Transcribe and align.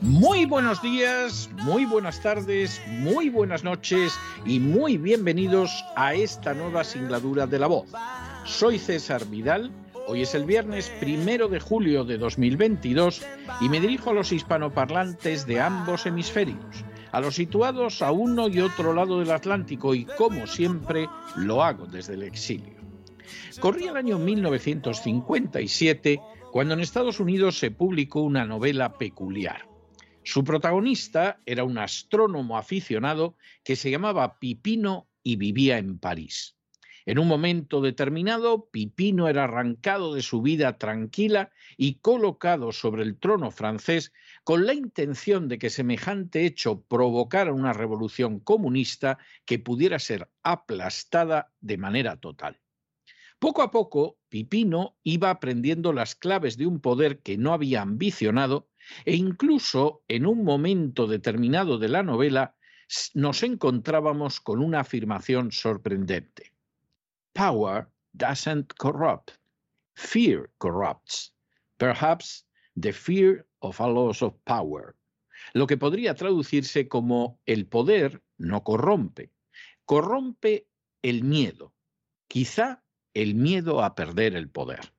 muy 0.00 0.46
buenos 0.46 0.80
días, 0.80 1.50
muy 1.64 1.84
buenas 1.84 2.22
tardes, 2.22 2.80
muy 2.88 3.28
buenas 3.28 3.62
noches 3.62 4.18
y 4.46 4.58
muy 4.58 4.96
bienvenidos 4.96 5.84
a 5.94 6.14
esta 6.14 6.54
nueva 6.54 6.82
singladura 6.82 7.46
de 7.46 7.58
la 7.58 7.66
voz. 7.66 7.88
Soy 8.44 8.78
César 8.78 9.26
Vidal, 9.26 9.70
hoy 10.06 10.22
es 10.22 10.34
el 10.34 10.44
viernes 10.44 10.90
primero 10.98 11.48
de 11.48 11.60
julio 11.60 12.04
de 12.04 12.16
2022 12.16 13.22
y 13.60 13.68
me 13.68 13.78
dirijo 13.78 14.10
a 14.10 14.14
los 14.14 14.32
hispanoparlantes 14.32 15.46
de 15.46 15.60
ambos 15.60 16.06
hemisferios, 16.06 16.84
a 17.12 17.20
los 17.20 17.34
situados 17.34 18.00
a 18.00 18.12
uno 18.12 18.48
y 18.48 18.60
otro 18.60 18.94
lado 18.94 19.18
del 19.18 19.30
Atlántico 19.30 19.94
y 19.94 20.06
como 20.06 20.46
siempre 20.46 21.06
lo 21.36 21.62
hago 21.62 21.84
desde 21.86 22.14
el 22.14 22.22
exilio. 22.22 22.75
Corría 23.60 23.90
el 23.90 23.96
año 23.96 24.18
1957 24.18 26.20
cuando 26.52 26.74
en 26.74 26.80
Estados 26.80 27.20
Unidos 27.20 27.58
se 27.58 27.70
publicó 27.70 28.22
una 28.22 28.44
novela 28.44 28.98
peculiar. 28.98 29.68
Su 30.22 30.42
protagonista 30.42 31.40
era 31.46 31.64
un 31.64 31.78
astrónomo 31.78 32.58
aficionado 32.58 33.36
que 33.62 33.76
se 33.76 33.90
llamaba 33.90 34.38
Pipino 34.38 35.08
y 35.22 35.36
vivía 35.36 35.78
en 35.78 35.98
París. 35.98 36.56
En 37.04 37.20
un 37.20 37.28
momento 37.28 37.80
determinado, 37.80 38.68
Pipino 38.68 39.28
era 39.28 39.44
arrancado 39.44 40.14
de 40.14 40.22
su 40.22 40.42
vida 40.42 40.76
tranquila 40.76 41.52
y 41.76 42.00
colocado 42.00 42.72
sobre 42.72 43.04
el 43.04 43.16
trono 43.16 43.52
francés 43.52 44.12
con 44.42 44.66
la 44.66 44.74
intención 44.74 45.46
de 45.46 45.58
que 45.58 45.70
semejante 45.70 46.44
hecho 46.44 46.82
provocara 46.82 47.52
una 47.52 47.72
revolución 47.72 48.40
comunista 48.40 49.18
que 49.44 49.60
pudiera 49.60 50.00
ser 50.00 50.28
aplastada 50.42 51.52
de 51.60 51.78
manera 51.78 52.16
total. 52.16 52.58
Poco 53.38 53.62
a 53.62 53.70
poco, 53.70 54.18
Pipino 54.28 54.96
iba 55.02 55.30
aprendiendo 55.30 55.92
las 55.92 56.14
claves 56.14 56.56
de 56.56 56.66
un 56.66 56.80
poder 56.80 57.20
que 57.20 57.36
no 57.36 57.52
había 57.52 57.82
ambicionado 57.82 58.68
e 59.04 59.14
incluso 59.14 60.02
en 60.08 60.26
un 60.26 60.42
momento 60.42 61.06
determinado 61.06 61.78
de 61.78 61.88
la 61.88 62.02
novela 62.02 62.56
nos 63.14 63.42
encontrábamos 63.42 64.40
con 64.40 64.62
una 64.62 64.80
afirmación 64.80 65.52
sorprendente. 65.52 66.52
Power 67.34 67.88
doesn't 68.12 68.72
corrupt. 68.78 69.32
Fear 69.94 70.50
corrupts. 70.58 71.34
Perhaps 71.76 72.46
the 72.80 72.92
fear 72.92 73.46
of 73.60 73.80
a 73.80 73.86
loss 73.86 74.22
of 74.22 74.34
power. 74.44 74.96
Lo 75.52 75.66
que 75.66 75.76
podría 75.76 76.14
traducirse 76.14 76.88
como 76.88 77.40
el 77.44 77.66
poder 77.66 78.22
no 78.38 78.62
corrompe. 78.62 79.32
Corrompe 79.84 80.68
el 81.02 81.22
miedo. 81.22 81.74
Quizá 82.28 82.82
el 83.16 83.34
miedo 83.34 83.82
a 83.82 83.94
perder 83.94 84.36
el 84.36 84.50
poder. 84.50 84.92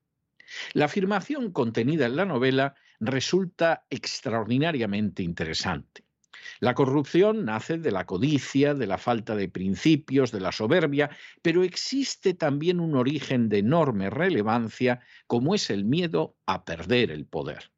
La 0.72 0.86
afirmación 0.86 1.52
contenida 1.52 2.06
en 2.06 2.16
la 2.16 2.24
novela 2.24 2.74
resulta 2.98 3.86
extraordinariamente 3.90 5.22
interesante. 5.22 6.02
La 6.58 6.74
corrupción 6.74 7.44
nace 7.44 7.78
de 7.78 7.92
la 7.92 8.06
codicia, 8.06 8.74
de 8.74 8.88
la 8.88 8.98
falta 8.98 9.36
de 9.36 9.48
principios, 9.48 10.32
de 10.32 10.40
la 10.40 10.50
soberbia, 10.50 11.10
pero 11.42 11.62
existe 11.62 12.34
también 12.34 12.80
un 12.80 12.96
origen 12.96 13.48
de 13.48 13.58
enorme 13.58 14.10
relevancia 14.10 15.00
como 15.28 15.54
es 15.54 15.70
el 15.70 15.84
miedo 15.84 16.36
a 16.44 16.64
perder 16.64 17.12
el 17.12 17.24
poder. 17.24 17.70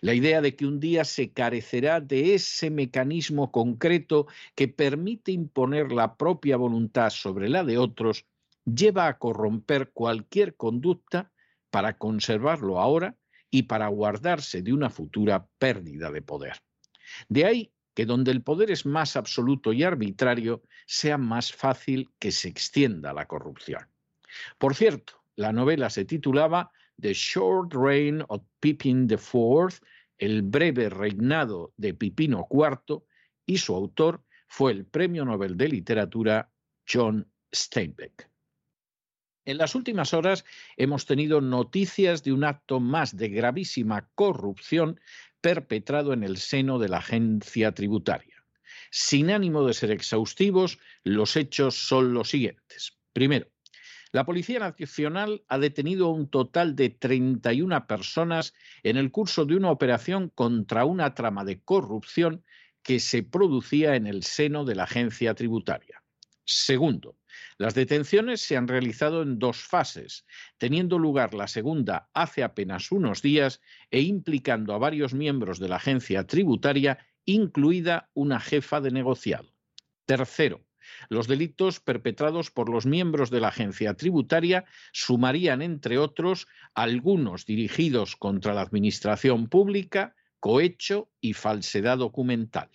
La 0.00 0.14
idea 0.14 0.40
de 0.40 0.56
que 0.56 0.64
un 0.64 0.80
día 0.80 1.04
se 1.04 1.32
carecerá 1.32 2.00
de 2.00 2.34
ese 2.34 2.70
mecanismo 2.70 3.52
concreto 3.52 4.28
que 4.54 4.66
permite 4.68 5.30
imponer 5.30 5.92
la 5.92 6.16
propia 6.16 6.56
voluntad 6.56 7.10
sobre 7.10 7.50
la 7.50 7.64
de 7.64 7.76
otros 7.76 8.24
lleva 8.64 9.08
a 9.08 9.18
corromper 9.18 9.90
cualquier 9.92 10.56
conducta 10.56 11.32
para 11.70 11.98
conservarlo 11.98 12.80
ahora 12.80 13.16
y 13.50 13.64
para 13.64 13.88
guardarse 13.88 14.62
de 14.62 14.72
una 14.72 14.90
futura 14.90 15.46
pérdida 15.58 16.10
de 16.10 16.22
poder. 16.22 16.56
De 17.28 17.44
ahí 17.44 17.74
que 17.94 18.06
donde 18.06 18.32
el 18.32 18.42
poder 18.42 18.70
es 18.70 18.84
más 18.84 19.16
absoluto 19.16 19.72
y 19.72 19.84
arbitrario, 19.84 20.62
sea 20.86 21.16
más 21.16 21.52
fácil 21.52 22.10
que 22.18 22.32
se 22.32 22.48
extienda 22.48 23.12
la 23.12 23.26
corrupción. 23.26 23.86
Por 24.58 24.74
cierto, 24.74 25.22
la 25.36 25.52
novela 25.52 25.88
se 25.90 26.04
titulaba 26.04 26.70
The 27.00 27.14
Short 27.14 27.72
Reign 27.72 28.24
of 28.28 28.42
Pippin 28.60 29.08
IV, 29.08 29.78
el 30.18 30.42
breve 30.42 30.88
reinado 30.90 31.72
de 31.76 31.94
Pipino 31.94 32.46
IV, 32.50 33.02
y 33.46 33.58
su 33.58 33.74
autor 33.74 34.24
fue 34.48 34.72
el 34.72 34.86
Premio 34.86 35.24
Nobel 35.24 35.56
de 35.56 35.68
Literatura 35.68 36.50
John 36.88 37.30
Steinbeck. 37.54 38.28
En 39.46 39.58
las 39.58 39.74
últimas 39.74 40.14
horas 40.14 40.44
hemos 40.76 41.04
tenido 41.04 41.40
noticias 41.40 42.22
de 42.22 42.32
un 42.32 42.44
acto 42.44 42.80
más 42.80 43.16
de 43.16 43.28
gravísima 43.28 44.08
corrupción 44.14 45.00
perpetrado 45.40 46.14
en 46.14 46.22
el 46.22 46.38
seno 46.38 46.78
de 46.78 46.88
la 46.88 46.98
agencia 46.98 47.72
tributaria. 47.72 48.42
Sin 48.90 49.30
ánimo 49.30 49.66
de 49.66 49.74
ser 49.74 49.90
exhaustivos, 49.90 50.78
los 51.02 51.36
hechos 51.36 51.74
son 51.74 52.14
los 52.14 52.30
siguientes. 52.30 52.96
Primero, 53.12 53.48
la 54.12 54.24
Policía 54.24 54.60
Nacional 54.60 55.42
ha 55.48 55.58
detenido 55.58 56.08
un 56.08 56.30
total 56.30 56.74
de 56.76 56.88
31 56.88 57.86
personas 57.86 58.54
en 58.82 58.96
el 58.96 59.10
curso 59.10 59.44
de 59.44 59.56
una 59.56 59.70
operación 59.70 60.30
contra 60.30 60.84
una 60.84 61.14
trama 61.14 61.44
de 61.44 61.60
corrupción 61.60 62.44
que 62.82 63.00
se 63.00 63.22
producía 63.22 63.96
en 63.96 64.06
el 64.06 64.22
seno 64.22 64.64
de 64.64 64.76
la 64.76 64.84
agencia 64.84 65.34
tributaria. 65.34 66.02
Segundo, 66.44 67.16
las 67.58 67.74
detenciones 67.74 68.40
se 68.40 68.56
han 68.56 68.68
realizado 68.68 69.22
en 69.22 69.38
dos 69.38 69.58
fases, 69.58 70.26
teniendo 70.58 70.98
lugar 70.98 71.34
la 71.34 71.48
segunda 71.48 72.08
hace 72.14 72.42
apenas 72.42 72.92
unos 72.92 73.22
días 73.22 73.60
e 73.90 74.00
implicando 74.00 74.74
a 74.74 74.78
varios 74.78 75.14
miembros 75.14 75.58
de 75.58 75.68
la 75.68 75.76
agencia 75.76 76.26
tributaria, 76.26 76.98
incluida 77.24 78.10
una 78.14 78.40
jefa 78.40 78.80
de 78.80 78.90
negociado. 78.90 79.52
Tercero, 80.06 80.64
los 81.08 81.26
delitos 81.26 81.80
perpetrados 81.80 82.50
por 82.50 82.68
los 82.68 82.86
miembros 82.86 83.30
de 83.30 83.40
la 83.40 83.48
agencia 83.48 83.94
tributaria 83.94 84.64
sumarían, 84.92 85.62
entre 85.62 85.98
otros, 85.98 86.46
algunos 86.74 87.46
dirigidos 87.46 88.16
contra 88.16 88.54
la 88.54 88.62
administración 88.62 89.48
pública, 89.48 90.14
cohecho 90.40 91.10
y 91.20 91.32
falsedad 91.32 91.98
documental. 91.98 92.70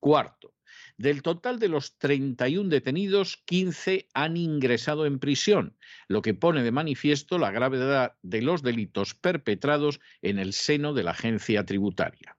Cuarto, 0.00 0.53
del 0.96 1.22
total 1.22 1.58
de 1.58 1.68
los 1.68 1.98
31 1.98 2.68
detenidos, 2.68 3.42
15 3.46 4.08
han 4.14 4.36
ingresado 4.36 5.06
en 5.06 5.18
prisión, 5.18 5.76
lo 6.08 6.22
que 6.22 6.34
pone 6.34 6.62
de 6.62 6.72
manifiesto 6.72 7.38
la 7.38 7.50
gravedad 7.50 8.16
de 8.22 8.42
los 8.42 8.62
delitos 8.62 9.14
perpetrados 9.14 10.00
en 10.22 10.38
el 10.38 10.52
seno 10.52 10.94
de 10.94 11.02
la 11.02 11.12
agencia 11.12 11.64
tributaria. 11.64 12.36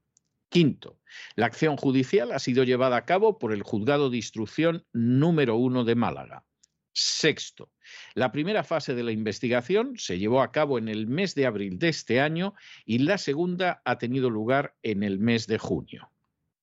Quinto, 0.49 0.99
la 1.35 1.47
acción 1.47 1.75
judicial 1.75 2.31
ha 2.31 2.39
sido 2.39 2.63
llevada 2.63 2.97
a 2.97 3.05
cabo 3.05 3.39
por 3.39 3.51
el 3.51 3.63
Juzgado 3.63 4.09
de 4.09 4.17
Instrucción 4.17 4.85
número 4.93 5.57
uno 5.57 5.83
de 5.83 5.95
Málaga. 5.95 6.45
Sexto, 6.93 7.73
la 8.13 8.31
primera 8.31 8.63
fase 8.63 8.95
de 8.95 9.03
la 9.03 9.11
investigación 9.11 9.95
se 9.97 10.17
llevó 10.17 10.41
a 10.41 10.53
cabo 10.53 10.77
en 10.77 10.87
el 10.87 11.07
mes 11.07 11.35
de 11.35 11.45
abril 11.45 11.77
de 11.77 11.89
este 11.89 12.21
año 12.21 12.53
y 12.85 12.99
la 12.99 13.17
segunda 13.17 13.81
ha 13.83 13.97
tenido 13.97 14.29
lugar 14.29 14.77
en 14.81 15.03
el 15.03 15.19
mes 15.19 15.45
de 15.45 15.57
junio. 15.57 16.09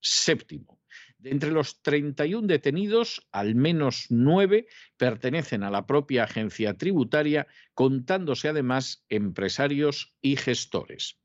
Séptimo, 0.00 0.80
entre 1.24 1.50
los 1.50 1.82
31 1.82 2.46
detenidos, 2.46 3.26
al 3.32 3.54
menos 3.54 4.06
nueve 4.10 4.66
pertenecen 4.96 5.62
a 5.62 5.70
la 5.70 5.86
propia 5.86 6.24
agencia 6.24 6.74
tributaria, 6.74 7.46
contándose 7.74 8.48
además 8.48 9.04
empresarios 9.08 10.14
y 10.20 10.36
gestores. 10.36 11.18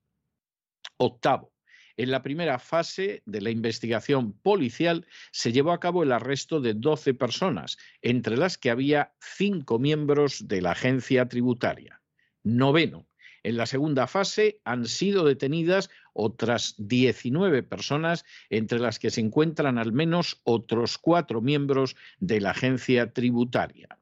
Octavo, 0.98 1.54
en 1.98 2.12
la 2.12 2.22
primera 2.22 2.60
fase 2.60 3.24
de 3.26 3.42
la 3.42 3.50
investigación 3.50 4.34
policial 4.34 5.08
se 5.32 5.52
llevó 5.52 5.72
a 5.72 5.80
cabo 5.80 6.04
el 6.04 6.12
arresto 6.12 6.62
de 6.62 6.76
12 6.76 7.16
personas, 7.16 7.78
entre 8.02 8.38
las 8.38 8.58
que 8.58 8.70
había 8.70 9.16
cinco 9.20 9.80
miembros 9.80 10.48
de 10.48 10.62
la 10.62 10.72
agencia 10.72 11.28
tributaria. 11.28 12.02
Noveno, 12.44 13.08
en 13.44 13.58
la 13.58 13.66
segunda 13.66 14.08
fase 14.08 14.62
han 14.64 14.86
sido 14.86 15.26
detenidas 15.26 15.90
otras 16.14 16.76
19 16.78 17.64
personas, 17.64 18.26
entre 18.50 18.80
las 18.80 19.00
que 19.00 19.12
se 19.12 19.22
encuentran 19.22 19.78
al 19.78 19.94
menos 19.94 20.42
otros 20.44 20.98
cuatro 20.98 21.42
miembros 21.42 21.96
de 22.20 22.42
la 22.42 22.52
agencia 22.52 23.14
tributaria. 23.14 24.00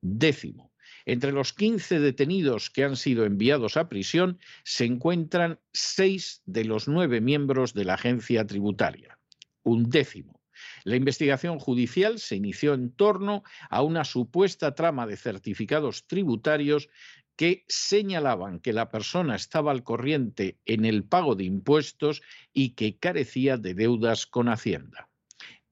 Décimo. 0.00 0.72
Entre 1.04 1.32
los 1.32 1.52
15 1.52 2.00
detenidos 2.00 2.68
que 2.68 2.84
han 2.84 2.96
sido 2.96 3.24
enviados 3.24 3.76
a 3.76 3.88
prisión 3.88 4.40
se 4.64 4.84
encuentran 4.84 5.60
seis 5.72 6.42
de 6.46 6.64
los 6.64 6.88
nueve 6.88 7.20
miembros 7.20 7.74
de 7.74 7.84
la 7.84 7.94
agencia 7.94 8.46
tributaria. 8.46 9.18
Un 9.62 9.88
décimo. 9.88 10.36
La 10.84 10.96
investigación 10.96 11.58
judicial 11.58 12.18
se 12.18 12.36
inició 12.36 12.74
en 12.74 12.90
torno 12.90 13.44
a 13.70 13.82
una 13.82 14.04
supuesta 14.04 14.74
trama 14.74 15.06
de 15.06 15.16
certificados 15.16 16.06
tributarios 16.06 16.88
que 17.36 17.64
señalaban 17.68 18.60
que 18.60 18.72
la 18.72 18.90
persona 18.90 19.36
estaba 19.36 19.70
al 19.70 19.84
corriente 19.84 20.58
en 20.64 20.84
el 20.84 21.04
pago 21.04 21.34
de 21.34 21.44
impuestos 21.44 22.22
y 22.52 22.70
que 22.70 22.98
carecía 22.98 23.58
de 23.58 23.74
deudas 23.74 24.26
con 24.26 24.48
Hacienda. 24.48 25.08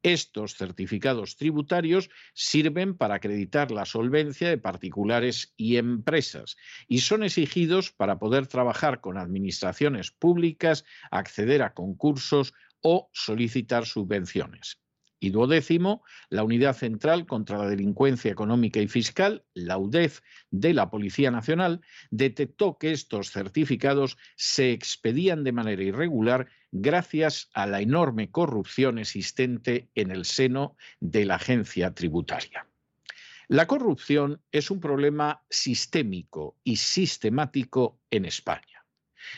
Estos 0.03 0.57
certificados 0.57 1.37
tributarios 1.37 2.11
sirven 2.35 2.95
para 2.95 3.15
acreditar 3.15 3.71
la 3.71 3.87
solvencia 3.87 4.51
de 4.51 4.59
particulares 4.59 5.55
y 5.57 5.79
empresas 5.79 6.59
y 6.87 7.01
son 7.01 7.23
exigidos 7.23 7.91
para 7.91 8.19
poder 8.19 8.47
trabajar 8.47 9.01
con 9.01 9.17
administraciones 9.17 10.11
públicas, 10.11 10.85
acceder 11.11 11.63
a 11.63 11.73
concursos 11.73 12.53
o 12.83 13.09
solicitar 13.15 13.87
subvenciones. 13.87 14.84
Y 15.25 15.31
duodécimo, 15.31 16.03
la 16.29 16.45
Unidad 16.45 16.77
Central 16.77 17.25
contra 17.25 17.57
la 17.57 17.67
Delincuencia 17.67 18.31
Económica 18.31 18.79
y 18.81 18.89
Fiscal, 18.89 19.43
la 19.55 19.79
UDEF 19.79 20.21
de 20.51 20.75
la 20.75 20.91
Policía 20.91 21.31
Nacional, 21.31 21.81
detectó 22.11 22.77
que 22.77 22.93
estos 22.93 23.31
certificados 23.31 24.19
se 24.37 24.73
expedían 24.73 25.43
de 25.43 25.53
manera 25.53 25.83
irregular 25.83 26.49
gracias 26.73 27.49
a 27.55 27.65
la 27.65 27.81
enorme 27.81 28.31
corrupción 28.31 28.99
existente 28.99 29.89
en 29.95 30.11
el 30.11 30.27
seno 30.27 30.77
de 31.01 31.25
la 31.25 31.37
agencia 31.37 31.95
tributaria. 31.95 32.69
La 33.49 33.67
corrupción 33.67 34.43
es 34.53 34.71
un 34.71 34.79
problema 34.79 35.43
sistémico 35.49 36.59
y 36.65 36.77
sistemático 36.77 37.99
en 38.11 38.27
España. 38.27 38.74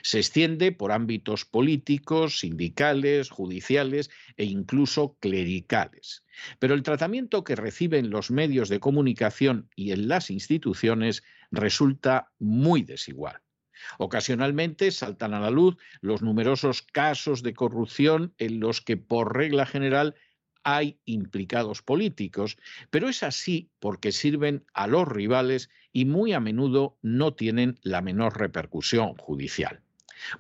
Se 0.03 0.19
extiende 0.19 0.73
por 0.73 0.93
ámbitos 0.93 1.45
políticos, 1.45 2.41
sindicales, 2.41 3.31
judiciales 3.31 4.11
e 4.37 4.45
incluso 4.45 5.17
clericales. 5.21 6.25
Pero 6.59 6.75
el 6.75 6.83
tratamiento 6.83 7.45
que 7.45 7.57
reciben 7.57 8.11
los 8.11 8.31
medios 8.31 8.69
de 8.69 8.81
comunicación 8.81 9.69
y 9.75 9.93
en 9.93 10.09
las 10.09 10.31
instituciones 10.31 11.23
resulta 11.51 12.33
muy 12.39 12.83
desigual. 12.83 13.41
Ocasionalmente 13.99 14.91
saltan 14.91 15.35
a 15.35 15.41
la 15.41 15.51
luz 15.51 15.77
los 16.01 16.23
numerosos 16.23 16.83
casos 16.83 17.43
de 17.43 17.55
corrupción 17.55 18.35
en 18.39 18.61
los 18.61 18.81
que, 18.81 18.97
por 18.97 19.37
regla 19.37 19.67
general, 19.67 20.15
hay 20.69 20.99
implicados 21.05 21.81
políticos, 21.81 22.59
pero 22.91 23.09
es 23.09 23.23
así 23.23 23.71
porque 23.79 24.11
sirven 24.11 24.65
a 24.75 24.89
los 24.89 25.07
rivales 25.07 25.71
y 25.93 26.07
muy 26.07 26.33
a 26.33 26.41
menudo 26.41 26.99
no 27.03 27.35
tienen 27.35 27.79
la 27.83 28.03
menor 28.03 28.37
repercusión 28.37 29.15
judicial. 29.15 29.81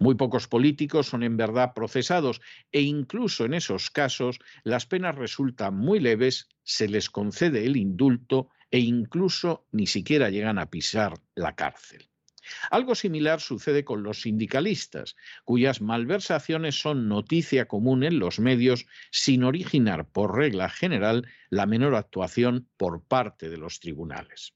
Muy 0.01 0.17
pocos 0.17 0.49
políticos 0.49 1.07
son 1.07 1.23
en 1.23 1.37
verdad 1.37 1.75
procesados 1.75 2.41
e 2.73 2.81
incluso 2.81 3.45
en 3.45 3.55
esos 3.55 3.89
casos 3.89 4.41
las 4.65 4.85
penas 4.85 5.15
resultan 5.15 5.77
muy 5.77 6.01
leves, 6.01 6.49
se 6.65 6.89
les 6.89 7.09
concede 7.09 7.65
el 7.65 7.77
indulto 7.77 8.49
e 8.73 8.81
incluso 8.81 9.69
ni 9.71 9.87
siquiera 9.87 10.29
llegan 10.29 10.59
a 10.59 10.71
pisar 10.71 11.15
la 11.37 11.55
cárcel. 11.55 12.09
Algo 12.71 12.95
similar 12.95 13.41
sucede 13.41 13.85
con 13.85 14.03
los 14.03 14.23
sindicalistas, 14.23 15.17
cuyas 15.45 15.81
malversaciones 15.81 16.81
son 16.81 17.09
noticia 17.09 17.67
común 17.67 18.05
en 18.05 18.19
los 18.19 18.39
medios 18.39 18.87
sin 19.11 19.45
originar 19.45 20.09
por 20.09 20.37
regla 20.37 20.69
general 20.69 21.27
la 21.51 21.67
menor 21.67 21.95
actuación 21.95 22.69
por 22.77 23.03
parte 23.03 23.49
de 23.49 23.57
los 23.57 23.81
tribunales. 23.81 24.55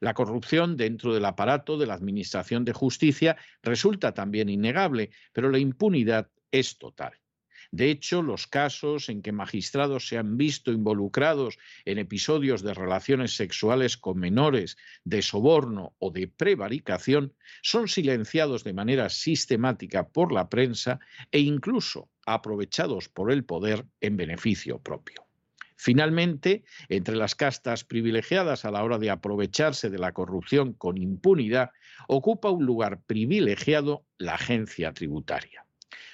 La 0.00 0.14
corrupción 0.14 0.76
dentro 0.76 1.14
del 1.14 1.24
aparato 1.24 1.78
de 1.78 1.86
la 1.86 1.94
Administración 1.94 2.64
de 2.64 2.72
Justicia 2.72 3.36
resulta 3.62 4.14
también 4.14 4.48
innegable, 4.48 5.10
pero 5.32 5.50
la 5.50 5.58
impunidad 5.58 6.30
es 6.50 6.78
total. 6.78 7.12
De 7.72 7.90
hecho, 7.90 8.20
los 8.22 8.48
casos 8.48 9.08
en 9.08 9.22
que 9.22 9.30
magistrados 9.30 10.08
se 10.08 10.18
han 10.18 10.36
visto 10.36 10.72
involucrados 10.72 11.58
en 11.84 11.98
episodios 11.98 12.62
de 12.62 12.74
relaciones 12.74 13.36
sexuales 13.36 13.96
con 13.96 14.18
menores, 14.18 14.76
de 15.04 15.22
soborno 15.22 15.94
o 15.98 16.10
de 16.10 16.26
prevaricación 16.26 17.32
son 17.62 17.86
silenciados 17.86 18.64
de 18.64 18.72
manera 18.72 19.08
sistemática 19.08 20.08
por 20.08 20.32
la 20.32 20.48
prensa 20.48 20.98
e 21.30 21.38
incluso 21.38 22.10
aprovechados 22.26 23.08
por 23.08 23.30
el 23.30 23.44
poder 23.44 23.86
en 24.00 24.16
beneficio 24.16 24.80
propio. 24.80 25.26
Finalmente, 25.76 26.64
entre 26.88 27.16
las 27.16 27.34
castas 27.34 27.84
privilegiadas 27.84 28.64
a 28.64 28.70
la 28.70 28.82
hora 28.82 28.98
de 28.98 29.10
aprovecharse 29.10 29.88
de 29.88 29.98
la 29.98 30.12
corrupción 30.12 30.74
con 30.74 30.98
impunidad, 30.98 31.70
ocupa 32.08 32.50
un 32.50 32.66
lugar 32.66 33.00
privilegiado 33.06 34.04
la 34.18 34.34
agencia 34.34 34.92
tributaria. 34.92 35.64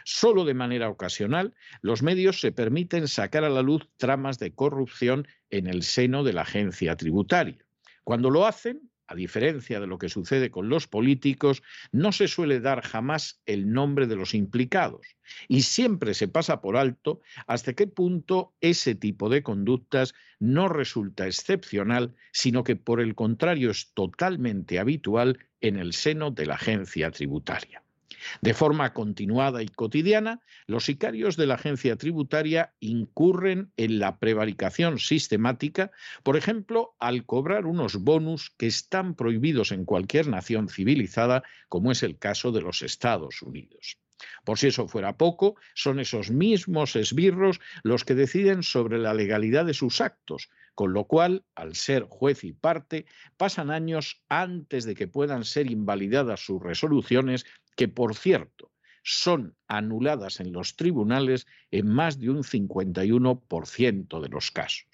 Solo 0.09 0.45
de 0.45 0.55
manera 0.55 0.89
ocasional, 0.89 1.53
los 1.83 2.05
medios 2.05 2.41
se 2.41 2.53
permiten 2.53 3.09
sacar 3.09 3.43
a 3.43 3.51
la 3.51 3.61
luz 3.61 3.89
tramas 3.97 4.39
de 4.39 4.55
corrupción 4.55 5.27
en 5.51 5.67
el 5.67 5.83
seno 5.83 6.23
de 6.23 6.33
la 6.33 6.43
agencia 6.43 6.95
tributaria. 6.95 7.67
Cuando 8.05 8.31
lo 8.31 8.47
hacen, 8.47 8.89
a 9.09 9.17
diferencia 9.17 9.81
de 9.81 9.89
lo 9.89 9.99
que 9.99 10.09
sucede 10.09 10.53
con 10.53 10.69
los 10.69 10.87
políticos, 10.87 11.65
no 11.91 12.13
se 12.13 12.29
suele 12.29 12.61
dar 12.61 12.83
jamás 12.83 13.43
el 13.47 13.73
nombre 13.73 14.07
de 14.07 14.15
los 14.15 14.33
implicados 14.33 15.17
y 15.49 15.63
siempre 15.63 16.15
se 16.15 16.29
pasa 16.29 16.61
por 16.61 16.77
alto 16.77 17.21
hasta 17.49 17.73
qué 17.73 17.89
punto 17.89 18.55
ese 18.61 18.95
tipo 18.95 19.29
de 19.29 19.43
conductas 19.43 20.15
no 20.39 20.69
resulta 20.69 21.27
excepcional, 21.27 22.15
sino 22.31 22.63
que 22.63 22.77
por 22.77 23.01
el 23.01 23.17
contrario 23.17 23.73
es 23.73 23.93
totalmente 23.93 24.79
habitual 24.79 25.41
en 25.61 25.79
el 25.79 25.95
seno 25.95 26.31
de 26.31 26.47
la 26.47 26.55
agencia 26.55 27.11
tributaria. 27.11 27.83
De 28.41 28.55
forma 28.55 28.93
continuada 28.93 29.63
y 29.63 29.69
cotidiana, 29.69 30.41
los 30.67 30.85
sicarios 30.85 31.37
de 31.37 31.47
la 31.47 31.55
agencia 31.55 31.97
tributaria 31.97 32.75
incurren 32.81 33.73
en 33.77 33.99
la 33.99 34.19
prevaricación 34.19 34.99
sistemática, 34.99 35.91
por 36.23 36.37
ejemplo, 36.37 36.95
al 36.99 37.25
cobrar 37.27 37.67
unos 37.67 37.97
bonus 37.97 38.51
que 38.57 38.67
están 38.67 39.15
prohibidos 39.15 39.73
en 39.73 39.85
cualquier 39.85 40.29
nación 40.29 40.69
civilizada, 40.69 41.43
como 41.69 41.93
es 41.93 42.03
el 42.03 42.19
caso 42.19 42.53
de 42.53 42.63
los 42.63 42.83
Estados 42.83 43.43
Unidos. 43.43 43.99
Por 44.45 44.59
si 44.59 44.69
eso 44.69 44.89
fuera 44.89 45.17
poco, 45.17 45.57
son 45.75 46.01
esos 46.01 46.31
mismos 46.31 46.97
esbirros 46.97 47.61
los 47.83 48.05
que 48.05 48.15
deciden 48.15 48.63
sobre 48.63 48.99
la 48.99 49.15
legalidad 49.15 49.65
de 49.65 49.75
sus 49.75 50.01
actos, 50.01 50.49
con 50.75 50.93
lo 50.93 51.05
cual, 51.05 51.45
al 51.55 51.75
ser 51.75 52.05
juez 52.05 52.45
y 52.45 52.53
parte, 52.53 53.07
pasan 53.37 53.71
años 53.71 54.23
antes 54.29 54.85
de 54.85 54.95
que 54.95 55.09
puedan 55.09 55.45
ser 55.45 55.71
invalidadas 55.71 56.41
sus 56.41 56.63
resoluciones, 56.63 57.47
que 57.77 57.89
por 57.89 58.15
cierto 58.15 58.73
son 59.03 59.57
anuladas 59.69 60.41
en 60.41 60.53
los 60.53 60.75
tribunales 60.75 61.47
en 61.71 61.89
más 61.89 62.19
de 62.19 62.29
un 62.29 62.43
51% 62.43 64.21
de 64.21 64.29
los 64.29 64.51
casos. 64.51 64.89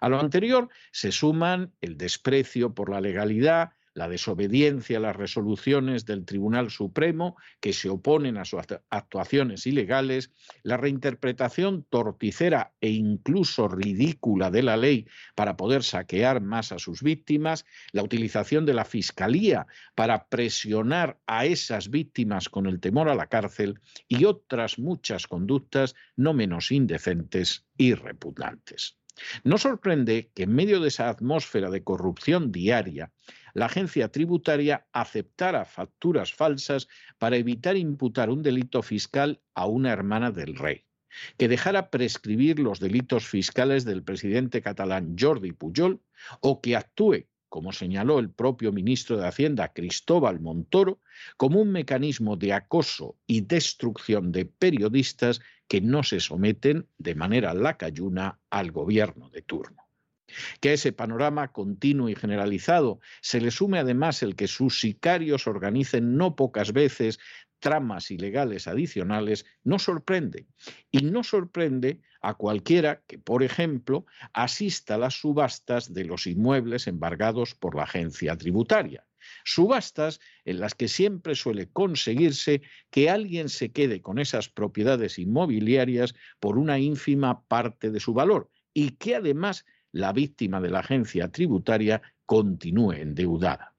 A 0.00 0.08
lo 0.10 0.20
anterior 0.20 0.68
se 0.92 1.12
suman 1.12 1.72
el 1.80 1.96
desprecio 1.96 2.74
por 2.74 2.90
la 2.90 3.00
legalidad, 3.00 3.72
la 3.94 4.08
desobediencia 4.08 4.98
a 4.98 5.00
las 5.00 5.16
resoluciones 5.16 6.04
del 6.04 6.24
Tribunal 6.24 6.70
Supremo 6.70 7.36
que 7.60 7.72
se 7.72 7.88
oponen 7.88 8.36
a 8.36 8.44
sus 8.44 8.60
actuaciones 8.90 9.66
ilegales, 9.66 10.30
la 10.62 10.76
reinterpretación 10.76 11.84
torticera 11.88 12.74
e 12.80 12.90
incluso 12.90 13.68
ridícula 13.68 14.50
de 14.50 14.62
la 14.62 14.76
ley 14.76 15.06
para 15.34 15.56
poder 15.56 15.82
saquear 15.84 16.40
más 16.40 16.72
a 16.72 16.78
sus 16.78 17.02
víctimas, 17.02 17.64
la 17.92 18.02
utilización 18.02 18.66
de 18.66 18.74
la 18.74 18.84
Fiscalía 18.84 19.66
para 19.94 20.26
presionar 20.26 21.18
a 21.26 21.46
esas 21.46 21.88
víctimas 21.88 22.48
con 22.48 22.66
el 22.66 22.80
temor 22.80 23.08
a 23.08 23.14
la 23.14 23.28
cárcel 23.28 23.80
y 24.08 24.24
otras 24.24 24.78
muchas 24.78 25.26
conductas 25.26 25.94
no 26.16 26.34
menos 26.34 26.72
indecentes 26.72 27.64
y 27.76 27.94
repugnantes. 27.94 28.98
No 29.44 29.58
sorprende 29.58 30.32
que 30.34 30.42
en 30.42 30.54
medio 30.54 30.80
de 30.80 30.88
esa 30.88 31.08
atmósfera 31.08 31.70
de 31.70 31.84
corrupción 31.84 32.50
diaria, 32.50 33.12
la 33.54 33.66
agencia 33.66 34.08
tributaria 34.08 34.86
aceptara 34.92 35.64
facturas 35.64 36.34
falsas 36.34 36.88
para 37.18 37.36
evitar 37.36 37.76
imputar 37.76 38.28
un 38.28 38.42
delito 38.42 38.82
fiscal 38.82 39.40
a 39.54 39.66
una 39.66 39.92
hermana 39.92 40.30
del 40.30 40.56
rey, 40.56 40.84
que 41.38 41.48
dejara 41.48 41.90
prescribir 41.90 42.58
los 42.58 42.80
delitos 42.80 43.26
fiscales 43.26 43.84
del 43.84 44.02
presidente 44.02 44.60
catalán 44.60 45.16
Jordi 45.18 45.52
Pujol 45.52 46.02
o 46.40 46.60
que 46.60 46.76
actúe 46.76 47.26
como 47.54 47.72
señaló 47.72 48.18
el 48.18 48.30
propio 48.30 48.72
ministro 48.72 49.16
de 49.16 49.28
Hacienda 49.28 49.72
Cristóbal 49.72 50.40
Montoro, 50.40 50.98
como 51.36 51.60
un 51.60 51.70
mecanismo 51.70 52.34
de 52.36 52.52
acoso 52.52 53.16
y 53.28 53.42
destrucción 53.42 54.32
de 54.32 54.44
periodistas 54.44 55.40
que 55.68 55.80
no 55.80 56.02
se 56.02 56.18
someten 56.18 56.88
de 56.98 57.14
manera 57.14 57.54
lacayuna 57.54 58.40
al 58.50 58.72
gobierno 58.72 59.30
de 59.30 59.42
turno. 59.42 59.83
Que 60.60 60.70
a 60.70 60.72
ese 60.72 60.92
panorama 60.92 61.52
continuo 61.52 62.08
y 62.08 62.14
generalizado 62.14 63.00
se 63.20 63.40
le 63.40 63.50
sume 63.50 63.78
además 63.78 64.22
el 64.22 64.36
que 64.36 64.48
sus 64.48 64.80
sicarios 64.80 65.46
organicen 65.46 66.16
no 66.16 66.34
pocas 66.34 66.72
veces 66.72 67.18
tramas 67.64 68.10
ilegales 68.10 68.68
adicionales, 68.68 69.46
no 69.62 69.78
sorprende. 69.78 70.46
Y 70.90 70.98
no 71.00 71.24
sorprende 71.24 72.02
a 72.20 72.34
cualquiera 72.34 73.02
que, 73.06 73.18
por 73.18 73.42
ejemplo, 73.42 74.04
asista 74.34 74.96
a 74.96 74.98
las 74.98 75.14
subastas 75.14 75.94
de 75.94 76.04
los 76.04 76.26
inmuebles 76.26 76.86
embargados 76.86 77.54
por 77.54 77.74
la 77.74 77.84
agencia 77.84 78.36
tributaria. 78.36 79.06
Subastas 79.44 80.20
en 80.44 80.60
las 80.60 80.74
que 80.74 80.88
siempre 80.88 81.34
suele 81.34 81.70
conseguirse 81.70 82.60
que 82.90 83.08
alguien 83.08 83.48
se 83.48 83.72
quede 83.72 84.02
con 84.02 84.18
esas 84.18 84.50
propiedades 84.50 85.18
inmobiliarias 85.18 86.14
por 86.40 86.58
una 86.58 86.78
ínfima 86.78 87.46
parte 87.46 87.90
de 87.90 88.00
su 88.00 88.12
valor 88.12 88.50
y 88.74 88.90
que 88.90 89.14
además 89.14 89.64
la 89.94 90.12
víctima 90.12 90.60
de 90.60 90.70
la 90.70 90.80
agencia 90.80 91.28
tributaria 91.28 92.02
continúe 92.26 92.92
endeudada. 92.92 93.74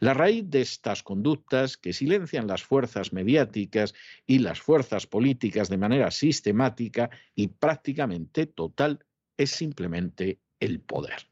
La 0.00 0.12
raíz 0.12 0.44
de 0.48 0.60
estas 0.60 1.02
conductas 1.02 1.76
que 1.78 1.94
silencian 1.94 2.46
las 2.46 2.62
fuerzas 2.62 3.12
mediáticas 3.12 3.94
y 4.26 4.38
las 4.38 4.60
fuerzas 4.60 5.06
políticas 5.06 5.68
de 5.68 5.78
manera 5.78 6.10
sistemática 6.10 7.10
y 7.34 7.48
prácticamente 7.48 8.46
total 8.46 9.04
es 9.36 9.50
simplemente 9.50 10.40
el 10.60 10.80
poder. 10.80 11.26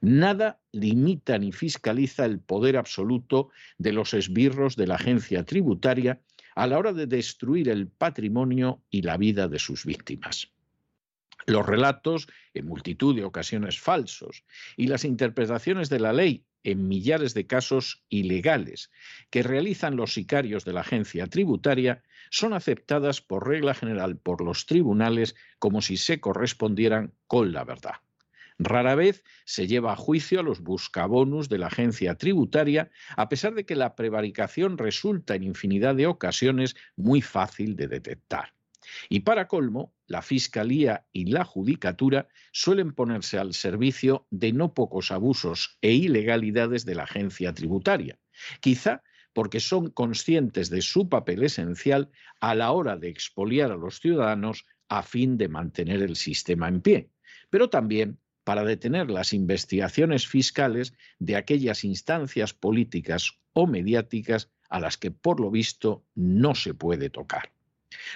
Nada 0.00 0.58
limita 0.72 1.38
ni 1.38 1.52
fiscaliza 1.52 2.24
el 2.24 2.40
poder 2.40 2.78
absoluto 2.78 3.50
de 3.76 3.92
los 3.92 4.14
esbirros 4.14 4.74
de 4.76 4.86
la 4.86 4.94
agencia 4.94 5.44
tributaria 5.44 6.20
a 6.54 6.66
la 6.66 6.78
hora 6.78 6.94
de 6.94 7.06
destruir 7.06 7.68
el 7.68 7.88
patrimonio 7.88 8.82
y 8.90 9.02
la 9.02 9.18
vida 9.18 9.48
de 9.48 9.58
sus 9.58 9.84
víctimas. 9.84 10.50
Los 11.50 11.66
relatos, 11.66 12.28
en 12.54 12.66
multitud 12.66 13.16
de 13.16 13.24
ocasiones 13.24 13.80
falsos, 13.80 14.44
y 14.76 14.86
las 14.86 15.04
interpretaciones 15.04 15.88
de 15.88 15.98
la 15.98 16.12
ley, 16.12 16.46
en 16.62 16.86
millares 16.86 17.34
de 17.34 17.48
casos 17.48 18.04
ilegales, 18.08 18.92
que 19.30 19.42
realizan 19.42 19.96
los 19.96 20.14
sicarios 20.14 20.64
de 20.64 20.74
la 20.74 20.82
agencia 20.82 21.26
tributaria, 21.26 22.04
son 22.30 22.52
aceptadas 22.52 23.20
por 23.20 23.48
regla 23.48 23.74
general 23.74 24.16
por 24.16 24.44
los 24.44 24.64
tribunales 24.66 25.34
como 25.58 25.82
si 25.82 25.96
se 25.96 26.20
correspondieran 26.20 27.14
con 27.26 27.52
la 27.52 27.64
verdad. 27.64 27.94
Rara 28.60 28.94
vez 28.94 29.24
se 29.44 29.66
lleva 29.66 29.94
a 29.94 29.96
juicio 29.96 30.38
a 30.38 30.44
los 30.44 30.60
buscabonus 30.60 31.48
de 31.48 31.58
la 31.58 31.66
agencia 31.66 32.14
tributaria, 32.14 32.92
a 33.16 33.28
pesar 33.28 33.54
de 33.54 33.66
que 33.66 33.74
la 33.74 33.96
prevaricación 33.96 34.78
resulta 34.78 35.34
en 35.34 35.42
infinidad 35.42 35.96
de 35.96 36.06
ocasiones 36.06 36.76
muy 36.94 37.22
fácil 37.22 37.74
de 37.74 37.88
detectar. 37.88 38.52
Y 39.08 39.20
para 39.20 39.48
colmo, 39.48 39.94
la 40.06 40.22
Fiscalía 40.22 41.06
y 41.12 41.26
la 41.26 41.44
Judicatura 41.44 42.28
suelen 42.52 42.92
ponerse 42.92 43.38
al 43.38 43.54
servicio 43.54 44.26
de 44.30 44.52
no 44.52 44.74
pocos 44.74 45.10
abusos 45.10 45.78
e 45.80 45.92
ilegalidades 45.92 46.84
de 46.84 46.94
la 46.94 47.04
agencia 47.04 47.52
tributaria, 47.54 48.18
quizá 48.60 49.02
porque 49.32 49.60
son 49.60 49.90
conscientes 49.90 50.70
de 50.70 50.82
su 50.82 51.08
papel 51.08 51.44
esencial 51.44 52.10
a 52.40 52.54
la 52.54 52.72
hora 52.72 52.96
de 52.96 53.08
expoliar 53.08 53.70
a 53.70 53.76
los 53.76 54.00
ciudadanos 54.00 54.66
a 54.88 55.02
fin 55.02 55.38
de 55.38 55.48
mantener 55.48 56.02
el 56.02 56.16
sistema 56.16 56.68
en 56.68 56.80
pie, 56.80 57.10
pero 57.48 57.70
también 57.70 58.18
para 58.44 58.64
detener 58.64 59.10
las 59.10 59.32
investigaciones 59.32 60.26
fiscales 60.26 60.94
de 61.18 61.36
aquellas 61.36 61.84
instancias 61.84 62.52
políticas 62.52 63.38
o 63.52 63.66
mediáticas 63.66 64.50
a 64.68 64.80
las 64.80 64.96
que 64.96 65.10
por 65.10 65.40
lo 65.40 65.50
visto 65.50 66.04
no 66.14 66.54
se 66.54 66.74
puede 66.74 67.10
tocar. 67.10 67.52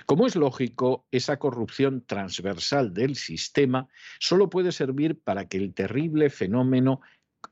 Como 0.07 0.27
es 0.27 0.37
lógico, 0.37 1.07
esa 1.11 1.39
corrupción 1.39 2.05
transversal 2.07 2.95
del 2.95 3.17
sistema 3.17 3.89
solo 4.19 4.51
puede 4.51 4.73
servir 4.73 5.19
para 5.19 5.49
que 5.49 5.59
el 5.59 5.75
terrible 5.75 6.31
fenómeno 6.31 7.01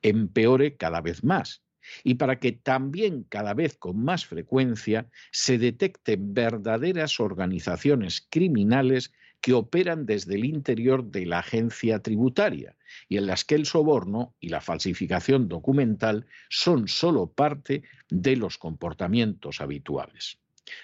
empeore 0.03 0.77
cada 0.77 1.01
vez 1.01 1.25
más 1.25 1.63
y 2.05 2.15
para 2.15 2.39
que 2.39 2.53
también 2.53 3.25
cada 3.25 3.55
vez 3.55 3.77
con 3.77 4.03
más 4.03 4.27
frecuencia 4.27 5.09
se 5.31 5.59
detecten 5.59 6.33
verdaderas 6.33 7.21
organizaciones 7.21 8.27
criminales 8.31 9.13
que 9.41 9.53
operan 9.53 10.07
desde 10.07 10.37
el 10.37 10.45
interior 10.45 11.05
de 11.05 11.27
la 11.27 11.41
agencia 11.41 11.99
tributaria 11.99 12.77
y 13.09 13.17
en 13.17 13.27
las 13.27 13.45
que 13.45 13.57
el 13.57 13.67
soborno 13.67 14.35
y 14.39 14.49
la 14.49 14.61
falsificación 14.61 15.49
documental 15.49 16.27
son 16.49 16.87
solo 16.87 17.27
parte 17.27 17.83
de 18.09 18.37
los 18.37 18.57
comportamientos 18.57 19.61
habituales. 19.61 20.39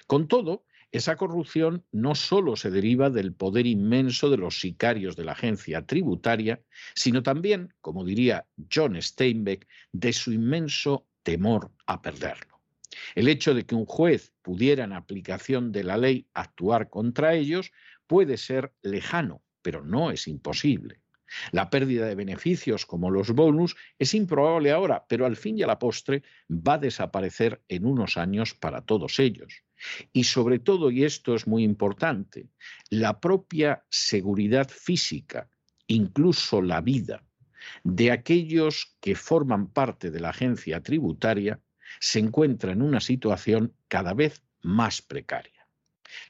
Con 0.08 0.26
todo, 0.26 0.64
esa 0.90 1.16
corrupción 1.16 1.84
no 1.92 2.14
solo 2.14 2.56
se 2.56 2.70
deriva 2.70 3.10
del 3.10 3.32
poder 3.32 3.66
inmenso 3.66 4.30
de 4.30 4.38
los 4.38 4.60
sicarios 4.60 5.16
de 5.16 5.24
la 5.24 5.32
agencia 5.32 5.84
tributaria, 5.84 6.62
sino 6.94 7.22
también, 7.22 7.74
como 7.80 8.04
diría 8.04 8.46
John 8.72 9.00
Steinbeck, 9.00 9.66
de 9.92 10.12
su 10.12 10.32
inmenso 10.32 11.06
temor 11.22 11.70
a 11.86 12.00
perderlo. 12.00 12.60
El 13.14 13.28
hecho 13.28 13.54
de 13.54 13.64
que 13.64 13.74
un 13.74 13.84
juez 13.84 14.32
pudiera 14.42 14.84
en 14.84 14.92
aplicación 14.92 15.72
de 15.72 15.84
la 15.84 15.96
ley 15.96 16.26
actuar 16.32 16.88
contra 16.88 17.34
ellos 17.34 17.70
puede 18.06 18.38
ser 18.38 18.72
lejano, 18.82 19.42
pero 19.60 19.84
no 19.84 20.10
es 20.10 20.26
imposible. 20.26 21.00
La 21.52 21.70
pérdida 21.70 22.06
de 22.06 22.14
beneficios 22.14 22.86
como 22.86 23.10
los 23.10 23.30
bonus 23.30 23.76
es 23.98 24.14
improbable 24.14 24.70
ahora, 24.70 25.04
pero 25.08 25.26
al 25.26 25.36
fin 25.36 25.58
y 25.58 25.62
a 25.62 25.66
la 25.66 25.78
postre 25.78 26.22
va 26.50 26.74
a 26.74 26.78
desaparecer 26.78 27.62
en 27.68 27.86
unos 27.86 28.16
años 28.16 28.54
para 28.54 28.82
todos 28.82 29.18
ellos. 29.18 29.64
Y 30.12 30.24
sobre 30.24 30.58
todo, 30.58 30.90
y 30.90 31.04
esto 31.04 31.34
es 31.34 31.46
muy 31.46 31.62
importante, 31.62 32.48
la 32.90 33.20
propia 33.20 33.84
seguridad 33.88 34.68
física, 34.68 35.48
incluso 35.86 36.62
la 36.62 36.80
vida 36.80 37.22
de 37.84 38.10
aquellos 38.10 38.96
que 39.00 39.14
forman 39.14 39.68
parte 39.68 40.10
de 40.10 40.20
la 40.20 40.30
agencia 40.30 40.82
tributaria, 40.82 41.60
se 42.00 42.18
encuentra 42.18 42.72
en 42.72 42.82
una 42.82 43.00
situación 43.00 43.74
cada 43.88 44.14
vez 44.14 44.42
más 44.62 45.02
precaria. 45.02 45.66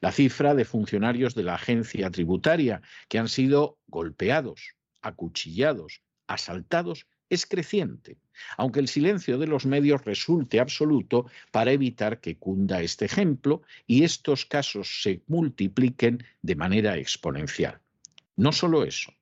La 0.00 0.12
cifra 0.12 0.54
de 0.54 0.64
funcionarios 0.64 1.34
de 1.34 1.44
la 1.44 1.54
agencia 1.54 2.10
tributaria 2.10 2.82
que 3.08 3.18
han 3.18 3.28
sido 3.28 3.78
golpeados, 3.86 4.74
acuchillados, 5.02 6.02
asaltados, 6.26 7.06
es 7.30 7.46
creciente, 7.46 8.16
aunque 8.56 8.80
el 8.80 8.88
silencio 8.88 9.38
de 9.38 9.46
los 9.46 9.66
medios 9.66 10.04
resulte 10.04 10.60
absoluto 10.60 11.26
para 11.50 11.72
evitar 11.72 12.20
que 12.20 12.38
cunda 12.38 12.80
este 12.80 13.04
ejemplo 13.04 13.62
y 13.86 14.04
estos 14.04 14.46
casos 14.46 15.02
se 15.02 15.22
multipliquen 15.26 16.24
de 16.42 16.56
manera 16.56 16.96
exponencial. 16.96 17.80
No 18.36 18.52
solo 18.52 18.84
eso, 18.84 19.12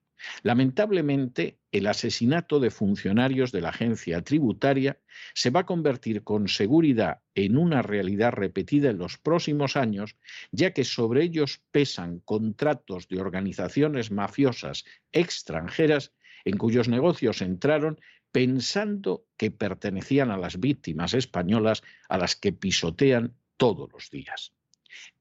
Lamentablemente, 0.42 1.58
el 1.72 1.86
asesinato 1.86 2.60
de 2.60 2.70
funcionarios 2.70 3.52
de 3.52 3.60
la 3.60 3.70
agencia 3.70 4.22
tributaria 4.22 4.98
se 5.34 5.50
va 5.50 5.60
a 5.60 5.66
convertir 5.66 6.22
con 6.22 6.48
seguridad 6.48 7.20
en 7.34 7.56
una 7.56 7.82
realidad 7.82 8.32
repetida 8.32 8.90
en 8.90 8.98
los 8.98 9.18
próximos 9.18 9.76
años, 9.76 10.16
ya 10.50 10.72
que 10.72 10.84
sobre 10.84 11.22
ellos 11.22 11.62
pesan 11.70 12.20
contratos 12.20 13.08
de 13.08 13.20
organizaciones 13.20 14.10
mafiosas 14.10 14.84
extranjeras 15.12 16.12
en 16.44 16.56
cuyos 16.56 16.88
negocios 16.88 17.42
entraron 17.42 18.00
pensando 18.32 19.26
que 19.36 19.50
pertenecían 19.50 20.30
a 20.30 20.36
las 20.36 20.60
víctimas 20.60 21.14
españolas 21.14 21.82
a 22.08 22.18
las 22.18 22.36
que 22.36 22.52
pisotean 22.52 23.34
todos 23.56 23.90
los 23.92 24.10
días. 24.10 24.52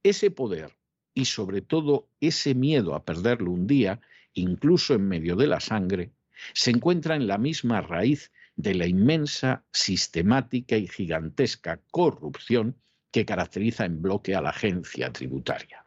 Ese 0.03 0.31
poder 0.31 0.75
y 1.13 1.25
sobre 1.25 1.61
todo 1.61 2.09
ese 2.19 2.53
miedo 2.53 2.93
a 2.93 3.05
perderlo 3.05 3.51
un 3.51 3.67
día 3.67 4.01
incluso 4.35 4.93
en 4.93 5.07
medio 5.07 5.35
de 5.35 5.47
la 5.47 5.59
sangre, 5.59 6.11
se 6.53 6.71
encuentra 6.71 7.15
en 7.15 7.27
la 7.27 7.37
misma 7.37 7.81
raíz 7.81 8.31
de 8.55 8.75
la 8.75 8.87
inmensa, 8.87 9.63
sistemática 9.71 10.77
y 10.77 10.87
gigantesca 10.87 11.81
corrupción 11.91 12.75
que 13.11 13.25
caracteriza 13.25 13.85
en 13.85 14.01
bloque 14.01 14.35
a 14.35 14.41
la 14.41 14.49
agencia 14.49 15.11
tributaria. 15.11 15.85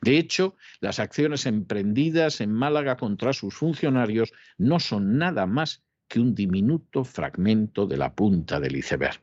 De 0.00 0.18
hecho, 0.18 0.56
las 0.80 0.98
acciones 1.00 1.46
emprendidas 1.46 2.40
en 2.40 2.52
Málaga 2.52 2.96
contra 2.96 3.32
sus 3.32 3.54
funcionarios 3.54 4.32
no 4.58 4.78
son 4.80 5.18
nada 5.18 5.46
más 5.46 5.82
que 6.08 6.20
un 6.20 6.34
diminuto 6.34 7.04
fragmento 7.04 7.86
de 7.86 7.96
la 7.96 8.14
punta 8.14 8.60
del 8.60 8.76
iceberg. 8.76 9.20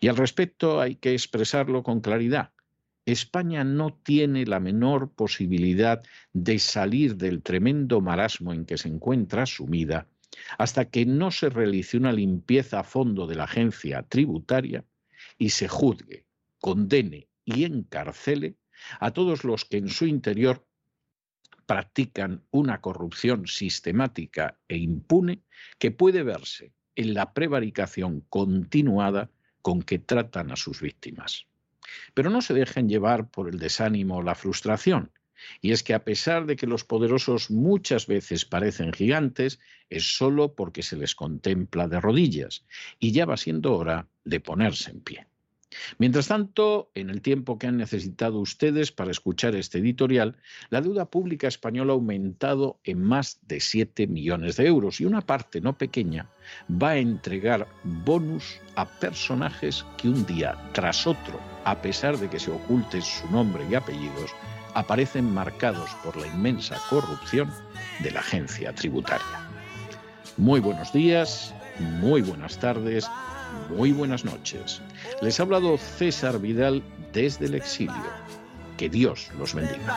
Y 0.00 0.08
al 0.08 0.16
respecto 0.16 0.80
hay 0.80 0.96
que 0.96 1.12
expresarlo 1.12 1.82
con 1.82 2.00
claridad. 2.00 2.52
España 3.04 3.64
no 3.64 3.94
tiene 3.94 4.46
la 4.46 4.60
menor 4.60 5.12
posibilidad 5.12 6.02
de 6.32 6.58
salir 6.58 7.16
del 7.16 7.42
tremendo 7.42 8.00
marasmo 8.00 8.52
en 8.52 8.64
que 8.64 8.78
se 8.78 8.88
encuentra 8.88 9.46
sumida 9.46 10.08
hasta 10.58 10.86
que 10.86 11.04
no 11.04 11.30
se 11.30 11.50
realice 11.50 11.96
una 11.96 12.12
limpieza 12.12 12.80
a 12.80 12.84
fondo 12.84 13.26
de 13.26 13.34
la 13.34 13.44
agencia 13.44 14.02
tributaria 14.02 14.84
y 15.36 15.50
se 15.50 15.68
juzgue, 15.68 16.26
condene 16.60 17.28
y 17.44 17.64
encarcele 17.64 18.56
a 19.00 19.10
todos 19.10 19.44
los 19.44 19.64
que 19.64 19.78
en 19.78 19.88
su 19.88 20.06
interior 20.06 20.66
practican 21.66 22.44
una 22.50 22.80
corrupción 22.80 23.46
sistemática 23.46 24.58
e 24.68 24.76
impune 24.76 25.42
que 25.78 25.90
puede 25.90 26.22
verse 26.22 26.72
en 26.94 27.14
la 27.14 27.32
prevaricación 27.32 28.20
continuada 28.28 29.30
con 29.60 29.82
que 29.82 29.98
tratan 29.98 30.50
a 30.50 30.56
sus 30.56 30.80
víctimas. 30.80 31.46
Pero 32.14 32.30
no 32.30 32.40
se 32.42 32.54
dejen 32.54 32.88
llevar 32.88 33.28
por 33.28 33.48
el 33.48 33.58
desánimo 33.58 34.16
o 34.16 34.22
la 34.22 34.34
frustración. 34.34 35.10
Y 35.60 35.72
es 35.72 35.82
que 35.82 35.94
a 35.94 36.04
pesar 36.04 36.46
de 36.46 36.56
que 36.56 36.66
los 36.66 36.84
poderosos 36.84 37.50
muchas 37.50 38.06
veces 38.06 38.44
parecen 38.44 38.92
gigantes, 38.92 39.58
es 39.90 40.16
solo 40.16 40.54
porque 40.54 40.82
se 40.82 40.96
les 40.96 41.14
contempla 41.14 41.88
de 41.88 42.00
rodillas, 42.00 42.64
y 42.98 43.12
ya 43.12 43.26
va 43.26 43.36
siendo 43.36 43.76
hora 43.76 44.08
de 44.24 44.40
ponerse 44.40 44.90
en 44.90 45.00
pie. 45.00 45.26
Mientras 45.98 46.28
tanto, 46.28 46.90
en 46.94 47.10
el 47.10 47.22
tiempo 47.22 47.58
que 47.58 47.66
han 47.66 47.76
necesitado 47.76 48.38
ustedes 48.38 48.92
para 48.92 49.10
escuchar 49.10 49.54
este 49.54 49.78
editorial, 49.78 50.36
la 50.70 50.80
deuda 50.80 51.10
pública 51.10 51.48
española 51.48 51.92
ha 51.92 51.94
aumentado 51.94 52.80
en 52.84 53.02
más 53.02 53.38
de 53.42 53.60
7 53.60 54.06
millones 54.06 54.56
de 54.56 54.66
euros 54.66 55.00
y 55.00 55.06
una 55.06 55.22
parte 55.22 55.60
no 55.60 55.76
pequeña 55.76 56.28
va 56.70 56.90
a 56.90 56.98
entregar 56.98 57.66
bonus 57.84 58.60
a 58.76 58.86
personajes 58.86 59.84
que 59.96 60.08
un 60.08 60.26
día 60.26 60.58
tras 60.72 61.06
otro, 61.06 61.40
a 61.64 61.80
pesar 61.80 62.18
de 62.18 62.28
que 62.28 62.40
se 62.40 62.50
oculte 62.50 63.00
su 63.00 63.28
nombre 63.30 63.64
y 63.70 63.74
apellidos, 63.74 64.30
aparecen 64.74 65.32
marcados 65.32 65.90
por 66.02 66.16
la 66.16 66.26
inmensa 66.26 66.76
corrupción 66.88 67.52
de 68.00 68.10
la 68.10 68.20
agencia 68.20 68.74
tributaria. 68.74 69.48
Muy 70.36 70.60
buenos 70.60 70.92
días, 70.92 71.54
muy 71.78 72.22
buenas 72.22 72.58
tardes 72.58 73.08
muy 73.70 73.92
buenas 73.92 74.24
noches. 74.24 74.80
Les 75.20 75.38
ha 75.38 75.42
hablado 75.42 75.78
César 75.78 76.38
Vidal 76.38 76.82
desde 77.12 77.46
el 77.46 77.54
exilio. 77.54 77.94
Que 78.76 78.88
Dios 78.88 79.30
los 79.38 79.54
bendiga. 79.54 79.96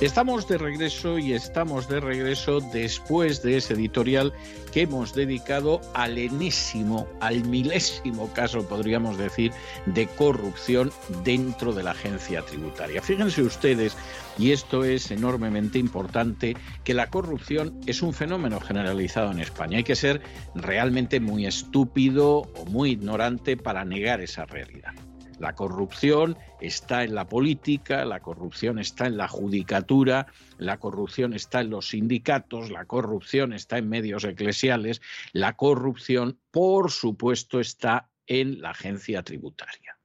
Estamos 0.00 0.46
de 0.46 0.58
regreso 0.58 1.18
y 1.18 1.32
estamos 1.32 1.88
de 1.88 1.98
regreso 1.98 2.60
después 2.60 3.42
de 3.42 3.56
ese 3.56 3.74
editorial 3.74 4.32
que 4.72 4.82
hemos 4.82 5.12
dedicado 5.12 5.80
al 5.92 6.18
enésimo, 6.18 7.08
al 7.20 7.42
milésimo 7.42 8.32
caso, 8.32 8.68
podríamos 8.68 9.18
decir, 9.18 9.50
de 9.86 10.06
corrupción 10.06 10.92
dentro 11.24 11.72
de 11.72 11.82
la 11.82 11.90
agencia 11.90 12.42
tributaria. 12.42 13.02
Fíjense 13.02 13.42
ustedes, 13.42 13.96
y 14.38 14.52
esto 14.52 14.84
es 14.84 15.10
enormemente 15.10 15.80
importante, 15.80 16.56
que 16.84 16.94
la 16.94 17.10
corrupción 17.10 17.80
es 17.86 18.00
un 18.00 18.14
fenómeno 18.14 18.60
generalizado 18.60 19.32
en 19.32 19.40
España. 19.40 19.78
Hay 19.78 19.84
que 19.84 19.96
ser 19.96 20.22
realmente 20.54 21.18
muy 21.18 21.44
estúpido 21.44 22.42
o 22.54 22.66
muy 22.66 22.92
ignorante 22.92 23.56
para 23.56 23.84
negar 23.84 24.20
esa 24.20 24.46
realidad. 24.46 24.92
La 25.38 25.54
corrupción 25.54 26.36
está 26.60 27.04
en 27.04 27.14
la 27.14 27.28
política, 27.28 28.04
la 28.04 28.20
corrupción 28.20 28.78
está 28.78 29.06
en 29.06 29.16
la 29.16 29.28
judicatura, 29.28 30.26
la 30.58 30.78
corrupción 30.78 31.32
está 31.32 31.60
en 31.60 31.70
los 31.70 31.90
sindicatos, 31.90 32.70
la 32.70 32.86
corrupción 32.86 33.52
está 33.52 33.78
en 33.78 33.88
medios 33.88 34.24
eclesiales, 34.24 35.00
la 35.32 35.56
corrupción, 35.56 36.40
por 36.50 36.90
supuesto, 36.90 37.60
está 37.60 38.08
en 38.26 38.60
la 38.60 38.70
agencia 38.70 39.22
tributaria. 39.22 39.98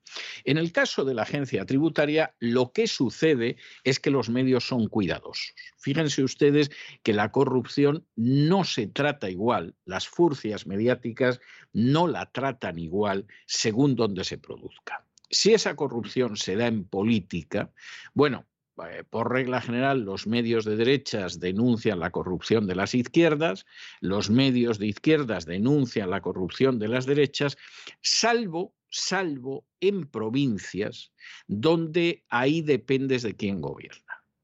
En 0.44 0.58
el 0.58 0.72
caso 0.72 1.06
de 1.06 1.16
la 1.16 1.24
agencia 1.24 1.66
tributaria, 1.66 2.36
lo 2.40 2.72
que 2.72 2.86
sucede 2.86 3.58
es 3.84 4.00
que 4.00 4.12
los 4.12 4.30
medios 4.30 4.68
son 4.68 4.88
cuidadosos. 4.88 5.56
Fíjense 5.78 6.24
ustedes 6.24 6.70
que 7.02 7.14
la 7.14 7.32
corrupción 7.32 8.06
no 8.16 8.64
se 8.64 8.88
trata 8.88 9.32
igual, 9.32 9.76
las 9.86 10.08
furcias 10.08 10.68
mediáticas 10.68 11.40
no 11.72 12.08
la 12.08 12.32
tratan 12.32 12.78
igual 12.78 13.26
según 13.48 13.96
donde 13.96 14.24
se 14.24 14.38
produzca. 14.38 15.06
Si 15.34 15.52
esa 15.52 15.76
corrupción 15.76 16.38
se 16.38 16.56
da 16.56 16.68
en 16.68 16.86
política, 16.86 17.72
bueno, 18.14 18.46
eh, 18.88 19.04
por 19.10 19.32
regla 19.32 19.62
general, 19.62 20.02
los 20.02 20.28
medios 20.28 20.64
de 20.64 20.76
derechas 20.76 21.40
denuncian 21.40 22.00
la 22.00 22.12
corrupción 22.12 22.68
de 22.68 22.76
las 22.76 22.94
izquierdas, 22.94 23.66
los 24.00 24.30
medios 24.30 24.78
de 24.78 24.88
izquierdas 24.88 25.46
denuncian 25.48 26.12
la 26.12 26.22
corrupción 26.22 26.78
de 26.78 26.88
las 26.88 27.08
derechas, 27.08 27.58
salvo, 28.02 28.76
salvo 28.90 29.66
en 29.80 30.06
provincias 30.06 31.12
donde 31.48 32.24
ahí 32.30 32.62
dependes 32.62 33.24
de 33.24 33.36
quién 33.36 33.60
gobierna. 33.60 34.03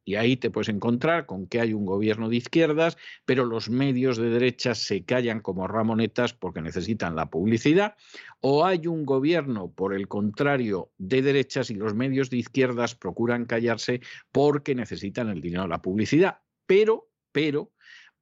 Y 0.09 0.15
ahí 0.15 0.37
te 0.37 0.49
puedes 0.49 0.69
encontrar 0.69 1.27
con 1.27 1.45
que 1.45 1.61
hay 1.61 1.71
un 1.71 1.85
gobierno 1.85 2.29
de 2.29 2.37
izquierdas, 2.37 2.97
pero 3.25 3.45
los 3.45 3.69
medios 3.69 4.17
de 4.17 4.31
derecha 4.31 4.73
se 4.73 5.05
callan 5.05 5.39
como 5.39 5.67
ramonetas 5.67 6.33
porque 6.33 6.63
necesitan 6.63 7.15
la 7.15 7.29
publicidad, 7.29 7.95
o 8.41 8.65
hay 8.65 8.87
un 8.87 9.05
gobierno, 9.05 9.71
por 9.71 9.93
el 9.93 10.07
contrario, 10.07 10.89
de 10.97 11.21
derechas 11.21 11.69
y 11.69 11.75
los 11.75 11.93
medios 11.93 12.31
de 12.31 12.37
izquierdas 12.37 12.95
procuran 12.95 13.45
callarse 13.45 14.01
porque 14.31 14.73
necesitan 14.73 15.29
el 15.29 15.41
dinero 15.41 15.61
de 15.61 15.69
la 15.69 15.83
publicidad. 15.83 16.39
Pero, 16.65 17.11
pero, 17.31 17.71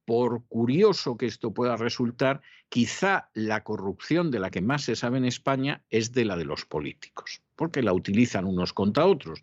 por 0.04 0.44
curioso 0.44 1.16
que 1.16 1.24
esto 1.24 1.54
pueda 1.54 1.78
resultar, 1.78 2.42
quizá 2.68 3.30
la 3.32 3.64
corrupción 3.64 4.30
de 4.30 4.40
la 4.40 4.50
que 4.50 4.60
más 4.60 4.84
se 4.84 4.94
sabe 4.94 5.16
en 5.16 5.24
España 5.24 5.82
es 5.88 6.12
de 6.12 6.26
la 6.26 6.36
de 6.36 6.44
los 6.44 6.66
políticos, 6.66 7.40
porque 7.56 7.82
la 7.82 7.94
utilizan 7.94 8.44
unos 8.44 8.74
contra 8.74 9.06
otros. 9.06 9.40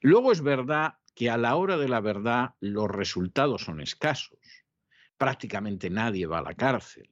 Luego 0.00 0.32
es 0.32 0.40
verdad 0.40 0.94
que 1.14 1.30
a 1.30 1.36
la 1.36 1.56
hora 1.56 1.76
de 1.76 1.88
la 1.88 2.00
verdad 2.00 2.54
los 2.60 2.90
resultados 2.90 3.62
son 3.62 3.80
escasos. 3.80 4.38
Prácticamente 5.16 5.90
nadie 5.90 6.26
va 6.26 6.38
a 6.38 6.42
la 6.42 6.54
cárcel. 6.54 7.10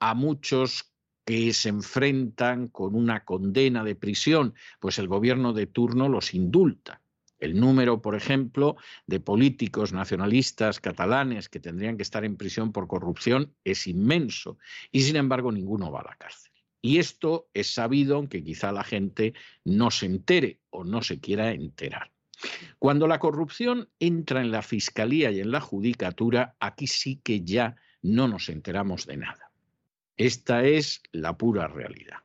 A 0.00 0.14
muchos 0.14 0.92
que 1.24 1.52
se 1.52 1.68
enfrentan 1.68 2.68
con 2.68 2.94
una 2.94 3.24
condena 3.24 3.84
de 3.84 3.94
prisión, 3.94 4.54
pues 4.80 4.98
el 4.98 5.08
gobierno 5.08 5.52
de 5.52 5.66
turno 5.66 6.08
los 6.08 6.34
indulta. 6.34 7.02
El 7.38 7.60
número, 7.60 8.02
por 8.02 8.16
ejemplo, 8.16 8.76
de 9.06 9.20
políticos 9.20 9.92
nacionalistas 9.92 10.80
catalanes 10.80 11.48
que 11.48 11.60
tendrían 11.60 11.96
que 11.96 12.02
estar 12.02 12.24
en 12.24 12.36
prisión 12.36 12.72
por 12.72 12.88
corrupción 12.88 13.54
es 13.62 13.86
inmenso 13.86 14.58
y 14.90 15.02
sin 15.02 15.16
embargo 15.16 15.52
ninguno 15.52 15.92
va 15.92 16.00
a 16.00 16.10
la 16.10 16.16
cárcel. 16.16 16.50
Y 16.80 16.98
esto 16.98 17.48
es 17.54 17.72
sabido, 17.72 18.16
aunque 18.16 18.42
quizá 18.42 18.72
la 18.72 18.82
gente 18.84 19.34
no 19.64 19.90
se 19.90 20.06
entere 20.06 20.60
o 20.70 20.82
no 20.84 21.02
se 21.02 21.20
quiera 21.20 21.52
enterar. 21.52 22.10
Cuando 22.78 23.06
la 23.06 23.18
corrupción 23.18 23.88
entra 23.98 24.40
en 24.40 24.50
la 24.50 24.62
fiscalía 24.62 25.30
y 25.30 25.40
en 25.40 25.50
la 25.50 25.60
judicatura, 25.60 26.56
aquí 26.60 26.86
sí 26.86 27.20
que 27.22 27.42
ya 27.42 27.76
no 28.02 28.28
nos 28.28 28.48
enteramos 28.48 29.06
de 29.06 29.16
nada. 29.16 29.50
Esta 30.16 30.64
es 30.64 31.02
la 31.12 31.36
pura 31.36 31.68
realidad. 31.68 32.18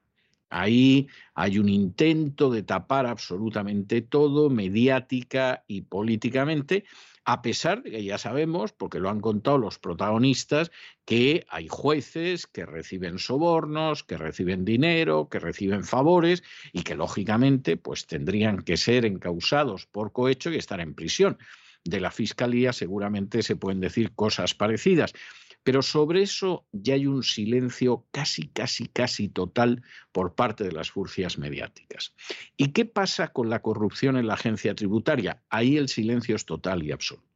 Ahí 0.49 1.08
hay 1.34 1.58
un 1.58 1.67
intento 1.67 2.52
de 2.52 2.62
tapar 2.62 3.08
absolutamente 3.08 4.02
todo, 4.02 4.52
mediática 4.52 5.63
y 5.67 5.82
políticamente, 5.82 6.86
a 7.26 7.42
pesar 7.42 7.84
de 7.84 7.92
que 7.92 8.04
ya 8.04 8.18
sabemos, 8.18 8.74
porque 8.74 9.00
lo 9.00 9.10
han 9.10 9.22
contado 9.22 9.58
los 9.58 9.80
protagonistas, 9.80 10.72
que 11.06 11.46
hay 11.50 11.68
jueces 11.70 12.48
que 12.48 12.66
reciben 12.66 13.20
sobornos, 13.20 14.04
que 14.04 14.18
reciben 14.18 14.66
dinero, 14.66 15.30
que 15.30 15.40
reciben 15.40 15.84
favores 15.84 16.44
y 16.74 16.84
que 16.84 16.96
lógicamente 16.96 17.78
pues 17.78 18.08
tendrían 18.08 18.62
que 18.62 18.78
ser 18.78 19.06
encausados 19.06 19.86
por 19.86 20.12
cohecho 20.12 20.52
y 20.52 20.58
estar 20.58 20.80
en 20.80 20.94
prisión. 20.94 21.38
De 21.86 22.00
la 22.00 22.12
Fiscalía 22.12 22.72
seguramente 22.74 23.44
se 23.44 23.56
pueden 23.56 23.80
decir 23.80 24.14
cosas 24.16 24.54
parecidas. 24.54 25.14
Pero 25.63 25.82
sobre 25.82 26.21
eso 26.21 26.65
ya 26.71 26.95
hay 26.95 27.08
un 27.08 27.23
silencio 27.23 28.06
casi, 28.12 28.47
casi, 28.47 28.88
casi 28.88 29.30
total 29.30 29.82
por 30.12 30.36
parte 30.36 30.63
de 30.63 30.71
las 30.71 30.91
furcias 30.91 31.38
mediáticas. 31.38 32.13
¿Y 32.58 32.69
qué 32.69 32.86
pasa 32.86 33.30
con 33.30 33.49
la 33.49 33.62
corrupción 33.62 34.17
en 34.17 34.28
la 34.28 34.34
agencia 34.34 34.76
tributaria? 34.76 35.41
Ahí 35.49 35.78
el 35.78 35.89
silencio 35.89 36.36
es 36.36 36.45
total 36.45 36.84
y 36.84 36.91
absoluto. 36.91 37.34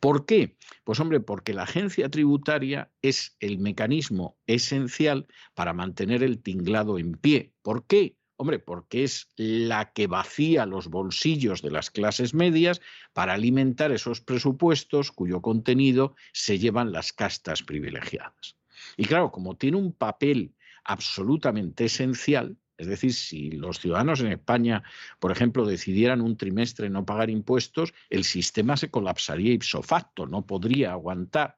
¿Por 0.00 0.26
qué? 0.26 0.56
Pues 0.84 1.00
hombre, 1.00 1.20
porque 1.20 1.52
la 1.52 1.64
agencia 1.64 2.08
tributaria 2.08 2.90
es 3.02 3.36
el 3.40 3.58
mecanismo 3.58 4.36
esencial 4.46 5.26
para 5.54 5.72
mantener 5.72 6.22
el 6.22 6.42
tinglado 6.42 6.98
en 6.98 7.12
pie. 7.12 7.52
¿Por 7.62 7.86
qué? 7.86 8.15
Hombre, 8.38 8.58
porque 8.58 9.04
es 9.04 9.28
la 9.36 9.92
que 9.92 10.06
vacía 10.06 10.66
los 10.66 10.88
bolsillos 10.88 11.62
de 11.62 11.70
las 11.70 11.90
clases 11.90 12.34
medias 12.34 12.82
para 13.14 13.32
alimentar 13.32 13.92
esos 13.92 14.20
presupuestos 14.20 15.10
cuyo 15.10 15.40
contenido 15.40 16.14
se 16.32 16.58
llevan 16.58 16.92
las 16.92 17.14
castas 17.14 17.62
privilegiadas. 17.62 18.56
Y 18.98 19.06
claro, 19.06 19.32
como 19.32 19.56
tiene 19.56 19.78
un 19.78 19.92
papel 19.92 20.54
absolutamente 20.84 21.86
esencial, 21.86 22.58
es 22.76 22.86
decir, 22.86 23.14
si 23.14 23.50
los 23.52 23.80
ciudadanos 23.80 24.20
en 24.20 24.32
España, 24.32 24.82
por 25.18 25.32
ejemplo, 25.32 25.64
decidieran 25.64 26.20
un 26.20 26.36
trimestre 26.36 26.90
no 26.90 27.06
pagar 27.06 27.30
impuestos, 27.30 27.94
el 28.10 28.24
sistema 28.24 28.76
se 28.76 28.90
colapsaría 28.90 29.54
ipso 29.54 29.82
facto, 29.82 30.26
no 30.26 30.46
podría 30.46 30.92
aguantar. 30.92 31.56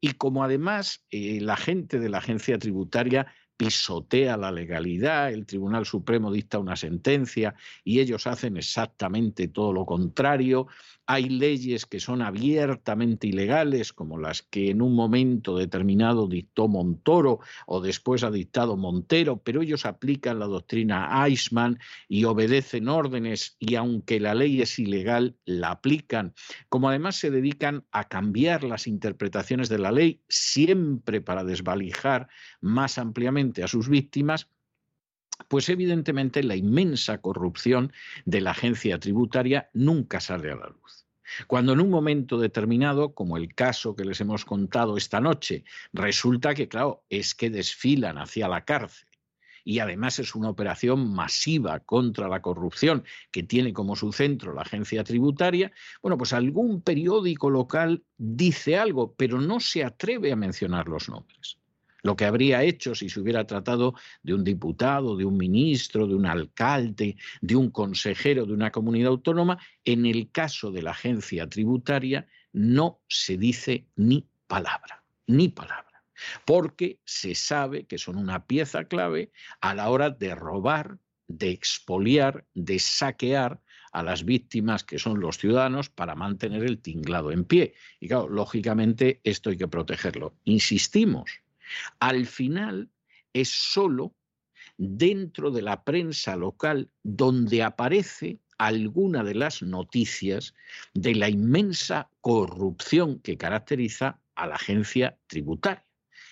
Y 0.00 0.12
como 0.12 0.44
además 0.44 1.06
eh, 1.10 1.40
la 1.40 1.56
gente 1.56 1.98
de 1.98 2.08
la 2.10 2.18
agencia 2.18 2.58
tributaria 2.58 3.32
pisotea 3.58 4.36
la 4.36 4.52
legalidad, 4.52 5.32
el 5.32 5.44
Tribunal 5.44 5.84
Supremo 5.84 6.30
dicta 6.30 6.60
una 6.60 6.76
sentencia 6.76 7.56
y 7.82 7.98
ellos 7.98 8.28
hacen 8.28 8.56
exactamente 8.56 9.48
todo 9.48 9.72
lo 9.72 9.84
contrario, 9.84 10.68
hay 11.10 11.30
leyes 11.30 11.86
que 11.86 12.00
son 12.00 12.20
abiertamente 12.20 13.26
ilegales, 13.26 13.94
como 13.94 14.18
las 14.18 14.42
que 14.42 14.68
en 14.68 14.82
un 14.82 14.94
momento 14.94 15.56
determinado 15.56 16.28
dictó 16.28 16.68
Montoro 16.68 17.40
o 17.66 17.80
después 17.80 18.22
ha 18.24 18.30
dictado 18.30 18.76
Montero, 18.76 19.38
pero 19.42 19.62
ellos 19.62 19.86
aplican 19.86 20.38
la 20.38 20.44
doctrina 20.44 21.24
Eichmann 21.26 21.78
y 22.08 22.24
obedecen 22.24 22.88
órdenes 22.88 23.56
y 23.58 23.76
aunque 23.76 24.20
la 24.20 24.34
ley 24.34 24.60
es 24.60 24.78
ilegal, 24.78 25.34
la 25.46 25.70
aplican. 25.70 26.34
Como 26.68 26.90
además 26.90 27.16
se 27.16 27.30
dedican 27.30 27.86
a 27.90 28.04
cambiar 28.04 28.62
las 28.62 28.86
interpretaciones 28.86 29.70
de 29.70 29.78
la 29.78 29.92
ley, 29.92 30.20
siempre 30.28 31.22
para 31.22 31.42
desvalijar 31.42 32.28
más 32.60 32.98
ampliamente 32.98 33.62
a 33.62 33.68
sus 33.68 33.88
víctimas, 33.88 34.50
pues 35.46 35.68
evidentemente 35.68 36.42
la 36.42 36.56
inmensa 36.56 37.18
corrupción 37.18 37.92
de 38.24 38.40
la 38.40 38.50
agencia 38.50 38.98
tributaria 38.98 39.70
nunca 39.72 40.20
sale 40.20 40.50
a 40.50 40.56
la 40.56 40.68
luz. 40.68 41.06
Cuando 41.46 41.74
en 41.74 41.80
un 41.80 41.90
momento 41.90 42.38
determinado, 42.38 43.14
como 43.14 43.36
el 43.36 43.54
caso 43.54 43.94
que 43.94 44.04
les 44.04 44.20
hemos 44.20 44.44
contado 44.44 44.96
esta 44.96 45.20
noche, 45.20 45.64
resulta 45.92 46.54
que, 46.54 46.68
claro, 46.68 47.04
es 47.10 47.34
que 47.34 47.50
desfilan 47.50 48.18
hacia 48.18 48.48
la 48.48 48.64
cárcel. 48.64 49.06
Y 49.62 49.80
además 49.80 50.18
es 50.18 50.34
una 50.34 50.48
operación 50.48 51.12
masiva 51.12 51.80
contra 51.80 52.28
la 52.28 52.40
corrupción 52.40 53.04
que 53.30 53.42
tiene 53.42 53.74
como 53.74 53.96
su 53.96 54.12
centro 54.12 54.54
la 54.54 54.62
agencia 54.62 55.04
tributaria, 55.04 55.70
bueno, 56.00 56.16
pues 56.16 56.32
algún 56.32 56.80
periódico 56.80 57.50
local 57.50 58.02
dice 58.16 58.78
algo, 58.78 59.14
pero 59.14 59.38
no 59.40 59.60
se 59.60 59.84
atreve 59.84 60.32
a 60.32 60.36
mencionar 60.36 60.88
los 60.88 61.10
nombres 61.10 61.58
lo 62.02 62.16
que 62.16 62.24
habría 62.24 62.62
hecho 62.62 62.94
si 62.94 63.08
se 63.08 63.20
hubiera 63.20 63.46
tratado 63.46 63.94
de 64.22 64.34
un 64.34 64.44
diputado, 64.44 65.16
de 65.16 65.24
un 65.24 65.36
ministro, 65.36 66.06
de 66.06 66.14
un 66.14 66.26
alcalde, 66.26 67.16
de 67.40 67.56
un 67.56 67.70
consejero 67.70 68.46
de 68.46 68.52
una 68.52 68.70
comunidad 68.70 69.08
autónoma, 69.08 69.58
en 69.84 70.06
el 70.06 70.30
caso 70.30 70.70
de 70.70 70.82
la 70.82 70.92
agencia 70.92 71.48
tributaria 71.48 72.26
no 72.52 73.00
se 73.08 73.36
dice 73.36 73.86
ni 73.96 74.26
palabra, 74.46 75.04
ni 75.26 75.48
palabra, 75.48 76.02
porque 76.44 77.00
se 77.04 77.34
sabe 77.34 77.86
que 77.86 77.98
son 77.98 78.16
una 78.16 78.46
pieza 78.46 78.84
clave 78.84 79.32
a 79.60 79.74
la 79.74 79.90
hora 79.90 80.10
de 80.10 80.34
robar, 80.34 80.98
de 81.26 81.50
expoliar, 81.50 82.46
de 82.54 82.78
saquear 82.78 83.60
a 83.92 84.02
las 84.02 84.24
víctimas 84.24 84.84
que 84.84 84.98
son 84.98 85.20
los 85.20 85.38
ciudadanos 85.38 85.88
para 85.90 86.14
mantener 86.14 86.62
el 86.64 86.80
tinglado 86.80 87.32
en 87.32 87.44
pie. 87.44 87.74
Y 88.00 88.08
claro, 88.08 88.28
lógicamente 88.28 89.20
esto 89.24 89.50
hay 89.50 89.56
que 89.56 89.68
protegerlo. 89.68 90.34
Insistimos, 90.44 91.42
al 92.00 92.26
final 92.26 92.90
es 93.32 93.48
solo 93.48 94.14
dentro 94.76 95.50
de 95.50 95.62
la 95.62 95.84
prensa 95.84 96.36
local 96.36 96.90
donde 97.02 97.62
aparece 97.62 98.40
alguna 98.58 99.22
de 99.22 99.34
las 99.34 99.62
noticias 99.62 100.54
de 100.94 101.14
la 101.14 101.28
inmensa 101.28 102.10
corrupción 102.20 103.20
que 103.20 103.36
caracteriza 103.36 104.20
a 104.34 104.46
la 104.46 104.56
agencia 104.56 105.18
tributaria. 105.26 105.87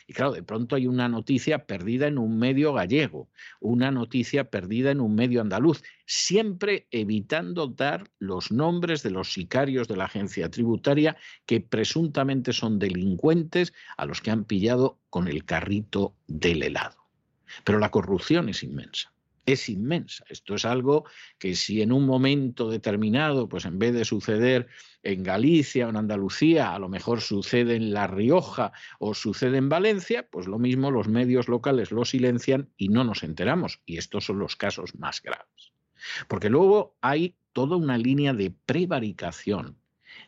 Y 0.09 0.12
claro, 0.12 0.33
de 0.33 0.42
pronto 0.42 0.77
hay 0.77 0.87
una 0.87 1.09
noticia 1.09 1.66
perdida 1.66 2.07
en 2.07 2.19
un 2.19 2.38
medio 2.38 2.73
gallego, 2.73 3.29
una 3.61 3.90
noticia 3.90 4.51
perdida 4.51 4.92
en 4.92 5.01
un 5.01 5.16
medio 5.16 5.40
andaluz, 5.40 5.83
siempre 6.07 6.87
evitando 6.92 7.66
dar 7.66 8.09
los 8.21 8.53
nombres 8.53 9.03
de 9.03 9.11
los 9.11 9.33
sicarios 9.33 9.88
de 9.88 9.97
la 9.97 10.05
agencia 10.05 10.49
tributaria 10.49 11.16
que 11.45 11.61
presuntamente 11.61 12.53
son 12.53 12.79
delincuentes 12.79 13.73
a 13.97 14.07
los 14.07 14.21
que 14.21 14.31
han 14.31 14.45
pillado 14.45 15.01
con 15.11 15.27
el 15.27 15.45
carrito 15.45 16.14
del 16.29 16.62
helado. 16.62 16.97
Pero 17.64 17.81
la 17.81 17.90
corrupción 17.90 18.49
es 18.49 18.62
inmensa. 18.62 19.12
Es 19.47 19.69
inmensa. 19.69 20.25
Esto 20.29 20.57
es 20.57 20.65
algo 20.65 21.05
que 21.39 21.55
si 21.55 21.81
en 21.81 21.93
un 21.93 22.05
momento 22.05 22.69
determinado, 22.69 23.49
pues 23.49 23.65
en 23.65 23.79
vez 23.79 23.95
de 23.95 24.05
suceder 24.05 24.67
en 25.03 25.23
Galicia 25.23 25.87
o 25.87 25.91
en 25.91 25.97
Andalucía, 25.97 26.75
a 26.75 26.79
lo 26.81 26.89
mejor 26.89 27.21
sucede 27.21 27.77
en 27.77 27.95
La 27.95 28.09
Rioja 28.09 28.73
o 28.99 29.15
sucede 29.15 29.57
en 29.59 29.69
Valencia, 29.69 30.29
pues 30.29 30.49
lo 30.49 30.59
mismo 30.59 30.91
los 30.91 31.09
medios 31.09 31.49
locales 31.49 31.93
lo 31.93 32.05
silencian 32.05 32.71
y 32.77 32.89
no 32.89 33.05
nos 33.05 33.23
enteramos. 33.23 33.81
Y 33.87 33.99
estos 33.99 34.25
son 34.25 34.41
los 34.41 34.57
casos 34.57 34.97
más 34.97 35.23
graves. 35.23 35.73
Porque 36.29 36.51
luego 36.51 36.97
hay 37.01 37.37
toda 37.53 37.77
una 37.77 37.97
línea 37.97 38.35
de 38.35 38.51
prevaricación, 38.51 39.79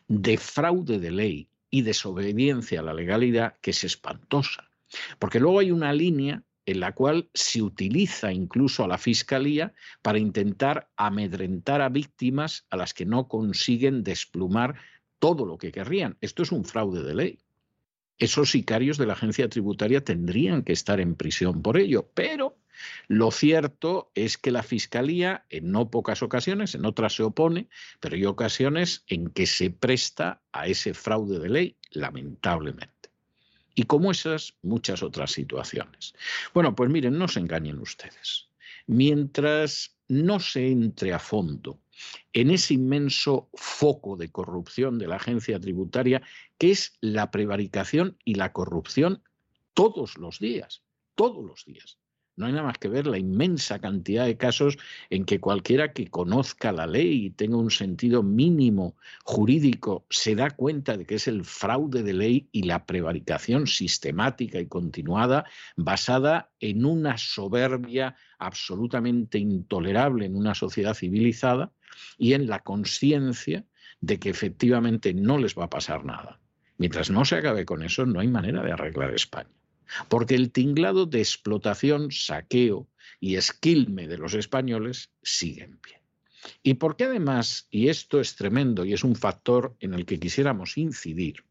de 0.07 0.37
fraude 0.37 0.97
de 0.97 1.11
ley 1.11 1.49
y 1.69 1.81
desobediencia 1.81 2.79
a 2.79 2.83
la 2.83 2.93
legalidad 2.93 3.55
que 3.61 3.71
es 3.71 3.83
espantosa. 3.83 4.71
Porque 5.19 5.39
luego 5.39 5.59
hay 5.59 5.71
una 5.71 5.93
línea 5.93 6.43
en 6.69 6.81
la 6.81 6.93
cual 6.93 7.31
se 7.33 7.63
utiliza 7.63 8.31
incluso 8.31 8.83
a 8.83 8.87
la 8.87 8.99
Fiscalía 8.99 9.73
para 10.03 10.19
intentar 10.19 10.87
amedrentar 10.97 11.81
a 11.81 11.89
víctimas 11.89 12.67
a 12.69 12.77
las 12.77 12.93
que 12.93 13.07
no 13.07 13.27
consiguen 13.27 14.03
desplumar 14.03 14.75
todo 15.17 15.47
lo 15.47 15.57
que 15.57 15.71
querrían. 15.71 16.17
Esto 16.21 16.43
es 16.43 16.51
un 16.51 16.65
fraude 16.65 17.01
de 17.01 17.15
ley. 17.15 17.39
Esos 18.19 18.51
sicarios 18.51 18.99
de 18.99 19.07
la 19.07 19.13
agencia 19.13 19.49
tributaria 19.49 20.03
tendrían 20.03 20.61
que 20.61 20.73
estar 20.73 20.99
en 20.99 21.15
prisión 21.15 21.63
por 21.63 21.75
ello, 21.75 22.11
pero 22.13 22.59
lo 23.07 23.31
cierto 23.31 24.11
es 24.13 24.37
que 24.37 24.51
la 24.51 24.61
Fiscalía, 24.61 25.45
en 25.49 25.71
no 25.71 25.89
pocas 25.89 26.21
ocasiones, 26.21 26.75
en 26.75 26.85
otras 26.85 27.15
se 27.15 27.23
opone, 27.23 27.67
pero 27.99 28.15
hay 28.15 28.25
ocasiones 28.25 29.05
en 29.07 29.31
que 29.31 29.47
se 29.47 29.71
presta 29.71 30.43
a 30.51 30.67
ese 30.67 30.93
fraude 30.93 31.39
de 31.39 31.49
ley, 31.49 31.77
lamentablemente. 31.89 32.98
Y 33.79 33.83
como 33.83 34.11
esas, 34.11 34.55
muchas 34.61 35.01
otras 35.03 35.31
situaciones. 35.31 36.13
Bueno, 36.53 36.75
pues 36.75 36.89
miren, 36.89 37.17
no 37.17 37.29
se 37.29 37.39
engañen 37.39 37.79
ustedes. 37.79 38.49
Mientras 38.87 39.95
no 40.09 40.41
se 40.41 40.69
entre 40.69 41.13
a 41.13 41.19
fondo 41.19 41.79
en 42.33 42.51
ese 42.51 42.73
inmenso 42.73 43.47
foco 43.53 44.17
de 44.17 44.33
corrupción 44.33 44.99
de 44.99 45.07
la 45.07 45.15
agencia 45.15 45.61
tributaria, 45.61 46.21
que 46.57 46.71
es 46.71 46.97
la 46.99 47.31
prevaricación 47.31 48.17
y 48.25 48.35
la 48.35 48.51
corrupción 48.51 49.23
todos 49.73 50.17
los 50.17 50.39
días, 50.39 50.83
todos 51.15 51.45
los 51.45 51.63
días. 51.63 51.98
No 52.39 52.45
hay 52.45 52.53
nada 52.53 52.67
más 52.67 52.77
que 52.77 52.87
ver 52.87 53.05
la 53.05 53.17
inmensa 53.17 53.79
cantidad 53.79 54.25
de 54.25 54.37
casos 54.37 54.77
en 55.09 55.25
que 55.25 55.41
cualquiera 55.41 55.91
que 55.91 56.07
conozca 56.07 56.71
la 56.71 56.87
ley 56.87 57.25
y 57.25 57.29
tenga 57.31 57.57
un 57.57 57.69
sentido 57.69 58.23
mínimo 58.23 58.95
jurídico 59.25 60.05
se 60.09 60.35
da 60.35 60.49
cuenta 60.49 60.95
de 60.95 61.05
que 61.05 61.15
es 61.15 61.27
el 61.27 61.43
fraude 61.43 62.01
de 62.01 62.13
ley 62.13 62.47
y 62.53 62.63
la 62.63 62.85
prevaricación 62.85 63.67
sistemática 63.67 64.57
y 64.57 64.67
continuada 64.67 65.43
basada 65.75 66.49
en 66.61 66.85
una 66.85 67.17
soberbia 67.17 68.15
absolutamente 68.37 69.37
intolerable 69.37 70.25
en 70.25 70.37
una 70.37 70.55
sociedad 70.55 70.93
civilizada 70.93 71.73
y 72.17 72.35
en 72.35 72.47
la 72.47 72.59
conciencia 72.59 73.65
de 73.99 74.17
que 74.17 74.29
efectivamente 74.29 75.13
no 75.13 75.39
les 75.39 75.57
va 75.57 75.65
a 75.65 75.69
pasar 75.69 76.05
nada. 76.05 76.39
Mientras 76.77 77.09
no 77.09 77.25
se 77.25 77.35
acabe 77.35 77.65
con 77.65 77.83
eso, 77.83 78.05
no 78.05 78.21
hay 78.21 78.29
manera 78.29 78.63
de 78.63 78.71
arreglar 78.71 79.13
España 79.13 79.49
porque 80.07 80.35
el 80.35 80.51
tinglado 80.51 81.05
de 81.05 81.19
explotación, 81.19 82.11
saqueo 82.11 82.87
y 83.19 83.35
esquilme 83.35 84.07
de 84.07 84.17
los 84.17 84.33
españoles 84.33 85.11
sigue 85.21 85.63
en 85.63 85.77
pie. 85.77 86.01
Y 86.63 86.75
porque 86.75 87.05
además, 87.05 87.67
y 87.69 87.89
esto 87.89 88.19
es 88.19 88.35
tremendo 88.35 88.85
y 88.85 88.93
es 88.93 89.03
un 89.03 89.15
factor 89.15 89.75
en 89.79 89.93
el 89.93 90.05
que 90.05 90.19
quisiéramos 90.19 90.77
incidir, 90.77 91.43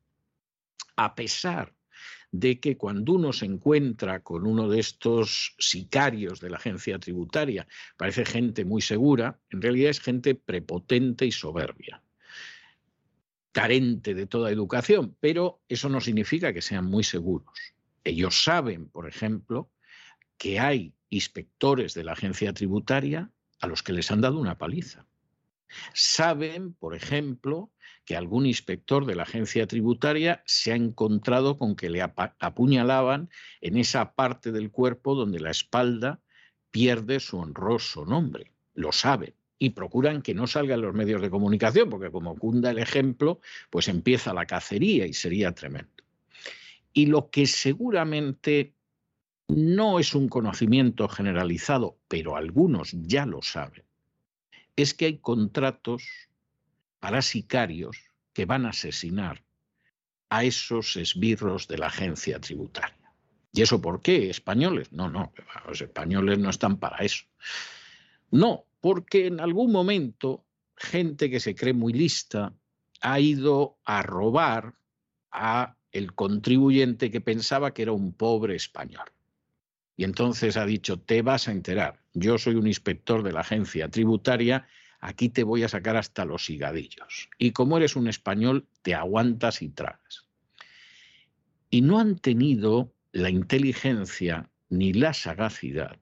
a 0.97 1.15
pesar 1.15 1.75
de 2.31 2.61
que 2.61 2.77
cuando 2.77 3.15
uno 3.15 3.33
se 3.33 3.47
encuentra 3.47 4.21
con 4.21 4.47
uno 4.47 4.69
de 4.69 4.81
estos 4.81 5.55
sicarios 5.59 6.41
de 6.41 6.51
la 6.51 6.59
agencia 6.59 6.99
tributaria, 6.99 7.67
parece 7.97 8.25
gente 8.25 8.65
muy 8.65 8.83
segura, 8.83 9.39
en 9.51 9.63
realidad 9.63 9.91
es 9.91 10.01
gente 10.01 10.35
prepotente 10.35 11.25
y 11.25 11.33
soberbia, 11.33 12.03
carente 13.53 14.15
de 14.15 14.27
toda 14.27 14.51
educación, 14.51 15.17
pero 15.21 15.63
eso 15.69 15.89
no 15.89 16.01
significa 16.01 16.53
que 16.53 16.63
sean 16.63 16.85
muy 16.85 17.03
seguros. 17.03 17.49
Ellos 18.09 18.43
saben, 18.43 18.89
por 18.89 19.07
ejemplo, 19.07 19.71
que 20.39 20.59
hay 20.59 20.95
inspectores 21.11 21.93
de 21.93 22.05
la 22.05 22.13
agencia 22.13 22.55
tributaria 22.55 23.31
a 23.61 23.67
los 23.67 23.83
que 23.83 23.93
les 23.93 24.11
han 24.11 24.23
dado 24.23 24.39
una 24.39 24.57
paliza. 24.57 25.07
Saben, 25.93 26.73
por 26.73 26.95
ejemplo, 26.95 27.71
que 28.07 28.17
algún 28.17 28.47
inspector 28.47 29.05
de 29.05 29.15
la 29.15 29.25
agencia 29.25 29.67
tributaria 29.67 30.43
se 30.47 30.73
ha 30.73 30.77
encontrado 30.77 31.59
con 31.59 31.77
que 31.77 31.91
le 31.91 32.01
apuñalaban 32.01 33.29
en 33.61 33.77
esa 33.77 34.15
parte 34.15 34.53
del 34.53 34.71
cuerpo 34.71 35.15
donde 35.15 35.41
la 35.41 35.51
espalda 35.51 36.23
pierde 36.71 37.21
su 37.21 37.37
honroso 37.37 38.07
nombre. 38.07 38.53
Lo 38.73 38.93
saben 38.93 39.35
y 39.59 39.71
procuran 39.71 40.23
que 40.23 40.33
no 40.33 40.47
salgan 40.47 40.81
los 40.81 40.95
medios 40.95 41.21
de 41.21 41.29
comunicación, 41.29 41.91
porque 41.91 42.11
como 42.11 42.39
cunda 42.39 42.71
el 42.71 42.79
ejemplo, 42.79 43.41
pues 43.69 43.89
empieza 43.89 44.33
la 44.33 44.47
cacería 44.47 45.07
y 45.07 45.13
sería 45.13 45.53
tremendo. 45.53 46.08
Y 46.99 47.07
lo 47.07 47.31
que 47.31 47.47
seguramente 47.47 48.75
no 49.47 50.01
es 50.01 50.17
un 50.17 50.29
conocimiento 50.29 51.07
generalizado, 51.09 51.97
pero 52.09 52.35
algunos 52.35 52.91
ya 52.91 53.25
lo 53.25 53.41
saben, 53.41 53.85
es 54.75 54.95
que 54.95 55.05
hay 55.05 55.19
contratos 55.19 56.03
para 56.99 57.23
sicarios 57.23 57.97
que 58.33 58.47
van 58.47 58.67
a 58.67 58.71
asesinar 58.71 59.45
a 60.29 60.43
esos 60.43 60.97
esbirros 60.97 61.69
de 61.69 61.79
la 61.79 61.87
agencia 61.87 62.41
tributaria. 62.41 63.15
¿Y 63.53 63.63
eso 63.63 63.81
por 63.81 64.03
qué? 64.03 64.29
¿Españoles? 64.29 64.91
No, 64.91 65.09
no, 65.09 65.33
los 65.69 65.81
españoles 65.81 66.41
no 66.41 66.51
están 66.51 66.79
para 66.79 66.97
eso. 67.05 67.27
No, 68.33 68.65
porque 68.81 69.29
en 69.29 69.39
algún 69.39 69.71
momento 69.71 70.45
gente 70.75 71.31
que 71.31 71.39
se 71.39 71.55
cree 71.55 71.75
muy 71.75 71.93
lista 71.93 72.53
ha 73.01 73.21
ido 73.21 73.79
a 73.85 74.03
robar 74.03 74.75
a 75.31 75.78
el 75.93 76.15
contribuyente 76.15 77.11
que 77.11 77.21
pensaba 77.21 77.73
que 77.73 77.83
era 77.83 77.93
un 77.93 78.13
pobre 78.13 78.55
español. 78.57 79.11
Y 79.97 80.05
entonces 80.05 80.57
ha 80.57 80.65
dicho, 80.65 81.01
te 81.01 81.23
vas 81.23 81.49
a 81.49 81.53
enterar, 81.53 82.01
yo 82.15 82.39
soy 82.39 82.55
un 82.55 82.67
inspector 82.67 83.23
de 83.23 83.33
la 83.33 83.41
agencia 83.41 83.89
tributaria, 83.89 84.69
aquí 85.01 85.29
te 85.29 85.43
voy 85.43 85.65
a 85.65 85.69
sacar 85.69 85.97
hasta 85.97 86.25
los 86.25 86.49
higadillos. 86.51 87.29
Y 87.39 87.53
como 87.53 87.77
eres 87.77 87.97
un 87.97 88.09
español, 88.09 88.69
te 88.83 88.95
aguantas 88.95 89.63
y 89.63 89.71
tragas. 89.71 90.29
Y 91.71 91.81
no 91.81 91.99
han 91.99 92.19
tenido 92.19 92.95
la 93.13 93.31
inteligencia 93.31 94.51
ni 94.69 94.93
la 94.93 95.15
sagacidad 95.15 95.99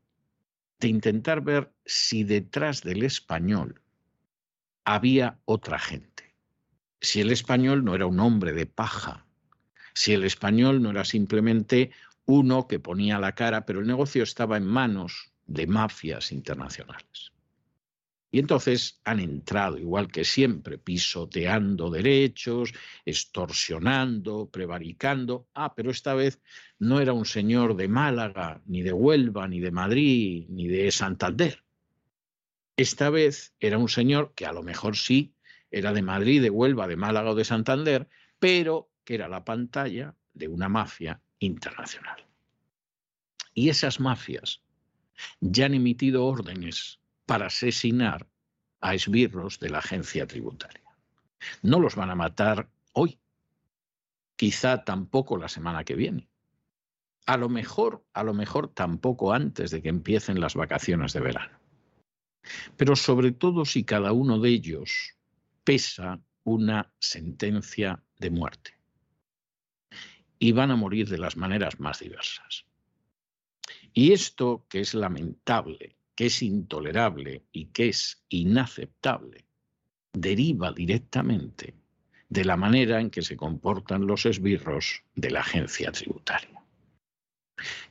de 0.78 0.88
intentar 0.88 1.40
ver 1.40 1.72
si 1.84 2.24
detrás 2.24 2.82
del 2.82 3.02
español 3.02 3.80
había 4.84 5.38
otra 5.44 5.78
gente. 5.78 6.34
Si 7.00 7.20
el 7.20 7.30
español 7.30 7.84
no 7.84 7.94
era 7.94 8.06
un 8.06 8.20
hombre 8.20 8.52
de 8.52 8.66
paja, 8.66 9.25
si 9.96 10.12
el 10.12 10.24
español 10.24 10.82
no 10.82 10.90
era 10.90 11.06
simplemente 11.06 11.90
uno 12.26 12.68
que 12.68 12.78
ponía 12.78 13.18
la 13.18 13.34
cara, 13.34 13.64
pero 13.64 13.80
el 13.80 13.86
negocio 13.86 14.22
estaba 14.22 14.58
en 14.58 14.66
manos 14.66 15.32
de 15.46 15.66
mafias 15.66 16.32
internacionales. 16.32 17.32
Y 18.30 18.38
entonces 18.38 19.00
han 19.04 19.20
entrado, 19.20 19.78
igual 19.78 20.08
que 20.08 20.26
siempre, 20.26 20.76
pisoteando 20.76 21.88
derechos, 21.88 22.74
extorsionando, 23.06 24.50
prevaricando. 24.50 25.48
Ah, 25.54 25.72
pero 25.74 25.90
esta 25.90 26.12
vez 26.12 26.42
no 26.78 27.00
era 27.00 27.14
un 27.14 27.24
señor 27.24 27.74
de 27.74 27.88
Málaga, 27.88 28.60
ni 28.66 28.82
de 28.82 28.92
Huelva, 28.92 29.48
ni 29.48 29.60
de 29.60 29.70
Madrid, 29.70 30.44
ni 30.50 30.68
de 30.68 30.90
Santander. 30.90 31.64
Esta 32.76 33.08
vez 33.08 33.54
era 33.60 33.78
un 33.78 33.88
señor 33.88 34.34
que 34.34 34.44
a 34.44 34.52
lo 34.52 34.62
mejor 34.62 34.94
sí 34.98 35.32
era 35.70 35.94
de 35.94 36.02
Madrid, 36.02 36.42
de 36.42 36.50
Huelva, 36.50 36.86
de 36.86 36.96
Málaga 36.96 37.30
o 37.30 37.34
de 37.34 37.46
Santander, 37.46 38.08
pero 38.38 38.90
que 39.06 39.14
era 39.14 39.28
la 39.28 39.44
pantalla 39.44 40.14
de 40.34 40.48
una 40.48 40.68
mafia 40.68 41.22
internacional. 41.38 42.26
Y 43.54 43.70
esas 43.70 44.00
mafias 44.00 44.62
ya 45.40 45.66
han 45.66 45.74
emitido 45.74 46.26
órdenes 46.26 46.98
para 47.24 47.46
asesinar 47.46 48.28
a 48.80 48.94
esbirros 48.94 49.60
de 49.60 49.70
la 49.70 49.78
agencia 49.78 50.26
tributaria. 50.26 50.82
No 51.62 51.78
los 51.78 51.94
van 51.94 52.10
a 52.10 52.16
matar 52.16 52.68
hoy, 52.92 53.18
quizá 54.34 54.84
tampoco 54.84 55.38
la 55.38 55.48
semana 55.48 55.84
que 55.84 55.94
viene. 55.94 56.28
A 57.26 57.36
lo 57.36 57.48
mejor, 57.48 58.04
a 58.12 58.24
lo 58.24 58.34
mejor 58.34 58.74
tampoco 58.74 59.32
antes 59.32 59.70
de 59.70 59.82
que 59.82 59.88
empiecen 59.88 60.40
las 60.40 60.54
vacaciones 60.54 61.12
de 61.12 61.20
verano. 61.20 61.58
Pero 62.76 62.96
sobre 62.96 63.30
todo 63.30 63.64
si 63.64 63.84
cada 63.84 64.12
uno 64.12 64.40
de 64.40 64.50
ellos 64.50 65.16
pesa 65.62 66.20
una 66.42 66.92
sentencia 66.98 68.02
de 68.18 68.30
muerte 68.30 68.75
y 70.38 70.52
van 70.52 70.70
a 70.70 70.76
morir 70.76 71.08
de 71.08 71.18
las 71.18 71.36
maneras 71.36 71.80
más 71.80 72.00
diversas. 72.00 72.66
Y 73.92 74.12
esto 74.12 74.66
que 74.68 74.80
es 74.80 74.94
lamentable, 74.94 75.96
que 76.14 76.26
es 76.26 76.42
intolerable 76.42 77.44
y 77.52 77.66
que 77.66 77.88
es 77.88 78.24
inaceptable, 78.28 79.46
deriva 80.12 80.72
directamente 80.72 81.74
de 82.28 82.44
la 82.44 82.56
manera 82.56 83.00
en 83.00 83.10
que 83.10 83.22
se 83.22 83.36
comportan 83.36 84.06
los 84.06 84.26
esbirros 84.26 85.02
de 85.14 85.30
la 85.30 85.40
agencia 85.40 85.92
tributaria. 85.92 86.62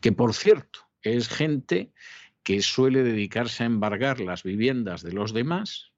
Que 0.02 0.12
por 0.12 0.34
cierto, 0.34 0.82
es 1.02 1.30
gente 1.30 1.92
que 2.44 2.62
suele 2.62 3.04
dedicarse 3.04 3.64
a 3.64 3.68
embargar 3.68 4.20
las 4.20 4.44
viviendas 4.44 5.02
de 5.02 5.14
los 5.14 5.34
demás, 5.34 5.92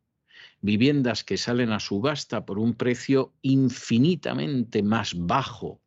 viviendas 0.61 1.23
que 1.23 1.37
salen 1.37 1.71
a 1.71 1.79
subasta 1.79 2.45
por 2.45 2.59
un 2.59 2.73
precio 2.73 3.33
infinitamente 3.41 4.83
más 4.83 5.13
bajo 5.15 5.81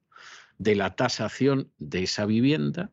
de 0.61 0.77
la 0.77 0.94
tasación 0.94 1.73
de 1.79 2.03
esa 2.03 2.27
vivienda 2.27 2.90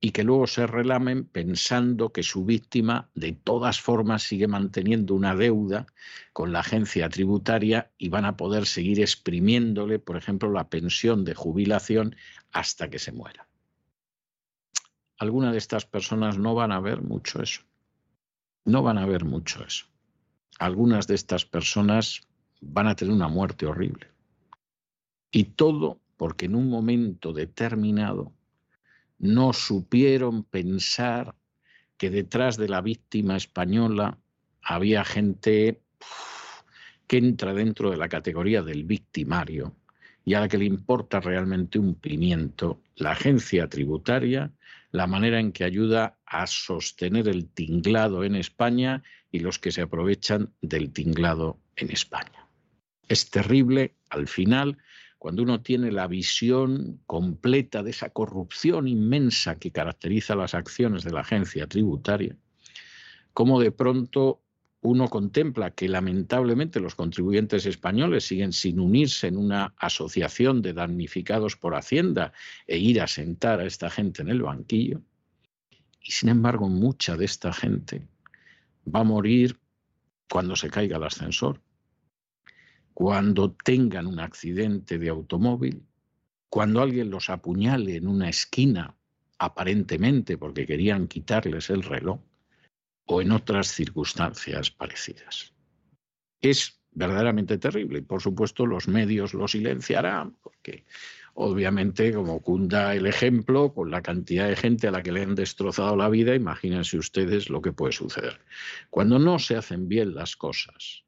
y 0.00 0.12
que 0.12 0.22
luego 0.22 0.46
se 0.46 0.68
relamen 0.68 1.24
pensando 1.24 2.12
que 2.12 2.22
su 2.22 2.44
víctima 2.44 3.10
de 3.16 3.32
todas 3.32 3.80
formas 3.80 4.22
sigue 4.22 4.46
manteniendo 4.46 5.16
una 5.16 5.34
deuda 5.34 5.86
con 6.32 6.52
la 6.52 6.60
agencia 6.60 7.08
tributaria 7.08 7.90
y 7.98 8.08
van 8.08 8.24
a 8.24 8.36
poder 8.36 8.66
seguir 8.66 9.00
exprimiéndole, 9.00 9.98
por 9.98 10.16
ejemplo, 10.16 10.52
la 10.52 10.68
pensión 10.70 11.24
de 11.24 11.34
jubilación 11.34 12.14
hasta 12.52 12.88
que 12.88 13.00
se 13.00 13.10
muera. 13.10 13.48
Algunas 15.18 15.50
de 15.50 15.58
estas 15.58 15.86
personas 15.86 16.38
no 16.38 16.54
van 16.54 16.70
a 16.70 16.78
ver 16.78 17.02
mucho 17.02 17.42
eso. 17.42 17.62
No 18.64 18.84
van 18.84 18.98
a 18.98 19.06
ver 19.06 19.24
mucho 19.24 19.64
eso. 19.64 19.86
Algunas 20.60 21.08
de 21.08 21.16
estas 21.16 21.44
personas 21.46 22.20
van 22.60 22.86
a 22.86 22.94
tener 22.94 23.12
una 23.12 23.28
muerte 23.28 23.66
horrible. 23.66 24.06
Y 25.32 25.44
todo 25.44 26.01
porque 26.22 26.46
en 26.46 26.54
un 26.54 26.68
momento 26.70 27.32
determinado 27.32 28.32
no 29.18 29.52
supieron 29.52 30.44
pensar 30.44 31.34
que 31.96 32.10
detrás 32.10 32.56
de 32.56 32.68
la 32.68 32.80
víctima 32.80 33.36
española 33.36 34.18
había 34.62 35.04
gente 35.04 35.80
que 37.08 37.16
entra 37.16 37.52
dentro 37.54 37.90
de 37.90 37.96
la 37.96 38.08
categoría 38.08 38.62
del 38.62 38.84
victimario 38.84 39.74
y 40.24 40.34
a 40.34 40.40
la 40.42 40.46
que 40.46 40.58
le 40.58 40.64
importa 40.64 41.18
realmente 41.18 41.80
un 41.80 41.96
pimiento 41.96 42.80
la 42.94 43.10
agencia 43.10 43.68
tributaria, 43.68 44.52
la 44.92 45.08
manera 45.08 45.40
en 45.40 45.50
que 45.50 45.64
ayuda 45.64 46.18
a 46.24 46.46
sostener 46.46 47.26
el 47.26 47.48
tinglado 47.48 48.22
en 48.22 48.36
España 48.36 49.02
y 49.32 49.40
los 49.40 49.58
que 49.58 49.72
se 49.72 49.82
aprovechan 49.82 50.52
del 50.60 50.92
tinglado 50.92 51.58
en 51.74 51.90
España. 51.90 52.46
Es 53.08 53.28
terrible, 53.28 53.96
al 54.08 54.28
final, 54.28 54.78
cuando 55.22 55.44
uno 55.44 55.60
tiene 55.62 55.92
la 55.92 56.08
visión 56.08 57.00
completa 57.06 57.84
de 57.84 57.90
esa 57.90 58.10
corrupción 58.10 58.88
inmensa 58.88 59.56
que 59.56 59.70
caracteriza 59.70 60.34
las 60.34 60.52
acciones 60.52 61.04
de 61.04 61.12
la 61.12 61.20
agencia 61.20 61.68
tributaria, 61.68 62.36
cómo 63.32 63.60
de 63.60 63.70
pronto 63.70 64.42
uno 64.80 65.06
contempla 65.06 65.70
que 65.70 65.88
lamentablemente 65.88 66.80
los 66.80 66.96
contribuyentes 66.96 67.66
españoles 67.66 68.24
siguen 68.24 68.52
sin 68.52 68.80
unirse 68.80 69.28
en 69.28 69.36
una 69.36 69.72
asociación 69.76 70.60
de 70.60 70.72
damnificados 70.72 71.56
por 71.56 71.76
Hacienda 71.76 72.32
e 72.66 72.78
ir 72.78 73.00
a 73.00 73.06
sentar 73.06 73.60
a 73.60 73.64
esta 73.64 73.90
gente 73.90 74.22
en 74.22 74.28
el 74.28 74.42
banquillo. 74.42 75.02
Y 76.02 76.10
sin 76.10 76.30
embargo, 76.30 76.68
mucha 76.68 77.16
de 77.16 77.26
esta 77.26 77.52
gente 77.52 78.08
va 78.92 79.02
a 79.02 79.04
morir 79.04 79.56
cuando 80.28 80.56
se 80.56 80.68
caiga 80.68 80.96
el 80.96 81.04
ascensor, 81.04 81.60
cuando 82.94 83.52
tengan 83.52 84.06
un 84.06 84.20
accidente 84.20 84.98
de 84.98 85.08
automóvil, 85.08 85.86
cuando 86.48 86.82
alguien 86.82 87.10
los 87.10 87.30
apuñale 87.30 87.96
en 87.96 88.06
una 88.06 88.28
esquina, 88.28 88.94
aparentemente 89.38 90.36
porque 90.36 90.66
querían 90.66 91.08
quitarles 91.08 91.70
el 91.70 91.82
reloj, 91.82 92.20
o 93.06 93.20
en 93.20 93.32
otras 93.32 93.68
circunstancias 93.68 94.70
parecidas. 94.70 95.52
Es 96.40 96.80
verdaderamente 96.92 97.58
terrible 97.58 97.98
y 97.98 98.02
por 98.02 98.20
supuesto 98.20 98.66
los 98.66 98.86
medios 98.86 99.34
lo 99.34 99.48
silenciarán 99.48 100.36
porque 100.42 100.84
obviamente 101.34 102.12
como 102.12 102.42
cunda 102.42 102.94
el 102.94 103.06
ejemplo 103.06 103.72
con 103.72 103.90
la 103.90 104.02
cantidad 104.02 104.48
de 104.48 104.56
gente 104.56 104.88
a 104.88 104.90
la 104.90 105.02
que 105.02 105.12
le 105.12 105.22
han 105.22 105.34
destrozado 105.34 105.96
la 105.96 106.10
vida, 106.10 106.34
imagínense 106.34 106.98
ustedes 106.98 107.48
lo 107.48 107.62
que 107.62 107.72
puede 107.72 107.92
suceder. 107.92 108.40
Cuando 108.90 109.18
no 109.18 109.38
se 109.38 109.56
hacen 109.56 109.88
bien 109.88 110.14
las 110.14 110.36
cosas, 110.36 111.04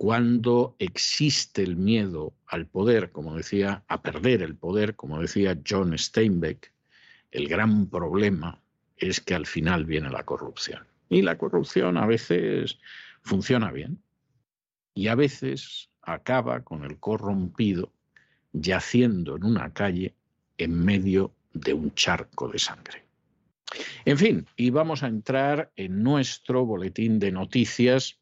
cuando 0.00 0.76
existe 0.78 1.62
el 1.62 1.76
miedo 1.76 2.32
al 2.46 2.64
poder, 2.64 3.10
como 3.12 3.36
decía, 3.36 3.84
a 3.86 4.00
perder 4.00 4.40
el 4.40 4.56
poder, 4.56 4.96
como 4.96 5.20
decía 5.20 5.58
John 5.68 5.92
Steinbeck, 5.98 6.72
el 7.32 7.48
gran 7.48 7.86
problema 7.86 8.62
es 8.96 9.20
que 9.20 9.34
al 9.34 9.44
final 9.44 9.84
viene 9.84 10.08
la 10.08 10.24
corrupción. 10.24 10.86
Y 11.10 11.20
la 11.20 11.36
corrupción 11.36 11.98
a 11.98 12.06
veces 12.06 12.78
funciona 13.20 13.70
bien 13.72 14.02
y 14.94 15.08
a 15.08 15.14
veces 15.16 15.90
acaba 16.00 16.62
con 16.62 16.84
el 16.84 16.98
corrompido 16.98 17.92
yaciendo 18.54 19.36
en 19.36 19.44
una 19.44 19.74
calle 19.74 20.14
en 20.56 20.82
medio 20.82 21.34
de 21.52 21.74
un 21.74 21.92
charco 21.92 22.48
de 22.48 22.58
sangre. 22.58 23.04
En 24.06 24.16
fin, 24.16 24.46
y 24.56 24.70
vamos 24.70 25.02
a 25.02 25.08
entrar 25.08 25.70
en 25.76 26.02
nuestro 26.02 26.64
boletín 26.64 27.18
de 27.18 27.32
noticias 27.32 28.16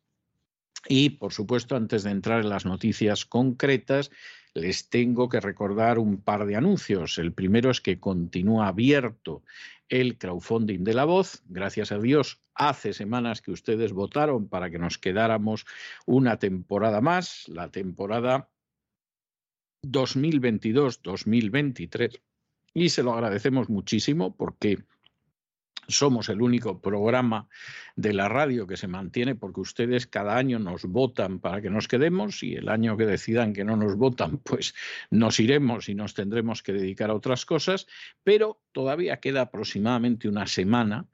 y, 0.89 1.11
por 1.11 1.33
supuesto, 1.33 1.77
antes 1.77 2.03
de 2.03 2.11
entrar 2.11 2.41
en 2.41 2.49
las 2.49 2.65
noticias 2.65 3.27
concretas, 3.27 4.11
les 4.55 4.89
tengo 4.89 5.29
que 5.29 5.41
recordar 5.41 5.99
un 5.99 6.23
par 6.23 6.47
de 6.47 6.57
anuncios. 6.57 7.19
El 7.19 7.33
primero 7.33 7.71
es 7.71 7.81
que 7.81 8.01
continúa 8.01 8.67
abierto 8.69 9.43
el 9.89 10.19
crowdfunding 10.19 10.85
de 10.85 10.95
la 10.95 11.05
voz. 11.05 11.43
Gracias 11.47 11.93
a 11.93 11.99
Dios, 11.99 12.41
hace 12.55 12.93
semanas 12.93 13.43
que 13.43 13.53
ustedes 13.53 13.93
votaron 13.93 14.49
para 14.49 14.71
que 14.71 14.79
nos 14.79 14.99
quedáramos 14.99 15.67
una 16.07 16.39
temporada 16.39 17.01
más, 17.01 17.49
la 17.49 17.71
temporada 17.71 18.49
2022-2023. 19.87 22.21
Y 22.75 22.91
se 22.91 23.03
lo 23.03 23.13
agradecemos 23.13 23.69
muchísimo 23.69 24.37
porque 24.37 24.79
somos 25.89 26.29
el 26.29 26.43
único 26.43 26.81
programa 26.81 27.49
de 27.97 28.13
la 28.13 28.29
radio 28.29 28.67
que 28.67 28.77
se 28.77 28.87
mantiene 28.87 29.35
porque 29.35 29.61
ustedes 29.61 30.07
cada 30.07 30.37
año 30.37 30.59
nos 30.59 30.85
votan 30.85 31.41
para 31.41 31.61
que 31.63 31.71
nos 31.71 31.89
quedemos 31.89 32.43
y 32.43 32.55
el 32.55 32.69
año 32.69 32.97
que 32.97 33.07
decidan 33.07 33.55
que 33.55 33.65
no 33.65 33.77
nos 33.77 33.97
votan, 33.97 34.39
pues 34.45 34.75
nos 35.11 35.41
iremos 35.41 35.89
y 35.89 35.95
nos 35.95 36.15
tendremos 36.15 36.63
que 36.63 36.73
dedicar 36.73 37.11
a 37.11 37.15
otras 37.15 37.47
cosas, 37.47 37.87
pero 38.23 38.61
todavía 38.73 39.19
queda 39.19 39.43
aproximadamente 39.43 40.29
una 40.29 40.47
semana 40.47 41.07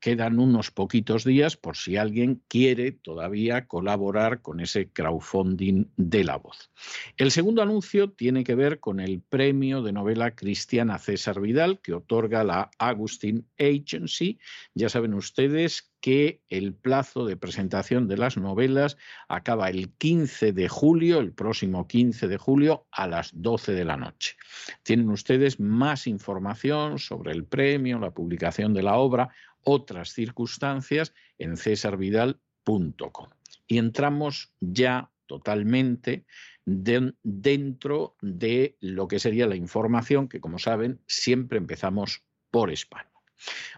quedan 0.00 0.38
unos 0.38 0.70
poquitos 0.70 1.24
días 1.24 1.56
por 1.56 1.76
si 1.76 1.96
alguien 1.96 2.42
quiere 2.48 2.92
todavía 2.92 3.66
colaborar 3.66 4.42
con 4.42 4.60
ese 4.60 4.90
crowdfunding 4.90 5.86
de 5.96 6.24
la 6.24 6.36
voz. 6.36 6.70
El 7.16 7.30
segundo 7.30 7.62
anuncio 7.62 8.10
tiene 8.10 8.44
que 8.44 8.54
ver 8.54 8.80
con 8.80 9.00
el 9.00 9.20
premio 9.20 9.82
de 9.82 9.92
novela 9.92 10.34
cristiana 10.34 10.98
César 10.98 11.40
Vidal 11.40 11.80
que 11.80 11.94
otorga 11.94 12.44
la 12.44 12.70
Agustin 12.78 13.46
Agency. 13.58 14.38
Ya 14.74 14.88
saben 14.88 15.14
ustedes 15.14 15.90
que 16.00 16.42
el 16.48 16.74
plazo 16.74 17.24
de 17.24 17.36
presentación 17.36 18.06
de 18.06 18.16
las 18.16 18.36
novelas 18.36 18.96
acaba 19.26 19.68
el 19.68 19.90
15 19.90 20.52
de 20.52 20.68
julio, 20.68 21.18
el 21.18 21.32
próximo 21.32 21.88
15 21.88 22.28
de 22.28 22.36
julio 22.36 22.86
a 22.92 23.08
las 23.08 23.30
12 23.34 23.72
de 23.72 23.84
la 23.84 23.96
noche. 23.96 24.36
Tienen 24.84 25.10
ustedes 25.10 25.58
más 25.58 26.06
información 26.06 26.98
sobre 26.98 27.32
el 27.32 27.44
premio, 27.44 27.98
la 27.98 28.12
publicación 28.12 28.74
de 28.74 28.82
la 28.82 28.96
obra 28.96 29.30
otras 29.70 30.14
circunstancias 30.14 31.12
en 31.36 31.58
cesarvidal.com. 31.58 33.28
Y 33.66 33.76
entramos 33.76 34.54
ya 34.60 35.10
totalmente 35.26 36.24
dentro 36.64 38.16
de 38.22 38.76
lo 38.80 39.08
que 39.08 39.18
sería 39.18 39.46
la 39.46 39.56
información, 39.56 40.26
que 40.26 40.40
como 40.40 40.58
saben, 40.58 41.00
siempre 41.06 41.58
empezamos 41.58 42.24
por 42.50 42.70
España. 42.70 43.12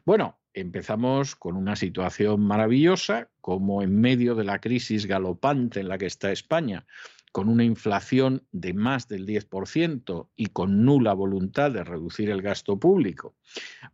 Bueno, 0.05 0.38
empezamos 0.55 1.35
con 1.35 1.57
una 1.57 1.74
situación 1.74 2.40
maravillosa, 2.40 3.29
como 3.40 3.83
en 3.83 4.00
medio 4.00 4.37
de 4.37 4.44
la 4.44 4.61
crisis 4.61 5.07
galopante 5.07 5.81
en 5.81 5.88
la 5.88 5.98
que 5.98 6.07
está 6.07 6.31
España, 6.31 6.87
con 7.32 7.48
una 7.48 7.64
inflación 7.64 8.46
de 8.50 8.74
más 8.74 9.08
del 9.08 9.26
10% 9.26 10.28
y 10.36 10.46
con 10.46 10.84
nula 10.84 11.12
voluntad 11.12 11.70
de 11.70 11.84
reducir 11.84 12.30
el 12.30 12.42
gasto 12.42 12.78
público, 12.78 13.36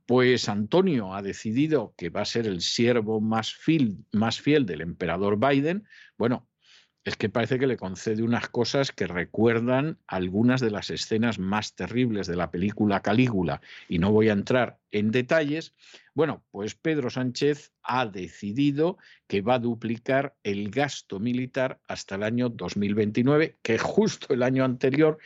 pues 0.07 0.49
Antonio 0.49 1.15
ha 1.15 1.23
decidido 1.23 1.95
que 1.97 2.09
va 2.09 2.23
a 2.23 2.27
ser 2.27 2.47
el 2.47 2.61
siervo 2.61 3.21
más 3.21 3.53
fiel, 3.55 4.67
del 4.67 4.81
emperador 4.81 5.39
Biden, 5.39 5.85
bueno, 6.17 6.49
es 7.07 7.17
que 7.17 7.29
parece 7.29 7.61
que 7.61 7.69
le 7.69 7.77
concede 7.77 8.25
unas 8.25 8.49
cosas 8.49 8.91
que 8.91 9.07
recuerdan 9.07 9.97
algunas 10.09 10.61
de 10.61 10.73
las 10.73 10.91
escenas 10.91 11.39
más 11.39 11.77
terribles 11.77 12.27
de 12.27 12.35
la 12.35 12.51
película 12.51 13.01
Calígula, 13.01 13.61
y 13.89 14.01
no 14.01 14.11
voy 14.11 14.29
a 14.29 14.33
entrar 14.33 14.81
en 14.91 15.13
detalles. 15.13 15.73
Bueno, 16.15 16.45
pues 16.51 16.75
Pedro 16.75 17.09
Sánchez 17.09 17.73
ha 17.85 18.07
decidido 18.07 18.99
que 19.29 19.41
va 19.41 19.55
a 19.55 19.59
duplicar 19.61 20.35
el 20.43 20.69
gasto 20.69 21.21
militar 21.21 21.81
hasta 21.87 22.17
el 22.17 22.25
año 22.25 22.49
2029, 22.49 23.57
que 23.63 23.77
es 23.77 23.83
justo 23.83 24.35
el 24.35 24.43
año 24.43 24.65
anterior 24.65 25.19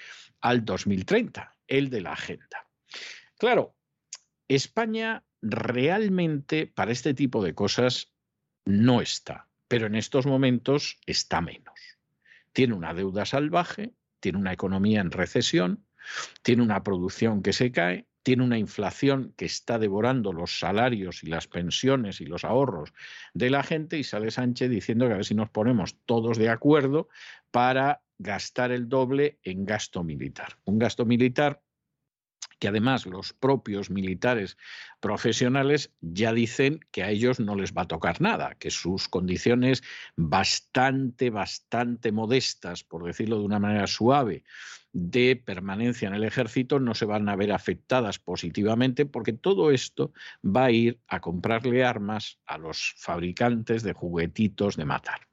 al 0.43 0.67
2030, 0.67 1.57
el 1.67 1.89
de 1.89 2.03
la 2.03 2.13
agenda. 2.13 2.69
Claro, 3.39 3.75
España 4.49 5.25
realmente 5.41 6.67
para 6.67 6.93
este 6.93 7.15
tipo 7.15 7.43
de 7.43 7.55
cosas 7.55 8.13
no 8.67 9.01
está 9.01 9.50
pero 9.71 9.87
en 9.87 9.95
estos 9.95 10.27
momentos 10.27 10.99
está 11.07 11.41
menos. 11.41 11.79
Tiene 12.53 12.75
una 12.75 12.93
deuda 12.93 13.25
salvaje, 13.25 13.93
tiene 14.19 14.39
una 14.39 14.53
economía 14.53 15.01
en 15.01 15.13
recesión, 15.13 15.85
tiene 16.43 16.65
una 16.65 16.83
producción 16.83 17.41
que 17.41 17.53
se 17.53 17.71
cae, 17.71 18.09
tiene 18.25 18.43
una 18.43 18.59
inflación 18.59 19.33
que 19.37 19.45
está 19.45 19.79
devorando 19.79 20.33
los 20.33 20.59
salarios 20.59 21.23
y 21.23 21.29
las 21.29 21.47
pensiones 21.47 22.21
y 22.21 22.27
los 22.27 22.45
ahorros 22.45 22.93
de 23.33 23.49
la 23.49 23.63
gente 23.63 23.97
y 23.97 24.03
sale 24.03 24.33
Sánchez 24.33 24.71
diciendo 24.71 25.07
que 25.07 25.13
a 25.13 25.19
ver 25.19 25.25
si 25.25 25.37
nos 25.37 25.51
ponemos 25.51 25.97
todos 26.05 26.37
de 26.37 26.49
acuerdo 26.49 27.09
para 27.53 28.03
gastar 28.19 28.73
el 28.73 28.89
doble 28.89 29.39
en 29.45 29.65
gasto 29.67 30.03
militar. 30.03 30.59
Un 30.65 30.81
gasto 30.81 31.07
militar 31.07 31.63
que 32.61 32.69
además 32.69 33.07
los 33.07 33.33
propios 33.33 33.91
militares 33.91 34.57
profesionales 35.01 35.93
ya 36.01 36.33
dicen 36.33 36.79
que 36.93 37.03
a 37.03 37.11
ellos 37.11 37.41
no 37.41 37.57
les 37.57 37.73
va 37.73 37.83
a 37.83 37.89
tocar 37.89 38.21
nada, 38.21 38.55
que 38.57 38.71
sus 38.71 39.09
condiciones 39.09 39.83
bastante, 40.15 41.31
bastante 41.31 42.13
modestas, 42.13 42.85
por 42.85 43.05
decirlo 43.05 43.39
de 43.39 43.47
una 43.47 43.59
manera 43.59 43.89
suave, 43.89 44.45
de 44.93 45.37
permanencia 45.37 46.09
en 46.09 46.15
el 46.15 46.25
ejército 46.25 46.81
no 46.81 46.95
se 46.95 47.07
van 47.07 47.29
a 47.29 47.37
ver 47.37 47.53
afectadas 47.53 48.19
positivamente 48.19 49.07
porque 49.07 49.33
todo 49.33 49.71
esto 49.71 50.13
va 50.45 50.67
a 50.67 50.71
ir 50.71 51.01
a 51.09 51.21
comprarle 51.21 51.85
armas 51.85 52.39
a 52.45 52.59
los 52.59 52.95
fabricantes 52.99 53.83
de 53.83 53.95
juguetitos 53.95 54.77
de 54.77 54.85
matar. 54.85 55.29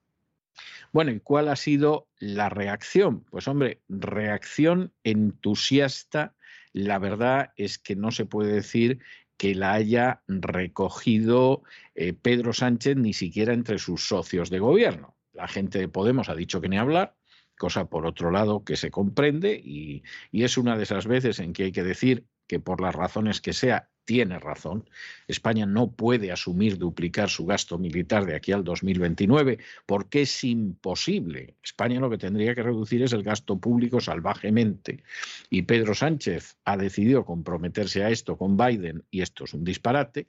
Bueno, 0.94 1.12
¿y 1.12 1.20
cuál 1.20 1.50
ha 1.50 1.56
sido 1.56 2.08
la 2.20 2.50
reacción? 2.50 3.26
Pues 3.26 3.48
hombre, 3.48 3.82
reacción 3.90 4.94
entusiasta. 5.04 6.36
La 6.74 7.00
verdad 7.00 7.52
es 7.56 7.78
que 7.78 7.96
no 7.96 8.12
se 8.12 8.26
puede 8.26 8.54
decir 8.54 9.00
que 9.38 9.54
la 9.56 9.74
haya 9.74 10.24
recogido 10.28 11.64
eh, 11.96 12.14
Pedro 12.14 12.54
Sánchez 12.54 12.98
ni 12.98 13.14
siquiera 13.14 13.54
entre 13.54 13.78
sus 13.78 14.08
socios 14.08 14.50
de 14.50 14.60
gobierno. 14.60 15.16
La 15.34 15.48
gente 15.48 15.80
de 15.80 15.88
Podemos 15.88 16.30
ha 16.30 16.36
dicho 16.36 16.60
que 16.60 16.70
ni 16.70 16.78
hablar, 16.78 17.16
cosa 17.58 17.90
por 17.90 18.06
otro 18.06 18.32
lado 18.32 18.64
que 18.64 18.76
se 18.76 18.90
comprende 18.90 19.54
y, 19.54 20.04
y 20.32 20.44
es 20.44 20.58
una 20.58 20.76
de 20.76 20.84
esas 20.84 21.06
veces 21.06 21.40
en 21.40 21.54
que 21.54 21.66
hay 21.66 21.72
que 21.72 21.84
decir 21.84 22.26
que 22.48 22.60
por 22.60 22.82
las 22.82 22.96
razones 22.96 23.42
que 23.42 23.54
sea 23.54 23.90
tiene 24.08 24.40
razón. 24.40 24.90
España 25.28 25.66
no 25.66 25.92
puede 25.92 26.32
asumir 26.32 26.78
duplicar 26.78 27.30
su 27.30 27.46
gasto 27.46 27.78
militar 27.78 28.26
de 28.26 28.36
aquí 28.36 28.54
al 28.54 28.64
2029 28.64 29.60
porque 29.86 30.22
es 30.22 30.44
imposible. 30.46 31.56
España 31.62 32.00
lo 32.00 32.10
que 32.10 32.18
tendría 32.18 32.56
que 32.56 32.64
reducir 32.64 33.04
es 33.04 33.12
el 33.12 33.22
gasto 33.22 33.60
público 33.60 34.00
salvajemente. 34.00 35.04
Y 35.50 35.64
Pedro 35.64 35.94
Sánchez 35.94 36.56
ha 36.64 36.78
decidido 36.78 37.26
comprometerse 37.26 38.02
a 38.02 38.10
esto 38.10 38.38
con 38.38 38.56
Biden 38.56 39.04
y 39.12 39.22
esto 39.22 39.44
es 39.44 39.54
un 39.54 39.66
disparate. 39.66 40.28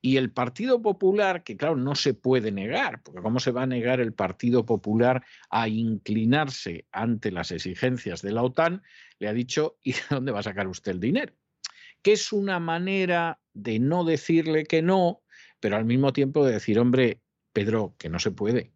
Y 0.00 0.16
el 0.16 0.30
Partido 0.30 0.80
Popular, 0.80 1.44
que 1.44 1.58
claro, 1.58 1.76
no 1.76 1.94
se 1.96 2.14
puede 2.14 2.50
negar, 2.50 3.02
porque 3.02 3.20
¿cómo 3.20 3.40
se 3.40 3.50
va 3.50 3.64
a 3.64 3.66
negar 3.66 4.00
el 4.00 4.14
Partido 4.14 4.64
Popular 4.64 5.22
a 5.50 5.68
inclinarse 5.68 6.86
ante 6.92 7.30
las 7.30 7.50
exigencias 7.50 8.22
de 8.22 8.32
la 8.32 8.42
OTAN? 8.42 8.82
Le 9.18 9.28
ha 9.28 9.34
dicho, 9.34 9.76
¿y 9.82 9.92
de 9.92 10.00
dónde 10.08 10.32
va 10.32 10.40
a 10.40 10.44
sacar 10.44 10.66
usted 10.66 10.92
el 10.92 11.00
dinero? 11.00 11.34
Que 12.02 12.12
es 12.12 12.32
una 12.32 12.60
manera 12.60 13.40
de 13.54 13.78
no 13.78 14.04
decirle 14.04 14.64
que 14.64 14.82
no, 14.82 15.22
pero 15.60 15.76
al 15.76 15.84
mismo 15.84 16.12
tiempo 16.12 16.44
de 16.44 16.52
decir, 16.52 16.78
hombre, 16.78 17.20
Pedro, 17.52 17.94
que 17.98 18.08
no 18.08 18.18
se 18.18 18.30
puede. 18.30 18.72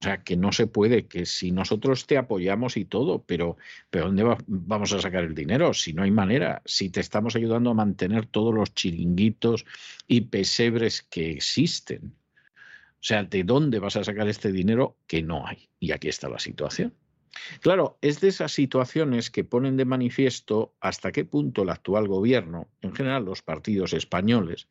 O 0.00 0.04
sea, 0.04 0.24
que 0.24 0.34
no 0.34 0.50
se 0.50 0.66
puede, 0.66 1.06
que 1.06 1.26
si 1.26 1.52
nosotros 1.52 2.06
te 2.06 2.16
apoyamos 2.16 2.78
y 2.78 2.86
todo, 2.86 3.22
pero, 3.22 3.58
pero 3.90 4.06
¿dónde 4.06 4.36
vamos 4.46 4.94
a 4.94 5.00
sacar 5.00 5.24
el 5.24 5.34
dinero? 5.34 5.74
Si 5.74 5.92
no 5.92 6.04
hay 6.04 6.10
manera, 6.10 6.62
si 6.64 6.88
te 6.88 7.00
estamos 7.00 7.36
ayudando 7.36 7.70
a 7.70 7.74
mantener 7.74 8.24
todos 8.24 8.54
los 8.54 8.72
chiringuitos 8.72 9.66
y 10.06 10.22
pesebres 10.22 11.02
que 11.02 11.30
existen. 11.32 12.14
O 12.94 13.02
sea, 13.02 13.24
¿de 13.24 13.44
dónde 13.44 13.78
vas 13.78 13.96
a 13.96 14.04
sacar 14.04 14.26
este 14.28 14.50
dinero 14.52 14.96
que 15.06 15.22
no 15.22 15.46
hay? 15.46 15.68
Y 15.78 15.92
aquí 15.92 16.08
está 16.08 16.30
la 16.30 16.38
situación. 16.38 16.94
Claro, 17.60 17.98
es 18.00 18.20
de 18.20 18.28
esas 18.28 18.52
situaciones 18.52 19.30
que 19.30 19.44
ponen 19.44 19.76
de 19.76 19.84
manifiesto 19.84 20.74
hasta 20.80 21.12
qué 21.12 21.24
punto 21.24 21.62
el 21.62 21.70
actual 21.70 22.08
gobierno, 22.08 22.68
en 22.80 22.94
general 22.94 23.24
los 23.24 23.42
partidos 23.42 23.92
españoles, 23.92 24.68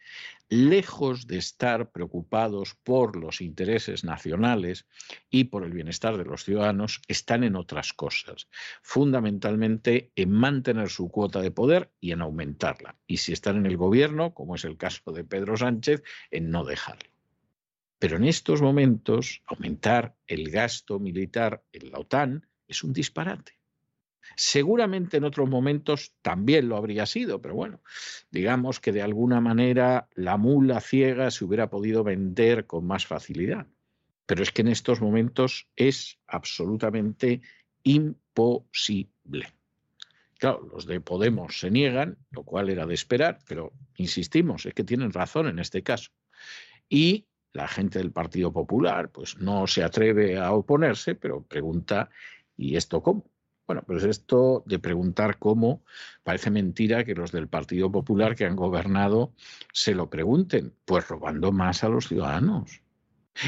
lejos 0.49 1.27
de 1.27 1.37
estar 1.37 1.91
preocupados 1.91 2.75
por 2.75 3.15
los 3.15 3.41
intereses 3.41 4.03
nacionales 4.03 4.87
y 5.29 5.45
por 5.45 5.63
el 5.63 5.71
bienestar 5.71 6.17
de 6.17 6.25
los 6.25 6.43
ciudadanos, 6.43 7.01
están 7.07 7.43
en 7.43 7.55
otras 7.55 7.93
cosas, 7.93 8.49
fundamentalmente 8.81 10.11
en 10.15 10.31
mantener 10.31 10.89
su 10.89 11.09
cuota 11.09 11.41
de 11.41 11.51
poder 11.51 11.91
y 12.01 12.11
en 12.11 12.21
aumentarla. 12.21 12.97
Y 13.07 13.17
si 13.17 13.31
están 13.31 13.57
en 13.57 13.67
el 13.67 13.77
gobierno, 13.77 14.33
como 14.33 14.55
es 14.55 14.65
el 14.65 14.77
caso 14.77 15.11
de 15.11 15.23
Pedro 15.23 15.55
Sánchez, 15.55 16.03
en 16.31 16.49
no 16.51 16.65
dejarlo. 16.65 17.09
Pero 17.99 18.15
en 18.15 18.23
estos 18.23 18.61
momentos, 18.61 19.43
aumentar 19.45 20.15
el 20.25 20.49
gasto 20.49 20.99
militar 20.99 21.63
en 21.73 21.91
la 21.91 21.99
OTAN 21.99 22.48
es 22.69 22.83
un 22.83 22.93
disparate. 22.93 23.59
Seguramente 24.35 25.17
en 25.17 25.23
otros 25.23 25.49
momentos 25.49 26.13
también 26.21 26.69
lo 26.69 26.77
habría 26.77 27.05
sido, 27.05 27.41
pero 27.41 27.55
bueno, 27.55 27.81
digamos 28.31 28.79
que 28.79 28.91
de 28.91 29.01
alguna 29.01 29.41
manera 29.41 30.07
la 30.13 30.37
mula 30.37 30.79
ciega 30.79 31.31
se 31.31 31.43
hubiera 31.43 31.69
podido 31.69 32.03
vender 32.03 32.65
con 32.65 32.85
más 32.85 33.05
facilidad. 33.05 33.67
Pero 34.25 34.43
es 34.43 34.51
que 34.51 34.61
en 34.61 34.67
estos 34.67 35.01
momentos 35.01 35.67
es 35.75 36.19
absolutamente 36.27 37.41
imposible. 37.83 39.51
Claro, 40.37 40.69
los 40.71 40.85
de 40.85 41.01
Podemos 41.01 41.59
se 41.59 41.71
niegan, 41.71 42.17
lo 42.31 42.43
cual 42.43 42.69
era 42.69 42.85
de 42.85 42.93
esperar, 42.93 43.39
pero 43.47 43.73
insistimos, 43.97 44.65
es 44.65 44.73
que 44.73 44.83
tienen 44.83 45.11
razón 45.11 45.47
en 45.47 45.59
este 45.59 45.83
caso. 45.83 46.11
Y 46.87 47.25
la 47.51 47.67
gente 47.67 47.99
del 47.99 48.11
Partido 48.11 48.53
Popular 48.53 49.09
pues 49.09 49.37
no 49.37 49.67
se 49.67 49.83
atreve 49.83 50.37
a 50.37 50.53
oponerse, 50.53 51.15
pero 51.15 51.43
pregunta 51.43 52.09
¿Y 52.59 52.75
esto 52.75 53.01
cómo? 53.01 53.23
Bueno, 53.65 53.83
pues 53.87 54.03
esto 54.03 54.63
de 54.65 54.79
preguntar 54.79 55.37
cómo, 55.39 55.85
parece 56.23 56.51
mentira 56.51 57.05
que 57.05 57.15
los 57.15 57.31
del 57.31 57.47
Partido 57.47 57.89
Popular 57.89 58.35
que 58.35 58.45
han 58.45 58.57
gobernado 58.57 59.33
se 59.71 59.95
lo 59.95 60.09
pregunten, 60.09 60.75
pues 60.83 61.07
robando 61.07 61.53
más 61.53 61.85
a 61.85 61.89
los 61.89 62.09
ciudadanos. 62.09 62.81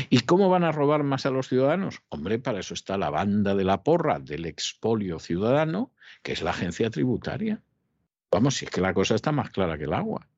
¿Y 0.09 0.22
cómo 0.22 0.47
van 0.47 0.64
a 0.64 0.72
robar 0.72 1.03
más 1.03 1.26
a 1.26 1.32
los 1.32 1.49
ciudadanos? 1.49 2.01
Hombre, 2.07 2.39
para 2.39 2.62
eso 2.62 2.74
está 2.74 2.97
la 2.97 3.09
banda 3.09 3.53
de 3.53 3.66
la 3.66 3.84
porra 3.84 4.20
del 4.20 4.45
expolio 4.45 5.20
ciudadano, 5.20 5.91
que 6.24 6.32
es 6.32 6.41
la 6.41 6.51
agencia 6.51 6.89
tributaria. 6.89 7.62
Vamos, 8.32 8.55
si 8.55 8.66
es 8.66 8.72
que 8.72 8.80
la 8.80 8.93
cosa 8.93 9.16
está 9.16 9.34
más 9.34 9.49
clara 9.49 9.78
que 9.78 9.84
el 9.84 9.93
agua. 9.93 10.30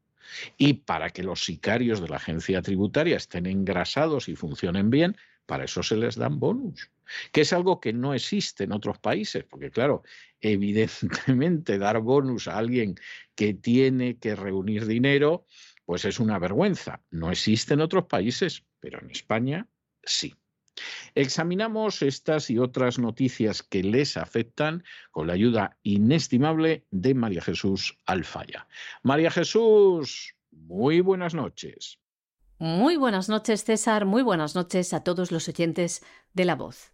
Y 0.57 0.73
para 0.73 1.11
que 1.11 1.21
los 1.21 1.43
sicarios 1.43 2.01
de 2.01 2.07
la 2.07 2.15
agencia 2.15 2.63
tributaria 2.63 3.17
estén 3.17 3.45
engrasados 3.45 4.29
y 4.29 4.35
funcionen 4.35 4.89
bien, 4.89 5.15
para 5.45 5.65
eso 5.65 5.83
se 5.83 5.97
les 5.97 6.15
dan 6.15 6.39
bonus, 6.39 6.89
que 7.31 7.41
es 7.41 7.53
algo 7.53 7.79
que 7.79 7.93
no 7.93 8.13
existe 8.13 8.63
en 8.65 8.71
otros 8.71 8.99
países, 8.99 9.43
porque 9.43 9.71
claro, 9.71 10.03
evidentemente 10.41 11.77
dar 11.77 11.99
bonus 11.99 12.47
a 12.47 12.57
alguien 12.57 12.95
que 13.35 13.53
tiene 13.53 14.17
que 14.17 14.35
reunir 14.35 14.85
dinero, 14.85 15.45
pues 15.85 16.05
es 16.05 16.19
una 16.19 16.39
vergüenza. 16.39 17.01
No 17.11 17.31
existe 17.31 17.73
en 17.73 17.81
otros 17.81 18.05
países, 18.05 18.63
pero 18.79 18.99
en 18.99 19.11
España 19.11 19.67
sí. 20.03 20.35
Examinamos 21.15 22.01
estas 22.01 22.49
y 22.49 22.57
otras 22.57 22.97
noticias 22.97 23.61
que 23.61 23.83
les 23.83 24.17
afectan 24.17 24.83
con 25.11 25.27
la 25.27 25.33
ayuda 25.33 25.77
inestimable 25.83 26.85
de 26.89 27.13
María 27.13 27.41
Jesús 27.41 27.97
Alfaya. 28.05 28.67
María 29.03 29.29
Jesús, 29.29 30.35
muy 30.51 31.01
buenas 31.01 31.35
noches. 31.35 31.99
Muy 32.57 32.97
buenas 32.97 33.29
noches, 33.29 33.65
César. 33.65 34.05
Muy 34.05 34.21
buenas 34.21 34.55
noches 34.55 34.93
a 34.93 35.03
todos 35.03 35.31
los 35.31 35.47
oyentes 35.47 36.01
de 36.33 36.45
La 36.45 36.55
Voz. 36.55 36.92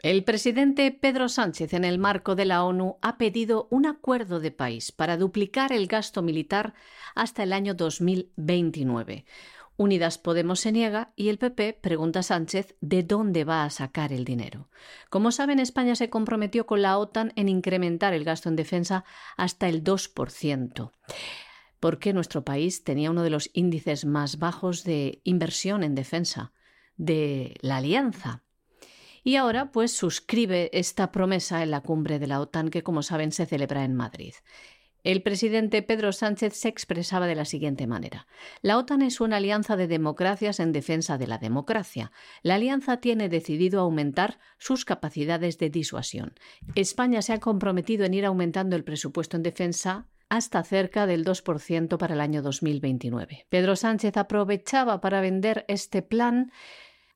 El 0.00 0.22
presidente 0.22 0.92
Pedro 0.92 1.28
Sánchez, 1.28 1.74
en 1.74 1.84
el 1.84 1.98
marco 1.98 2.36
de 2.36 2.44
la 2.44 2.62
ONU, 2.62 2.98
ha 3.02 3.18
pedido 3.18 3.66
un 3.70 3.84
acuerdo 3.84 4.38
de 4.38 4.52
país 4.52 4.92
para 4.92 5.16
duplicar 5.16 5.72
el 5.72 5.88
gasto 5.88 6.22
militar 6.22 6.74
hasta 7.16 7.42
el 7.42 7.52
año 7.52 7.74
2029. 7.74 9.24
Unidas 9.76 10.18
Podemos 10.18 10.60
se 10.60 10.70
niega 10.70 11.12
y 11.16 11.30
el 11.30 11.38
PP 11.38 11.80
pregunta 11.80 12.20
a 12.20 12.22
Sánchez 12.22 12.76
de 12.80 13.02
dónde 13.02 13.42
va 13.42 13.64
a 13.64 13.70
sacar 13.70 14.12
el 14.12 14.24
dinero. 14.24 14.68
Como 15.10 15.32
saben, 15.32 15.58
España 15.58 15.96
se 15.96 16.10
comprometió 16.10 16.66
con 16.66 16.80
la 16.80 16.96
OTAN 16.96 17.32
en 17.34 17.48
incrementar 17.48 18.14
el 18.14 18.22
gasto 18.22 18.48
en 18.48 18.56
defensa 18.56 19.04
hasta 19.36 19.68
el 19.68 19.82
2% 19.82 20.92
porque 21.80 22.12
nuestro 22.12 22.44
país 22.44 22.82
tenía 22.82 23.10
uno 23.10 23.22
de 23.22 23.30
los 23.30 23.50
índices 23.52 24.04
más 24.04 24.38
bajos 24.38 24.84
de 24.84 25.20
inversión 25.24 25.84
en 25.84 25.94
defensa 25.94 26.52
de 26.96 27.54
la 27.60 27.76
alianza. 27.76 28.42
Y 29.28 29.36
ahora, 29.36 29.72
pues, 29.72 29.92
suscribe 29.92 30.70
esta 30.72 31.12
promesa 31.12 31.62
en 31.62 31.70
la 31.70 31.82
cumbre 31.82 32.18
de 32.18 32.26
la 32.26 32.40
OTAN 32.40 32.70
que, 32.70 32.82
como 32.82 33.02
saben, 33.02 33.30
se 33.30 33.44
celebra 33.44 33.84
en 33.84 33.94
Madrid. 33.94 34.32
El 35.04 35.20
presidente 35.20 35.82
Pedro 35.82 36.12
Sánchez 36.12 36.54
se 36.54 36.68
expresaba 36.68 37.26
de 37.26 37.34
la 37.34 37.44
siguiente 37.44 37.86
manera. 37.86 38.26
La 38.62 38.78
OTAN 38.78 39.02
es 39.02 39.20
una 39.20 39.36
alianza 39.36 39.76
de 39.76 39.86
democracias 39.86 40.60
en 40.60 40.72
defensa 40.72 41.18
de 41.18 41.26
la 41.26 41.36
democracia. 41.36 42.10
La 42.40 42.54
alianza 42.54 43.02
tiene 43.02 43.28
decidido 43.28 43.82
aumentar 43.82 44.38
sus 44.56 44.86
capacidades 44.86 45.58
de 45.58 45.68
disuasión. 45.68 46.32
España 46.74 47.20
se 47.20 47.34
ha 47.34 47.38
comprometido 47.38 48.06
en 48.06 48.14
ir 48.14 48.24
aumentando 48.24 48.76
el 48.76 48.84
presupuesto 48.84 49.36
en 49.36 49.42
defensa 49.42 50.06
hasta 50.30 50.64
cerca 50.64 51.06
del 51.06 51.26
2% 51.26 51.98
para 51.98 52.14
el 52.14 52.22
año 52.22 52.40
2029. 52.40 53.44
Pedro 53.50 53.76
Sánchez 53.76 54.16
aprovechaba 54.16 55.02
para 55.02 55.20
vender 55.20 55.66
este 55.68 56.00
plan 56.00 56.50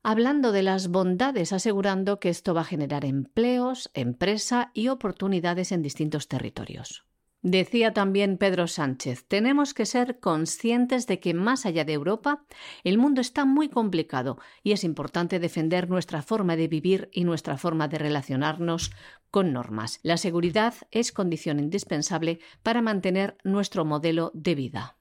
hablando 0.03 0.51
de 0.51 0.63
las 0.63 0.89
bondades, 0.89 1.53
asegurando 1.53 2.19
que 2.19 2.29
esto 2.29 2.53
va 2.53 2.61
a 2.61 2.65
generar 2.65 3.05
empleos, 3.05 3.89
empresa 3.93 4.71
y 4.73 4.89
oportunidades 4.89 5.71
en 5.71 5.81
distintos 5.81 6.27
territorios. 6.27 7.05
Decía 7.45 7.91
también 7.93 8.37
Pedro 8.37 8.67
Sánchez, 8.67 9.25
tenemos 9.27 9.73
que 9.73 9.85
ser 9.85 10.21
conscientes 10.21 11.07
de 11.07 11.19
que 11.19 11.33
más 11.33 11.65
allá 11.65 11.83
de 11.83 11.91
Europa, 11.91 12.45
el 12.85 12.97
mundo 12.97 13.19
está 13.19 13.43
muy 13.43 13.67
complicado 13.67 14.37
y 14.63 14.71
es 14.71 14.85
importante 14.85 15.39
defender 15.39 15.89
nuestra 15.89 16.21
forma 16.21 16.55
de 16.55 16.69
vivir 16.69 17.09
y 17.11 17.25
nuestra 17.25 17.57
forma 17.57 17.89
de 17.89 17.97
relacionarnos 17.97 18.91
con 19.29 19.51
normas. 19.51 19.99
La 20.03 20.15
seguridad 20.15 20.73
es 20.89 21.11
condición 21.11 21.59
indispensable 21.59 22.39
para 22.61 22.81
mantener 22.81 23.35
nuestro 23.43 23.83
modelo 23.83 24.31
de 24.33 24.55
vida. 24.55 24.95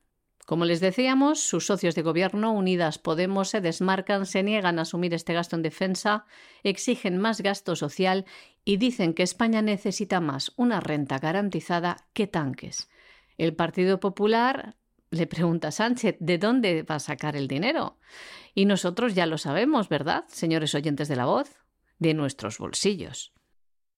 Como 0.47 0.65
les 0.65 0.81
decíamos, 0.81 1.41
sus 1.41 1.67
socios 1.67 1.95
de 1.95 2.03
gobierno, 2.03 2.53
Unidas 2.53 2.99
Podemos, 2.99 3.51
se 3.51 3.61
desmarcan, 3.61 4.27
se 4.27 4.43
niegan 4.43 4.79
a 4.79 4.83
asumir 4.83 5.15
este 5.15 5.35
gasto 5.35 5.55
en 5.55 5.63
defensa, 5.63 6.27
exigen 6.65 7.19
más 7.19 7.41
gasto 7.41 7.77
social 7.77 8.25
y 8.65 8.77
dicen 8.77 9.15
que 9.15 9.23
España 9.23 9.63
necesita 9.63 10.21
más 10.21 10.53
una 10.57 10.81
renta 10.81 11.19
garantizada 11.19 12.09
que 12.13 12.27
tanques. 12.27 12.89
El 13.39 13.55
Partido 13.55 14.01
Popular 14.01 14.77
le 15.11 15.27
pregunta 15.27 15.69
a 15.69 15.73
Sánchez 15.73 16.17
de 16.19 16.39
dónde 16.39 16.83
va 16.83 16.97
a 16.97 17.01
sacar 17.01 17.37
el 17.37 17.47
dinero. 17.47 17.99
Y 18.55 18.65
nosotros 18.65 19.15
ya 19.15 19.27
lo 19.27 19.39
sabemos, 19.39 19.89
¿verdad, 19.89 20.25
señores 20.29 20.75
oyentes 20.75 21.09
de 21.09 21.17
la 21.17 21.27
voz? 21.27 21.55
De 21.99 22.15
nuestros 22.15 22.59
bolsillos. 22.59 23.33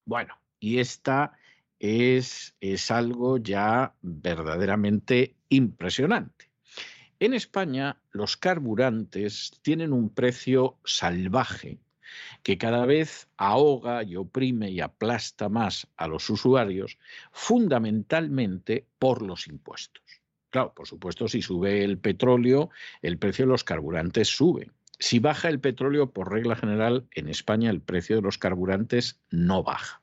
Bueno, 0.04 0.38
y 0.60 0.78
esta 0.78 1.32
es, 1.78 2.54
es 2.60 2.90
algo 2.90 3.38
ya 3.38 3.94
verdaderamente 4.02 5.36
impresionante. 5.56 6.50
En 7.20 7.32
España 7.32 8.00
los 8.10 8.36
carburantes 8.36 9.52
tienen 9.62 9.92
un 9.92 10.10
precio 10.10 10.78
salvaje 10.84 11.78
que 12.42 12.58
cada 12.58 12.86
vez 12.86 13.28
ahoga 13.36 14.02
y 14.02 14.16
oprime 14.16 14.70
y 14.70 14.80
aplasta 14.80 15.48
más 15.48 15.88
a 15.96 16.06
los 16.06 16.28
usuarios, 16.30 16.98
fundamentalmente 17.32 18.86
por 18.98 19.22
los 19.22 19.46
impuestos. 19.46 20.02
Claro, 20.50 20.72
por 20.74 20.86
supuesto, 20.86 21.26
si 21.26 21.42
sube 21.42 21.82
el 21.82 21.98
petróleo, 21.98 22.70
el 23.02 23.18
precio 23.18 23.44
de 23.44 23.50
los 23.50 23.64
carburantes 23.64 24.28
sube. 24.28 24.70
Si 24.98 25.18
baja 25.18 25.48
el 25.48 25.58
petróleo, 25.58 26.12
por 26.12 26.32
regla 26.32 26.54
general, 26.54 27.08
en 27.12 27.28
España 27.28 27.70
el 27.70 27.80
precio 27.80 28.16
de 28.16 28.22
los 28.22 28.38
carburantes 28.38 29.20
no 29.30 29.64
baja. 29.64 30.00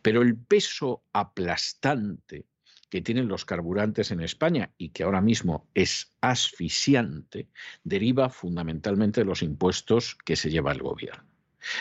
Pero 0.00 0.22
el 0.22 0.36
peso 0.36 1.02
aplastante 1.12 2.46
que 2.90 3.02
tienen 3.02 3.28
los 3.28 3.44
carburantes 3.44 4.10
en 4.10 4.20
España 4.20 4.70
y 4.78 4.90
que 4.90 5.02
ahora 5.02 5.20
mismo 5.20 5.68
es 5.74 6.14
asfixiante, 6.20 7.48
deriva 7.82 8.30
fundamentalmente 8.30 9.20
de 9.20 9.26
los 9.26 9.42
impuestos 9.42 10.16
que 10.24 10.36
se 10.36 10.50
lleva 10.50 10.72
el 10.72 10.82
gobierno. 10.82 11.24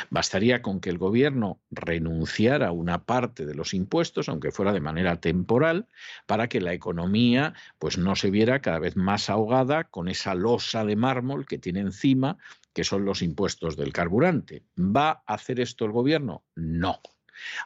Bastaría 0.09 0.61
con 0.61 0.79
que 0.79 0.89
el 0.89 0.97
gobierno 0.97 1.59
renunciara 1.69 2.67
a 2.67 2.71
una 2.71 3.03
parte 3.05 3.45
de 3.45 3.55
los 3.55 3.73
impuestos, 3.73 4.29
aunque 4.29 4.51
fuera 4.51 4.71
de 4.71 4.79
manera 4.79 5.19
temporal, 5.19 5.87
para 6.25 6.47
que 6.47 6.61
la 6.61 6.73
economía 6.73 7.53
pues 7.79 7.97
no 7.97 8.15
se 8.15 8.31
viera 8.31 8.61
cada 8.61 8.79
vez 8.79 8.95
más 8.95 9.29
ahogada 9.29 9.85
con 9.85 10.07
esa 10.07 10.35
losa 10.35 10.85
de 10.85 10.95
mármol 10.95 11.45
que 11.45 11.57
tiene 11.57 11.81
encima, 11.81 12.37
que 12.73 12.83
son 12.83 13.05
los 13.05 13.21
impuestos 13.21 13.75
del 13.75 13.93
carburante. 13.93 14.63
¿Va 14.77 15.23
a 15.25 15.33
hacer 15.33 15.59
esto 15.59 15.85
el 15.85 15.91
gobierno? 15.91 16.43
No. 16.55 16.99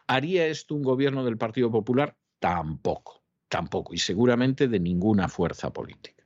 ¿Haría 0.07 0.47
esto 0.47 0.75
un 0.75 0.83
gobierno 0.83 1.23
del 1.23 1.38
Partido 1.38 1.71
Popular? 1.71 2.15
Tampoco, 2.39 3.16
tampoco, 3.50 3.93
y 3.93 3.98
seguramente 3.98 4.68
de 4.68 4.80
ninguna 4.80 5.28
fuerza 5.28 5.72
política. 5.72 6.24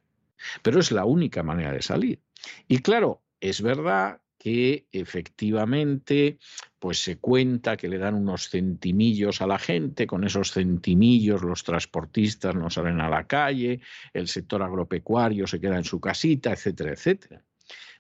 Pero 0.62 0.80
es 0.80 0.92
la 0.92 1.06
única 1.06 1.44
manera 1.44 1.72
de 1.72 1.82
salir. 1.82 2.20
Y 2.68 2.80
claro, 2.80 3.22
es 3.40 3.62
verdad 3.62 4.22
que 4.42 4.88
efectivamente 4.92 6.40
pues 6.80 6.98
se 6.98 7.20
cuenta 7.20 7.78
que 7.78 7.88
le 7.88 8.00
dan 8.00 8.16
unos 8.16 8.50
centimillos 8.50 9.40
a 9.40 9.46
la 9.46 9.60
gente, 9.60 10.08
con 10.08 10.24
esos 10.24 10.52
centimillos 10.52 11.44
los 11.44 11.64
transportistas 11.64 12.56
no 12.56 12.72
salen 12.72 13.02
a 13.02 13.10
la 13.10 13.28
calle, 13.28 13.82
el 14.14 14.28
sector 14.28 14.64
agropecuario 14.64 15.46
se 15.46 15.62
queda 15.62 15.78
en 15.78 15.84
su 15.84 16.00
casita, 16.00 16.52
etcétera, 16.52 16.94
etcétera. 16.94 17.44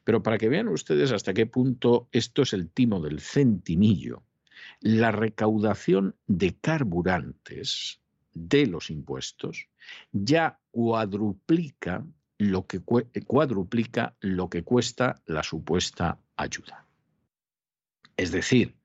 Pero 0.04 0.24
para 0.24 0.40
que 0.40 0.50
vean 0.50 0.68
ustedes 0.68 1.12
hasta 1.12 1.36
qué 1.36 1.46
punto 1.46 2.10
esto 2.12 2.42
es 2.42 2.54
el 2.54 2.72
timo 2.72 3.00
del 3.02 3.20
centimillo, 3.20 4.24
la 4.80 5.12
recaudación 5.12 6.16
de 6.26 6.58
carburantes 6.60 8.01
de 8.34 8.68
los 8.68 8.90
impuestos 8.90 9.68
ya 10.12 10.60
cuadruplica 10.72 12.06
lo 12.38 12.66
que, 12.66 12.82
lo 14.22 14.50
que 14.50 14.64
cuesta 14.64 15.22
la 15.26 15.44
supuesta 15.44 16.20
ayuda. 16.36 16.88
Es 18.18 18.32
decir, 18.32 18.76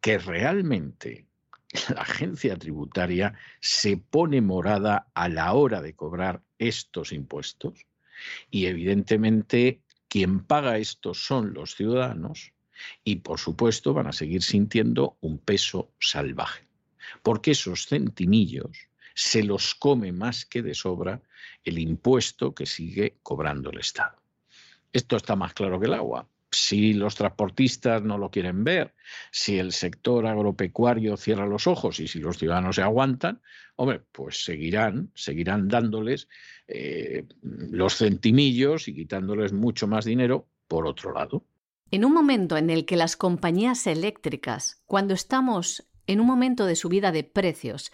que 0.00 0.18
realmente 0.18 1.26
la 1.94 2.02
agencia 2.02 2.56
tributaria 2.56 3.34
se 3.60 3.96
pone 3.96 4.40
morada 4.40 5.08
a 5.14 5.28
la 5.28 5.52
hora 5.54 5.82
de 5.82 5.94
cobrar 5.94 6.42
estos 6.58 7.12
impuestos 7.12 7.86
y 8.50 8.66
evidentemente 8.66 9.82
quien 10.08 10.44
paga 10.44 10.78
esto 10.78 11.14
son 11.14 11.54
los 11.54 11.74
ciudadanos 11.74 12.52
y 13.02 13.16
por 13.16 13.38
supuesto 13.38 13.94
van 13.94 14.06
a 14.06 14.12
seguir 14.12 14.42
sintiendo 14.42 15.16
un 15.20 15.38
peso 15.38 15.92
salvaje, 15.98 16.68
porque 17.22 17.52
esos 17.52 17.86
centimillos 17.86 18.88
se 19.14 19.42
los 19.42 19.74
come 19.74 20.12
más 20.12 20.44
que 20.44 20.62
de 20.62 20.74
sobra 20.74 21.20
el 21.64 21.78
impuesto 21.78 22.54
que 22.54 22.66
sigue 22.66 23.16
cobrando 23.22 23.70
el 23.70 23.78
Estado. 23.78 24.16
Esto 24.92 25.16
está 25.16 25.36
más 25.36 25.54
claro 25.54 25.80
que 25.80 25.86
el 25.86 25.94
agua. 25.94 26.26
Si 26.50 26.92
los 26.92 27.16
transportistas 27.16 28.02
no 28.02 28.16
lo 28.16 28.30
quieren 28.30 28.62
ver, 28.62 28.94
si 29.32 29.58
el 29.58 29.72
sector 29.72 30.26
agropecuario 30.26 31.16
cierra 31.16 31.46
los 31.46 31.66
ojos 31.66 31.98
y 31.98 32.06
si 32.06 32.20
los 32.20 32.38
ciudadanos 32.38 32.76
se 32.76 32.82
aguantan, 32.82 33.40
hombre, 33.74 34.02
pues 34.12 34.44
seguirán, 34.44 35.10
seguirán 35.14 35.66
dándoles 35.66 36.28
eh, 36.68 37.24
los 37.42 37.96
centimillos 37.96 38.86
y 38.86 38.94
quitándoles 38.94 39.52
mucho 39.52 39.88
más 39.88 40.04
dinero 40.04 40.46
por 40.68 40.86
otro 40.86 41.12
lado. 41.12 41.44
En 41.90 42.04
un 42.04 42.12
momento 42.12 42.56
en 42.56 42.70
el 42.70 42.86
que 42.86 42.96
las 42.96 43.16
compañías 43.16 43.86
eléctricas, 43.86 44.82
cuando 44.86 45.14
estamos 45.14 45.84
en 46.06 46.20
un 46.20 46.26
momento 46.26 46.66
de 46.66 46.76
subida 46.76 47.12
de 47.12 47.24
precios, 47.24 47.90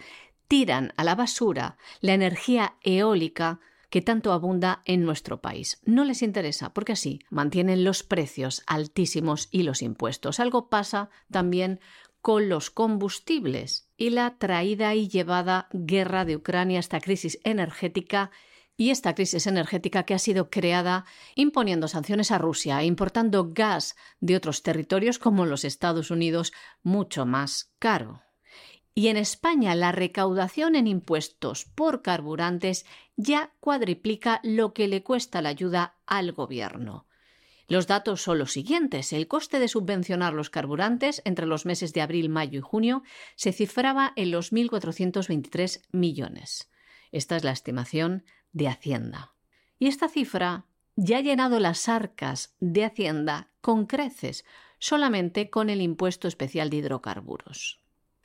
tiran 0.47 0.93
a 0.97 1.03
la 1.03 1.15
basura 1.15 1.77
la 2.01 2.13
energía 2.13 2.75
eólica 2.81 3.59
que 3.89 4.01
tanto 4.01 4.31
abunda 4.31 4.81
en 4.85 5.03
nuestro 5.03 5.41
país. 5.41 5.79
No 5.85 6.05
les 6.05 6.21
interesa 6.21 6.73
porque 6.73 6.93
así 6.93 7.19
mantienen 7.29 7.83
los 7.83 8.03
precios 8.03 8.63
altísimos 8.65 9.49
y 9.51 9.63
los 9.63 9.81
impuestos. 9.81 10.39
Algo 10.39 10.69
pasa 10.69 11.09
también 11.29 11.79
con 12.21 12.49
los 12.49 12.69
combustibles 12.69 13.89
y 13.97 14.11
la 14.11 14.37
traída 14.37 14.95
y 14.95 15.09
llevada 15.09 15.67
guerra 15.73 16.23
de 16.23 16.37
Ucrania, 16.37 16.79
esta 16.79 17.01
crisis 17.01 17.39
energética 17.43 18.31
y 18.77 18.89
esta 18.89 19.15
crisis 19.15 19.47
energética 19.47 20.03
que 20.03 20.13
ha 20.13 20.19
sido 20.19 20.49
creada 20.49 21.05
imponiendo 21.35 21.87
sanciones 21.87 22.31
a 22.31 22.37
Rusia 22.37 22.81
e 22.81 22.85
importando 22.85 23.51
gas 23.53 23.95
de 24.19 24.35
otros 24.35 24.63
territorios 24.63 25.19
como 25.19 25.45
los 25.45 25.65
Estados 25.65 26.11
Unidos 26.11 26.51
mucho 26.81 27.25
más 27.25 27.71
caro. 27.79 28.21
Y 28.93 29.07
en 29.07 29.17
España 29.17 29.73
la 29.75 29.91
recaudación 29.91 30.75
en 30.75 30.87
impuestos 30.87 31.65
por 31.65 32.01
carburantes 32.01 32.85
ya 33.15 33.53
cuadriplica 33.59 34.41
lo 34.43 34.73
que 34.73 34.87
le 34.87 35.03
cuesta 35.03 35.41
la 35.41 35.49
ayuda 35.49 35.95
al 36.05 36.33
gobierno. 36.33 37.05
Los 37.71 37.87
datos 37.87 38.21
son 38.21 38.37
los 38.37 38.51
siguientes. 38.51 39.13
El 39.13 39.29
coste 39.29 39.57
de 39.57 39.69
subvencionar 39.69 40.33
los 40.33 40.49
carburantes 40.49 41.21
entre 41.23 41.45
los 41.45 41.65
meses 41.65 41.93
de 41.93 42.01
abril, 42.01 42.27
mayo 42.27 42.59
y 42.59 42.61
junio 42.61 43.01
se 43.37 43.53
cifraba 43.53 44.11
en 44.17 44.31
los 44.31 44.51
1.423 44.51 45.81
millones. 45.93 46.69
Esta 47.13 47.37
es 47.37 47.45
la 47.45 47.51
estimación 47.51 48.25
de 48.53 48.67
Hacienda. 48.67 49.33
Y 49.79 49.87
esta 49.87 50.09
cifra 50.09 50.65
ya 50.95 51.17
ha 51.17 51.21
llenado 51.21 51.59
las 51.59 51.89
arcas 51.89 52.55
de 52.59 52.85
Hacienda 52.85 53.49
con 53.61 53.85
creces, 53.85 54.45
solamente 54.79 55.49
con 55.49 55.69
el 55.69 55.81
impuesto 55.81 56.27
especial 56.27 56.69
de 56.69 56.77
hidrocarburos. 56.77 57.81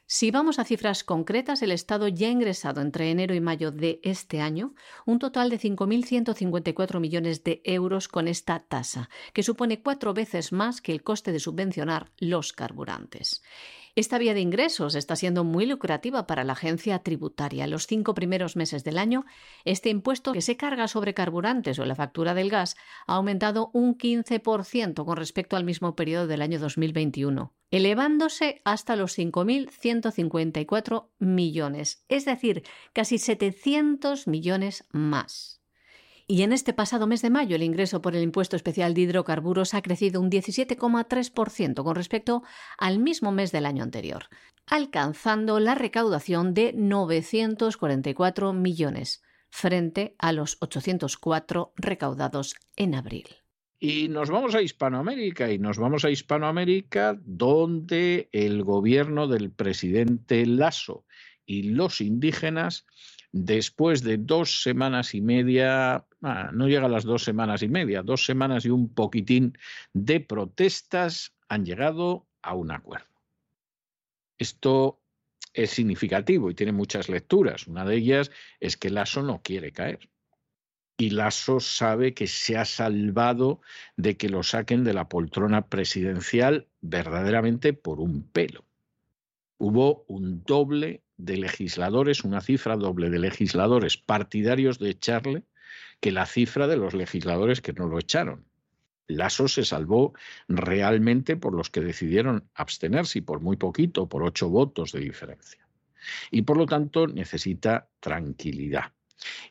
Si 0.08 0.30
vamos 0.30 0.60
a 0.60 0.64
cifras 0.64 1.02
concretas, 1.02 1.62
el 1.62 1.72
Estado 1.72 2.06
ya 2.06 2.28
ha 2.28 2.30
ingresado 2.30 2.80
entre 2.80 3.10
enero 3.10 3.34
y 3.34 3.40
mayo 3.40 3.72
de 3.72 3.98
este 4.04 4.40
año 4.40 4.74
un 5.04 5.18
total 5.18 5.50
de 5.50 5.58
5.154 5.58 7.00
millones 7.00 7.42
de 7.42 7.60
euros 7.64 8.06
con 8.06 8.28
esta 8.28 8.60
tasa, 8.60 9.10
que 9.32 9.42
supone 9.42 9.82
cuatro 9.82 10.14
veces 10.14 10.52
más 10.52 10.80
que 10.80 10.92
el 10.92 11.02
coste 11.02 11.32
de 11.32 11.40
subvencionar 11.40 12.12
los 12.18 12.52
carburantes. 12.52 13.42
Esta 13.98 14.18
vía 14.18 14.34
de 14.34 14.40
ingresos 14.40 14.94
está 14.94 15.16
siendo 15.16 15.42
muy 15.42 15.64
lucrativa 15.64 16.26
para 16.26 16.44
la 16.44 16.52
agencia 16.52 16.98
tributaria. 16.98 17.66
Los 17.66 17.86
cinco 17.86 18.12
primeros 18.12 18.54
meses 18.54 18.84
del 18.84 18.98
año, 18.98 19.24
este 19.64 19.88
impuesto 19.88 20.34
que 20.34 20.42
se 20.42 20.58
carga 20.58 20.86
sobre 20.86 21.14
carburantes 21.14 21.78
o 21.78 21.86
la 21.86 21.94
factura 21.94 22.34
del 22.34 22.50
gas 22.50 22.76
ha 23.06 23.14
aumentado 23.14 23.70
un 23.72 23.96
15% 23.96 25.06
con 25.06 25.16
respecto 25.16 25.56
al 25.56 25.64
mismo 25.64 25.96
periodo 25.96 26.26
del 26.26 26.42
año 26.42 26.58
2021, 26.58 27.54
elevándose 27.70 28.60
hasta 28.66 28.96
los 28.96 29.16
5.154 29.18 31.08
millones, 31.18 32.04
es 32.08 32.26
decir, 32.26 32.64
casi 32.92 33.16
700 33.16 34.26
millones 34.26 34.84
más. 34.92 35.55
Y 36.28 36.42
en 36.42 36.52
este 36.52 36.72
pasado 36.72 37.06
mes 37.06 37.22
de 37.22 37.30
mayo 37.30 37.54
el 37.54 37.62
ingreso 37.62 38.02
por 38.02 38.16
el 38.16 38.22
impuesto 38.22 38.56
especial 38.56 38.94
de 38.94 39.02
hidrocarburos 39.02 39.74
ha 39.74 39.82
crecido 39.82 40.20
un 40.20 40.28
17,3% 40.28 41.84
con 41.84 41.94
respecto 41.94 42.42
al 42.78 42.98
mismo 42.98 43.30
mes 43.30 43.52
del 43.52 43.64
año 43.64 43.84
anterior, 43.84 44.24
alcanzando 44.66 45.60
la 45.60 45.76
recaudación 45.76 46.52
de 46.52 46.72
944 46.72 48.52
millones 48.52 49.22
frente 49.50 50.16
a 50.18 50.32
los 50.32 50.56
804 50.60 51.72
recaudados 51.76 52.56
en 52.74 52.96
abril. 52.96 53.26
Y 53.78 54.08
nos 54.08 54.28
vamos 54.28 54.56
a 54.56 54.62
Hispanoamérica, 54.62 55.52
y 55.52 55.58
nos 55.58 55.78
vamos 55.78 56.04
a 56.04 56.10
Hispanoamérica 56.10 57.16
donde 57.22 58.28
el 58.32 58.64
gobierno 58.64 59.28
del 59.28 59.52
presidente 59.52 60.44
Lasso 60.44 61.04
y 61.44 61.64
los 61.64 62.00
indígenas, 62.00 62.86
después 63.44 64.02
de 64.02 64.16
dos 64.16 64.62
semanas 64.62 65.14
y 65.14 65.20
media, 65.20 66.06
ah, 66.22 66.50
no 66.52 66.68
llega 66.68 66.86
a 66.86 66.90
las 66.90 67.04
dos 67.04 67.22
semanas 67.24 67.62
y 67.62 67.68
media, 67.68 68.02
dos 68.02 68.24
semanas 68.24 68.64
y 68.64 68.70
un 68.70 68.88
poquitín 68.92 69.56
de 69.92 70.20
protestas, 70.20 71.34
han 71.48 71.64
llegado 71.64 72.26
a 72.42 72.54
un 72.54 72.70
acuerdo. 72.70 73.06
Esto 74.38 75.00
es 75.52 75.70
significativo 75.70 76.50
y 76.50 76.54
tiene 76.54 76.72
muchas 76.72 77.08
lecturas. 77.08 77.66
Una 77.66 77.84
de 77.84 77.96
ellas 77.96 78.30
es 78.60 78.76
que 78.76 78.90
Lasso 78.90 79.22
no 79.22 79.42
quiere 79.42 79.72
caer 79.72 80.10
y 80.98 81.10
Lasso 81.10 81.60
sabe 81.60 82.14
que 82.14 82.26
se 82.26 82.56
ha 82.56 82.64
salvado 82.64 83.60
de 83.96 84.16
que 84.16 84.28
lo 84.28 84.42
saquen 84.42 84.84
de 84.84 84.94
la 84.94 85.08
poltrona 85.08 85.68
presidencial 85.68 86.68
verdaderamente 86.80 87.72
por 87.72 88.00
un 88.00 88.22
pelo. 88.22 88.65
Hubo 89.58 90.04
un 90.08 90.42
doble 90.44 91.02
de 91.16 91.36
legisladores, 91.38 92.24
una 92.24 92.40
cifra 92.40 92.76
doble 92.76 93.10
de 93.10 93.18
legisladores 93.18 93.96
partidarios 93.96 94.78
de 94.78 94.90
echarle 94.90 95.44
que 96.00 96.12
la 96.12 96.26
cifra 96.26 96.66
de 96.66 96.76
los 96.76 96.94
legisladores 96.94 97.60
que 97.60 97.72
no 97.72 97.86
lo 97.86 97.98
echaron. 97.98 98.44
Lasso 99.08 99.48
se 99.48 99.64
salvó 99.64 100.14
realmente 100.48 101.36
por 101.36 101.54
los 101.54 101.70
que 101.70 101.80
decidieron 101.80 102.48
abstenerse 102.54 103.22
por 103.22 103.40
muy 103.40 103.56
poquito, 103.56 104.08
por 104.08 104.22
ocho 104.22 104.48
votos 104.48 104.92
de 104.92 105.00
diferencia. 105.00 105.66
Y 106.30 106.42
por 106.42 106.56
lo 106.56 106.66
tanto 106.66 107.06
necesita 107.06 107.88
tranquilidad. 108.00 108.92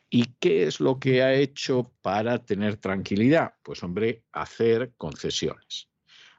¿Y 0.09 0.25
qué 0.39 0.67
es 0.67 0.79
lo 0.79 0.99
que 0.99 1.23
ha 1.23 1.33
hecho 1.33 1.91
para 2.01 2.45
tener 2.45 2.77
tranquilidad? 2.77 3.55
Pues 3.63 3.81
hombre, 3.83 4.23
hacer 4.31 4.93
concesiones. 4.97 5.89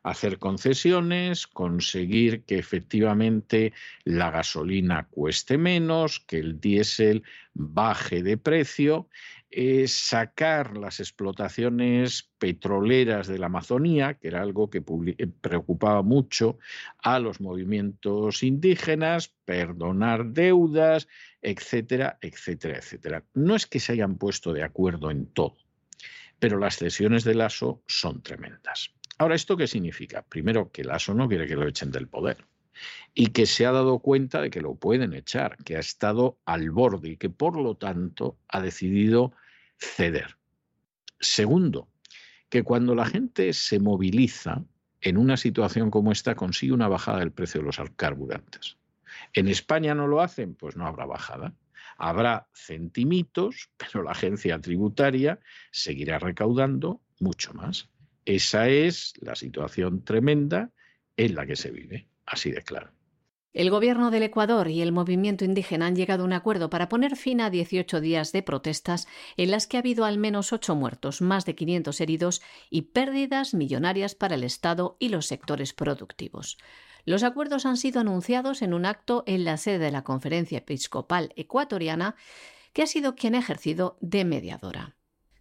Hacer 0.07 0.38
concesiones, 0.38 1.48
conseguir 1.48 2.44
que 2.44 2.59
efectivamente 2.59 3.72
la 4.04 4.30
gasolina 4.30 5.09
cueste 5.11 5.59
menos, 5.59 6.20
que 6.20 6.38
el 6.38 6.61
diésel 6.61 7.24
baje 7.54 8.22
de 8.22 8.36
precio 8.36 9.09
sacar 9.86 10.76
las 10.76 11.00
explotaciones 11.00 12.30
petroleras 12.38 13.26
de 13.26 13.38
la 13.38 13.46
Amazonía, 13.46 14.14
que 14.14 14.28
era 14.28 14.42
algo 14.42 14.68
que 14.68 14.82
eh, 15.18 15.26
preocupaba 15.40 16.02
mucho 16.02 16.59
a 16.98 17.18
los 17.18 17.40
movimientos 17.40 18.42
indígenas, 18.42 19.34
perdonar 19.44 20.26
deudas, 20.26 21.09
etcétera, 21.40 22.18
etcétera, 22.20 22.78
etcétera. 22.78 23.24
No 23.34 23.54
es 23.54 23.66
que 23.66 23.80
se 23.80 23.92
hayan 23.92 24.18
puesto 24.18 24.52
de 24.52 24.62
acuerdo 24.62 25.11
en 25.11 25.26
todo, 25.26 25.57
pero 26.38 26.59
las 26.59 26.76
cesiones 26.76 27.24
del 27.24 27.40
ASO 27.40 27.82
son 27.86 28.22
tremendas. 28.22 28.92
Ahora, 29.18 29.34
¿esto 29.34 29.56
qué 29.56 29.66
significa? 29.66 30.22
Primero, 30.22 30.70
que 30.70 30.82
el 30.82 30.90
ASO 30.90 31.14
no 31.14 31.28
quiere 31.28 31.46
que 31.46 31.56
lo 31.56 31.66
echen 31.66 31.90
del 31.90 32.08
poder 32.08 32.44
y 33.14 33.28
que 33.28 33.46
se 33.46 33.64
ha 33.64 33.72
dado 33.72 34.00
cuenta 34.00 34.42
de 34.42 34.50
que 34.50 34.60
lo 34.60 34.74
pueden 34.74 35.14
echar, 35.14 35.56
que 35.64 35.76
ha 35.76 35.80
estado 35.80 36.38
al 36.44 36.70
borde 36.70 37.10
y 37.10 37.16
que 37.16 37.30
por 37.30 37.56
lo 37.56 37.76
tanto 37.76 38.38
ha 38.48 38.60
decidido 38.60 39.32
ceder. 39.78 40.36
Segundo, 41.18 41.88
que 42.50 42.62
cuando 42.62 42.94
la 42.94 43.06
gente 43.06 43.52
se 43.54 43.80
moviliza 43.80 44.62
en 45.00 45.16
una 45.16 45.36
situación 45.36 45.90
como 45.90 46.12
esta 46.12 46.34
consigue 46.34 46.72
una 46.72 46.88
bajada 46.88 47.20
del 47.20 47.32
precio 47.32 47.60
de 47.60 47.66
los 47.66 47.80
carburantes. 47.96 48.76
En 49.32 49.48
España 49.48 49.94
no 49.94 50.06
lo 50.06 50.20
hacen, 50.20 50.54
pues 50.54 50.76
no 50.76 50.86
habrá 50.86 51.06
bajada. 51.06 51.54
Habrá 51.96 52.48
centimitos, 52.52 53.70
pero 53.76 54.02
la 54.02 54.12
agencia 54.12 54.60
tributaria 54.60 55.40
seguirá 55.70 56.18
recaudando 56.18 57.00
mucho 57.18 57.54
más. 57.54 57.88
Esa 58.27 58.68
es 58.68 59.14
la 59.20 59.37
situación 59.37 60.05
tremenda 60.05 60.72
en 61.16 61.35
la 61.37 61.47
que 61.47 61.57
se 61.57 61.70
vive, 61.70 62.09
así 62.27 62.51
de 62.51 62.62
claro. 62.62 62.91
El 63.53 63.70
gobierno 63.70 64.11
del 64.11 64.24
Ecuador 64.24 64.68
y 64.68 64.83
el 64.83 64.93
movimiento 64.93 65.47
indígena 65.47 65.87
han 65.87 65.97
llegado 65.97 66.24
a 66.24 66.27
un 66.27 66.35
acuerdo 66.35 66.68
para 66.68 66.91
poner 66.91 67.16
fin 67.16 67.41
a 67.41 67.49
18 67.49 68.03
días 68.03 68.33
de 68.33 68.43
protestas 68.43 69.07
en 69.39 69.51
las 69.51 69.66
que 69.66 69.79
ha 69.79 69.81
habido 69.81 70.05
al 70.05 70.18
menos 70.18 70.53
8 70.53 70.74
muertos, 70.74 71.22
más 71.22 71.47
de 71.47 71.55
500 71.55 71.99
heridos 72.03 72.43
y 72.68 72.83
pérdidas 72.83 73.55
millonarias 73.55 74.14
para 74.14 74.35
el 74.35 74.45
Estado 74.45 74.99
y 74.99 75.09
los 75.09 75.24
sectores 75.24 75.72
productivos. 75.72 76.59
Los 77.07 77.22
acuerdos 77.22 77.64
han 77.64 77.79
sido 77.79 78.01
anunciados 78.01 78.61
en 78.61 78.74
un 78.74 78.85
acto 78.85 79.22
en 79.27 79.45
la 79.45 79.57
sede 79.57 79.79
de 79.79 79.93
la 79.93 80.05
Conferencia 80.05 80.59
Episcopal 80.59 81.33
Ecuatoriana, 81.37 82.16
que 82.74 82.83
ha 82.83 82.87
sido 82.87 83.14
quien 83.14 83.37
ha 83.37 83.39
ejercido 83.39 83.97
de 84.03 84.27
mediadora. 84.27 84.97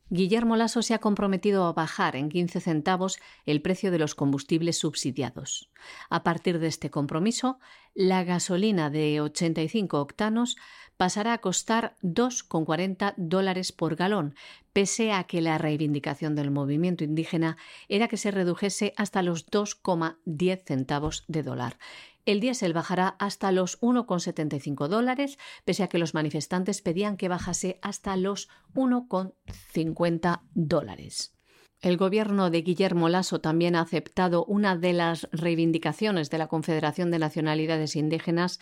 Guillermo 0.09 0.55
Lasso 0.55 0.83
se 0.83 0.93
ha 0.93 0.99
comprometido 0.99 1.65
a 1.65 1.73
bajar 1.73 2.15
en 2.15 2.29
15 2.29 2.59
centavos 2.59 3.17
el 3.47 3.61
precio 3.61 3.89
de 3.89 3.97
los 3.97 4.13
combustibles 4.13 4.77
subsidiados. 4.77 5.71
A 6.11 6.21
partir 6.21 6.59
de 6.59 6.67
este 6.67 6.91
compromiso, 6.91 7.57
la 7.95 8.23
gasolina 8.23 8.91
de 8.91 9.19
85 9.19 9.99
octanos 9.99 10.57
pasará 10.95 11.33
a 11.33 11.39
costar 11.39 11.95
2,40 12.03 13.15
dólares 13.17 13.71
por 13.71 13.95
galón, 13.95 14.35
pese 14.73 15.11
a 15.11 15.23
que 15.23 15.41
la 15.41 15.57
reivindicación 15.57 16.35
del 16.35 16.51
movimiento 16.51 17.03
indígena 17.03 17.57
era 17.89 18.07
que 18.07 18.17
se 18.17 18.29
redujese 18.29 18.93
hasta 18.97 19.23
los 19.23 19.47
2,10 19.47 20.63
centavos 20.65 21.23
de 21.27 21.41
dólar. 21.41 21.77
El 22.25 22.39
diésel 22.39 22.73
bajará 22.73 23.09
hasta 23.19 23.51
los 23.51 23.79
1,75 23.81 24.87
dólares, 24.87 25.37
pese 25.63 25.83
a 25.83 25.87
que 25.87 25.99
los 25.99 26.13
manifestantes 26.13 26.81
pedían 26.81 27.17
que 27.17 27.27
bajase 27.27 27.79
hasta 27.81 28.17
los 28.17 28.49
1,50 28.73 30.41
dólares. 30.53 31.35
El 31.81 31.97
gobierno 31.97 32.49
de 32.49 32.61
Guillermo 32.63 33.09
Lasso 33.09 33.41
también 33.41 33.75
ha 33.75 33.81
aceptado 33.81 34.43
una 34.45 34.75
de 34.75 34.93
las 34.93 35.27
reivindicaciones 35.31 36.31
de 36.31 36.39
la 36.39 36.47
Confederación 36.47 37.11
de 37.11 37.19
Nacionalidades 37.19 37.95
Indígenas, 37.95 38.59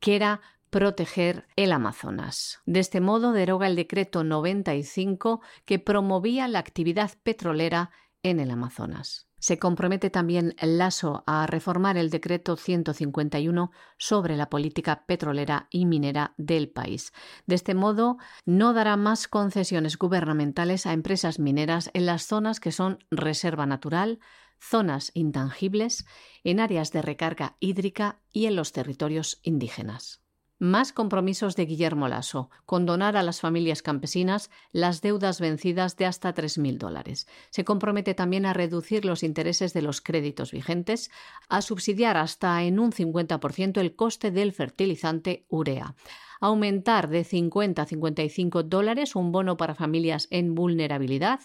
que 0.00 0.16
era 0.16 0.40
proteger 0.70 1.46
el 1.54 1.70
Amazonas. 1.70 2.60
De 2.66 2.80
este 2.80 3.00
modo 3.00 3.32
deroga 3.32 3.68
el 3.68 3.76
decreto 3.76 4.24
95 4.24 5.40
que 5.64 5.78
promovía 5.78 6.48
la 6.48 6.58
actividad 6.58 7.12
petrolera 7.22 7.90
en 8.24 8.40
el 8.40 8.50
Amazonas. 8.50 9.28
Se 9.46 9.60
compromete 9.60 10.10
también 10.10 10.56
Lasso 10.60 11.22
a 11.24 11.46
reformar 11.46 11.96
el 11.96 12.10
decreto 12.10 12.56
151 12.56 13.70
sobre 13.96 14.36
la 14.36 14.50
política 14.50 15.04
petrolera 15.06 15.68
y 15.70 15.86
minera 15.86 16.34
del 16.36 16.68
país. 16.68 17.12
De 17.46 17.54
este 17.54 17.72
modo, 17.72 18.16
no 18.44 18.72
dará 18.72 18.96
más 18.96 19.28
concesiones 19.28 19.98
gubernamentales 19.98 20.84
a 20.84 20.92
empresas 20.92 21.38
mineras 21.38 21.90
en 21.94 22.06
las 22.06 22.26
zonas 22.26 22.58
que 22.58 22.72
son 22.72 22.98
reserva 23.12 23.66
natural, 23.66 24.18
zonas 24.58 25.12
intangibles, 25.14 26.06
en 26.42 26.58
áreas 26.58 26.90
de 26.90 27.02
recarga 27.02 27.56
hídrica 27.60 28.18
y 28.32 28.46
en 28.46 28.56
los 28.56 28.72
territorios 28.72 29.38
indígenas. 29.44 30.25
Más 30.58 30.94
compromisos 30.94 31.54
de 31.54 31.66
Guillermo 31.66 32.08
Lasso, 32.08 32.48
condonar 32.64 33.18
a 33.18 33.22
las 33.22 33.40
familias 33.42 33.82
campesinas 33.82 34.50
las 34.72 35.02
deudas 35.02 35.38
vencidas 35.38 35.98
de 35.98 36.06
hasta 36.06 36.34
3.000 36.34 36.78
dólares. 36.78 37.26
Se 37.50 37.62
compromete 37.62 38.14
también 38.14 38.46
a 38.46 38.54
reducir 38.54 39.04
los 39.04 39.22
intereses 39.22 39.74
de 39.74 39.82
los 39.82 40.00
créditos 40.00 40.52
vigentes, 40.52 41.10
a 41.50 41.60
subsidiar 41.60 42.16
hasta 42.16 42.62
en 42.62 42.78
un 42.78 42.90
50% 42.90 43.78
el 43.80 43.94
coste 43.96 44.30
del 44.30 44.52
fertilizante 44.52 45.44
urea, 45.50 45.94
aumentar 46.40 47.10
de 47.10 47.24
50 47.24 47.82
a 47.82 47.86
55 47.86 48.62
dólares 48.62 49.14
un 49.14 49.32
bono 49.32 49.58
para 49.58 49.74
familias 49.74 50.26
en 50.30 50.54
vulnerabilidad, 50.54 51.40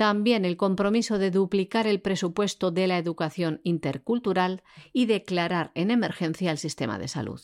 también 0.00 0.46
el 0.46 0.56
compromiso 0.56 1.18
de 1.18 1.30
duplicar 1.30 1.86
el 1.86 2.00
presupuesto 2.00 2.70
de 2.70 2.86
la 2.86 2.96
educación 2.96 3.60
intercultural 3.64 4.62
y 4.94 5.04
declarar 5.04 5.72
en 5.74 5.90
emergencia 5.90 6.50
el 6.50 6.56
sistema 6.56 6.98
de 6.98 7.06
salud. 7.06 7.38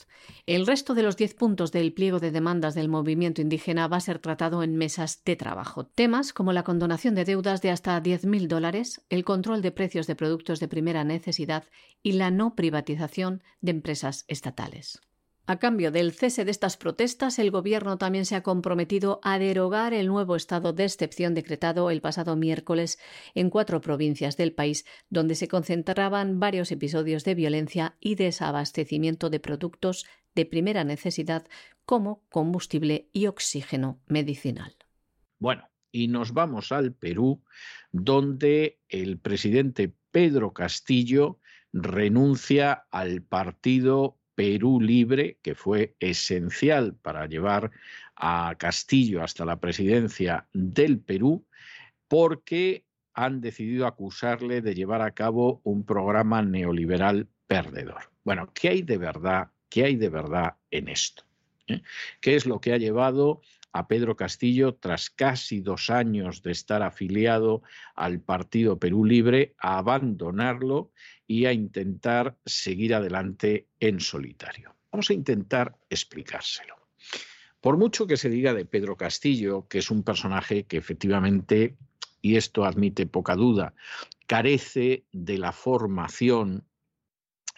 El 0.46 0.66
resto 0.66 0.94
de 0.94 1.02
los 1.02 1.18
diez 1.18 1.34
puntos 1.34 1.70
del 1.70 1.92
pliego 1.92 2.18
de 2.18 2.30
demandas 2.30 2.74
del 2.74 2.88
movimiento 2.88 3.42
indígena 3.42 3.88
va 3.88 3.98
a 3.98 4.00
ser 4.00 4.20
tratado 4.20 4.62
en 4.62 4.74
mesas 4.74 5.22
de 5.22 5.36
trabajo. 5.36 5.84
Temas 5.84 6.32
como 6.32 6.54
la 6.54 6.62
condonación 6.62 7.14
de 7.14 7.26
deudas 7.26 7.60
de 7.60 7.72
hasta 7.72 8.02
10.000 8.02 8.46
dólares, 8.46 9.04
el 9.10 9.22
control 9.22 9.60
de 9.60 9.72
precios 9.72 10.06
de 10.06 10.16
productos 10.16 10.58
de 10.58 10.68
primera 10.68 11.04
necesidad 11.04 11.64
y 12.02 12.12
la 12.12 12.30
no 12.30 12.54
privatización 12.54 13.42
de 13.60 13.72
empresas 13.72 14.24
estatales. 14.28 15.02
A 15.48 15.60
cambio 15.60 15.92
del 15.92 16.10
cese 16.10 16.44
de 16.44 16.50
estas 16.50 16.76
protestas, 16.76 17.38
el 17.38 17.52
Gobierno 17.52 17.98
también 17.98 18.26
se 18.26 18.34
ha 18.34 18.42
comprometido 18.42 19.20
a 19.22 19.38
derogar 19.38 19.94
el 19.94 20.08
nuevo 20.08 20.34
estado 20.34 20.72
de 20.72 20.82
excepción 20.82 21.34
decretado 21.34 21.88
el 21.92 22.00
pasado 22.00 22.34
miércoles 22.34 22.98
en 23.34 23.48
cuatro 23.48 23.80
provincias 23.80 24.36
del 24.36 24.52
país, 24.52 24.84
donde 25.08 25.36
se 25.36 25.46
concentraban 25.46 26.40
varios 26.40 26.72
episodios 26.72 27.22
de 27.22 27.36
violencia 27.36 27.94
y 28.00 28.16
desabastecimiento 28.16 29.30
de 29.30 29.38
productos 29.38 30.04
de 30.34 30.46
primera 30.46 30.82
necesidad 30.82 31.46
como 31.84 32.24
combustible 32.28 33.08
y 33.12 33.26
oxígeno 33.28 34.00
medicinal. 34.08 34.74
Bueno, 35.38 35.68
y 35.92 36.08
nos 36.08 36.32
vamos 36.32 36.72
al 36.72 36.92
Perú, 36.92 37.44
donde 37.92 38.80
el 38.88 39.18
presidente 39.18 39.94
Pedro 40.10 40.52
Castillo 40.52 41.38
renuncia 41.72 42.86
al 42.90 43.22
partido 43.22 44.15
Perú 44.36 44.80
Libre, 44.80 45.38
que 45.42 45.56
fue 45.56 45.96
esencial 45.98 46.94
para 46.94 47.26
llevar 47.26 47.72
a 48.14 48.54
Castillo 48.58 49.24
hasta 49.24 49.44
la 49.44 49.58
presidencia 49.58 50.46
del 50.52 51.00
Perú, 51.00 51.44
porque 52.06 52.84
han 53.14 53.40
decidido 53.40 53.86
acusarle 53.86 54.60
de 54.60 54.74
llevar 54.74 55.02
a 55.02 55.12
cabo 55.12 55.60
un 55.64 55.84
programa 55.84 56.42
neoliberal 56.42 57.26
perdedor. 57.46 58.12
Bueno, 58.22 58.52
¿qué 58.54 58.68
hay 58.68 58.82
de 58.82 58.98
verdad? 58.98 59.48
¿Qué 59.70 59.84
hay 59.84 59.96
de 59.96 60.10
verdad 60.10 60.54
en 60.70 60.88
esto? 60.88 61.24
¿Eh? 61.66 61.82
¿Qué 62.20 62.36
es 62.36 62.46
lo 62.46 62.60
que 62.60 62.74
ha 62.74 62.78
llevado 62.78 63.40
a 63.76 63.88
Pedro 63.88 64.16
Castillo, 64.16 64.74
tras 64.74 65.10
casi 65.10 65.60
dos 65.60 65.90
años 65.90 66.42
de 66.42 66.50
estar 66.50 66.82
afiliado 66.82 67.62
al 67.94 68.20
Partido 68.20 68.78
Perú 68.78 69.04
Libre, 69.04 69.54
a 69.58 69.76
abandonarlo 69.76 70.92
y 71.26 71.46
a 71.46 71.52
intentar 71.52 72.36
seguir 72.44 72.94
adelante 72.94 73.66
en 73.80 74.00
solitario. 74.00 74.74
Vamos 74.92 75.10
a 75.10 75.14
intentar 75.14 75.76
explicárselo. 75.90 76.76
Por 77.60 77.76
mucho 77.76 78.06
que 78.06 78.16
se 78.16 78.30
diga 78.30 78.54
de 78.54 78.64
Pedro 78.64 78.96
Castillo, 78.96 79.66
que 79.68 79.78
es 79.78 79.90
un 79.90 80.02
personaje 80.02 80.64
que 80.64 80.76
efectivamente, 80.76 81.76
y 82.22 82.36
esto 82.36 82.64
admite 82.64 83.06
poca 83.06 83.34
duda, 83.34 83.74
carece 84.26 85.04
de 85.12 85.38
la 85.38 85.52
formación 85.52 86.64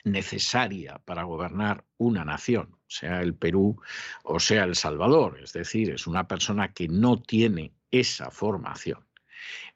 necesaria 0.04 1.00
para 1.04 1.24
gobernar 1.24 1.84
una 1.98 2.24
nación, 2.24 2.76
sea 2.86 3.20
el 3.20 3.34
Perú 3.34 3.80
o 4.22 4.40
sea 4.40 4.64
El 4.64 4.74
Salvador. 4.74 5.40
Es 5.42 5.52
decir, 5.52 5.90
es 5.90 6.06
una 6.06 6.26
persona 6.26 6.72
que 6.72 6.88
no 6.88 7.20
tiene 7.20 7.72
esa 7.90 8.30
formación. 8.30 9.06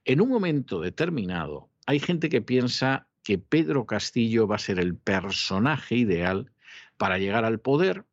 En 0.04 0.20
un 0.20 0.28
momento 0.28 0.80
determinado, 0.80 1.68
hay 1.86 2.00
gente 2.00 2.28
que 2.28 2.42
piensa 2.42 3.06
que 3.22 3.38
Pedro 3.38 3.86
Castillo 3.86 4.46
va 4.46 4.56
a 4.56 4.60
ser 4.60 4.78
el 4.78 4.96
personaje 4.96 5.96
ideal 5.96 6.50
para 6.96 7.18
llegar 7.18 7.44
al 7.44 7.60
poder. 7.60 8.04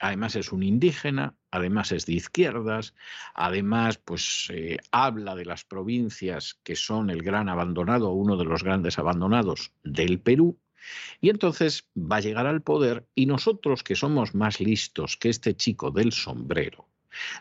Además 0.00 0.36
es 0.36 0.52
un 0.52 0.62
indígena, 0.62 1.34
además 1.50 1.90
es 1.92 2.06
de 2.06 2.12
izquierdas, 2.12 2.94
además 3.34 3.98
pues 3.98 4.48
eh, 4.50 4.78
habla 4.92 5.34
de 5.34 5.44
las 5.44 5.64
provincias 5.64 6.54
que 6.62 6.76
son 6.76 7.10
el 7.10 7.22
gran 7.22 7.48
abandonado, 7.48 8.12
uno 8.12 8.36
de 8.36 8.44
los 8.44 8.62
grandes 8.62 8.98
abandonados 8.98 9.72
del 9.82 10.20
Perú, 10.20 10.58
y 11.20 11.30
entonces 11.30 11.88
va 11.96 12.16
a 12.16 12.20
llegar 12.20 12.46
al 12.46 12.62
poder 12.62 13.06
y 13.14 13.26
nosotros 13.26 13.82
que 13.82 13.96
somos 13.96 14.34
más 14.34 14.60
listos 14.60 15.16
que 15.16 15.28
este 15.28 15.54
chico 15.56 15.90
del 15.90 16.12
sombrero, 16.12 16.88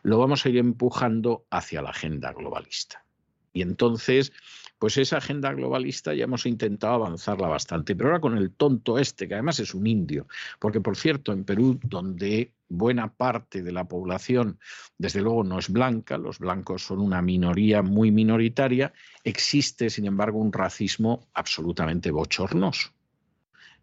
lo 0.03 0.17
vamos 0.17 0.45
a 0.45 0.49
ir 0.49 0.57
empujando 0.57 1.45
hacia 1.49 1.82
la 1.82 1.91
agenda 1.91 2.34
globalista. 2.34 3.05
Y 3.53 3.61
entonces, 3.61 4.34
pues 4.80 4.97
esa 4.97 5.17
agenda 5.17 5.53
globalista 5.53 6.13
ya 6.13 6.25
hemos 6.25 6.45
intentado 6.45 6.93
avanzarla 6.93 7.47
bastante, 7.47 7.95
pero 7.95 8.09
ahora 8.09 8.21
con 8.21 8.38
el 8.38 8.51
tonto 8.51 8.97
este, 8.99 9.28
que 9.28 9.34
además 9.34 9.59
es 9.59 9.73
un 9.73 9.88
indio, 9.88 10.28
porque 10.59 10.82
por 10.82 10.95
cierto, 10.97 11.34
en 11.34 11.43
Perú, 11.43 11.80
donde 11.84 12.53
buena 12.69 13.13
parte 13.13 13.63
de 13.63 13.71
la 13.71 13.88
población, 13.88 14.59
desde 14.97 15.21
luego, 15.21 15.43
no 15.43 15.59
es 15.59 15.69
blanca, 15.69 16.17
los 16.17 16.39
blancos 16.39 16.84
son 16.84 16.99
una 16.99 17.21
minoría 17.21 17.82
muy 17.82 18.11
minoritaria, 18.11 18.93
existe, 19.23 19.89
sin 19.89 20.05
embargo, 20.05 20.39
un 20.39 20.51
racismo 20.51 21.28
absolutamente 21.34 22.11
bochornoso. 22.11 22.96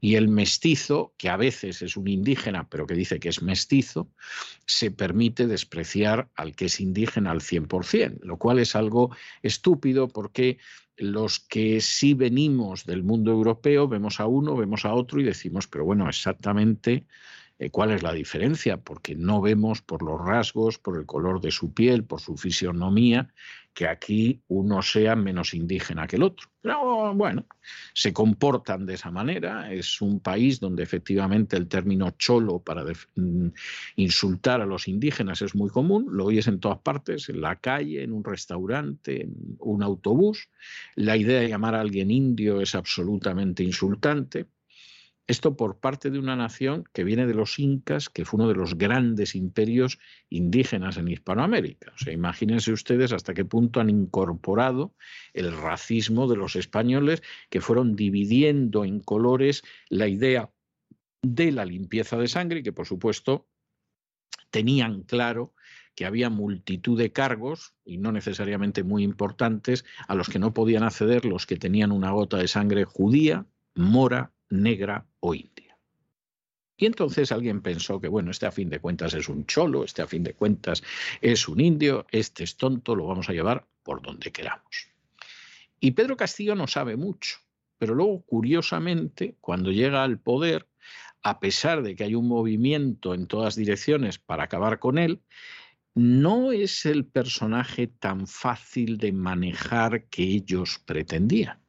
Y 0.04 0.16
el 0.16 0.28
mestizo, 0.28 1.14
que 1.16 1.30
a 1.30 1.38
veces 1.38 1.80
es 1.80 1.96
un 1.96 2.08
indígena, 2.08 2.68
pero 2.68 2.86
que 2.86 2.92
dice 2.92 3.18
que 3.18 3.30
es 3.30 3.40
mestizo, 3.40 4.10
se 4.66 4.90
permite 4.90 5.46
despreciar 5.46 6.28
al 6.34 6.54
que 6.54 6.66
es 6.66 6.78
indígena 6.78 7.30
al 7.30 7.40
100%, 7.40 8.18
lo 8.20 8.36
cual 8.36 8.58
es 8.58 8.76
algo 8.76 9.16
estúpido 9.42 10.08
porque 10.08 10.58
los 10.98 11.40
que 11.40 11.80
sí 11.80 12.12
venimos 12.12 12.84
del 12.84 13.02
mundo 13.02 13.30
europeo 13.30 13.88
vemos 13.88 14.20
a 14.20 14.26
uno, 14.26 14.54
vemos 14.54 14.84
a 14.84 14.92
otro 14.92 15.22
y 15.22 15.24
decimos, 15.24 15.68
pero 15.68 15.86
bueno, 15.86 16.06
exactamente 16.06 17.06
eh, 17.58 17.70
cuál 17.70 17.92
es 17.92 18.02
la 18.02 18.12
diferencia, 18.12 18.76
porque 18.76 19.14
no 19.14 19.40
vemos 19.40 19.80
por 19.80 20.02
los 20.02 20.20
rasgos, 20.20 20.76
por 20.76 20.98
el 20.98 21.06
color 21.06 21.40
de 21.40 21.50
su 21.50 21.72
piel, 21.72 22.04
por 22.04 22.20
su 22.20 22.36
fisionomía, 22.36 23.32
que 23.74 23.88
aquí 23.88 24.40
uno 24.48 24.80
sea 24.82 25.16
menos 25.16 25.52
indígena 25.52 26.06
que 26.06 26.16
el 26.16 26.22
otro. 26.22 26.48
Pero 26.62 27.12
bueno, 27.14 27.44
se 27.92 28.12
comportan 28.12 28.86
de 28.86 28.94
esa 28.94 29.10
manera. 29.10 29.72
Es 29.72 30.00
un 30.00 30.20
país 30.20 30.60
donde 30.60 30.84
efectivamente 30.84 31.56
el 31.56 31.68
término 31.68 32.12
cholo 32.12 32.60
para 32.60 32.84
mm, 32.84 33.48
insultar 33.96 34.62
a 34.62 34.66
los 34.66 34.86
indígenas 34.86 35.42
es 35.42 35.54
muy 35.54 35.68
común. 35.68 36.06
Lo 36.10 36.26
oyes 36.26 36.46
en 36.46 36.60
todas 36.60 36.78
partes, 36.78 37.28
en 37.28 37.40
la 37.40 37.56
calle, 37.56 38.02
en 38.02 38.12
un 38.12 38.22
restaurante, 38.22 39.24
en 39.24 39.56
un 39.58 39.82
autobús. 39.82 40.48
La 40.94 41.16
idea 41.16 41.40
de 41.40 41.48
llamar 41.48 41.74
a 41.74 41.80
alguien 41.80 42.10
indio 42.10 42.60
es 42.60 42.74
absolutamente 42.74 43.64
insultante. 43.64 44.46
Esto 45.26 45.56
por 45.56 45.78
parte 45.78 46.10
de 46.10 46.18
una 46.18 46.36
nación 46.36 46.84
que 46.92 47.02
viene 47.02 47.26
de 47.26 47.32
los 47.32 47.58
incas, 47.58 48.10
que 48.10 48.26
fue 48.26 48.38
uno 48.38 48.48
de 48.48 48.56
los 48.56 48.76
grandes 48.76 49.34
imperios 49.34 49.98
indígenas 50.28 50.98
en 50.98 51.08
Hispanoamérica. 51.08 51.92
O 51.94 51.98
sea, 51.98 52.12
imagínense 52.12 52.72
ustedes 52.72 53.10
hasta 53.12 53.32
qué 53.32 53.44
punto 53.44 53.80
han 53.80 53.88
incorporado 53.88 54.94
el 55.32 55.56
racismo 55.56 56.28
de 56.28 56.36
los 56.36 56.56
españoles 56.56 57.22
que 57.48 57.62
fueron 57.62 57.96
dividiendo 57.96 58.84
en 58.84 59.00
colores 59.00 59.62
la 59.88 60.08
idea 60.08 60.50
de 61.22 61.52
la 61.52 61.64
limpieza 61.64 62.18
de 62.18 62.28
sangre 62.28 62.62
que 62.62 62.72
por 62.72 62.86
supuesto 62.86 63.48
tenían 64.50 65.02
claro 65.04 65.54
que 65.94 66.04
había 66.04 66.28
multitud 66.28 66.98
de 66.98 67.12
cargos, 67.12 67.74
y 67.84 67.98
no 67.98 68.12
necesariamente 68.12 68.82
muy 68.82 69.04
importantes, 69.04 69.84
a 70.08 70.14
los 70.14 70.28
que 70.28 70.38
no 70.38 70.52
podían 70.52 70.82
acceder 70.82 71.24
los 71.24 71.46
que 71.46 71.56
tenían 71.56 71.92
una 71.92 72.10
gota 72.10 72.36
de 72.36 72.48
sangre 72.48 72.84
judía, 72.84 73.46
mora, 73.74 74.32
negra 74.62 75.06
o 75.20 75.34
india. 75.34 75.64
Y 76.76 76.86
entonces 76.86 77.30
alguien 77.30 77.62
pensó 77.62 78.00
que, 78.00 78.08
bueno, 78.08 78.30
este 78.30 78.46
a 78.46 78.50
fin 78.50 78.68
de 78.68 78.80
cuentas 78.80 79.14
es 79.14 79.28
un 79.28 79.46
cholo, 79.46 79.84
este 79.84 80.02
a 80.02 80.06
fin 80.06 80.24
de 80.24 80.34
cuentas 80.34 80.82
es 81.20 81.48
un 81.48 81.60
indio, 81.60 82.06
este 82.10 82.44
es 82.44 82.56
tonto, 82.56 82.96
lo 82.96 83.06
vamos 83.06 83.28
a 83.28 83.32
llevar 83.32 83.66
por 83.82 84.02
donde 84.02 84.32
queramos. 84.32 84.88
Y 85.78 85.92
Pedro 85.92 86.16
Castillo 86.16 86.54
no 86.54 86.66
sabe 86.66 86.96
mucho, 86.96 87.36
pero 87.78 87.94
luego, 87.94 88.22
curiosamente, 88.24 89.36
cuando 89.40 89.70
llega 89.70 90.02
al 90.02 90.18
poder, 90.18 90.68
a 91.22 91.38
pesar 91.38 91.82
de 91.82 91.94
que 91.94 92.04
hay 92.04 92.14
un 92.14 92.26
movimiento 92.26 93.14
en 93.14 93.26
todas 93.28 93.54
direcciones 93.54 94.18
para 94.18 94.44
acabar 94.44 94.78
con 94.78 94.98
él, 94.98 95.22
no 95.94 96.50
es 96.50 96.86
el 96.86 97.06
personaje 97.06 97.86
tan 97.86 98.26
fácil 98.26 98.98
de 98.98 99.12
manejar 99.12 100.06
que 100.08 100.24
ellos 100.24 100.80
pretendían 100.84 101.63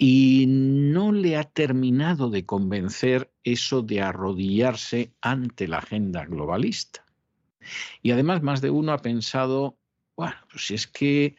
y 0.00 0.46
no 0.46 1.10
le 1.10 1.36
ha 1.36 1.42
terminado 1.42 2.30
de 2.30 2.46
convencer 2.46 3.32
eso 3.42 3.82
de 3.82 4.00
arrodillarse 4.00 5.12
ante 5.20 5.66
la 5.66 5.78
agenda 5.78 6.24
globalista. 6.24 7.04
Y 8.00 8.12
además 8.12 8.40
más 8.40 8.60
de 8.60 8.70
uno 8.70 8.92
ha 8.92 8.98
pensado, 8.98 9.76
bueno, 10.16 10.36
pues 10.52 10.68
si 10.68 10.74
es 10.74 10.86
que 10.86 11.34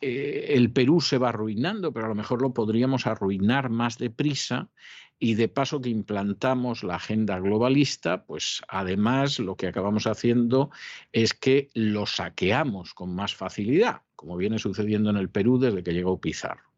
eh, 0.00 0.46
el 0.54 0.72
Perú 0.72 1.02
se 1.02 1.18
va 1.18 1.28
arruinando, 1.28 1.92
pero 1.92 2.06
a 2.06 2.08
lo 2.08 2.14
mejor 2.14 2.40
lo 2.40 2.54
podríamos 2.54 3.06
arruinar 3.06 3.68
más 3.68 3.98
deprisa 3.98 4.70
y 5.18 5.34
de 5.34 5.48
paso 5.48 5.82
que 5.82 5.90
implantamos 5.90 6.82
la 6.82 6.94
agenda 6.94 7.38
globalista, 7.38 8.24
pues 8.24 8.62
además 8.68 9.38
lo 9.38 9.54
que 9.56 9.66
acabamos 9.66 10.06
haciendo 10.06 10.70
es 11.12 11.34
que 11.34 11.68
lo 11.74 12.06
saqueamos 12.06 12.94
con 12.94 13.14
más 13.14 13.34
facilidad, 13.34 14.00
como 14.14 14.38
viene 14.38 14.58
sucediendo 14.58 15.10
en 15.10 15.18
el 15.18 15.28
Perú 15.28 15.58
desde 15.58 15.82
que 15.82 15.92
llegó 15.92 16.18
Pizarro. 16.18 16.75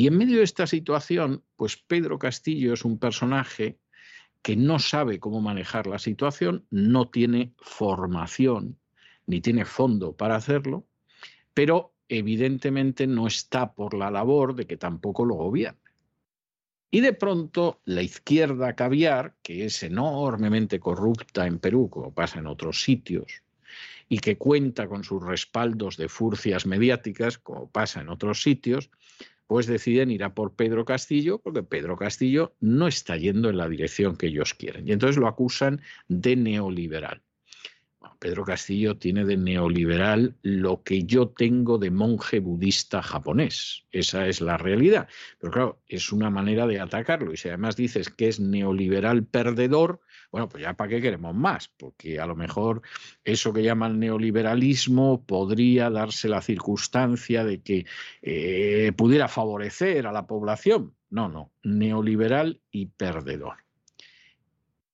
Y 0.00 0.06
en 0.06 0.16
medio 0.16 0.38
de 0.38 0.44
esta 0.44 0.66
situación, 0.66 1.44
pues 1.56 1.76
Pedro 1.76 2.18
Castillo 2.18 2.72
es 2.72 2.86
un 2.86 2.98
personaje 2.98 3.78
que 4.40 4.56
no 4.56 4.78
sabe 4.78 5.20
cómo 5.20 5.42
manejar 5.42 5.86
la 5.86 5.98
situación, 5.98 6.66
no 6.70 7.10
tiene 7.10 7.52
formación 7.58 8.78
ni 9.26 9.42
tiene 9.42 9.66
fondo 9.66 10.16
para 10.16 10.36
hacerlo, 10.36 10.86
pero 11.52 11.92
evidentemente 12.08 13.06
no 13.06 13.26
está 13.26 13.74
por 13.74 13.92
la 13.92 14.10
labor 14.10 14.54
de 14.54 14.66
que 14.66 14.78
tampoco 14.78 15.26
lo 15.26 15.34
gobierne. 15.34 15.78
Y 16.90 17.00
de 17.00 17.12
pronto 17.12 17.82
la 17.84 18.00
izquierda 18.00 18.74
caviar, 18.74 19.36
que 19.42 19.66
es 19.66 19.82
enormemente 19.82 20.80
corrupta 20.80 21.46
en 21.46 21.58
Perú, 21.58 21.90
como 21.90 22.14
pasa 22.14 22.38
en 22.38 22.46
otros 22.46 22.82
sitios, 22.82 23.42
y 24.08 24.18
que 24.20 24.38
cuenta 24.38 24.88
con 24.88 25.04
sus 25.04 25.22
respaldos 25.22 25.98
de 25.98 26.08
furcias 26.08 26.64
mediáticas, 26.64 27.36
como 27.36 27.70
pasa 27.70 28.00
en 28.00 28.08
otros 28.08 28.42
sitios, 28.42 28.88
pues 29.50 29.66
deciden 29.66 30.12
ir 30.12 30.22
a 30.22 30.32
por 30.32 30.54
Pedro 30.54 30.84
Castillo 30.84 31.40
porque 31.40 31.64
Pedro 31.64 31.96
Castillo 31.96 32.54
no 32.60 32.86
está 32.86 33.16
yendo 33.16 33.50
en 33.50 33.56
la 33.56 33.68
dirección 33.68 34.14
que 34.14 34.28
ellos 34.28 34.54
quieren. 34.54 34.86
Y 34.86 34.92
entonces 34.92 35.16
lo 35.16 35.26
acusan 35.26 35.80
de 36.06 36.36
neoliberal. 36.36 37.20
Pedro 38.20 38.44
Castillo 38.44 38.96
tiene 38.96 39.24
de 39.24 39.36
neoliberal 39.36 40.36
lo 40.42 40.84
que 40.84 41.02
yo 41.02 41.30
tengo 41.30 41.78
de 41.78 41.90
monje 41.90 42.38
budista 42.38 43.02
japonés. 43.02 43.86
Esa 43.90 44.28
es 44.28 44.40
la 44.40 44.56
realidad. 44.56 45.08
Pero 45.40 45.52
claro, 45.52 45.82
es 45.88 46.12
una 46.12 46.30
manera 46.30 46.68
de 46.68 46.78
atacarlo. 46.78 47.32
Y 47.32 47.36
si 47.36 47.48
además 47.48 47.74
dices 47.74 48.08
que 48.08 48.28
es 48.28 48.38
neoliberal 48.38 49.24
perdedor, 49.24 50.00
bueno, 50.30 50.48
pues 50.48 50.62
ya 50.62 50.74
para 50.74 50.88
qué 50.88 51.00
queremos 51.00 51.34
más, 51.34 51.68
porque 51.68 52.20
a 52.20 52.26
lo 52.26 52.36
mejor 52.36 52.82
eso 53.24 53.52
que 53.52 53.62
llaman 53.62 53.98
neoliberalismo 53.98 55.24
podría 55.24 55.90
darse 55.90 56.28
la 56.28 56.40
circunstancia 56.40 57.44
de 57.44 57.62
que 57.62 57.86
eh, 58.22 58.92
pudiera 58.96 59.28
favorecer 59.28 60.06
a 60.06 60.12
la 60.12 60.26
población. 60.26 60.94
No, 61.10 61.28
no, 61.28 61.50
neoliberal 61.64 62.60
y 62.70 62.86
perdedor. 62.86 63.56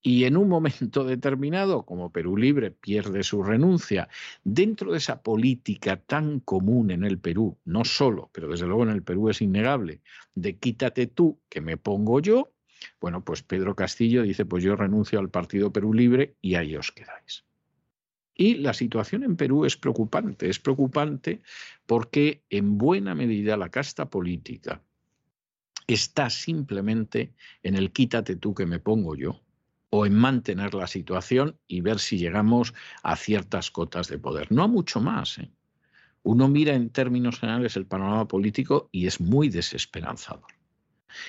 Y 0.06 0.22
en 0.22 0.36
un 0.36 0.48
momento 0.48 1.02
determinado, 1.04 1.84
como 1.84 2.12
Perú 2.12 2.36
Libre 2.36 2.70
pierde 2.70 3.24
su 3.24 3.42
renuncia, 3.42 4.08
dentro 4.44 4.92
de 4.92 4.98
esa 4.98 5.20
política 5.20 5.96
tan 5.96 6.38
común 6.38 6.92
en 6.92 7.02
el 7.02 7.18
Perú, 7.18 7.58
no 7.64 7.84
solo, 7.84 8.30
pero 8.32 8.48
desde 8.48 8.66
luego 8.66 8.84
en 8.84 8.90
el 8.90 9.02
Perú 9.02 9.30
es 9.30 9.42
innegable, 9.42 10.00
de 10.36 10.58
quítate 10.58 11.08
tú, 11.08 11.40
que 11.48 11.60
me 11.60 11.76
pongo 11.76 12.20
yo, 12.20 12.52
bueno, 13.00 13.24
pues 13.24 13.42
Pedro 13.42 13.74
Castillo 13.74 14.22
dice, 14.22 14.44
pues 14.44 14.62
yo 14.64 14.76
renuncio 14.76 15.18
al 15.18 15.30
Partido 15.30 15.72
Perú 15.72 15.92
Libre 15.92 16.36
y 16.40 16.54
ahí 16.54 16.76
os 16.76 16.92
quedáis. 16.92 17.44
Y 18.34 18.56
la 18.56 18.74
situación 18.74 19.22
en 19.22 19.36
Perú 19.36 19.64
es 19.64 19.76
preocupante, 19.76 20.48
es 20.48 20.58
preocupante 20.58 21.40
porque 21.86 22.42
en 22.50 22.76
buena 22.76 23.14
medida 23.14 23.56
la 23.56 23.70
casta 23.70 24.10
política 24.10 24.82
está 25.86 26.28
simplemente 26.30 27.32
en 27.62 27.76
el 27.76 27.92
quítate 27.92 28.36
tú 28.36 28.54
que 28.54 28.66
me 28.66 28.78
pongo 28.78 29.16
yo, 29.16 29.40
o 29.90 30.04
en 30.04 30.14
mantener 30.14 30.74
la 30.74 30.86
situación 30.86 31.58
y 31.66 31.80
ver 31.80 31.98
si 31.98 32.18
llegamos 32.18 32.74
a 33.02 33.16
ciertas 33.16 33.70
cotas 33.70 34.08
de 34.08 34.18
poder. 34.18 34.50
No 34.52 34.62
a 34.62 34.68
mucho 34.68 35.00
más. 35.00 35.38
¿eh? 35.38 35.50
Uno 36.22 36.48
mira 36.48 36.74
en 36.74 36.90
términos 36.90 37.38
generales 37.38 37.76
el 37.76 37.86
panorama 37.86 38.26
político 38.26 38.88
y 38.92 39.06
es 39.06 39.20
muy 39.20 39.48
desesperanzador. 39.48 40.55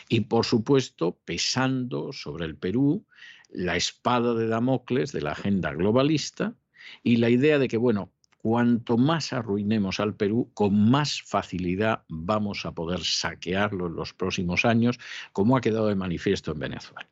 Y 0.09 0.21
por 0.21 0.45
supuesto, 0.45 1.17
pesando 1.25 2.13
sobre 2.13 2.45
el 2.45 2.55
Perú 2.55 3.05
la 3.49 3.75
espada 3.75 4.33
de 4.33 4.47
Damocles 4.47 5.11
de 5.11 5.21
la 5.21 5.31
agenda 5.31 5.71
globalista 5.73 6.55
y 7.03 7.17
la 7.17 7.29
idea 7.29 7.59
de 7.59 7.67
que, 7.67 7.77
bueno, 7.77 8.11
cuanto 8.37 8.97
más 8.97 9.33
arruinemos 9.33 9.99
al 9.99 10.15
Perú, 10.15 10.51
con 10.53 10.89
más 10.89 11.21
facilidad 11.21 12.03
vamos 12.07 12.65
a 12.65 12.71
poder 12.71 13.03
saquearlo 13.03 13.87
en 13.87 13.95
los 13.95 14.13
próximos 14.13 14.65
años, 14.65 14.99
como 15.33 15.57
ha 15.57 15.61
quedado 15.61 15.87
de 15.87 15.95
manifiesto 15.95 16.51
en 16.51 16.59
Venezuela 16.59 17.09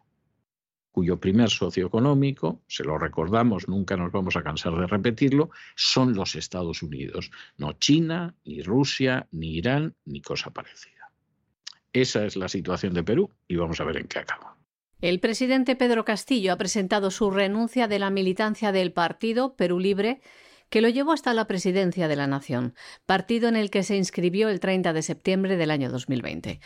cuyo 0.96 1.20
primer 1.20 1.50
socio 1.50 1.88
económico, 1.88 2.62
se 2.70 2.86
lo 2.86 2.98
recordamos, 2.98 3.68
nunca 3.68 3.98
nos 3.98 4.14
vamos 4.14 4.38
a 4.38 4.44
cansar 4.44 4.78
de 4.78 4.88
repetirlo, 4.88 5.50
son 5.76 6.14
los 6.14 6.36
Estados 6.36 6.82
Unidos, 6.82 7.32
no 7.58 7.74
China, 7.74 8.34
ni 8.46 8.62
Rusia, 8.62 9.28
ni 9.32 9.58
Irán, 9.58 9.94
ni 10.06 10.22
cosa 10.22 10.52
parecida. 10.52 10.95
Esa 11.96 12.26
es 12.26 12.36
la 12.36 12.50
situación 12.50 12.94
de 12.94 13.04
Perú 13.04 13.32
y 13.48 13.56
vamos 13.56 13.80
a 13.80 13.86
ver 13.86 13.96
en 13.96 14.08
qué 14.08 14.20
acaba. 14.20 14.58
El 15.00 15.22
presidente 15.22 15.78
Pedro 15.78 16.04
Castillo 16.04 16.52
ha 16.52 16.58
presentado 16.58 17.10
su 17.10 17.32
renuncia 17.32 17.88
de 17.88 18.00
la 18.00 18.10
militancia 18.10 18.74
del 18.74 18.92
partido 18.92 19.56
Perú 19.56 19.80
Libre 19.80 20.20
que 20.70 20.82
lo 20.82 20.90
llevó 20.90 21.14
hasta 21.14 21.34
la 21.34 21.48
presidencia 21.48 22.10
de 22.10 22.18
la 22.18 22.28
Nación, 22.28 22.76
partido 23.06 23.48
en 23.48 23.56
el 23.56 23.70
que 23.70 23.84
se 23.84 23.96
inscribió 23.96 24.50
el 24.50 24.60
30 24.60 24.92
de 24.92 25.02
septiembre 25.04 25.56
del 25.56 25.72
año 25.72 25.90
2020. 25.90 26.60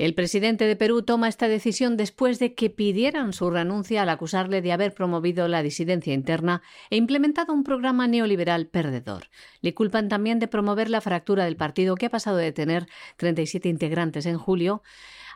El 0.00 0.14
presidente 0.14 0.64
de 0.64 0.76
Perú 0.76 1.02
toma 1.02 1.28
esta 1.28 1.46
decisión 1.46 1.98
después 1.98 2.38
de 2.38 2.54
que 2.54 2.70
pidieran 2.70 3.34
su 3.34 3.50
renuncia 3.50 4.00
al 4.00 4.08
acusarle 4.08 4.62
de 4.62 4.72
haber 4.72 4.94
promovido 4.94 5.46
la 5.46 5.62
disidencia 5.62 6.14
interna 6.14 6.62
e 6.88 6.96
implementado 6.96 7.52
un 7.52 7.64
programa 7.64 8.08
neoliberal 8.08 8.66
perdedor. 8.66 9.28
Le 9.60 9.74
culpan 9.74 10.08
también 10.08 10.38
de 10.38 10.48
promover 10.48 10.88
la 10.88 11.02
fractura 11.02 11.44
del 11.44 11.58
partido 11.58 11.96
que 11.96 12.06
ha 12.06 12.10
pasado 12.10 12.38
de 12.38 12.50
tener 12.50 12.86
37 13.18 13.68
integrantes 13.68 14.24
en 14.24 14.38
julio 14.38 14.82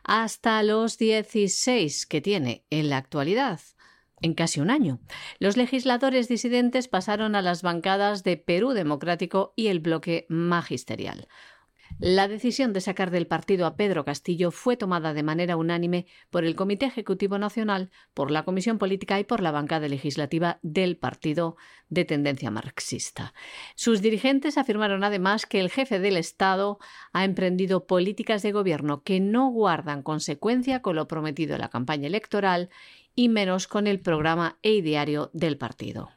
hasta 0.02 0.62
los 0.62 0.96
16 0.96 2.06
que 2.06 2.22
tiene 2.22 2.64
en 2.70 2.88
la 2.88 2.96
actualidad 2.96 3.60
en 4.22 4.32
casi 4.32 4.60
un 4.60 4.70
año. 4.70 4.98
Los 5.40 5.58
legisladores 5.58 6.26
disidentes 6.26 6.88
pasaron 6.88 7.34
a 7.34 7.42
las 7.42 7.60
bancadas 7.60 8.24
de 8.24 8.38
Perú 8.38 8.70
Democrático 8.70 9.52
y 9.56 9.66
el 9.66 9.80
bloque 9.80 10.24
magisterial. 10.30 11.28
La 12.01 12.26
decisión 12.28 12.72
de 12.72 12.80
sacar 12.80 13.11
del 13.11 13.26
partido 13.26 13.66
a 13.66 13.76
Pedro 13.76 14.05
Castillo 14.05 14.51
fue 14.51 14.76
tomada 14.76 15.14
de 15.14 15.22
manera 15.22 15.57
unánime 15.57 16.07
por 16.28 16.45
el 16.45 16.57
Comité 16.57 16.86
Ejecutivo 16.86 17.38
Nacional, 17.38 17.90
por 18.14 18.30
la 18.30 18.45
Comisión 18.45 18.78
Política 18.78 19.18
y 19.20 19.24
por 19.24 19.40
la 19.40 19.53
bancada 19.53 19.86
legislativa 19.86 20.59
del 20.62 20.97
partido 20.97 21.57
de 21.88 22.05
tendencia 22.05 22.51
marxista. 22.51 23.32
Sus 23.76 24.03
dirigentes 24.03 24.59
afirmaron 24.59 25.05
además 25.05 25.47
que 25.47 25.61
el 25.61 25.70
jefe 25.70 26.01
del 26.01 26.16
Estado 26.16 26.78
ha 27.12 27.24
emprendido 27.24 27.86
políticas 27.86 28.42
de 28.42 28.53
gobierno 28.53 29.03
que 29.03 29.20
no 29.20 29.49
guardan 29.51 30.03
consecuencia 30.03 30.82
con 30.82 30.97
lo 30.97 31.07
prometido 31.07 31.55
en 31.55 31.61
la 31.61 31.70
campaña 31.70 32.09
electoral 32.09 32.70
y 33.14 33.28
menos 33.28 33.68
con 33.68 33.86
el 33.86 34.01
programa 34.01 34.59
e 34.62 34.72
ideario 34.72 35.30
del 35.32 35.57
partido. 35.57 36.11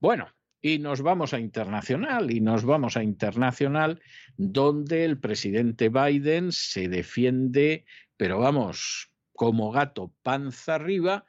Bueno, 0.00 0.28
y 0.64 0.78
nos 0.78 1.02
vamos 1.02 1.34
a 1.34 1.40
internacional, 1.40 2.30
y 2.30 2.40
nos 2.40 2.64
vamos 2.64 2.96
a 2.96 3.02
internacional 3.02 4.00
donde 4.38 5.04
el 5.04 5.20
presidente 5.20 5.90
Biden 5.90 6.52
se 6.52 6.88
defiende, 6.88 7.84
pero 8.16 8.38
vamos, 8.38 9.10
como 9.34 9.70
gato 9.72 10.14
panza 10.22 10.76
arriba, 10.76 11.26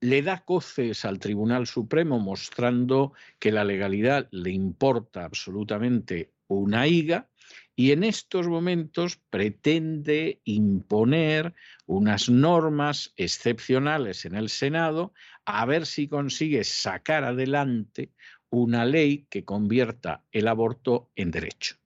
le 0.00 0.22
da 0.22 0.44
coces 0.44 1.04
al 1.04 1.20
Tribunal 1.20 1.68
Supremo 1.68 2.18
mostrando 2.18 3.12
que 3.38 3.52
la 3.52 3.62
legalidad 3.62 4.26
le 4.32 4.50
importa 4.50 5.24
absolutamente 5.24 6.32
una 6.48 6.88
higa 6.88 7.28
y 7.76 7.92
en 7.92 8.02
estos 8.02 8.48
momentos 8.48 9.20
pretende 9.30 10.40
imponer 10.42 11.54
unas 11.86 12.28
normas 12.28 13.12
excepcionales 13.16 14.24
en 14.24 14.34
el 14.34 14.48
Senado 14.48 15.12
a 15.46 15.64
ver 15.64 15.86
si 15.86 16.08
consigue 16.08 16.64
sacar 16.64 17.24
adelante 17.24 18.10
una 18.50 18.84
ley 18.84 19.26
que 19.30 19.44
convierta 19.44 20.24
el 20.32 20.48
aborto 20.48 21.10
en 21.16 21.30
derecho. 21.30 21.76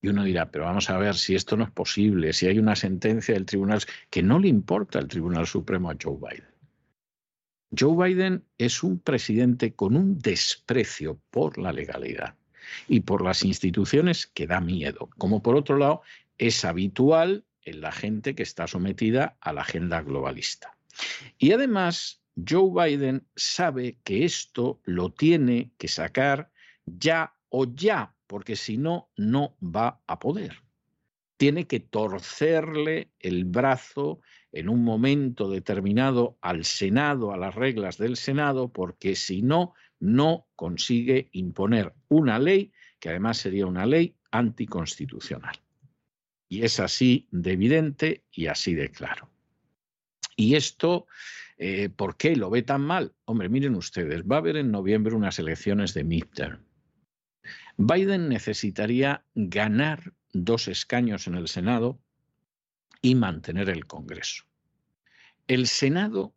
Y 0.00 0.08
uno 0.08 0.24
dirá, 0.24 0.50
pero 0.50 0.64
vamos 0.64 0.90
a 0.90 0.98
ver 0.98 1.14
si 1.14 1.34
esto 1.34 1.56
no 1.56 1.64
es 1.64 1.70
posible, 1.70 2.32
si 2.32 2.46
hay 2.46 2.58
una 2.58 2.76
sentencia 2.76 3.34
del 3.34 3.46
tribunal 3.46 3.80
que 4.10 4.22
no 4.22 4.38
le 4.38 4.48
importa 4.48 4.98
al 4.98 5.08
Tribunal 5.08 5.46
Supremo 5.46 5.90
a 5.90 5.96
Joe 6.00 6.16
Biden. 6.16 6.48
Joe 7.78 8.08
Biden 8.08 8.44
es 8.58 8.82
un 8.82 8.98
presidente 8.98 9.74
con 9.74 9.96
un 9.96 10.18
desprecio 10.18 11.20
por 11.30 11.56
la 11.56 11.72
legalidad 11.72 12.34
y 12.88 13.00
por 13.00 13.22
las 13.22 13.44
instituciones 13.44 14.26
que 14.26 14.46
da 14.46 14.60
miedo, 14.60 15.08
como 15.16 15.42
por 15.42 15.56
otro 15.56 15.78
lado 15.78 16.02
es 16.36 16.64
habitual 16.64 17.44
en 17.62 17.80
la 17.80 17.92
gente 17.92 18.34
que 18.34 18.42
está 18.42 18.66
sometida 18.66 19.36
a 19.40 19.52
la 19.52 19.62
agenda 19.62 20.02
globalista. 20.02 20.76
Y 21.38 21.52
además 21.52 22.21
Joe 22.36 22.70
Biden 22.72 23.26
sabe 23.36 23.98
que 24.04 24.24
esto 24.24 24.80
lo 24.84 25.12
tiene 25.12 25.72
que 25.78 25.88
sacar 25.88 26.50
ya 26.86 27.34
o 27.48 27.66
ya, 27.74 28.14
porque 28.26 28.56
si 28.56 28.78
no, 28.78 29.10
no 29.16 29.56
va 29.62 30.00
a 30.06 30.18
poder. 30.18 30.62
Tiene 31.36 31.66
que 31.66 31.80
torcerle 31.80 33.10
el 33.18 33.44
brazo 33.44 34.20
en 34.52 34.68
un 34.68 34.84
momento 34.84 35.50
determinado 35.50 36.38
al 36.40 36.64
Senado, 36.64 37.32
a 37.32 37.36
las 37.36 37.54
reglas 37.54 37.98
del 37.98 38.16
Senado, 38.16 38.72
porque 38.72 39.16
si 39.16 39.42
no, 39.42 39.74
no 39.98 40.46
consigue 40.56 41.28
imponer 41.32 41.94
una 42.08 42.38
ley 42.38 42.72
que 42.98 43.10
además 43.10 43.38
sería 43.38 43.66
una 43.66 43.86
ley 43.86 44.14
anticonstitucional. 44.30 45.56
Y 46.48 46.62
es 46.62 46.80
así 46.80 47.26
de 47.30 47.52
evidente 47.52 48.24
y 48.30 48.46
así 48.46 48.74
de 48.74 48.90
claro. 48.90 49.28
Y 50.36 50.54
esto 50.54 51.06
eh, 51.64 51.90
¿Por 51.90 52.16
qué 52.16 52.34
lo 52.34 52.50
ve 52.50 52.62
tan 52.62 52.80
mal? 52.80 53.14
Hombre, 53.24 53.48
miren 53.48 53.76
ustedes, 53.76 54.24
va 54.24 54.34
a 54.34 54.38
haber 54.40 54.56
en 54.56 54.72
noviembre 54.72 55.14
unas 55.14 55.38
elecciones 55.38 55.94
de 55.94 56.02
midterm. 56.02 56.64
Biden 57.76 58.28
necesitaría 58.28 59.24
ganar 59.36 60.12
dos 60.32 60.66
escaños 60.66 61.28
en 61.28 61.36
el 61.36 61.46
Senado 61.46 62.00
y 63.00 63.14
mantener 63.14 63.70
el 63.70 63.86
Congreso. 63.86 64.42
El 65.46 65.68
Senado, 65.68 66.34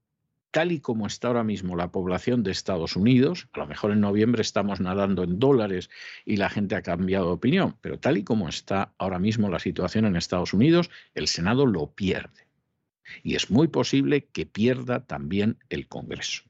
tal 0.51 0.71
y 0.71 0.79
como 0.79 1.07
está 1.07 1.29
ahora 1.29 1.43
mismo 1.43 1.75
la 1.75 1.91
población 1.91 2.43
de 2.43 2.51
Estados 2.51 2.95
Unidos, 2.95 3.47
a 3.53 3.59
lo 3.61 3.65
mejor 3.65 3.93
en 3.93 4.01
noviembre 4.01 4.43
estamos 4.43 4.79
nadando 4.79 5.23
en 5.23 5.39
dólares 5.39 5.89
y 6.23 6.37
la 6.37 6.51
gente 6.51 6.75
ha 6.75 6.83
cambiado 6.83 7.25
de 7.25 7.33
opinión, 7.33 7.75
pero 7.81 7.97
tal 7.97 8.17
y 8.17 8.23
como 8.23 8.47
está 8.47 8.93
ahora 8.99 9.17
mismo 9.17 9.49
la 9.49 9.57
situación 9.57 10.05
en 10.05 10.17
Estados 10.17 10.53
Unidos, 10.53 10.91
el 11.15 11.27
Senado 11.27 11.65
lo 11.65 11.87
pierde 11.87 12.44
y 13.23 13.35
es 13.35 13.49
muy 13.49 13.67
posible 13.67 14.25
que 14.25 14.45
pierda 14.45 15.05
también 15.05 15.57
el 15.69 15.87
Congreso. 15.87 16.43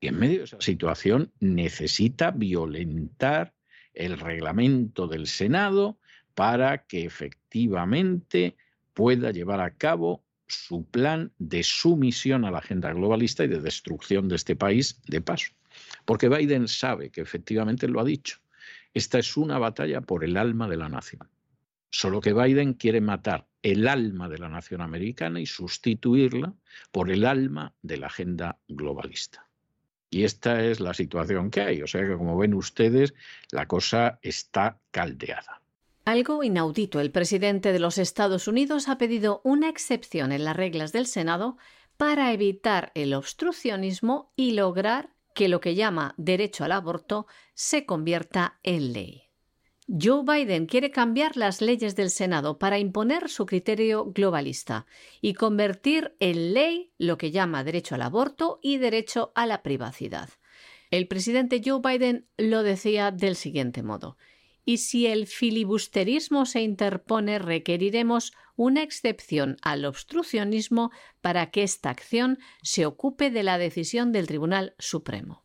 Y 0.00 0.08
en 0.08 0.18
medio 0.18 0.38
de 0.38 0.44
esa 0.44 0.60
situación 0.60 1.32
necesita 1.40 2.30
violentar 2.30 3.54
el 3.94 4.18
reglamento 4.18 5.06
del 5.06 5.26
Senado 5.26 5.98
para 6.34 6.86
que 6.86 7.04
efectivamente 7.04 8.56
pueda 8.92 9.30
llevar 9.30 9.60
a 9.60 9.74
cabo 9.74 10.22
su 10.46 10.84
plan 10.84 11.32
de 11.38 11.62
sumisión 11.62 12.44
a 12.44 12.50
la 12.50 12.58
agenda 12.58 12.92
globalista 12.92 13.44
y 13.44 13.48
de 13.48 13.60
destrucción 13.60 14.28
de 14.28 14.36
este 14.36 14.56
país 14.56 15.00
de 15.06 15.20
paso. 15.20 15.52
Porque 16.04 16.28
Biden 16.28 16.68
sabe 16.68 17.10
que 17.10 17.20
efectivamente 17.20 17.88
lo 17.88 18.00
ha 18.00 18.04
dicho. 18.04 18.38
Esta 18.92 19.18
es 19.18 19.36
una 19.36 19.58
batalla 19.58 20.00
por 20.00 20.22
el 20.22 20.36
alma 20.36 20.68
de 20.68 20.76
la 20.76 20.88
nación. 20.88 21.28
Solo 21.90 22.20
que 22.20 22.32
Biden 22.32 22.74
quiere 22.74 23.00
matar 23.00 23.46
el 23.64 23.88
alma 23.88 24.28
de 24.28 24.36
la 24.38 24.50
nación 24.50 24.82
americana 24.82 25.40
y 25.40 25.46
sustituirla 25.46 26.52
por 26.92 27.10
el 27.10 27.24
alma 27.24 27.74
de 27.80 27.96
la 27.96 28.08
agenda 28.08 28.58
globalista. 28.68 29.48
Y 30.10 30.24
esta 30.24 30.62
es 30.62 30.80
la 30.80 30.92
situación 30.92 31.50
que 31.50 31.62
hay. 31.62 31.82
O 31.82 31.86
sea 31.86 32.02
que, 32.02 32.16
como 32.16 32.36
ven 32.36 32.52
ustedes, 32.52 33.14
la 33.50 33.66
cosa 33.66 34.18
está 34.20 34.78
caldeada. 34.90 35.62
Algo 36.04 36.44
inaudito, 36.44 37.00
el 37.00 37.10
presidente 37.10 37.72
de 37.72 37.78
los 37.78 37.96
Estados 37.96 38.46
Unidos 38.48 38.90
ha 38.90 38.98
pedido 38.98 39.40
una 39.44 39.70
excepción 39.70 40.30
en 40.30 40.44
las 40.44 40.56
reglas 40.56 40.92
del 40.92 41.06
Senado 41.06 41.56
para 41.96 42.32
evitar 42.32 42.92
el 42.94 43.14
obstruccionismo 43.14 44.30
y 44.36 44.52
lograr 44.52 45.14
que 45.34 45.48
lo 45.48 45.62
que 45.62 45.74
llama 45.74 46.14
derecho 46.18 46.64
al 46.64 46.72
aborto 46.72 47.26
se 47.54 47.86
convierta 47.86 48.58
en 48.62 48.92
ley. 48.92 49.23
Joe 49.86 50.22
Biden 50.24 50.66
quiere 50.66 50.90
cambiar 50.90 51.36
las 51.36 51.60
leyes 51.60 51.94
del 51.94 52.10
Senado 52.10 52.58
para 52.58 52.78
imponer 52.78 53.28
su 53.28 53.44
criterio 53.44 54.06
globalista 54.06 54.86
y 55.20 55.34
convertir 55.34 56.16
en 56.20 56.54
ley 56.54 56.92
lo 56.96 57.18
que 57.18 57.30
llama 57.30 57.64
derecho 57.64 57.94
al 57.94 58.02
aborto 58.02 58.58
y 58.62 58.78
derecho 58.78 59.32
a 59.34 59.46
la 59.46 59.62
privacidad. 59.62 60.30
El 60.90 61.06
presidente 61.06 61.60
Joe 61.62 61.80
Biden 61.82 62.26
lo 62.38 62.62
decía 62.62 63.10
del 63.10 63.36
siguiente 63.36 63.82
modo 63.82 64.16
y 64.64 64.78
si 64.78 65.06
el 65.06 65.26
filibusterismo 65.26 66.46
se 66.46 66.62
interpone, 66.62 67.38
requeriremos 67.38 68.32
una 68.56 68.82
excepción 68.82 69.56
al 69.62 69.84
obstruccionismo 69.84 70.90
para 71.20 71.50
que 71.50 71.62
esta 71.62 71.90
acción 71.90 72.38
se 72.62 72.86
ocupe 72.86 73.30
de 73.30 73.42
la 73.42 73.58
decisión 73.58 74.12
del 74.12 74.26
Tribunal 74.26 74.74
Supremo. 74.78 75.43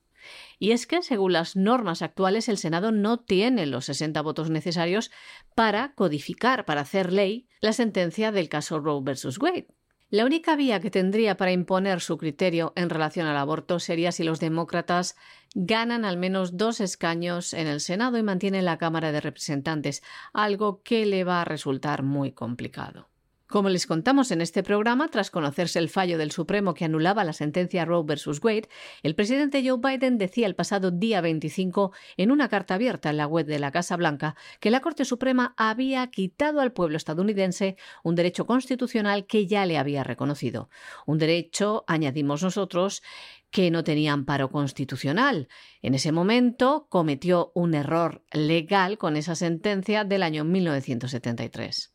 Y 0.59 0.71
es 0.71 0.85
que, 0.85 1.01
según 1.01 1.33
las 1.33 1.55
normas 1.55 2.01
actuales, 2.01 2.49
el 2.49 2.57
Senado 2.57 2.91
no 2.91 3.17
tiene 3.17 3.65
los 3.65 3.85
60 3.85 4.21
votos 4.21 4.49
necesarios 4.49 5.09
para 5.55 5.93
codificar, 5.95 6.65
para 6.65 6.81
hacer 6.81 7.13
ley, 7.13 7.47
la 7.61 7.73
sentencia 7.73 8.31
del 8.31 8.49
caso 8.49 8.79
Roe 8.79 9.01
vs. 9.01 9.39
Wade. 9.39 9.67
La 10.11 10.25
única 10.25 10.55
vía 10.55 10.79
que 10.79 10.89
tendría 10.89 11.37
para 11.37 11.51
imponer 11.51 12.01
su 12.01 12.17
criterio 12.17 12.73
en 12.75 12.89
relación 12.89 13.27
al 13.27 13.37
aborto 13.37 13.79
sería 13.79 14.11
si 14.11 14.23
los 14.23 14.39
demócratas 14.39 15.15
ganan 15.53 16.03
al 16.03 16.17
menos 16.17 16.57
dos 16.57 16.81
escaños 16.81 17.53
en 17.53 17.67
el 17.67 17.79
Senado 17.79 18.17
y 18.17 18.23
mantienen 18.23 18.65
la 18.65 18.79
Cámara 18.79 19.11
de 19.11 19.21
Representantes, 19.21 20.01
algo 20.33 20.81
que 20.81 21.05
le 21.05 21.23
va 21.23 21.41
a 21.41 21.45
resultar 21.45 22.01
muy 22.01 22.31
complicado. 22.31 23.07
Como 23.49 23.69
les 23.69 23.87
contamos 23.87 24.29
en 24.29 24.41
este 24.41 24.61
programa, 24.61 25.07
tras 25.07 25.31
conocerse 25.31 25.79
el 25.79 25.89
fallo 25.89 26.19
del 26.19 26.29
Supremo 26.29 26.75
que 26.75 26.85
anulaba 26.85 27.23
la 27.23 27.33
sentencia 27.33 27.83
Roe 27.83 28.03
vs. 28.03 28.39
Wade, 28.43 28.69
el 29.01 29.15
presidente 29.15 29.67
Joe 29.67 29.79
Biden 29.79 30.19
decía 30.19 30.45
el 30.45 30.53
pasado 30.53 30.91
día 30.91 31.19
25 31.19 31.91
en 32.17 32.29
una 32.29 32.47
carta 32.47 32.75
abierta 32.75 33.09
en 33.09 33.17
la 33.17 33.25
web 33.25 33.47
de 33.47 33.57
la 33.57 33.71
Casa 33.71 33.97
Blanca 33.97 34.35
que 34.59 34.69
la 34.69 34.81
Corte 34.81 35.03
Suprema 35.03 35.55
había 35.57 36.05
quitado 36.11 36.61
al 36.61 36.73
pueblo 36.73 36.95
estadounidense 36.95 37.75
un 38.03 38.13
derecho 38.13 38.45
constitucional 38.45 39.25
que 39.25 39.47
ya 39.47 39.65
le 39.65 39.79
había 39.79 40.03
reconocido. 40.03 40.69
Un 41.07 41.17
derecho, 41.17 41.85
añadimos 41.87 42.43
nosotros, 42.43 43.01
que 43.49 43.71
no 43.71 43.83
tenía 43.83 44.13
amparo 44.13 44.51
constitucional. 44.51 45.47
En 45.81 45.95
ese 45.95 46.11
momento 46.11 46.85
cometió 46.87 47.51
un 47.55 47.73
error 47.73 48.23
legal 48.31 48.99
con 48.99 49.17
esa 49.17 49.33
sentencia 49.33 50.03
del 50.03 50.21
año 50.21 50.43
1973. 50.43 51.93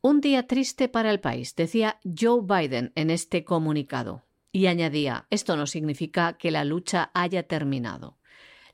Un 0.00 0.20
día 0.20 0.46
triste 0.46 0.88
para 0.88 1.10
el 1.10 1.18
país, 1.18 1.56
decía 1.56 1.98
Joe 2.04 2.42
Biden 2.42 2.92
en 2.94 3.10
este 3.10 3.44
comunicado. 3.44 4.24
Y 4.52 4.66
añadía, 4.66 5.26
esto 5.30 5.56
no 5.56 5.66
significa 5.66 6.34
que 6.34 6.52
la 6.52 6.64
lucha 6.64 7.10
haya 7.14 7.42
terminado. 7.48 8.17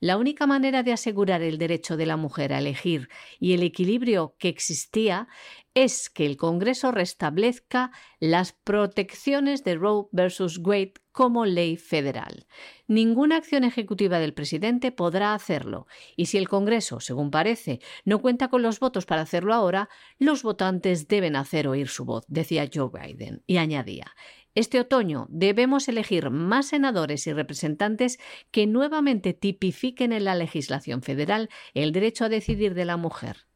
La 0.04 0.18
única 0.18 0.46
manera 0.46 0.82
de 0.82 0.92
asegurar 0.92 1.40
el 1.40 1.56
derecho 1.56 1.96
de 1.96 2.04
la 2.04 2.18
mujer 2.18 2.52
a 2.52 2.58
elegir 2.58 3.08
y 3.40 3.54
el 3.54 3.62
equilibrio 3.62 4.36
que 4.38 4.50
existía 4.50 5.28
es 5.72 6.10
que 6.10 6.26
el 6.26 6.36
Congreso 6.36 6.92
restablezca 6.92 7.90
las 8.20 8.52
protecciones 8.52 9.64
de 9.64 9.76
Roe 9.76 10.08
versus 10.12 10.58
Wade 10.58 10.92
como 11.10 11.46
ley 11.46 11.78
federal. 11.78 12.46
Ninguna 12.86 13.38
acción 13.38 13.64
ejecutiva 13.64 14.18
del 14.18 14.34
presidente 14.34 14.92
podrá 14.92 15.32
hacerlo, 15.32 15.86
y 16.16 16.26
si 16.26 16.36
el 16.36 16.50
Congreso, 16.50 17.00
según 17.00 17.30
parece, 17.30 17.80
no 18.04 18.20
cuenta 18.20 18.48
con 18.48 18.60
los 18.60 18.80
votos 18.80 19.06
para 19.06 19.22
hacerlo 19.22 19.54
ahora, 19.54 19.88
los 20.18 20.42
votantes 20.42 21.08
deben 21.08 21.34
hacer 21.34 21.66
oír 21.66 21.88
su 21.88 22.04
voz, 22.04 22.24
decía 22.28 22.68
Joe 22.72 22.90
Biden, 22.92 23.42
y 23.46 23.56
añadía 23.56 24.12
este 24.54 24.78
otoño 24.78 25.26
debemos 25.30 25.88
elegir 25.88 26.30
más 26.30 26.66
senadores 26.66 27.26
y 27.26 27.32
representantes 27.32 28.18
que 28.50 28.66
nuevamente 28.66 29.34
tipifiquen 29.34 30.12
en 30.12 30.24
la 30.24 30.36
legislación 30.36 31.02
federal 31.02 31.50
el 31.74 31.92
derecho 31.92 32.26
a 32.26 32.28
decidir 32.28 32.74
de 32.74 32.84
la 32.84 32.96
mujer. 32.96 33.46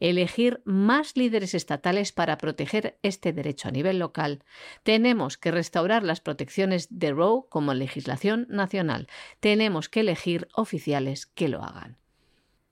Elegir 0.00 0.62
más 0.64 1.16
líderes 1.16 1.54
estatales 1.54 2.12
para 2.12 2.38
proteger 2.38 2.98
este 3.02 3.32
derecho 3.32 3.68
a 3.68 3.72
nivel 3.72 3.98
local. 3.98 4.44
Tenemos 4.82 5.36
que 5.36 5.50
restaurar 5.50 6.02
las 6.02 6.20
protecciones 6.20 6.86
de 6.90 7.12
Roe 7.12 7.44
como 7.48 7.74
legislación 7.74 8.46
nacional. 8.48 9.08
Tenemos 9.40 9.88
que 9.88 10.00
elegir 10.00 10.48
oficiales 10.54 11.26
que 11.26 11.48
lo 11.48 11.62
hagan. 11.62 11.98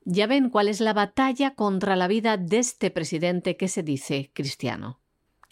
Ya 0.04 0.26
ven 0.26 0.50
cuál 0.50 0.68
es 0.68 0.80
la 0.80 0.92
batalla 0.92 1.54
contra 1.54 1.94
la 1.94 2.08
vida 2.08 2.36
de 2.36 2.58
este 2.58 2.90
presidente 2.90 3.56
que 3.56 3.68
se 3.68 3.82
dice 3.82 4.30
cristiano. 4.32 5.01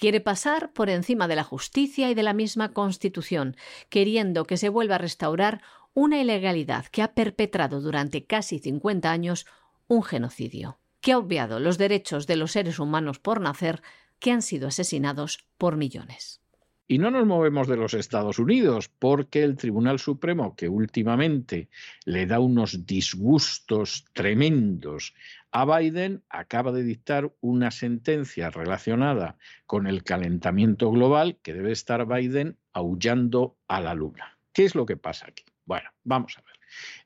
Quiere 0.00 0.22
pasar 0.22 0.72
por 0.72 0.88
encima 0.88 1.28
de 1.28 1.36
la 1.36 1.44
justicia 1.44 2.10
y 2.10 2.14
de 2.14 2.22
la 2.22 2.32
misma 2.32 2.72
Constitución, 2.72 3.54
queriendo 3.90 4.46
que 4.46 4.56
se 4.56 4.70
vuelva 4.70 4.94
a 4.94 4.98
restaurar 4.98 5.60
una 5.92 6.18
ilegalidad 6.18 6.86
que 6.86 7.02
ha 7.02 7.12
perpetrado 7.12 7.82
durante 7.82 8.24
casi 8.24 8.60
50 8.60 9.10
años 9.10 9.44
un 9.88 10.02
genocidio, 10.02 10.78
que 11.02 11.12
ha 11.12 11.18
obviado 11.18 11.60
los 11.60 11.76
derechos 11.76 12.26
de 12.26 12.36
los 12.36 12.52
seres 12.52 12.78
humanos 12.78 13.18
por 13.18 13.42
nacer 13.42 13.82
que 14.20 14.32
han 14.32 14.40
sido 14.40 14.68
asesinados 14.68 15.44
por 15.58 15.76
millones. 15.76 16.40
Y 16.88 16.96
no 16.96 17.10
nos 17.10 17.26
movemos 17.26 17.68
de 17.68 17.76
los 17.76 17.92
Estados 17.92 18.38
Unidos, 18.38 18.90
porque 18.98 19.42
el 19.42 19.58
Tribunal 19.58 19.98
Supremo, 19.98 20.56
que 20.56 20.68
últimamente 20.70 21.68
le 22.06 22.24
da 22.24 22.40
unos 22.40 22.86
disgustos 22.86 24.06
tremendos 24.14 25.14
a 25.52 25.64
Biden 25.64 26.22
acaba 26.28 26.72
de 26.72 26.82
dictar 26.82 27.34
una 27.40 27.70
sentencia 27.70 28.50
relacionada 28.50 29.36
con 29.66 29.86
el 29.86 30.04
calentamiento 30.04 30.90
global 30.90 31.38
que 31.42 31.54
debe 31.54 31.72
estar 31.72 32.06
Biden 32.06 32.56
aullando 32.72 33.56
a 33.66 33.80
la 33.80 33.94
luna. 33.94 34.38
¿Qué 34.52 34.64
es 34.64 34.74
lo 34.74 34.86
que 34.86 34.96
pasa 34.96 35.26
aquí? 35.28 35.44
Bueno, 35.64 35.90
vamos 36.04 36.38
a 36.38 36.42
ver. 36.42 36.54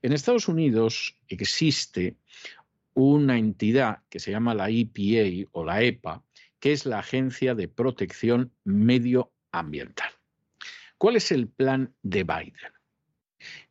En 0.02 0.12
Estados 0.12 0.48
Unidos 0.48 1.16
existe 1.28 2.16
una 2.92 3.38
entidad 3.38 4.02
que 4.08 4.20
se 4.20 4.30
llama 4.30 4.54
la 4.54 4.68
EPA 4.68 5.48
o 5.52 5.64
la 5.64 5.82
EPA, 5.82 6.22
que 6.60 6.72
es 6.72 6.86
la 6.86 7.00
Agencia 7.00 7.54
de 7.54 7.68
Protección 7.68 8.52
Medioambiental. 8.64 10.10
¿Cuál 10.98 11.16
es 11.16 11.32
el 11.32 11.48
plan 11.48 11.94
de 12.02 12.24
Biden? 12.24 12.72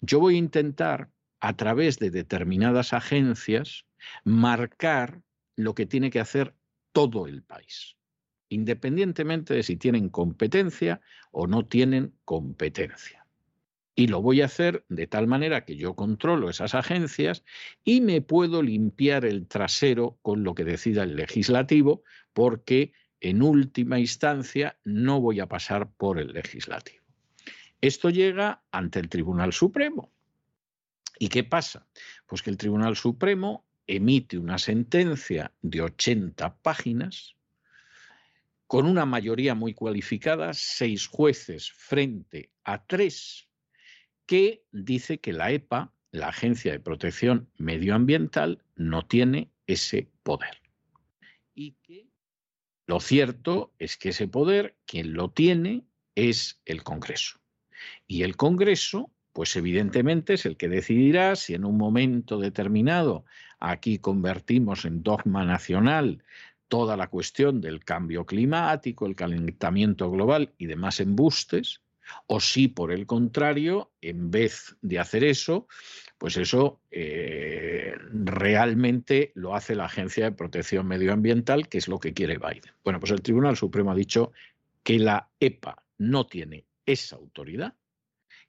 Yo 0.02 0.20
voy 0.20 0.36
a 0.36 0.40
intentar, 0.40 1.10
a 1.40 1.56
través 1.56 2.00
de 2.00 2.12
determinadas 2.12 2.94
agencias, 2.94 3.86
marcar 4.24 5.22
lo 5.56 5.76
que 5.76 5.86
tiene 5.86 6.10
que 6.10 6.20
hacer 6.20 6.56
todo 6.92 7.28
el 7.28 7.44
país, 7.44 7.98
independientemente 8.50 9.54
de 9.54 9.64
si 9.64 9.76
tienen 9.76 10.10
competencia 10.10 11.02
o 11.32 11.48
no 11.48 11.66
tienen 11.66 12.14
competencia. 12.26 13.26
Y 13.96 14.08
lo 14.08 14.22
voy 14.22 14.42
a 14.42 14.46
hacer 14.46 14.86
de 14.90 15.06
tal 15.06 15.28
manera 15.28 15.66
que 15.66 15.76
yo 15.76 15.96
controlo 15.96 16.50
esas 16.50 16.74
agencias 16.74 17.44
y 17.84 18.02
me 18.02 18.22
puedo 18.22 18.64
limpiar 18.64 19.24
el 19.24 19.48
trasero 19.48 20.18
con 20.24 20.44
lo 20.44 20.56
que 20.56 20.64
decida 20.64 21.04
el 21.04 21.16
legislativo, 21.16 22.04
porque 22.34 22.94
en 23.22 23.44
última 23.44 24.00
instancia 24.00 24.78
no 24.84 25.22
voy 25.22 25.40
a 25.40 25.48
pasar 25.48 25.92
por 25.92 26.20
el 26.20 26.34
legislativo. 26.34 27.04
Esto 27.82 28.10
llega 28.10 28.64
ante 28.72 29.00
el 29.00 29.10
Tribunal 29.10 29.54
Supremo. 29.54 30.12
¿Y 31.20 31.28
qué 31.28 31.44
pasa? 31.44 31.86
Pues 32.26 32.42
que 32.42 32.50
el 32.50 32.58
Tribunal 32.58 32.96
Supremo 32.96 33.66
emite 33.88 34.38
una 34.38 34.58
sentencia 34.58 35.52
de 35.62 35.82
80 35.82 36.58
páginas 36.58 37.36
con 38.68 38.88
una 38.88 39.06
mayoría 39.06 39.54
muy 39.54 39.74
cualificada, 39.74 40.54
seis 40.54 41.06
jueces 41.08 41.72
frente 41.72 42.50
a 42.64 42.84
tres, 42.86 43.48
que 44.26 44.64
dice 44.72 45.20
que 45.20 45.34
la 45.34 45.52
EPA, 45.52 45.94
la 46.12 46.30
Agencia 46.30 46.72
de 46.72 46.80
Protección 46.80 47.50
Medioambiental, 47.58 48.64
no 48.76 49.06
tiene 49.06 49.52
ese 49.68 50.10
poder. 50.24 50.62
Y 51.54 51.74
que 51.84 52.08
lo 52.88 53.00
cierto 53.00 53.74
es 53.78 53.96
que 53.98 54.10
ese 54.10 54.28
poder, 54.28 54.76
quien 54.86 55.14
lo 55.14 55.30
tiene, 55.30 55.86
es 56.16 56.60
el 56.66 56.84
Congreso. 56.84 57.40
Y 58.08 58.24
el 58.24 58.36
Congreso 58.36 59.12
pues 59.34 59.56
evidentemente 59.56 60.36
es 60.36 60.46
el 60.46 60.58
que 60.58 60.70
decidirá 60.70 61.36
si 61.36 61.56
en 61.56 61.66
un 61.66 61.78
momento 61.78 62.38
determinado 62.38 63.26
aquí 63.60 63.98
convertimos 63.98 64.86
en 64.86 65.04
dogma 65.04 65.44
nacional 65.44 66.24
toda 66.68 66.98
la 66.98 67.08
cuestión 67.08 67.62
del 67.62 67.84
cambio 67.84 68.26
climático, 68.26 69.06
el 69.06 69.16
calentamiento 69.16 70.10
global 70.10 70.54
y 70.58 70.68
demás 70.68 71.00
embustes, 71.00 71.82
O 72.28 72.40
si, 72.40 72.68
por 72.68 72.92
el 72.92 73.06
contrario, 73.06 73.92
en 74.02 74.30
vez 74.30 74.76
de 74.82 75.00
hacer 75.00 75.24
eso, 75.24 75.68
pues 76.18 76.36
eso 76.36 76.82
eh, 76.92 77.94
realmente 78.12 79.32
lo 79.36 79.56
hace 79.56 79.74
la 79.74 79.86
Agencia 79.86 80.26
de 80.26 80.32
Protección 80.34 80.86
Medioambiental, 80.86 81.70
que 81.70 81.78
es 81.78 81.88
lo 81.88 82.00
que 82.00 82.14
quiere 82.14 82.38
Biden. 82.38 82.74
Bueno, 82.84 83.00
pues 83.00 83.12
el 83.12 83.22
Tribunal 83.22 83.56
Supremo 83.56 83.92
ha 83.92 83.96
dicho 83.96 84.34
que 84.84 85.00
la 85.00 85.30
EPA 85.40 85.84
no 85.98 86.26
tiene 86.28 86.66
esa 86.86 87.16
autoridad 87.16 87.74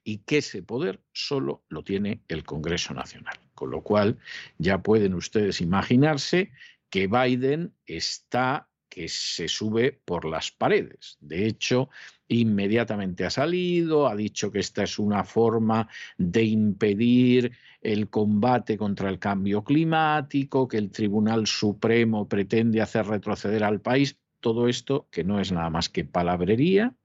y 0.05 0.19
que 0.19 0.37
ese 0.37 0.61
poder 0.61 1.01
solo 1.11 1.63
lo 1.67 1.83
tiene 1.83 2.21
el 2.29 2.45
Congreso 2.45 2.93
Nacional. 2.93 3.37
Con 3.55 3.71
lo 3.71 3.81
cual 3.81 4.19
ya 4.57 4.77
pueden 4.77 5.15
ustedes 5.15 5.59
imaginarse 5.59 6.51
que 6.89 7.07
Biden 7.07 7.73
está 7.87 8.69
que 8.87 9.09
se 9.09 9.49
sube 9.49 9.91
por 9.91 10.23
las 10.23 10.51
paredes. 10.51 11.17
De 11.19 11.47
hecho, 11.47 11.89
inmediatamente 12.29 13.25
ha 13.25 13.29
salido, 13.29 14.07
ha 14.07 14.15
dicho 14.15 14.51
que 14.51 14.59
esta 14.59 14.83
es 14.83 14.99
una 14.99 15.25
forma 15.25 15.89
de 16.17 16.43
impedir 16.43 17.51
el 17.81 18.09
combate 18.09 18.77
contra 18.77 19.09
el 19.09 19.19
cambio 19.19 19.65
climático, 19.65 20.67
que 20.69 20.77
el 20.77 20.91
Tribunal 20.91 21.45
Supremo 21.45 22.29
pretende 22.29 22.79
hacer 22.79 23.07
retroceder 23.07 23.65
al 23.65 23.81
país. 23.81 24.17
Todo 24.39 24.69
esto 24.69 25.07
que 25.11 25.25
no 25.25 25.41
es 25.41 25.51
nada 25.51 25.69
más 25.69 25.89
que 25.89 26.05
palabrería 26.05 26.95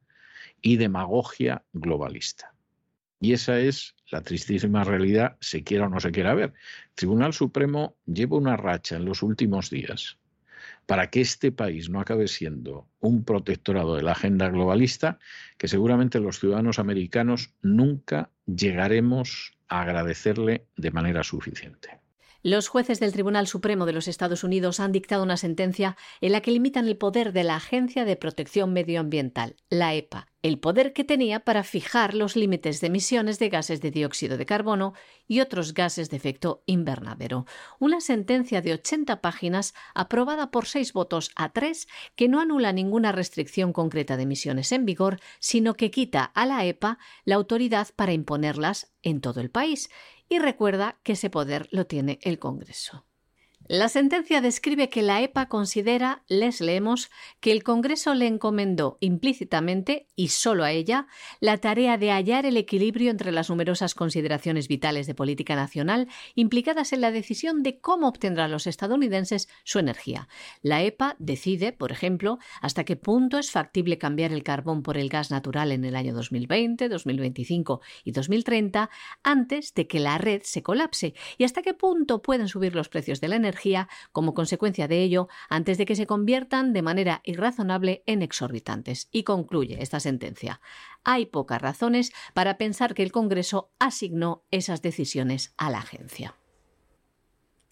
y 0.62 0.76
demagogia 0.76 1.64
globalista. 1.72 2.49
Y 3.20 3.34
esa 3.34 3.60
es 3.60 3.94
la 4.10 4.22
tristísima 4.22 4.82
realidad, 4.82 5.36
se 5.40 5.62
quiera 5.62 5.86
o 5.86 5.88
no 5.90 6.00
se 6.00 6.10
quiera 6.10 6.34
ver. 6.34 6.54
El 6.88 6.94
Tribunal 6.94 7.32
Supremo 7.32 7.96
lleva 8.06 8.38
una 8.38 8.56
racha 8.56 8.96
en 8.96 9.04
los 9.04 9.22
últimos 9.22 9.70
días 9.70 10.16
para 10.86 11.10
que 11.10 11.20
este 11.20 11.52
país 11.52 11.88
no 11.88 12.00
acabe 12.00 12.26
siendo 12.26 12.88
un 12.98 13.24
protectorado 13.24 13.94
de 13.94 14.02
la 14.02 14.12
agenda 14.12 14.48
globalista, 14.48 15.18
que 15.56 15.68
seguramente 15.68 16.18
los 16.18 16.40
ciudadanos 16.40 16.78
americanos 16.78 17.54
nunca 17.62 18.30
llegaremos 18.46 19.52
a 19.68 19.82
agradecerle 19.82 20.66
de 20.76 20.90
manera 20.90 21.22
suficiente. 21.22 21.99
Los 22.42 22.68
jueces 22.68 23.00
del 23.00 23.12
Tribunal 23.12 23.46
Supremo 23.46 23.84
de 23.84 23.92
los 23.92 24.08
Estados 24.08 24.44
Unidos 24.44 24.80
han 24.80 24.92
dictado 24.92 25.22
una 25.22 25.36
sentencia 25.36 25.98
en 26.22 26.32
la 26.32 26.40
que 26.40 26.50
limitan 26.50 26.88
el 26.88 26.96
poder 26.96 27.34
de 27.34 27.44
la 27.44 27.56
Agencia 27.56 28.06
de 28.06 28.16
Protección 28.16 28.72
Medioambiental, 28.72 29.56
la 29.68 29.94
EPA, 29.94 30.26
el 30.40 30.58
poder 30.58 30.94
que 30.94 31.04
tenía 31.04 31.40
para 31.40 31.64
fijar 31.64 32.14
los 32.14 32.36
límites 32.36 32.80
de 32.80 32.86
emisiones 32.86 33.38
de 33.38 33.50
gases 33.50 33.82
de 33.82 33.90
dióxido 33.90 34.38
de 34.38 34.46
carbono 34.46 34.94
y 35.28 35.40
otros 35.40 35.74
gases 35.74 36.08
de 36.08 36.16
efecto 36.16 36.62
invernadero. 36.64 37.44
Una 37.78 38.00
sentencia 38.00 38.62
de 38.62 38.72
80 38.72 39.20
páginas 39.20 39.74
aprobada 39.94 40.50
por 40.50 40.64
seis 40.64 40.94
votos 40.94 41.32
a 41.36 41.52
tres 41.52 41.88
que 42.16 42.28
no 42.28 42.40
anula 42.40 42.72
ninguna 42.72 43.12
restricción 43.12 43.74
concreta 43.74 44.16
de 44.16 44.22
emisiones 44.22 44.72
en 44.72 44.86
vigor, 44.86 45.20
sino 45.40 45.74
que 45.74 45.90
quita 45.90 46.24
a 46.24 46.46
la 46.46 46.64
EPA 46.64 46.98
la 47.26 47.34
autoridad 47.34 47.88
para 47.94 48.14
imponerlas 48.14 48.94
en 49.02 49.20
todo 49.20 49.40
el 49.40 49.50
país 49.50 49.90
y 50.30 50.38
recuerda 50.38 50.98
que 51.02 51.12
ese 51.12 51.28
poder 51.28 51.68
lo 51.72 51.86
tiene 51.86 52.18
el 52.22 52.38
Congreso. 52.38 53.04
La 53.72 53.88
sentencia 53.88 54.40
describe 54.40 54.88
que 54.88 55.00
la 55.00 55.22
EPA 55.22 55.46
considera, 55.46 56.24
les 56.26 56.60
leemos, 56.60 57.08
que 57.38 57.52
el 57.52 57.62
Congreso 57.62 58.14
le 58.14 58.26
encomendó 58.26 58.98
implícitamente, 58.98 60.08
y 60.16 60.30
solo 60.30 60.64
a 60.64 60.72
ella, 60.72 61.06
la 61.38 61.56
tarea 61.58 61.96
de 61.96 62.10
hallar 62.10 62.46
el 62.46 62.56
equilibrio 62.56 63.12
entre 63.12 63.30
las 63.30 63.48
numerosas 63.48 63.94
consideraciones 63.94 64.66
vitales 64.66 65.06
de 65.06 65.14
política 65.14 65.54
nacional 65.54 66.08
implicadas 66.34 66.92
en 66.92 67.00
la 67.00 67.12
decisión 67.12 67.62
de 67.62 67.78
cómo 67.78 68.08
obtendrán 68.08 68.50
los 68.50 68.66
estadounidenses 68.66 69.48
su 69.62 69.78
energía. 69.78 70.26
La 70.62 70.82
EPA 70.82 71.14
decide, 71.20 71.70
por 71.70 71.92
ejemplo, 71.92 72.40
hasta 72.60 72.82
qué 72.82 72.96
punto 72.96 73.38
es 73.38 73.52
factible 73.52 73.98
cambiar 73.98 74.32
el 74.32 74.42
carbón 74.42 74.82
por 74.82 74.98
el 74.98 75.08
gas 75.08 75.30
natural 75.30 75.70
en 75.70 75.84
el 75.84 75.94
año 75.94 76.12
2020, 76.12 76.88
2025 76.88 77.82
y 78.02 78.10
2030 78.10 78.90
antes 79.22 79.74
de 79.74 79.86
que 79.86 80.00
la 80.00 80.18
red 80.18 80.42
se 80.42 80.64
colapse 80.64 81.14
y 81.38 81.44
hasta 81.44 81.62
qué 81.62 81.72
punto 81.72 82.20
pueden 82.20 82.48
subir 82.48 82.74
los 82.74 82.88
precios 82.88 83.20
de 83.20 83.28
la 83.28 83.36
energía 83.36 83.59
como 84.12 84.34
consecuencia 84.34 84.88
de 84.88 85.02
ello 85.02 85.28
antes 85.48 85.78
de 85.78 85.86
que 85.86 85.96
se 85.96 86.06
conviertan 86.06 86.72
de 86.72 86.82
manera 86.82 87.20
irrazonable 87.24 88.02
en 88.06 88.22
exorbitantes. 88.22 89.08
Y 89.12 89.24
concluye 89.24 89.82
esta 89.82 90.00
sentencia. 90.00 90.60
Hay 91.04 91.26
pocas 91.26 91.60
razones 91.60 92.12
para 92.34 92.56
pensar 92.56 92.94
que 92.94 93.02
el 93.02 93.12
Congreso 93.12 93.70
asignó 93.78 94.44
esas 94.50 94.82
decisiones 94.82 95.54
a 95.56 95.70
la 95.70 95.78
agencia. 95.78 96.36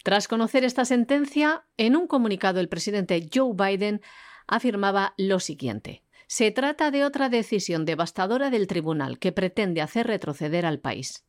Tras 0.03 0.27
conocer 0.27 0.63
esta 0.63 0.85
sentencia, 0.85 1.65
en 1.77 1.95
un 1.95 2.07
comunicado 2.07 2.59
el 2.59 2.69
presidente 2.69 3.29
Joe 3.33 3.53
Biden 3.53 4.01
afirmaba 4.47 5.13
lo 5.17 5.39
siguiente. 5.39 6.03
Se 6.27 6.51
trata 6.51 6.91
de 6.91 7.03
otra 7.03 7.27
decisión 7.27 7.85
devastadora 7.85 8.49
del 8.49 8.67
tribunal 8.67 9.19
que 9.19 9.31
pretende 9.31 9.81
hacer 9.81 10.07
retroceder 10.07 10.65
al 10.65 10.79
país. 10.79 11.25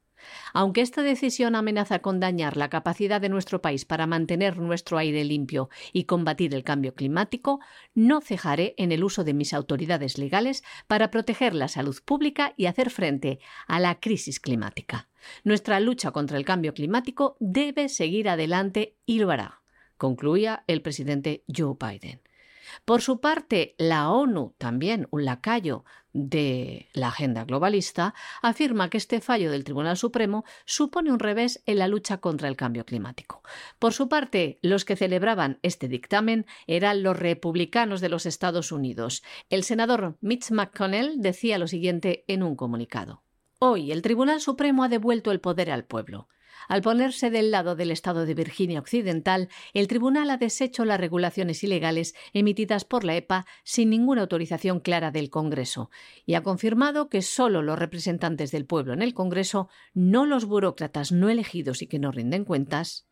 Aunque 0.53 0.81
esta 0.81 1.03
decisión 1.03 1.55
amenaza 1.55 2.01
con 2.01 2.21
dañar 2.21 2.57
la 2.57 2.71
capacidad 2.71 3.21
de 3.21 3.29
nuestro 3.29 3.63
país 3.63 3.85
para 3.85 4.07
mantener 4.07 4.59
nuestro 4.59 4.99
aire 4.99 5.25
limpio 5.25 5.71
y 5.93 6.05
combatir 6.05 6.55
el 6.55 6.65
cambio 6.65 6.95
climático, 6.95 7.61
no 7.95 8.21
cejaré 8.21 8.75
en 8.77 8.93
el 8.93 9.05
uso 9.05 9.25
de 9.25 9.35
mis 9.35 9.53
autoridades 9.53 10.19
legales 10.19 10.63
para 10.87 11.11
proteger 11.11 11.55
la 11.55 11.69
salud 11.69 11.97
pública 12.05 12.55
y 12.57 12.67
hacer 12.67 12.91
frente 12.91 13.41
a 13.67 13.81
la 13.81 14.01
crisis 14.01 14.41
climática. 14.41 15.09
Nuestra 15.45 15.81
lucha 15.81 16.11
contra 16.11 16.39
el 16.39 16.45
cambio 16.45 16.75
climático 16.75 17.37
debe 17.41 17.89
seguir 17.89 18.29
adelante 18.29 18.97
y 19.07 19.19
lo 19.19 19.31
hará, 19.31 19.63
concluía 19.97 20.65
el 20.67 20.83
presidente 20.83 21.45
Joe 21.55 21.77
Biden. 21.79 22.21
Por 22.85 23.03
su 23.03 23.21
parte, 23.21 23.75
la 23.79 24.11
ONU, 24.11 24.55
también 24.59 25.09
un 25.11 25.25
lacayo 25.25 25.85
de 26.13 26.89
la 26.93 27.09
agenda 27.09 27.45
globalista, 27.45 28.15
afirma 28.43 28.91
que 28.91 28.99
este 28.99 29.21
fallo 29.21 29.51
del 29.51 29.65
Tribunal 29.65 29.97
Supremo 29.97 30.45
supone 30.65 31.13
un 31.13 31.19
revés 31.19 31.63
en 31.67 31.79
la 31.79 31.89
lucha 31.89 32.19
contra 32.19 32.49
el 32.49 32.57
cambio 32.57 32.85
climático. 32.85 33.43
Por 33.79 33.93
su 33.93 34.09
parte, 34.09 34.59
los 34.63 34.85
que 34.85 34.97
celebraban 34.97 35.59
este 35.63 35.89
dictamen 35.89 36.47
eran 36.67 37.03
los 37.03 37.19
republicanos 37.19 38.01
de 38.01 38.09
los 38.09 38.27
Estados 38.27 38.73
Unidos. 38.73 39.23
El 39.49 39.65
senador 39.65 40.17
Mitch 40.21 40.51
McConnell 40.51 41.21
decía 41.21 41.59
lo 41.59 41.69
siguiente 41.69 42.25
en 42.27 42.43
un 42.43 42.57
comunicado. 42.57 43.23
Hoy 43.59 43.93
el 43.93 44.03
Tribunal 44.03 44.41
Supremo 44.41 44.85
ha 44.85 44.89
devuelto 44.89 45.33
el 45.33 45.41
poder 45.41 45.71
al 45.71 45.85
pueblo. 45.85 46.29
Al 46.71 46.83
ponerse 46.83 47.31
del 47.31 47.51
lado 47.51 47.75
del 47.75 47.91
Estado 47.91 48.27
de 48.27 48.33
Virginia 48.33 48.79
Occidental, 48.79 49.49
el 49.75 49.89
tribunal 49.89 50.31
ha 50.31 50.37
deshecho 50.37 50.85
las 50.85 51.01
regulaciones 51.01 51.65
ilegales 51.65 52.15
emitidas 52.33 52.85
por 52.85 53.03
la 53.03 53.17
EPA 53.17 53.45
sin 53.65 53.91
ninguna 53.91 54.21
autorización 54.21 54.79
clara 54.79 55.11
del 55.11 55.31
Congreso 55.31 55.91
y 56.27 56.35
ha 56.35 56.45
confirmado 56.45 57.09
que 57.09 57.23
solo 57.23 57.63
los 57.63 57.77
representantes 57.77 58.53
del 58.53 58.67
pueblo 58.67 58.93
en 58.93 59.03
el 59.03 59.15
Congreso, 59.15 59.69
no 59.95 60.27
los 60.27 60.45
burócratas 60.45 61.11
no 61.11 61.29
elegidos 61.29 61.83
y 61.83 61.89
que 61.89 61.99
no 61.99 62.13
rinden 62.13 62.45
cuentas, 62.45 63.09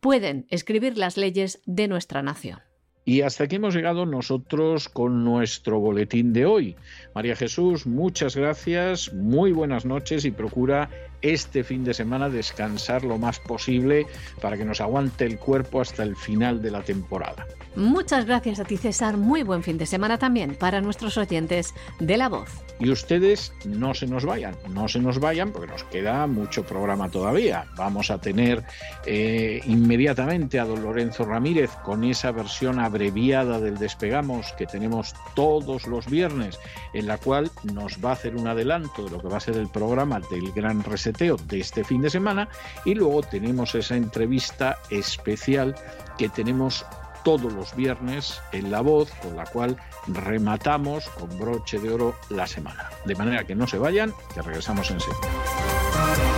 pueden 0.00 0.46
escribir 0.50 0.98
las 0.98 1.16
leyes 1.16 1.62
de 1.64 1.88
nuestra 1.88 2.20
nación. 2.20 2.60
Y 3.08 3.22
hasta 3.22 3.44
aquí 3.44 3.56
hemos 3.56 3.74
llegado 3.74 4.04
nosotros 4.04 4.90
con 4.90 5.24
nuestro 5.24 5.80
boletín 5.80 6.34
de 6.34 6.44
hoy. 6.44 6.76
María 7.14 7.36
Jesús, 7.36 7.86
muchas 7.86 8.36
gracias, 8.36 9.14
muy 9.14 9.50
buenas 9.50 9.86
noches 9.86 10.26
y 10.26 10.30
procura 10.30 10.90
este 11.22 11.64
fin 11.64 11.84
de 11.84 11.94
semana 11.94 12.28
descansar 12.28 13.04
lo 13.04 13.18
más 13.18 13.38
posible 13.40 14.06
para 14.40 14.56
que 14.56 14.64
nos 14.64 14.80
aguante 14.80 15.24
el 15.24 15.38
cuerpo 15.38 15.80
hasta 15.80 16.02
el 16.02 16.16
final 16.16 16.62
de 16.62 16.70
la 16.70 16.82
temporada. 16.82 17.46
Muchas 17.76 18.24
gracias 18.24 18.58
a 18.60 18.64
ti 18.64 18.76
César, 18.76 19.16
muy 19.16 19.42
buen 19.42 19.62
fin 19.62 19.78
de 19.78 19.86
semana 19.86 20.18
también 20.18 20.56
para 20.56 20.80
nuestros 20.80 21.16
oyentes 21.16 21.74
de 22.00 22.16
La 22.16 22.28
Voz. 22.28 22.50
Y 22.80 22.90
ustedes 22.90 23.52
no 23.64 23.94
se 23.94 24.06
nos 24.06 24.24
vayan, 24.24 24.56
no 24.70 24.88
se 24.88 25.00
nos 25.00 25.18
vayan 25.18 25.50
porque 25.50 25.66
nos 25.66 25.82
queda 25.84 26.26
mucho 26.26 26.64
programa 26.64 27.08
todavía. 27.08 27.66
Vamos 27.76 28.10
a 28.10 28.20
tener 28.20 28.64
eh, 29.04 29.60
inmediatamente 29.66 30.60
a 30.60 30.64
don 30.64 30.82
Lorenzo 30.82 31.24
Ramírez 31.24 31.70
con 31.84 32.04
esa 32.04 32.30
versión 32.30 32.78
abreviada 32.78 33.60
del 33.60 33.78
Despegamos 33.78 34.52
que 34.52 34.66
tenemos 34.66 35.14
todos 35.34 35.86
los 35.86 36.06
viernes, 36.06 36.58
en 36.94 37.06
la 37.06 37.18
cual 37.18 37.50
nos 37.74 38.04
va 38.04 38.10
a 38.10 38.14
hacer 38.14 38.36
un 38.36 38.46
adelanto 38.46 39.04
de 39.04 39.10
lo 39.10 39.20
que 39.20 39.28
va 39.28 39.38
a 39.38 39.40
ser 39.40 39.56
el 39.56 39.68
programa 39.68 40.20
del 40.30 40.52
Gran 40.52 40.84
De 41.12 41.60
este 41.60 41.84
fin 41.84 42.02
de 42.02 42.10
semana 42.10 42.48
y 42.84 42.94
luego 42.94 43.22
tenemos 43.22 43.74
esa 43.74 43.96
entrevista 43.96 44.78
especial 44.90 45.74
que 46.18 46.28
tenemos 46.28 46.84
todos 47.24 47.52
los 47.52 47.74
viernes 47.74 48.40
en 48.52 48.70
La 48.70 48.80
Voz, 48.80 49.10
con 49.22 49.36
la 49.36 49.46
cual 49.46 49.76
rematamos 50.06 51.08
con 51.08 51.38
broche 51.38 51.78
de 51.78 51.90
oro 51.90 52.14
la 52.28 52.46
semana. 52.46 52.90
De 53.04 53.14
manera 53.14 53.44
que 53.44 53.54
no 53.54 53.66
se 53.66 53.78
vayan, 53.78 54.12
que 54.34 54.42
regresamos 54.42 54.90
enseguida. 54.90 56.37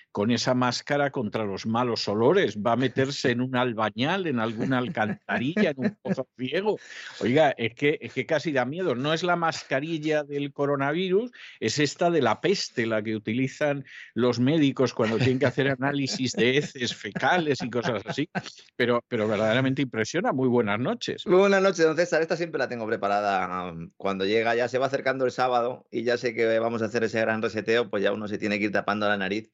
con 0.11 0.31
esa 0.31 0.53
máscara 0.53 1.11
contra 1.11 1.45
los 1.45 1.65
malos 1.65 2.07
olores? 2.07 2.57
¿Va 2.57 2.73
a 2.73 2.75
meterse 2.75 3.31
en 3.31 3.41
un 3.41 3.55
albañal, 3.55 4.27
en 4.27 4.39
alguna 4.39 4.77
alcantarilla, 4.77 5.71
en 5.71 5.79
un 5.79 5.97
pozo 6.01 6.27
ciego? 6.37 6.77
Oiga, 7.19 7.53
es 7.57 7.73
que, 7.75 7.97
es 8.01 8.13
que 8.13 8.25
casi 8.25 8.51
da 8.51 8.65
miedo. 8.65 8.95
No 8.95 9.13
es 9.13 9.23
la 9.23 9.35
mascarilla 9.35 10.23
del 10.23 10.51
coronavirus, 10.51 11.31
es 11.59 11.79
esta 11.79 12.09
de 12.09 12.21
la 12.21 12.41
peste, 12.41 12.85
la 12.85 13.01
que 13.01 13.15
utilizan 13.15 13.85
los 14.13 14.39
médicos 14.39 14.93
cuando 14.93 15.17
tienen 15.17 15.39
que 15.39 15.45
hacer 15.45 15.69
análisis 15.69 16.33
de 16.33 16.57
heces 16.57 16.95
fecales 16.95 17.61
y 17.61 17.69
cosas 17.69 18.01
así. 18.05 18.29
Pero, 18.75 19.03
pero 19.07 19.27
verdaderamente 19.27 19.81
impresiona. 19.81 20.31
Muy 20.33 20.47
buenas 20.47 20.79
noches. 20.79 21.25
Muy 21.25 21.37
buenas 21.37 21.61
noches, 21.61 21.85
don 21.85 21.95
César. 21.95 22.21
Esta 22.21 22.35
siempre 22.35 22.59
la 22.59 22.67
tengo 22.67 22.85
preparada. 22.87 23.73
Cuando 23.97 24.25
llega, 24.25 24.55
ya 24.55 24.67
se 24.67 24.77
va 24.77 24.87
acercando 24.87 25.25
el 25.25 25.31
sábado 25.31 25.87
y 25.91 26.03
ya 26.03 26.17
sé 26.17 26.33
que 26.33 26.59
vamos 26.59 26.81
a 26.81 26.85
hacer 26.85 27.03
ese 27.03 27.21
gran 27.21 27.41
reseteo, 27.41 27.89
pues 27.89 28.03
ya 28.03 28.11
uno 28.11 28.27
se 28.27 28.37
tiene 28.37 28.59
que 28.59 28.65
ir 28.65 28.71
tapando 28.71 29.07
la 29.07 29.17
nariz 29.17 29.51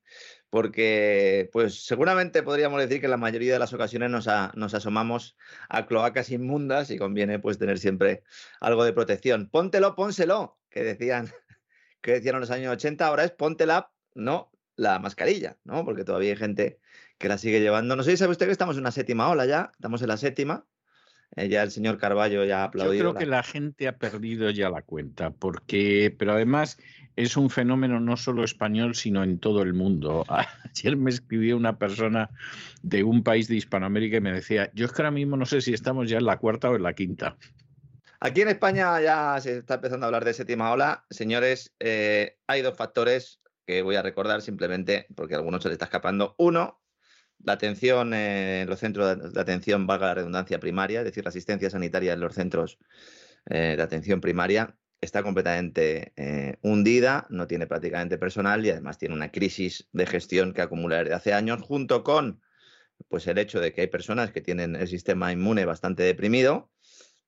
porque 0.49 1.49
pues 1.51 1.85
seguramente 1.85 2.43
podríamos 2.43 2.79
decir 2.79 2.99
que 2.99 3.07
en 3.07 3.11
la 3.11 3.17
mayoría 3.17 3.53
de 3.53 3.59
las 3.59 3.73
ocasiones 3.73 4.09
nos, 4.09 4.27
nos, 4.55 4.73
asomamos 4.73 5.35
a 5.69 5.85
cloacas 5.85 6.31
inmundas 6.31 6.89
y 6.91 6.97
conviene 6.97 7.39
pues 7.39 7.57
tener 7.57 7.79
siempre 7.79 8.23
algo 8.61 8.83
de 8.83 8.93
protección. 8.93 9.49
Póntelo, 9.49 9.95
pónselo, 9.95 10.57
que 10.69 10.83
decían, 10.83 11.29
que 12.01 12.13
decían 12.13 12.35
en 12.35 12.41
los 12.41 12.51
años 12.51 12.73
80, 12.73 13.05
ahora 13.05 13.23
es 13.23 13.31
póntela, 13.31 13.91
no 14.13 14.51
la 14.75 14.99
mascarilla, 14.99 15.57
¿no? 15.63 15.83
Porque 15.83 16.03
todavía 16.03 16.31
hay 16.31 16.37
gente 16.37 16.79
que 17.17 17.27
la 17.27 17.37
sigue 17.37 17.59
llevando. 17.59 17.95
No 17.95 18.03
sé 18.03 18.11
si 18.11 18.17
sabe 18.17 18.31
usted 18.31 18.45
que 18.45 18.51
estamos 18.51 18.75
en 18.75 18.81
una 18.81 18.91
séptima 18.91 19.29
ola 19.29 19.45
ya, 19.45 19.71
estamos 19.73 20.01
en 20.01 20.07
la 20.07 20.17
séptima. 20.17 20.65
Eh, 21.35 21.49
ya 21.49 21.63
el 21.63 21.71
señor 21.71 21.97
Carballo 21.97 22.45
ya 22.45 22.61
ha 22.61 22.63
aplaudido. 22.65 22.93
Yo 22.93 23.09
creo 23.11 23.19
que 23.19 23.25
la 23.25 23.43
gente 23.43 23.87
ha 23.87 23.97
perdido 23.97 24.49
ya 24.49 24.69
la 24.69 24.81
cuenta, 24.81 25.31
porque, 25.31 26.15
pero 26.17 26.33
además 26.33 26.77
es 27.15 27.35
un 27.35 27.49
fenómeno 27.49 27.99
no 27.99 28.15
solo 28.15 28.43
español, 28.43 28.95
sino 28.95 29.23
en 29.23 29.39
todo 29.39 29.61
el 29.63 29.73
mundo. 29.73 30.25
Ayer 30.69 30.95
me 30.95 31.09
escribió 31.09 31.57
una 31.57 31.77
persona 31.77 32.29
de 32.81 33.03
un 33.03 33.23
país 33.23 33.47
de 33.47 33.55
Hispanoamérica 33.55 34.17
y 34.17 34.21
me 34.21 34.31
decía, 34.31 34.71
yo 34.73 34.85
es 34.85 34.91
que 34.91 35.01
ahora 35.01 35.11
mismo 35.11 35.35
no 35.35 35.45
sé 35.45 35.61
si 35.61 35.73
estamos 35.73 36.09
ya 36.09 36.17
en 36.17 36.25
la 36.25 36.37
cuarta 36.37 36.69
o 36.69 36.75
en 36.75 36.83
la 36.83 36.93
quinta. 36.93 37.35
Aquí 38.19 38.41
en 38.41 38.47
España 38.47 38.99
ya 39.01 39.39
se 39.39 39.57
está 39.57 39.75
empezando 39.75 40.05
a 40.05 40.07
hablar 40.07 40.25
de 40.25 40.33
séptima 40.33 40.71
ola. 40.71 41.05
Señores, 41.09 41.75
eh, 41.79 42.37
hay 42.47 42.61
dos 42.63 42.75
factores 42.75 43.41
que 43.65 43.81
voy 43.81 43.95
a 43.95 44.01
recordar 44.01 44.41
simplemente 44.41 45.05
porque 45.15 45.35
a 45.35 45.37
algunos 45.37 45.61
se 45.61 45.69
les 45.69 45.75
está 45.75 45.85
escapando. 45.85 46.33
Uno, 46.37 46.81
la 47.43 47.53
atención 47.53 48.13
en 48.13 48.69
los 48.69 48.79
centros 48.79 49.33
de 49.33 49.39
atención, 49.39 49.87
valga 49.87 50.07
la 50.07 50.15
redundancia 50.15 50.59
primaria, 50.59 50.99
es 50.99 51.05
decir, 51.05 51.23
la 51.23 51.29
asistencia 51.29 51.69
sanitaria 51.69 52.13
en 52.13 52.19
los 52.19 52.33
centros 52.33 52.77
eh, 53.49 53.75
de 53.77 53.81
atención 53.81 54.21
primaria 54.21 54.75
está 54.99 55.23
completamente 55.23 56.13
eh, 56.15 56.57
hundida, 56.61 57.27
no 57.29 57.47
tiene 57.47 57.67
prácticamente 57.67 58.17
personal 58.17 58.65
y 58.65 58.71
además 58.71 58.97
tiene 58.97 59.15
una 59.15 59.31
crisis 59.31 59.87
de 59.91 60.05
gestión 60.05 60.53
que 60.53 60.61
acumula 60.61 60.97
desde 60.97 61.13
hace 61.13 61.33
años, 61.33 61.61
junto 61.61 62.03
con 62.03 62.41
pues, 63.07 63.27
el 63.27 63.37
hecho 63.37 63.59
de 63.59 63.73
que 63.73 63.81
hay 63.81 63.87
personas 63.87 64.31
que 64.31 64.41
tienen 64.41 64.75
el 64.75 64.87
sistema 64.87 65.31
inmune 65.31 65.65
bastante 65.65 66.03
deprimido, 66.03 66.71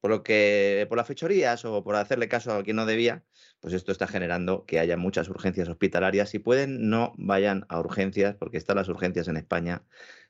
por 0.01 0.11
lo 0.11 0.23
que 0.23 0.85
por 0.89 0.97
las 0.97 1.07
fechorías 1.07 1.65
o 1.65 1.83
por 1.83 1.95
hacerle 1.95 2.29
caso 2.29 2.53
a 2.53 2.63
quien 2.63 2.75
no 2.75 2.85
debía, 2.85 3.23
pues 3.59 3.73
esto 3.73 3.91
está 3.91 4.07
generando 4.07 4.65
que 4.65 4.79
haya 4.79 4.97
muchas 4.97 5.29
urgencias 5.29 5.67
hospitalarias. 5.69 6.29
Si 6.29 6.39
pueden, 6.39 6.89
no 6.89 7.13
vayan 7.17 7.65
a 7.69 7.79
urgencias, 7.79 8.35
porque 8.35 8.57
están 8.57 8.77
las 8.77 8.89
urgencias 8.89 9.27
en 9.27 9.37
España 9.37 9.83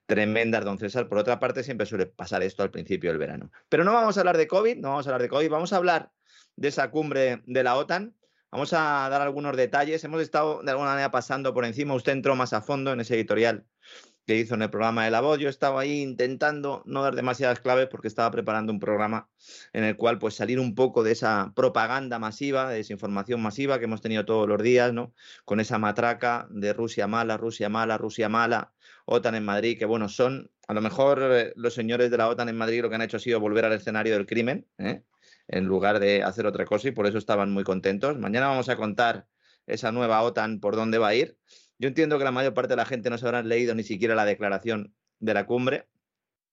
tremendas, 0.10 0.66
don 0.66 0.80
César. 0.80 1.08
Por 1.08 1.20
otra 1.20 1.40
parte, 1.40 1.64
siempre 1.64 1.86
suele 1.86 2.08
pasar 2.08 2.42
esto 2.42 2.64
al 2.64 2.72
principio 2.72 3.12
del 3.12 3.20
verano. 3.20 3.52
Pero 3.70 3.84
no 3.84 3.94
vamos 3.94 4.18
a 4.18 4.22
hablar 4.22 4.38
de 4.38 4.48
COVID, 4.48 4.78
no 4.78 4.90
vamos 4.90 5.06
a 5.06 5.12
hablar 5.12 5.22
de 5.22 5.30
COVID, 5.30 5.50
vamos 5.50 5.72
a 5.72 5.78
hablar 5.78 6.12
de 6.56 6.68
esa 6.68 6.90
cumbre 6.90 7.44
de 7.46 7.64
la 7.64 7.76
OTAN. 7.76 8.16
Vamos 8.52 8.74
a 8.74 9.08
dar 9.10 9.22
algunos 9.22 9.56
detalles. 9.56 10.04
Hemos 10.04 10.24
estado 10.24 10.64
de 10.64 10.72
alguna 10.72 10.90
manera 10.90 11.12
pasando 11.12 11.54
por 11.54 11.64
encima. 11.64 11.94
Usted 11.94 12.14
entró 12.14 12.36
más 12.36 12.54
a 12.54 12.64
fondo 12.64 12.92
en 12.92 13.02
ese 13.02 13.14
editorial 13.14 13.68
que 14.30 14.36
hizo 14.36 14.54
en 14.54 14.62
el 14.62 14.70
programa 14.70 15.06
de 15.06 15.10
la 15.10 15.22
voz. 15.22 15.40
Yo 15.40 15.50
estaba 15.50 15.82
ahí 15.82 16.02
intentando 16.02 16.84
no 16.86 17.02
dar 17.02 17.16
demasiadas 17.16 17.62
claves 17.62 17.88
porque 17.88 18.08
estaba 18.08 18.30
preparando 18.30 18.72
un 18.72 18.80
programa 18.80 19.28
en 19.74 19.84
el 19.84 19.96
cual 19.96 20.20
pues 20.20 20.36
salir 20.36 20.60
un 20.60 20.76
poco 20.76 21.02
de 21.02 21.14
esa 21.14 21.52
propaganda 21.56 22.20
masiva, 22.20 22.70
de 22.70 22.76
desinformación 22.76 23.42
masiva 23.42 23.80
que 23.80 23.86
hemos 23.86 24.02
tenido 24.02 24.26
todos 24.26 24.48
los 24.48 24.62
días, 24.62 24.94
¿no? 24.94 25.16
Con 25.46 25.60
esa 25.60 25.80
matraca 25.80 26.48
de 26.52 26.74
Rusia 26.74 27.08
mala, 27.08 27.38
Rusia 27.38 27.70
mala, 27.70 27.98
Rusia 27.98 28.30
mala, 28.30 28.72
OTAN 29.06 29.34
en 29.34 29.46
Madrid, 29.46 29.80
que 29.80 29.86
bueno, 29.86 30.08
son 30.10 30.52
a 30.68 30.76
lo 30.76 30.82
mejor 30.82 31.24
eh, 31.24 31.52
los 31.56 31.74
señores 31.74 32.12
de 32.12 32.18
la 32.18 32.28
OTAN 32.28 32.50
en 32.50 32.58
Madrid 32.58 32.84
lo 32.84 32.90
que 32.90 32.98
han 32.98 33.02
hecho 33.02 33.18
ha 33.18 33.20
sido 33.20 33.40
volver 33.40 33.66
al 33.66 33.74
escenario 33.74 34.14
del 34.14 34.28
crimen, 34.28 34.68
¿eh? 34.78 35.02
en 35.48 35.66
lugar 35.66 36.00
de 36.00 36.22
hacer 36.22 36.46
otra 36.46 36.66
cosa 36.66 36.90
y 36.90 36.92
por 36.92 37.08
eso 37.08 37.18
estaban 37.18 37.52
muy 37.52 37.64
contentos. 37.64 38.16
Mañana 38.20 38.50
vamos 38.50 38.70
a 38.70 38.76
contar 38.76 39.26
esa 39.66 39.92
nueva 39.92 40.22
OTAN 40.22 40.60
por 40.60 40.76
dónde 40.76 41.00
va 41.00 41.08
a 41.08 41.16
ir. 41.16 41.36
Yo 41.80 41.88
entiendo 41.88 42.18
que 42.18 42.26
la 42.26 42.32
mayor 42.32 42.54
parte 42.54 42.74
de 42.74 42.76
la 42.76 42.86
gente 42.86 43.10
no 43.10 43.18
se 43.18 43.26
habrá 43.26 43.42
leído 43.42 43.74
ni 43.74 43.84
siquiera 43.84 44.14
la 44.14 44.26
declaración 44.26 44.94
de 45.20 45.34
la 45.34 45.46
cumbre, 45.46 45.88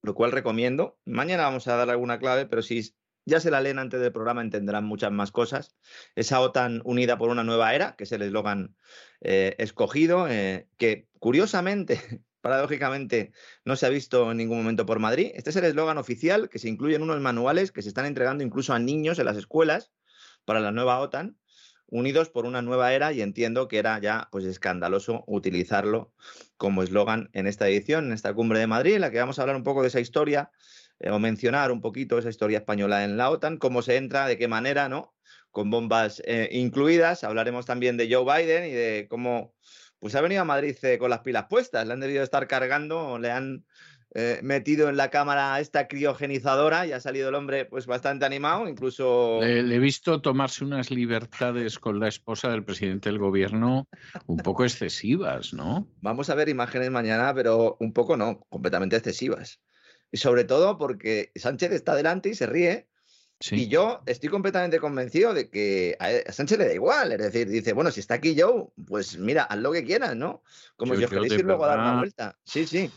lo 0.03 0.15
cual 0.15 0.31
recomiendo. 0.31 0.99
Mañana 1.05 1.43
vamos 1.43 1.67
a 1.67 1.75
dar 1.75 1.91
alguna 1.91 2.21
clave, 2.21 2.47
pero 2.47 2.63
si 2.63 2.95
ya 3.25 3.41
se 3.41 3.51
la 3.51 3.61
leen 3.61 3.81
antes 3.81 4.01
del 4.01 4.13
programa 4.13 4.41
entenderán 4.41 4.85
muchas 4.85 5.11
más 5.11 5.33
cosas. 5.33 5.75
Esa 6.15 6.41
OTAN 6.41 6.81
unida 6.85 7.19
por 7.19 7.31
una 7.31 7.43
nueva 7.43 7.75
era, 7.75 7.97
que 7.97 8.05
es 8.05 8.13
el 8.13 8.23
eslogan 8.23 8.77
eh, 9.21 9.57
escogido, 9.59 10.29
eh, 10.29 10.69
que 10.77 11.09
curiosamente 11.19 12.01
paradójicamente 12.41 13.33
no 13.65 13.75
se 13.75 13.87
ha 13.87 13.89
visto 13.89 14.31
en 14.31 14.37
ningún 14.37 14.59
momento 14.59 14.87
por 14.87 15.01
Madrid. 15.01 15.33
Este 15.35 15.51
es 15.51 15.57
el 15.57 15.65
eslogan 15.65 15.99
oficial 15.99 16.49
que 16.49 16.61
se 16.61 16.69
incluye 16.69 16.95
en 16.95 17.03
unos 17.03 17.21
manuales 17.21 17.73
que 17.73 17.83
se 17.83 17.89
están 17.89 18.07
entregando 18.07 18.45
incluso 18.45 18.73
a 18.73 18.79
niños 18.79 19.19
en 19.19 19.25
las 19.25 19.37
escuelas 19.37 19.91
para 20.45 20.61
la 20.61 20.71
nueva 20.71 21.01
OTAN, 21.01 21.37
unidos 21.89 22.31
por 22.31 22.47
una 22.47 22.63
nueva 22.63 22.93
era 22.93 23.13
y 23.13 23.23
entiendo 23.23 23.69
que 23.69 23.79
era 23.79 23.99
ya 24.01 24.29
pues 24.33 24.45
escandaloso 24.45 25.25
utilizarlo 25.27 26.13
como 26.57 26.83
eslogan 26.83 27.31
en 27.33 27.47
esta 27.47 27.69
edición, 27.69 28.07
en 28.07 28.13
esta 28.13 28.35
cumbre 28.35 28.59
de 28.59 28.67
Madrid, 28.67 28.95
en 28.95 29.03
la 29.03 29.11
que 29.11 29.19
vamos 29.19 29.39
a 29.39 29.43
hablar 29.43 29.57
un 29.57 29.63
poco 29.63 29.83
de 29.83 29.89
esa 29.89 30.01
historia 30.01 30.51
eh, 30.99 31.11
o 31.11 31.19
mencionar 31.19 31.71
un 31.71 31.81
poquito 31.81 32.19
esa 32.19 32.31
historia 32.31 32.59
española 32.59 33.05
en 33.05 33.17
la 33.17 33.31
OTAN, 33.31 33.59
cómo 33.59 33.83
se 33.83 33.97
entra, 33.97 34.27
de 34.27 34.39
qué 34.39 34.49
manera, 34.49 34.89
¿no? 34.89 35.15
Con 35.51 35.71
bombas 35.71 36.23
eh, 36.27 36.49
incluidas. 36.53 37.25
Hablaremos 37.25 37.67
también 37.67 37.97
de 37.97 38.13
Joe 38.13 38.25
Biden 38.25 38.65
y 38.65 38.73
de 38.73 39.07
cómo 39.09 39.55
pues 39.99 40.15
ha 40.15 40.21
venido 40.21 40.43
a 40.43 40.45
Madrid 40.45 40.77
eh, 40.83 40.99
con 40.99 41.11
las 41.11 41.21
pilas 41.21 41.47
puestas, 41.49 41.87
le 41.87 41.93
han 41.93 42.01
debido 42.01 42.23
estar 42.23 42.47
cargando, 42.47 43.19
le 43.19 43.31
han 43.31 43.65
eh, 44.15 44.41
metido 44.43 44.89
en 44.89 44.97
la 44.97 45.11
cámara 45.11 45.61
esta 45.61 45.89
criogenizadora 45.89 46.87
y 46.87 46.93
ha 46.93 47.01
salido 47.01 47.29
el 47.29 47.35
hombre 47.35 47.65
pues 47.65 47.87
bastante 47.87 48.25
animado, 48.25 48.69
incluso... 48.69 49.41
Le, 49.43 49.75
he 49.75 49.79
visto 49.79 50.21
tomarse 50.21 50.65
unas 50.65 50.91
libertades 50.91 51.79
con 51.79 52.01
la 52.01 52.09
esposa 52.09 52.49
del 52.49 52.65
presidente 52.65 53.09
del 53.09 53.19
gobierno 53.19 53.89
un 54.27 54.39
poco 54.39 54.65
excesivas, 54.65 55.53
¿no? 55.53 55.89
Vamos 56.01 56.31
a 56.31 56.35
ver 56.35 56.49
imágenes 56.49 56.91
mañana, 56.91 57.35
pero 57.35 57.77
un 57.81 57.93
poco 57.93 58.17
no, 58.17 58.41
completamente 58.49 58.97
excesivas. 58.97 59.61
Y 60.11 60.19
sobre 60.19 60.45
todo 60.45 60.79
porque 60.79 61.33
Sánchez 61.35 61.73
está 61.73 61.95
delante 61.95 62.29
y 62.29 62.35
se 62.35 62.47
ríe 62.47 62.89
y 63.51 63.69
yo 63.69 64.03
estoy 64.07 64.31
completamente 64.31 64.81
convencido 64.81 65.35
de 65.35 65.51
que 65.51 65.97
a 66.01 66.33
Sánchez 66.33 66.59
le 66.59 66.69
da 66.69 66.75
igual. 66.75 67.13
Es 67.13 67.19
decir, 67.19 67.49
dice, 67.49 67.75
bueno, 67.75 67.91
si 67.91 68.01
está 68.01 68.15
aquí 68.15 68.35
yo, 68.35 68.73
pues 68.87 69.19
mira, 69.19 69.43
haz 69.43 69.59
lo 69.59 69.73
que 69.73 69.85
quieras, 69.85 70.17
¿no? 70.17 70.43
Como 70.77 70.97
si 70.97 71.05
os 71.05 71.11
queréis 71.11 71.35
ir 71.35 71.45
luego 71.45 71.65
a 71.65 71.69
dar 71.69 71.79
una 71.79 71.99
vuelta. 71.99 72.39
Sí, 72.45 72.67
sí. 72.67 72.91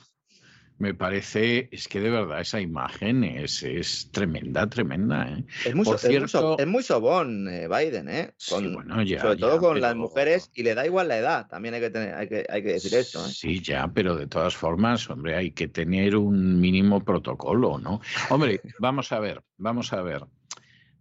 Me 0.80 0.94
parece, 0.94 1.68
es 1.74 1.90
que 1.90 2.00
de 2.00 2.10
verdad 2.10 2.40
esa 2.40 2.62
imagen 2.62 3.26
es, 3.26 3.64
es 3.64 4.10
tremenda, 4.14 4.66
tremenda. 4.70 5.28
¿eh? 5.28 5.44
Es, 5.66 5.76
muy, 5.76 5.86
es, 5.86 6.68
muy 6.68 6.84
sobón 6.84 7.50
eh, 7.50 7.68
Biden, 7.68 8.08
¿eh? 8.08 8.34
sobre 8.38 9.36
todo 9.36 9.60
con 9.60 9.82
las 9.82 9.94
mujeres 9.98 10.50
y 10.56 10.64
le 10.64 10.76
da 10.76 10.86
igual 10.86 11.10
la 11.10 11.18
edad, 11.18 11.48
también 11.50 11.74
hay 11.74 11.82
que, 11.82 11.90
tener, 11.90 12.16
hay 12.16 12.30
que, 12.30 12.46
hay 12.48 12.64
que 12.64 12.72
decir 12.72 12.96
esto. 12.96 13.26
¿eh? 13.26 13.30
Sí, 13.30 13.60
ya, 13.62 13.92
pero 13.94 14.16
de 14.16 14.28
todas 14.28 14.56
formas, 14.56 15.10
hombre, 15.10 15.36
hay 15.36 15.52
que 15.52 15.68
tener 15.68 16.16
un 16.16 16.62
mínimo 16.62 17.04
protocolo, 17.04 17.78
¿no? 17.78 18.00
Hombre, 18.30 18.62
vamos 18.80 19.12
a 19.12 19.20
ver, 19.20 19.44
vamos 19.58 19.92
a 19.92 20.02
ver. 20.02 20.24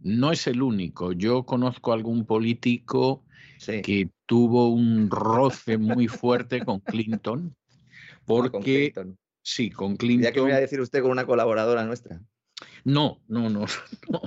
No 0.01 0.33
es 0.33 0.49
el 0.49 0.61
único. 0.61 1.13
Yo 1.13 1.45
conozco 1.45 1.93
algún 1.93 2.27
político 2.27 3.23
que 3.65 4.11
tuvo 4.27 4.71
un 4.71 5.09
roce 5.09 5.79
muy 5.79 6.09
fuerte 6.09 6.65
con 6.65 6.81
Clinton, 6.81 7.55
porque... 8.27 8.93
Sí, 9.51 9.71
con 9.71 9.97
Clinton. 9.97 10.25
Ya 10.25 10.33
que 10.33 10.41
voy 10.41 10.53
a 10.53 10.61
decir 10.61 10.79
usted 10.79 11.01
con 11.01 11.11
una 11.11 11.25
colaboradora 11.25 11.83
nuestra. 11.87 12.21
No, 12.85 13.23
no, 13.29 13.49
no, 13.49 13.65
no. 14.11 14.21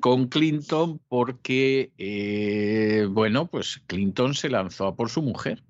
Con 0.00 0.28
Clinton 0.28 1.00
porque, 1.08 1.90
eh, 1.96 3.06
bueno, 3.10 3.46
pues 3.46 3.80
Clinton 3.86 4.34
se 4.34 4.50
lanzó 4.50 4.88
a 4.88 4.94
por 4.94 5.08
su 5.08 5.22
mujer. 5.22 5.64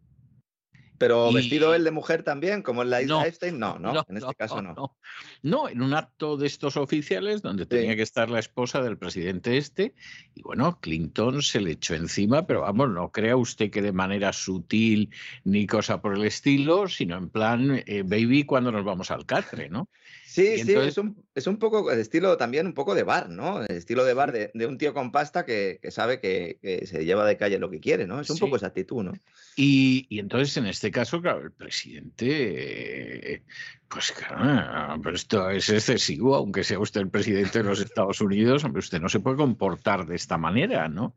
Pero 0.99 1.31
Y- 1.31 1.35
vestido 1.35 1.75
él 1.75 1.85
de 1.85 1.91
mujer 1.91 2.23
también, 2.25 2.63
como 2.63 2.83
en 2.83 2.91
la 2.91 3.01
isla 3.03 3.25
No, 3.53 3.79
no, 3.79 3.93
no, 3.93 4.05
en 4.09 4.17
este 4.17 4.35
caso 4.35 4.61
no. 4.61 4.75
no. 4.75 4.97
No, 5.43 5.69
en 5.69 5.81
un 5.83 5.95
acto 5.95 6.37
de 6.37 6.47
estos 6.47 6.77
oficiales 6.77 7.41
donde 7.41 7.67
tenía 7.67 7.95
que 7.97 8.03
estar 8.03 8.29
la 8.29 8.41
esposa 8.41 8.83
del 8.83 8.99
presidente 8.99 9.57
este, 9.57 9.95
y 10.35 10.43
bueno, 10.43 10.79
Clinton 10.81 11.43
se 11.43 11.61
le 11.61 11.73
echó 11.73 11.95
encima, 11.95 12.47
pero 12.47 12.63
vamos, 12.63 12.91
no 12.91 13.11
crea 13.11 13.37
usted 13.37 13.71
que 13.71 13.83
de 13.83 13.93
manera 13.93 14.33
sutil 14.33 15.11
ni 15.45 15.67
cosa 15.67 16.01
por 16.01 16.17
el 16.17 16.25
estilo, 16.25 16.89
sino 16.89 17.17
en 17.17 17.31
plan, 17.31 17.83
eh, 17.87 18.03
baby, 18.05 18.45
cuando 18.45 18.73
nos 18.73 18.85
vamos 18.85 19.11
al 19.11 19.25
catre, 19.25 19.69
¿no? 19.69 19.89
Sí, 20.31 20.43
Y 20.43 20.55
sí, 20.57 20.61
entonces- 20.73 20.89
es 20.93 20.99
un, 20.99 21.25
es 21.35 21.47
un 21.47 21.57
poco 21.57 21.91
el 21.91 21.99
estilo 21.99 22.37
también 22.37 22.67
un 22.67 22.75
poco 22.75 22.95
de 22.95 23.03
bar, 23.03 23.31
¿no? 23.31 23.63
El 23.63 23.75
estilo 23.75 24.05
de 24.05 24.13
bar 24.13 24.31
de, 24.31 24.51
de 24.53 24.67
un 24.67 24.77
tío 24.77 24.93
con 24.93 25.11
pasta 25.11 25.47
que, 25.47 25.79
que 25.81 25.91
sabe 25.91 26.21
que, 26.21 26.59
que 26.61 26.87
se 26.87 27.07
lleva 27.07 27.25
de 27.27 27.39
calle 27.39 27.59
lo 27.59 27.71
que 27.71 27.81
quiere, 27.81 28.07
¿no? 28.07 28.21
Es 28.21 28.29
un 28.29 28.37
Sí. 28.37 28.41
poco 28.41 28.57
esa 28.57 28.67
actitud, 28.67 29.03
¿no? 29.05 29.13
Y, 29.57 30.07
y 30.11 30.19
entonces, 30.19 30.55
en 30.59 30.67
este 30.67 30.91
caso, 30.91 31.23
claro, 31.23 31.41
el 31.41 31.53
presidente, 31.53 33.35
eh, 33.37 33.43
pues 33.89 34.13
claro, 34.13 35.01
pero 35.03 35.17
esto 35.17 35.49
es 35.51 35.69
excesivo, 35.71 36.35
aunque 36.37 36.63
sea 36.63 36.79
usted 36.79 37.01
el 37.01 37.09
presidente 37.09 37.59
de 37.61 37.65
los 37.65 37.81
Estados 37.81 38.21
Unidos, 38.21 38.65
usted 38.75 39.01
no 39.01 39.09
se 39.09 39.21
puede 39.21 39.39
comportar 39.39 40.07
de 40.07 40.15
esta 40.17 40.37
manera, 40.37 40.89
¿no? 40.89 41.15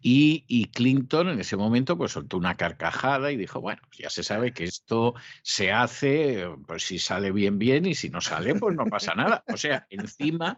Y, 0.00 0.44
y 0.46 0.66
Clinton 0.66 1.28
en 1.30 1.40
ese 1.40 1.56
momento 1.56 1.98
pues 1.98 2.12
soltó 2.12 2.36
una 2.36 2.56
carcajada 2.56 3.32
y 3.32 3.36
dijo, 3.36 3.60
bueno, 3.60 3.82
pues 3.88 3.98
ya 3.98 4.10
se 4.10 4.22
sabe 4.22 4.52
que 4.52 4.64
esto 4.64 5.14
se 5.42 5.72
hace, 5.72 6.46
pues 6.66 6.84
si 6.84 6.98
sale 7.00 7.32
bien, 7.32 7.58
bien, 7.58 7.86
y 7.86 7.94
si 7.96 8.08
no 8.08 8.20
sale, 8.20 8.51
pues 8.54 8.76
no 8.76 8.86
pasa 8.86 9.14
nada. 9.14 9.44
O 9.52 9.56
sea, 9.56 9.86
encima, 9.90 10.56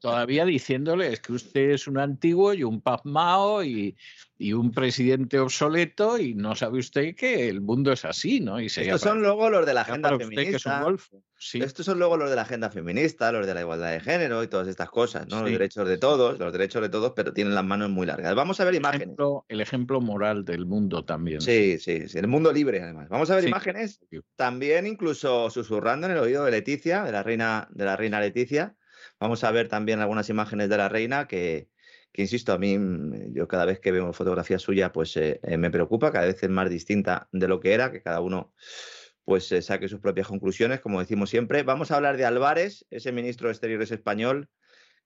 todavía 0.00 0.44
diciéndole, 0.44 1.12
es 1.12 1.20
que 1.20 1.32
usted 1.32 1.70
es 1.70 1.86
un 1.86 1.98
antiguo 1.98 2.54
y 2.54 2.64
un 2.64 2.80
pasmao 2.80 3.64
y, 3.64 3.96
y 4.36 4.52
un 4.52 4.72
presidente 4.72 5.38
obsoleto 5.38 6.18
y 6.18 6.34
no 6.34 6.56
sabe 6.56 6.80
usted 6.80 7.14
que 7.14 7.48
el 7.48 7.60
mundo 7.60 7.92
es 7.92 8.04
así, 8.04 8.40
¿no? 8.40 8.60
Y 8.60 8.66
Estos 8.66 9.00
son 9.00 9.22
luego 9.22 9.48
los 9.48 9.64
de 9.64 9.74
la 9.74 9.82
agenda 9.82 10.10
para 10.10 10.16
usted 10.16 10.28
que 10.28 10.56
es 10.56 10.66
un 10.66 10.72
feminista. 10.72 10.82
golfo. 10.82 11.22
Sí. 11.38 11.60
Estos 11.60 11.86
son 11.86 11.98
luego 11.98 12.16
los 12.16 12.30
de 12.30 12.36
la 12.36 12.42
agenda 12.42 12.70
feminista, 12.70 13.30
los 13.30 13.46
de 13.46 13.54
la 13.54 13.60
igualdad 13.60 13.92
de 13.92 14.00
género 14.00 14.42
y 14.42 14.48
todas 14.48 14.66
estas 14.66 14.90
cosas, 14.90 15.28
¿no? 15.28 15.42
Los 15.42 15.50
derechos 15.50 15.86
de 15.86 15.98
todos, 15.98 16.38
los 16.38 16.52
derechos 16.52 16.82
de 16.82 16.88
todos, 16.88 17.12
pero 17.14 17.32
tienen 17.32 17.54
las 17.54 17.64
manos 17.64 17.90
muy 17.90 18.06
largas. 18.06 18.34
Vamos 18.34 18.58
a 18.58 18.64
ver 18.64 18.74
el, 18.74 18.80
imágenes. 18.80 19.06
ejemplo, 19.06 19.44
el 19.48 19.60
ejemplo 19.60 20.00
moral 20.00 20.44
del 20.44 20.66
mundo 20.66 21.04
también. 21.04 21.40
Sí, 21.40 21.78
sí, 21.78 22.08
sí, 22.08 22.18
el 22.18 22.28
mundo 22.28 22.52
libre 22.52 22.82
además. 22.82 23.08
Vamos 23.08 23.30
a 23.30 23.36
ver 23.36 23.46
imágenes, 23.46 24.00
también 24.36 24.86
incluso 24.86 25.48
susurrando 25.50 26.06
en 26.06 26.14
el 26.14 26.18
oído 26.18 26.44
de 26.44 26.50
Leticia, 26.50 27.04
de 27.04 27.12
la 27.12 27.22
reina, 27.22 27.68
de 27.70 27.84
la 27.84 27.96
reina 27.96 28.20
Leticia. 28.20 28.74
Vamos 29.20 29.44
a 29.44 29.50
ver 29.52 29.68
también 29.68 30.00
algunas 30.00 30.28
imágenes 30.28 30.68
de 30.68 30.76
la 30.76 30.88
reina 30.88 31.28
que, 31.28 31.68
que 32.14 32.22
insisto, 32.22 32.52
a 32.52 32.58
mí, 32.58 32.78
mm, 32.78 33.34
yo 33.34 33.48
cada 33.48 33.64
vez 33.64 33.80
que 33.80 33.90
veo 33.90 34.12
fotografía 34.12 34.60
suya, 34.60 34.92
pues 34.92 35.16
eh, 35.16 35.40
eh, 35.42 35.58
me 35.58 35.70
preocupa, 35.72 36.12
cada 36.12 36.26
vez 36.26 36.40
es 36.40 36.48
más 36.48 36.70
distinta 36.70 37.28
de 37.32 37.48
lo 37.48 37.58
que 37.58 37.74
era, 37.74 37.90
que 37.90 38.02
cada 38.02 38.20
uno 38.20 38.54
pues 39.24 39.50
eh, 39.50 39.62
saque 39.62 39.88
sus 39.88 40.00
propias 40.00 40.28
conclusiones, 40.28 40.80
como 40.80 41.00
decimos 41.00 41.30
siempre. 41.30 41.64
Vamos 41.64 41.90
a 41.90 41.96
hablar 41.96 42.16
de 42.16 42.24
Álvarez, 42.24 42.86
ese 42.90 43.10
ministro 43.10 43.48
de 43.48 43.52
Exteriores 43.52 43.90
español, 43.90 44.48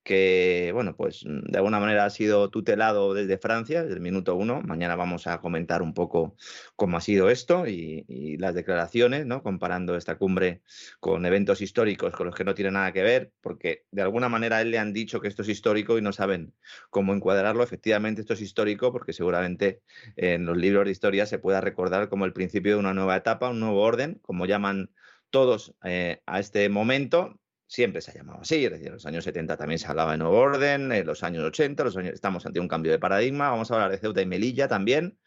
que, 0.03 0.71
bueno, 0.73 0.97
pues 0.97 1.25
mm, 1.25 1.51
de 1.51 1.59
alguna 1.59 1.81
manera 1.81 2.05
ha 2.05 2.11
sido 2.11 2.51
tutelado 2.51 3.15
desde 3.15 3.39
Francia, 3.39 3.83
desde 3.83 3.95
el 3.95 4.01
minuto 4.01 4.35
uno. 4.37 4.63
Mañana 4.63 4.97
vamos 4.97 5.27
a 5.27 5.41
comentar 5.41 5.83
un 5.83 5.95
poco 5.95 6.37
cómo 6.77 6.97
ha 6.97 7.01
sido 7.01 7.31
esto 7.31 7.67
y, 7.67 8.07
las 8.39 8.55
declaraciones, 8.55 9.27
¿no? 9.27 9.43
Comparando 9.43 9.97
esta 9.97 10.17
cumbre 10.17 10.63
con 11.01 11.27
eventos 11.27 11.61
históricos 11.61 12.15
con 12.15 12.27
los 12.27 12.35
que 12.35 12.45
no 12.45 12.55
tiene 12.55 12.71
nada 12.71 12.93
que 12.93 13.03
ver, 13.03 13.33
porque 13.41 13.85
de 13.91 14.03
alguna 14.03 14.29
manera 14.29 14.61
él 14.61 14.71
le 14.71 14.79
han 14.79 14.93
dicho 14.93 15.21
que 15.21 15.29
esto 15.29 15.43
es 15.43 15.49
histórico 15.49 15.99
y 15.99 16.03
no 16.03 16.13
saben 16.13 16.55
cómo 16.91 17.15
encuadrarlo. 17.15 17.63
Efectivamente, 17.63 18.21
esto 18.21 18.35
es 18.35 18.41
histórico 18.41 18.93
porque 18.93 19.13
seguramente 19.13 19.83
en 20.17 20.47
los 20.47 20.57
libros 20.57 20.85
de 20.85 20.93
historia 20.93 21.27
se 21.27 21.39
pueda 21.39 21.61
recordar 21.61 22.09
como 22.09 22.25
el 22.25 22.33
principio 22.33 22.73
de 22.73 22.79
una 22.79 22.95
nueva 22.95 23.17
etapa, 23.17 23.51
un 23.51 23.61
nuevo 23.61 23.83
orden, 23.83 24.19
como 24.23 24.47
llaman 24.47 24.91
todos 25.31 25.75
eh, 25.85 26.23
a 26.27 26.41
este 26.41 26.69
momento, 26.69 27.39
siempre 27.69 28.01
se 28.01 28.11
ha 28.11 28.15
llamado 28.15 28.41
así, 28.41 28.65
es 28.65 28.71
decir, 28.73 28.87
en 28.89 28.95
los 28.95 29.07
años 29.07 29.25
70 29.25 29.57
también 29.59 29.79
se 29.79 29.87
hablaba 29.87 30.13
de 30.13 30.19
nuevo 30.19 30.37
orden, 30.37 30.91
en 30.91 31.07
los 31.07 31.23
años 31.23 31.45
80, 31.45 31.85
los 31.85 31.97
años, 31.97 32.15
estamos 32.15 32.45
ante 32.47 32.61
un 32.61 32.67
cambio 32.67 32.91
de 32.91 32.99
paradigma, 32.99 33.51
vamos 33.51 33.71
a 33.71 33.75
hablar 33.75 33.91
de 33.91 33.99
Ceuta 33.99 34.23
y 34.23 34.27
Melilla 34.27 34.69
también, 34.69 35.19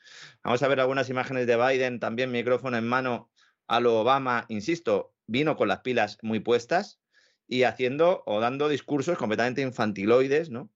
vamos 0.43 0.61
a 0.63 0.67
ver 0.67 0.79
algunas 0.79 1.09
imágenes 1.09 1.45
de 1.45 1.55
Biden, 1.55 1.99
también 1.99 2.31
micrófono 2.31 2.77
en 2.77 2.87
mano 2.87 3.31
a 3.67 3.79
lo 3.79 4.01
Obama, 4.01 4.45
insisto, 4.49 5.13
vino 5.27 5.55
con 5.55 5.67
las 5.67 5.79
pilas 5.79 6.17
muy 6.23 6.39
puestas 6.39 6.99
y 7.47 7.63
haciendo 7.63 8.23
o 8.25 8.39
dando 8.39 8.69
discursos 8.69 9.17
completamente 9.17 9.61
infantiloides, 9.61 10.49
¿no? 10.49 10.71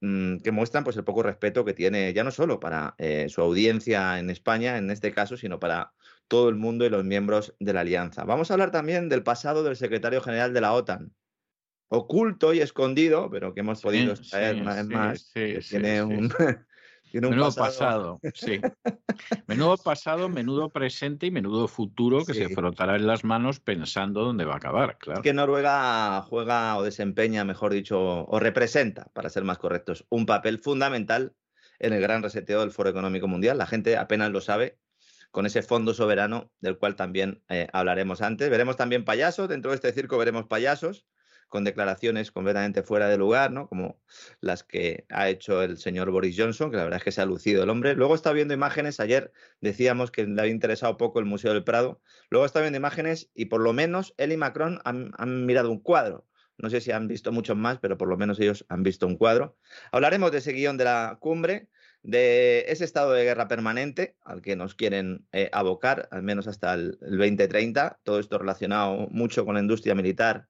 Mm, 0.00 0.38
que 0.38 0.52
muestran 0.52 0.84
pues 0.84 0.96
el 0.98 1.04
poco 1.04 1.22
respeto 1.22 1.64
que 1.64 1.72
tiene 1.72 2.12
ya 2.12 2.24
no 2.24 2.30
solo 2.30 2.60
para 2.60 2.94
eh, 2.98 3.28
su 3.30 3.40
audiencia 3.40 4.18
en 4.18 4.28
España 4.28 4.76
en 4.76 4.90
este 4.90 5.12
caso, 5.12 5.38
sino 5.38 5.58
para 5.58 5.92
todo 6.28 6.48
el 6.48 6.56
mundo 6.56 6.84
y 6.84 6.90
los 6.90 7.04
miembros 7.04 7.54
de 7.58 7.72
la 7.72 7.80
alianza. 7.80 8.24
Vamos 8.24 8.50
a 8.50 8.54
hablar 8.54 8.70
también 8.70 9.08
del 9.08 9.22
pasado 9.22 9.62
del 9.62 9.76
secretario 9.76 10.20
general 10.20 10.52
de 10.52 10.60
la 10.60 10.72
OTAN, 10.72 11.12
oculto 11.88 12.54
y 12.54 12.60
escondido, 12.60 13.30
pero 13.30 13.54
que 13.54 13.60
hemos 13.60 13.80
podido 13.82 14.12
extraer 14.12 14.56
sí, 14.56 14.60
una 14.60 14.74
vez 14.74 14.86
sí, 14.86 14.94
más. 14.94 15.20
sí, 15.20 15.32
que 15.32 15.62
sí, 15.62 15.70
tiene 15.70 16.02
un, 16.02 16.30
sí. 16.30 16.36
tiene 17.12 17.26
un 17.28 17.34
Menudo 17.34 17.54
pasado. 17.54 18.18
pasado, 18.20 18.20
sí. 18.34 18.60
Menudo 19.46 19.76
pasado, 19.76 20.28
menudo 20.28 20.70
presente 20.70 21.26
y 21.26 21.30
menudo 21.30 21.68
futuro 21.68 22.24
que 22.24 22.34
se 22.34 22.48
frotará 22.48 22.96
en 22.96 23.06
las 23.06 23.22
manos 23.24 23.60
pensando 23.60 24.24
dónde 24.24 24.44
va 24.44 24.54
a 24.54 24.56
acabar, 24.56 24.98
claro. 24.98 25.22
que 25.22 25.32
Noruega 25.32 26.22
juega 26.22 26.76
o 26.76 26.82
desempeña, 26.82 27.44
mejor 27.44 27.72
dicho, 27.72 28.24
o 28.26 28.40
representa, 28.40 29.06
para 29.12 29.30
ser 29.30 29.44
más 29.44 29.58
correctos, 29.58 30.06
un 30.08 30.26
papel 30.26 30.58
fundamental 30.58 31.34
en 31.78 31.92
el 31.92 32.00
gran 32.00 32.22
reseteo 32.22 32.60
del 32.60 32.70
Foro 32.70 32.90
Económico 32.90 33.28
Mundial. 33.28 33.58
La 33.58 33.66
gente 33.66 33.96
apenas 33.96 34.30
lo 34.30 34.40
sabe 34.40 34.78
con 35.34 35.46
ese 35.46 35.62
fondo 35.62 35.94
soberano 35.94 36.52
del 36.60 36.78
cual 36.78 36.94
también 36.94 37.42
eh, 37.48 37.66
hablaremos 37.72 38.22
antes. 38.22 38.48
Veremos 38.50 38.76
también 38.76 39.04
payasos, 39.04 39.48
dentro 39.48 39.72
de 39.72 39.74
este 39.74 39.92
circo 39.92 40.16
veremos 40.16 40.46
payasos 40.46 41.08
con 41.48 41.64
declaraciones 41.64 42.30
completamente 42.30 42.84
fuera 42.84 43.08
de 43.08 43.18
lugar, 43.18 43.50
¿no? 43.50 43.68
Como 43.68 44.00
las 44.40 44.62
que 44.62 45.06
ha 45.10 45.28
hecho 45.28 45.60
el 45.64 45.76
señor 45.76 46.12
Boris 46.12 46.36
Johnson, 46.38 46.70
que 46.70 46.76
la 46.76 46.84
verdad 46.84 46.98
es 46.98 47.02
que 47.04 47.10
se 47.10 47.20
ha 47.20 47.26
lucido 47.26 47.64
el 47.64 47.70
hombre. 47.70 47.96
Luego 47.96 48.14
está 48.14 48.32
viendo 48.32 48.54
imágenes, 48.54 49.00
ayer 49.00 49.32
decíamos 49.60 50.12
que 50.12 50.24
le 50.24 50.40
había 50.40 50.52
interesado 50.52 50.96
poco 50.96 51.18
el 51.18 51.24
Museo 51.24 51.52
del 51.52 51.64
Prado, 51.64 52.00
luego 52.30 52.46
está 52.46 52.60
viendo 52.60 52.76
imágenes 52.76 53.32
y 53.34 53.46
por 53.46 53.60
lo 53.60 53.72
menos 53.72 54.14
él 54.18 54.30
y 54.30 54.36
Macron 54.36 54.80
han, 54.84 55.10
han 55.18 55.46
mirado 55.46 55.68
un 55.72 55.80
cuadro. 55.80 56.28
No 56.58 56.70
sé 56.70 56.80
si 56.80 56.92
han 56.92 57.08
visto 57.08 57.32
muchos 57.32 57.56
más, 57.56 57.78
pero 57.80 57.98
por 57.98 58.06
lo 58.06 58.16
menos 58.16 58.38
ellos 58.38 58.64
han 58.68 58.84
visto 58.84 59.08
un 59.08 59.16
cuadro. 59.16 59.56
Hablaremos 59.90 60.30
de 60.30 60.38
ese 60.38 60.52
guion 60.52 60.76
de 60.76 60.84
la 60.84 61.18
cumbre, 61.20 61.70
de 62.04 62.66
ese 62.68 62.84
estado 62.84 63.12
de 63.12 63.24
guerra 63.24 63.48
permanente 63.48 64.14
al 64.22 64.42
que 64.42 64.56
nos 64.56 64.74
quieren 64.74 65.26
eh, 65.32 65.48
abocar, 65.52 66.06
al 66.10 66.22
menos 66.22 66.46
hasta 66.46 66.74
el, 66.74 66.98
el 67.00 67.16
2030. 67.16 67.98
Todo 68.04 68.20
esto 68.20 68.38
relacionado 68.38 69.08
mucho 69.10 69.46
con 69.46 69.54
la 69.54 69.60
industria 69.60 69.94
militar 69.94 70.46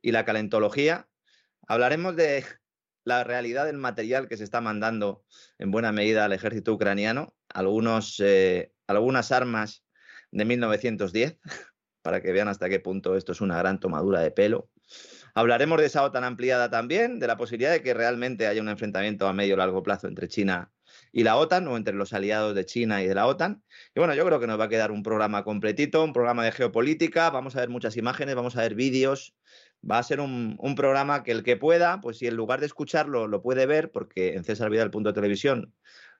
y 0.00 0.12
la 0.12 0.24
calentología. 0.24 1.08
Hablaremos 1.66 2.14
de 2.14 2.44
la 3.04 3.24
realidad 3.24 3.66
del 3.66 3.78
material 3.78 4.28
que 4.28 4.36
se 4.36 4.44
está 4.44 4.60
mandando 4.60 5.24
en 5.58 5.72
buena 5.72 5.90
medida 5.90 6.24
al 6.24 6.32
ejército 6.32 6.72
ucraniano, 6.72 7.34
algunos, 7.48 8.20
eh, 8.20 8.72
algunas 8.86 9.32
armas 9.32 9.84
de 10.30 10.44
1910, 10.44 11.38
para 12.02 12.22
que 12.22 12.30
vean 12.30 12.46
hasta 12.46 12.68
qué 12.68 12.78
punto 12.78 13.16
esto 13.16 13.32
es 13.32 13.40
una 13.40 13.58
gran 13.58 13.80
tomadura 13.80 14.20
de 14.20 14.30
pelo. 14.30 14.70
Hablaremos 15.34 15.80
de 15.80 15.86
esa 15.86 16.04
OTAN 16.04 16.22
ampliada 16.22 16.70
también, 16.70 17.18
de 17.18 17.26
la 17.26 17.36
posibilidad 17.36 17.72
de 17.72 17.82
que 17.82 17.92
realmente 17.92 18.46
haya 18.46 18.60
un 18.60 18.68
enfrentamiento 18.68 19.26
a 19.26 19.32
medio 19.32 19.54
o 19.54 19.56
largo 19.56 19.82
plazo 19.82 20.06
entre 20.06 20.28
China 20.28 20.70
y 21.12 21.22
la 21.22 21.36
OTAN 21.36 21.68
o 21.68 21.76
entre 21.76 21.94
los 21.94 22.12
aliados 22.12 22.54
de 22.54 22.64
China 22.64 23.02
y 23.02 23.06
de 23.06 23.14
la 23.14 23.26
OTAN. 23.26 23.62
Y 23.94 24.00
bueno, 24.00 24.14
yo 24.14 24.24
creo 24.24 24.40
que 24.40 24.46
nos 24.46 24.58
va 24.58 24.64
a 24.64 24.68
quedar 24.68 24.90
un 24.90 25.02
programa 25.02 25.44
completito, 25.44 26.02
un 26.02 26.12
programa 26.12 26.44
de 26.44 26.52
geopolítica, 26.52 27.30
vamos 27.30 27.54
a 27.54 27.60
ver 27.60 27.68
muchas 27.68 27.96
imágenes, 27.96 28.34
vamos 28.34 28.56
a 28.56 28.62
ver 28.62 28.74
vídeos, 28.74 29.34
va 29.88 29.98
a 29.98 30.02
ser 30.02 30.20
un, 30.20 30.56
un, 30.58 30.74
programa 30.74 31.22
que 31.22 31.32
el 31.32 31.42
que 31.42 31.56
pueda, 31.56 32.00
pues 32.00 32.18
si 32.18 32.26
en 32.26 32.36
lugar 32.36 32.60
de 32.60 32.66
escucharlo 32.66 33.28
lo 33.28 33.42
puede 33.42 33.66
ver, 33.66 33.90
porque 33.90 34.34
en 34.34 34.44
César 34.44 34.70
Vidal 34.70 34.90
televisión, 34.90 35.74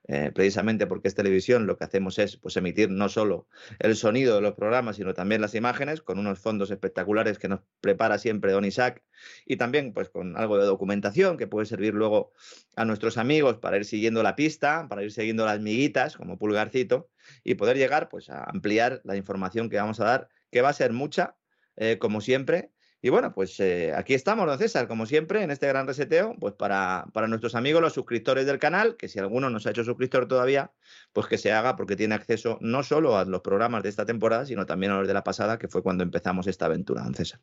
eh, 0.05 0.31
precisamente 0.33 0.85
porque 0.85 1.07
es 1.07 1.15
televisión, 1.15 1.65
lo 1.65 1.77
que 1.77 1.85
hacemos 1.85 2.19
es 2.19 2.35
pues, 2.35 2.57
emitir 2.57 2.89
no 2.89 3.07
solo 3.07 3.47
el 3.79 3.95
sonido 3.95 4.35
de 4.35 4.41
los 4.41 4.53
programas, 4.53 4.97
sino 4.97 5.13
también 5.13 5.39
las 5.39 5.55
imágenes, 5.55 6.01
con 6.01 6.19
unos 6.19 6.39
fondos 6.39 6.71
espectaculares 6.71 7.39
que 7.39 7.47
nos 7.47 7.61
prepara 7.79 8.17
siempre 8.17 8.51
Don 8.51 8.65
Isaac, 8.65 9.01
y 9.45 9.55
también 9.55 9.93
pues 9.93 10.09
con 10.09 10.35
algo 10.37 10.57
de 10.57 10.65
documentación 10.65 11.37
que 11.37 11.47
puede 11.47 11.65
servir 11.65 11.93
luego 11.93 12.33
a 12.75 12.83
nuestros 12.83 13.17
amigos 13.17 13.57
para 13.57 13.77
ir 13.77 13.85
siguiendo 13.85 14.23
la 14.23 14.35
pista, 14.35 14.87
para 14.89 15.03
ir 15.03 15.11
siguiendo 15.11 15.45
las 15.45 15.61
miguitas, 15.61 16.17
como 16.17 16.37
pulgarcito, 16.37 17.09
y 17.45 17.55
poder 17.55 17.77
llegar 17.77 18.09
pues 18.09 18.29
a 18.29 18.43
ampliar 18.43 18.99
la 19.05 19.15
información 19.15 19.69
que 19.69 19.77
vamos 19.77 20.01
a 20.01 20.05
dar, 20.05 20.29
que 20.51 20.61
va 20.61 20.69
a 20.69 20.73
ser 20.73 20.91
mucha, 20.91 21.37
eh, 21.77 21.97
como 21.97 22.19
siempre, 22.19 22.71
y 23.05 23.09
bueno, 23.09 23.33
pues 23.33 23.59
eh, 23.59 23.91
aquí 23.93 24.13
estamos, 24.13 24.47
don 24.47 24.57
César, 24.57 24.87
como 24.87 25.05
siempre, 25.05 25.43
en 25.43 25.51
este 25.51 25.67
gran 25.67 25.85
reseteo, 25.85 26.37
pues 26.39 26.53
para, 26.53 27.05
para, 27.11 27.27
nuestros 27.27 27.53
amigos, 27.53 27.81
los 27.81 27.91
suscriptores 27.91 28.45
del 28.45 28.59
canal, 28.59 28.95
que 28.95 29.09
si 29.09 29.19
alguno 29.19 29.49
no 29.49 29.59
se 29.59 29.67
ha 29.67 29.71
hecho 29.71 29.83
suscriptor 29.83 30.25
todavía, 30.25 30.71
pues 31.11 31.27
que 31.27 31.37
se 31.37 31.51
haga 31.51 31.75
porque 31.75 31.97
tiene 31.97 32.15
acceso 32.15 32.57
no 32.61 32.81
solo 32.81 33.17
a 33.17 33.25
los 33.25 33.41
programas 33.41 33.83
de 33.83 33.89
esta 33.89 34.05
temporada, 34.05 34.45
sino 34.45 34.65
también 34.65 34.93
a 34.93 34.99
los 34.99 35.07
de 35.09 35.13
la 35.13 35.25
pasada, 35.25 35.59
que 35.59 35.67
fue 35.67 35.83
cuando 35.83 36.01
empezamos 36.01 36.47
esta 36.47 36.67
aventura, 36.67 37.03
don 37.03 37.13
César. 37.13 37.41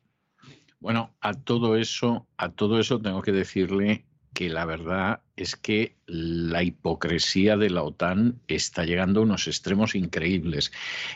Bueno, 0.79 1.13
a 1.21 1.35
todo 1.35 1.75
eso, 1.75 2.27
a 2.37 2.49
todo 2.49 2.79
eso 2.79 2.99
tengo 2.99 3.21
que 3.21 3.31
decirle 3.31 4.07
que 4.33 4.49
la 4.49 4.65
verdad 4.65 5.21
es 5.35 5.55
que 5.55 5.95
la 6.05 6.63
hipocresía 6.63 7.57
de 7.57 7.69
la 7.69 7.83
OTAN 7.83 8.39
está 8.47 8.85
llegando 8.85 9.19
a 9.19 9.23
unos 9.23 9.47
extremos 9.47 9.95
increíbles. 9.95 10.71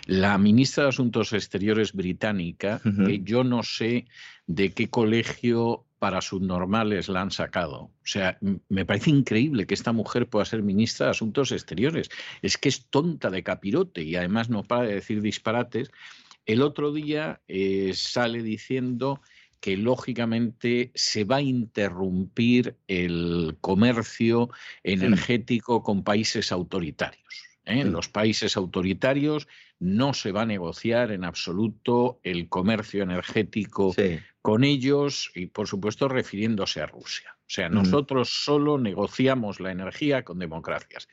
La 0.05 0.37
ministra 0.37 0.83
de 0.83 0.89
Asuntos 0.89 1.33
Exteriores 1.33 1.93
británica, 1.93 2.81
que 2.83 3.21
yo 3.23 3.43
no 3.43 3.63
sé 3.63 4.05
de 4.47 4.71
qué 4.71 4.89
colegio 4.89 5.85
para 5.97 6.21
subnormales 6.21 7.07
la 7.07 7.21
han 7.21 7.31
sacado. 7.31 7.75
O 7.77 7.91
sea, 8.03 8.37
me 8.69 8.85
parece 8.85 9.09
increíble 9.09 9.65
que 9.65 9.73
esta 9.73 9.93
mujer 9.93 10.27
pueda 10.27 10.45
ser 10.45 10.61
ministra 10.61 11.07
de 11.07 11.11
Asuntos 11.11 11.51
Exteriores. 11.51 12.09
Es 12.41 12.57
que 12.57 12.69
es 12.69 12.85
tonta 12.87 13.29
de 13.29 13.43
capirote 13.43 14.03
y 14.03 14.15
además 14.15 14.49
no 14.49 14.63
para 14.63 14.83
de 14.83 14.95
decir 14.95 15.21
disparates. 15.21 15.89
El 16.45 16.61
otro 16.61 16.91
día 16.91 17.41
eh, 17.47 17.93
sale 17.95 18.43
diciendo 18.43 19.21
que 19.59 19.77
lógicamente 19.77 20.91
se 20.95 21.23
va 21.23 21.37
a 21.37 21.41
interrumpir 21.41 22.77
el 22.87 23.57
comercio 23.61 24.49
energético 24.83 25.83
con 25.83 26.03
países 26.03 26.51
autoritarios. 26.51 27.23
¿eh? 27.65 27.79
En 27.79 27.91
los 27.91 28.09
países 28.09 28.57
autoritarios 28.57 29.47
no 29.79 30.13
se 30.13 30.31
va 30.31 30.43
a 30.43 30.45
negociar 30.45 31.11
en 31.11 31.23
absoluto 31.23 32.19
el 32.23 32.47
comercio 32.47 33.03
energético 33.03 33.93
con 34.41 34.63
ellos 34.63 35.31
y, 35.35 35.47
por 35.47 35.67
supuesto, 35.67 36.07
refiriéndose 36.07 36.81
a 36.81 36.85
Rusia. 36.85 37.35
O 37.41 37.49
sea, 37.49 37.69
nosotros 37.69 38.29
solo 38.43 38.79
negociamos 38.79 39.59
la 39.59 39.71
energía 39.71 40.23
con 40.23 40.39
democracias. 40.39 41.07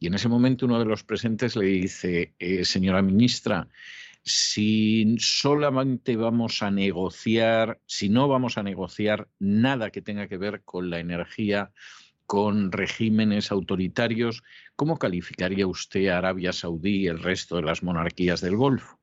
Y 0.00 0.08
en 0.08 0.14
ese 0.14 0.28
momento 0.28 0.66
uno 0.66 0.80
de 0.80 0.84
los 0.84 1.04
presentes 1.04 1.54
le 1.54 1.66
dice, 1.66 2.34
eh, 2.38 2.64
señora 2.64 3.02
ministra, 3.02 3.68
si 4.26 5.16
solamente 5.20 6.16
vamos 6.16 6.60
a 6.62 6.72
negociar, 6.72 7.80
si 7.86 8.08
no 8.08 8.26
vamos 8.26 8.58
a 8.58 8.64
negociar 8.64 9.28
nada 9.38 9.90
que 9.90 10.02
tenga 10.02 10.26
que 10.26 10.36
ver 10.36 10.64
con 10.64 10.90
la 10.90 10.98
energía, 10.98 11.72
con 12.26 12.72
regímenes 12.72 13.52
autoritarios, 13.52 14.42
¿cómo 14.74 14.98
calificaría 14.98 15.68
usted 15.68 16.08
a 16.08 16.18
Arabia 16.18 16.52
Saudí 16.52 17.02
y 17.02 17.06
el 17.06 17.20
resto 17.20 17.54
de 17.56 17.62
las 17.62 17.84
monarquías 17.84 18.40
del 18.40 18.56
Golfo? 18.56 18.98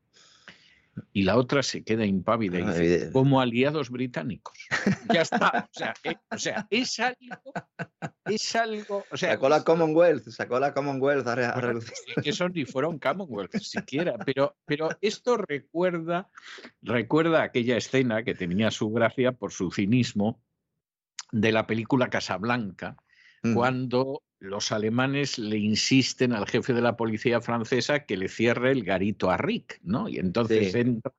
Y 1.12 1.24
la 1.24 1.38
otra 1.38 1.64
se 1.64 1.84
queda 1.84 2.06
impávida 2.06 2.60
y 2.60 2.64
dice, 2.64 3.12
como 3.12 3.42
aliados 3.42 3.90
británicos. 3.90 4.58
Ya 5.14 5.22
está. 5.22 5.70
O 5.70 5.80
sea, 5.80 5.94
eh, 6.04 6.16
o 6.30 6.38
sea, 6.38 6.68
es 6.70 7.00
algo, 7.00 7.18
es 8.26 8.56
algo. 8.56 9.06
O 9.12 9.18
sea, 9.18 9.32
sacó 9.32 9.50
la 9.50 9.64
Commonwealth, 9.64 10.28
sacó 10.30 10.60
la 10.60 10.74
Commonwealth 10.74 11.28
a, 11.28 11.58
a 11.58 11.74
Eso 12.24 12.50
ni 12.50 12.66
fuera 12.66 12.88
un 12.88 13.00
Commonwealth 13.00 13.56
siquiera, 13.58 14.18
pero, 14.26 14.56
pero 14.66 14.90
esto 15.02 15.38
recuerda, 15.38 16.30
recuerda 16.82 17.44
aquella 17.44 17.78
escena 17.78 18.24
que 18.24 18.36
tenía 18.36 18.72
su 18.72 18.92
gracia 18.92 19.32
por 19.32 19.52
su 19.52 19.72
cinismo 19.72 20.42
de 21.32 21.52
la 21.52 21.66
película 21.66 22.10
Casablanca, 22.10 22.96
mm. 23.42 23.54
cuando 23.56 24.22
los 24.44 24.74
alemanes 24.74 25.40
le 25.40 25.58
insisten 25.58 26.34
al 26.34 26.48
jefe 26.48 26.74
de 26.74 26.82
la 26.82 26.98
policía 26.98 27.40
francesa 27.40 28.06
que 28.06 28.18
le 28.18 28.28
cierre 28.28 28.72
el 28.72 28.84
garito 28.84 29.32
a 29.32 29.38
Rick, 29.38 29.80
¿no? 29.84 30.10
Y 30.10 30.18
entonces 30.18 30.76
entra 30.76 31.14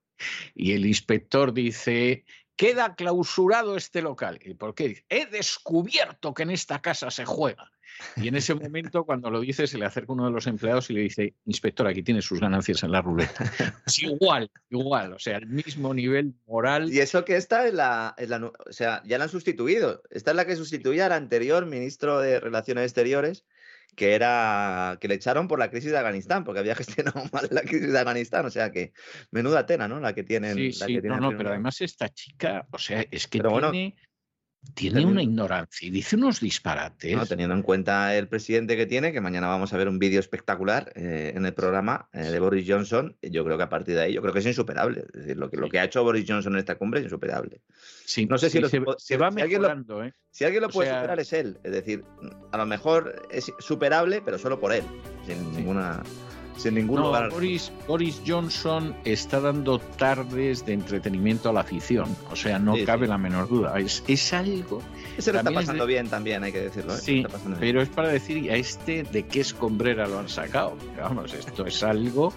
y 0.55 0.73
el 0.73 0.87
inspector 0.87 1.53
dice, 1.53 2.25
queda 2.55 2.95
clausurado 2.95 3.77
este 3.77 4.03
local. 4.03 4.39
¿Y 4.45 4.55
por 4.55 4.75
qué? 4.75 5.05
He 5.09 5.27
descubierto 5.27 6.35
que 6.35 6.43
en 6.43 6.51
esta 6.51 6.83
casa 6.83 7.11
se 7.11 7.25
juega. 7.25 7.73
Y 8.17 8.29
en 8.29 8.37
ese 8.37 8.55
momento, 8.55 9.05
cuando 9.05 9.31
lo 9.31 9.41
dice, 9.41 9.67
se 9.67 9.79
le 9.79 9.87
acerca 9.87 10.13
uno 10.13 10.27
de 10.27 10.33
los 10.33 10.47
empleados 10.47 10.91
y 10.91 10.95
le 10.95 11.01
dice, 11.03 11.35
inspector, 11.47 11.87
aquí 11.87 12.03
tiene 12.03 12.23
sus 12.23 12.41
ganancias 12.41 12.83
en 12.83 12.93
la 12.93 13.03
ruleta. 13.03 13.45
Es 13.87 14.03
igual, 14.03 14.51
igual, 14.71 15.13
o 15.13 15.19
sea, 15.19 15.39
el 15.39 15.47
mismo 15.47 15.95
nivel 15.95 16.35
moral. 16.47 16.93
Y 16.93 17.01
eso 17.01 17.25
que 17.25 17.37
esta 17.37 17.67
es 17.67 17.75
la, 17.75 18.15
o 18.67 18.73
sea, 18.73 19.03
ya 19.05 19.19
la 19.19 19.25
han 19.25 19.31
sustituido. 19.31 20.03
Esta 20.11 20.31
es 20.31 20.37
la 20.37 20.47
que 20.47 20.57
sustituía 20.57 21.07
al 21.07 21.13
anterior 21.13 21.67
ministro 21.67 22.21
de 22.21 22.41
Relaciones 22.41 22.85
Exteriores, 22.85 23.45
que 23.95 24.15
era 24.15 24.99
que 25.01 25.09
le 25.09 25.15
echaron 25.15 25.49
por 25.49 25.59
la 25.59 25.71
crisis 25.71 25.93
de 25.93 25.99
Afganistán, 25.99 26.45
porque 26.45 26.61
había 26.61 26.75
gestionado 26.75 27.23
mal 27.33 27.49
la 27.51 27.63
crisis 27.63 27.93
de 27.93 27.99
Afganistán, 27.99 28.47
o 28.47 28.51
sea 28.51 28.73
que 28.73 28.93
menuda 29.31 29.67
tena, 29.67 29.89
¿no? 29.89 30.01
La 30.01 30.15
que 30.15 30.25
tienen. 30.25 30.57
Sí, 30.57 30.73
sí, 30.73 31.01
no, 31.03 31.19
no, 31.19 31.37
pero 31.37 31.51
además 31.51 31.81
esta 31.81 32.09
chica, 32.09 32.67
o 32.71 32.79
sea, 32.79 33.05
es 33.11 33.29
que 33.29 33.41
tiene 33.41 33.95
tiene 34.75 35.05
una 35.05 35.23
ignorancia 35.23 35.87
y 35.87 35.91
dice 35.91 36.17
unos 36.17 36.41
disparates. 36.41 37.29
teniendo 37.29 37.55
en 37.55 37.63
cuenta 37.63 38.17
el 38.17 38.29
presidente 38.29 38.77
que 38.77 38.87
tiene, 38.87 39.13
que 39.13 39.21
mañana 39.21 39.47
vamos 39.47 39.73
a 39.73 39.77
ver 39.77 39.89
un 39.89 39.99
vídeo 39.99 40.19
espectacular 40.21 40.93
eh, 40.95 41.33
en 41.35 41.45
el 41.45 41.55
programa 41.55 42.09
eh, 42.13 42.23
de 42.25 42.41
Boris 42.41 42.65
Johnson, 42.69 43.17
yo 43.23 43.45
creo 43.45 43.57
que 43.57 43.63
a 43.63 43.69
partir 43.69 43.95
de 43.95 44.03
ahí, 44.03 44.13
yo 44.13 44.23
creo 44.23 44.33
que 44.33 44.41
es 44.41 44.47
insuperable. 44.47 45.05
Es 45.13 45.21
decir, 45.21 45.37
lo 45.37 45.51
que, 45.51 45.57
lo 45.57 45.69
que 45.69 45.79
ha 45.79 45.85
hecho 45.85 46.03
Boris 46.03 46.25
Johnson 46.27 46.55
en 46.55 46.61
esta 46.61 46.77
cumbre 46.77 47.01
es 47.01 47.05
insuperable. 47.05 47.61
Sí, 48.05 48.27
no 48.27 48.39
sé 48.39 48.51
si, 48.51 48.61
se, 48.99 49.17
va 49.17 49.31
mejorando. 49.31 50.03
¿eh? 50.03 50.13
Si 50.31 50.45
alguien 50.45 50.63
lo 50.63 50.69
puede 50.69 50.91
superar 50.91 51.21
es 51.21 51.33
él. 51.33 51.59
Es 51.63 51.73
decir, 51.73 52.05
a 52.51 52.59
lo 52.59 52.67
mejor 52.67 53.27
es 53.31 53.53
superable, 53.59 54.23
pero 54.23 54.39
solo 54.39 54.59
por 54.59 54.73
él, 54.73 54.85
sin 55.27 55.55
ninguna 55.55 56.03
sin 56.57 56.75
ningún 56.75 57.03
Boris, 57.03 57.73
Boris, 57.87 58.23
Johnson 58.27 58.95
está 59.05 59.41
dando 59.41 59.79
tardes 59.79 60.65
de 60.65 60.75
entretenimiento 60.75 61.49
a 61.49 61.53
la 61.53 61.61
afición, 61.61 62.17
o 62.31 62.37
sea, 62.37 62.59
no 62.59 62.75
cabe 62.85 63.07
la 63.07 63.19
menor 63.19 63.49
duda. 63.49 63.79
Es, 63.79 64.03
es 64.07 64.33
algo. 64.33 64.81
Se 65.19 65.33
lo 65.33 65.39
está 65.39 65.51
pasando 65.51 65.87
bien 65.87 66.09
también, 66.09 66.43
hay 66.45 66.53
que 66.53 66.61
decirlo. 66.61 66.95
¿eh? 66.95 67.01
Sí, 67.01 67.27
pero 67.61 67.83
es 67.83 67.89
para 67.89 68.09
decir 68.09 68.51
a 68.51 68.57
este 68.57 69.03
de 69.05 69.25
qué 69.25 69.41
escombrera 69.41 70.07
lo 70.07 70.19
han 70.19 70.29
sacado. 70.29 70.77
Vamos, 70.97 71.35
esto 71.35 71.67
es 71.67 71.83
algo, 71.83 72.33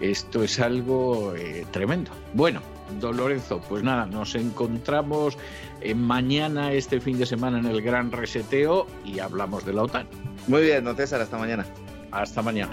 esto 0.00 0.42
es 0.42 0.60
algo 0.60 1.34
eh, 1.36 1.66
tremendo. 1.70 2.10
Bueno, 2.34 2.60
don 3.00 3.16
Lorenzo, 3.16 3.60
pues 3.68 3.82
nada, 3.82 4.06
nos 4.06 4.34
encontramos 4.34 5.38
eh, 5.80 5.94
mañana, 5.94 6.72
este 6.72 7.00
fin 7.00 7.18
de 7.18 7.26
semana, 7.26 7.58
en 7.58 7.66
el 7.66 7.82
Gran 7.82 8.12
Reseteo 8.12 8.86
y 9.04 9.18
hablamos 9.18 9.64
de 9.64 9.72
la 9.72 9.82
OTAN. 9.82 10.06
Muy 10.46 10.62
bien, 10.62 10.84
don 10.84 10.96
César, 10.96 11.20
hasta 11.20 11.38
mañana. 11.38 11.64
Hasta 12.10 12.42
mañana. 12.42 12.72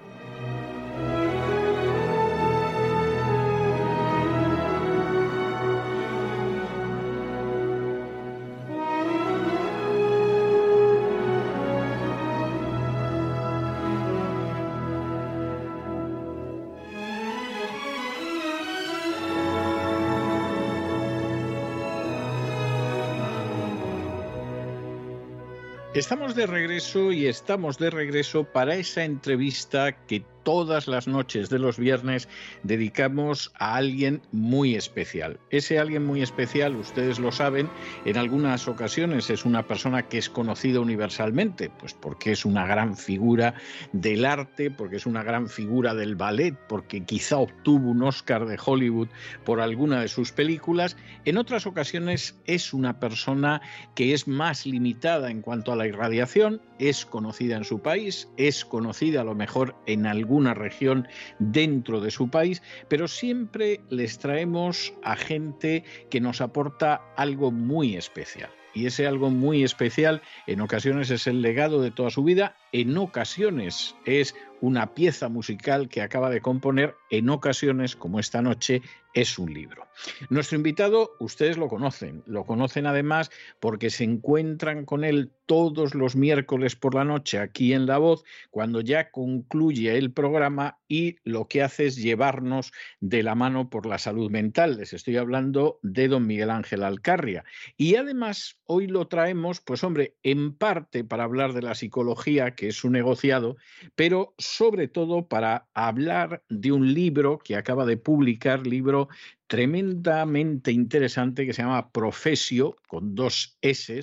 Estamos 25.93 26.35
de 26.35 26.47
regreso 26.47 27.11
y 27.11 27.27
estamos 27.27 27.77
de 27.77 27.89
regreso 27.89 28.45
para 28.45 28.75
esa 28.75 29.03
entrevista 29.03 29.91
que 30.07 30.23
todas 30.43 30.87
las 30.87 31.07
noches 31.07 31.49
de 31.49 31.59
los 31.59 31.77
viernes 31.77 32.27
dedicamos 32.63 33.51
a 33.59 33.75
alguien 33.75 34.21
muy 34.31 34.75
especial. 34.75 35.39
Ese 35.49 35.79
alguien 35.79 36.05
muy 36.05 36.21
especial, 36.21 36.75
ustedes 36.75 37.19
lo 37.19 37.31
saben, 37.31 37.69
en 38.05 38.17
algunas 38.17 38.67
ocasiones 38.67 39.29
es 39.29 39.45
una 39.45 39.67
persona 39.67 40.07
que 40.07 40.17
es 40.17 40.29
conocida 40.29 40.79
universalmente, 40.79 41.69
pues 41.69 41.93
porque 41.93 42.31
es 42.31 42.45
una 42.45 42.65
gran 42.65 42.95
figura 42.95 43.53
del 43.93 44.25
arte, 44.25 44.71
porque 44.71 44.97
es 44.97 45.05
una 45.05 45.23
gran 45.23 45.47
figura 45.47 45.93
del 45.93 46.15
ballet, 46.15 46.55
porque 46.67 47.03
quizá 47.03 47.37
obtuvo 47.37 47.91
un 47.91 48.03
Oscar 48.03 48.45
de 48.45 48.59
Hollywood 48.63 49.07
por 49.45 49.61
alguna 49.61 50.01
de 50.01 50.07
sus 50.07 50.31
películas. 50.31 50.97
En 51.25 51.37
otras 51.37 51.67
ocasiones 51.67 52.39
es 52.45 52.73
una 52.73 52.99
persona 52.99 53.61
que 53.95 54.13
es 54.13 54.27
más 54.27 54.65
limitada 54.65 55.29
en 55.29 55.41
cuanto 55.41 55.71
a 55.71 55.75
la 55.75 55.87
irradiación, 55.87 56.61
es 56.79 57.05
conocida 57.05 57.57
en 57.57 57.63
su 57.63 57.81
país, 57.81 58.27
es 58.37 58.65
conocida 58.65 59.21
a 59.21 59.23
lo 59.23 59.35
mejor 59.35 59.75
en 59.85 60.07
algún 60.07 60.30
alguna 60.31 60.53
región 60.53 61.09
dentro 61.39 61.99
de 61.99 62.09
su 62.09 62.29
país, 62.29 62.63
pero 62.87 63.09
siempre 63.09 63.81
les 63.89 64.17
traemos 64.17 64.93
a 65.03 65.17
gente 65.17 65.83
que 66.09 66.21
nos 66.21 66.39
aporta 66.39 67.01
algo 67.17 67.51
muy 67.51 67.97
especial. 67.97 68.49
Y 68.73 68.85
ese 68.85 69.07
algo 69.07 69.29
muy 69.29 69.65
especial 69.65 70.21
en 70.47 70.61
ocasiones 70.61 71.09
es 71.09 71.27
el 71.27 71.41
legado 71.41 71.81
de 71.81 71.91
toda 71.91 72.11
su 72.11 72.23
vida, 72.23 72.55
en 72.71 72.97
ocasiones 72.97 73.95
es 74.05 74.35
una 74.61 74.93
pieza 74.93 75.27
musical 75.27 75.89
que 75.89 76.01
acaba 76.01 76.29
de 76.29 76.41
componer 76.41 76.95
en 77.09 77.29
ocasiones, 77.29 77.95
como 77.95 78.19
esta 78.19 78.41
noche, 78.41 78.81
es 79.13 79.37
un 79.37 79.53
libro. 79.53 79.87
Nuestro 80.29 80.55
invitado, 80.55 81.11
ustedes 81.19 81.57
lo 81.57 81.67
conocen, 81.67 82.23
lo 82.25 82.45
conocen 82.45 82.85
además 82.85 83.29
porque 83.59 83.89
se 83.89 84.05
encuentran 84.05 84.85
con 84.85 85.03
él 85.03 85.31
todos 85.45 85.95
los 85.95 86.15
miércoles 86.15 86.77
por 86.77 86.95
la 86.95 87.03
noche 87.03 87.37
aquí 87.39 87.73
en 87.73 87.85
La 87.87 87.97
Voz, 87.97 88.23
cuando 88.51 88.79
ya 88.79 89.11
concluye 89.11 89.97
el 89.97 90.13
programa 90.13 90.79
y 90.87 91.17
lo 91.25 91.49
que 91.49 91.61
hace 91.61 91.87
es 91.87 91.97
llevarnos 91.97 92.71
de 93.01 93.21
la 93.21 93.35
mano 93.35 93.69
por 93.69 93.85
la 93.85 93.97
salud 93.97 94.31
mental. 94.31 94.77
Les 94.77 94.93
estoy 94.93 95.17
hablando 95.17 95.79
de 95.81 96.07
don 96.07 96.25
Miguel 96.25 96.51
Ángel 96.51 96.83
Alcarria. 96.83 97.43
Y 97.75 97.95
además 97.95 98.59
hoy 98.65 98.87
lo 98.87 99.07
traemos, 99.09 99.59
pues 99.59 99.83
hombre, 99.83 100.15
en 100.23 100.55
parte 100.55 101.03
para 101.03 101.25
hablar 101.25 101.51
de 101.51 101.63
la 101.63 101.75
psicología, 101.75 102.55
que 102.61 102.67
es 102.67 102.75
su 102.75 102.91
negociado, 102.91 103.57
pero 103.95 104.35
sobre 104.37 104.87
todo 104.87 105.27
para 105.27 105.67
hablar 105.73 106.43
de 106.47 106.71
un 106.71 106.93
libro 106.93 107.39
que 107.39 107.55
acaba 107.55 107.87
de 107.87 107.97
publicar, 107.97 108.67
libro 108.67 109.09
tremendamente 109.47 110.71
interesante 110.71 111.47
que 111.47 111.53
se 111.53 111.63
llama 111.63 111.89
Profesio, 111.91 112.75
con 112.87 113.15
dos 113.15 113.57
S, 113.63 114.01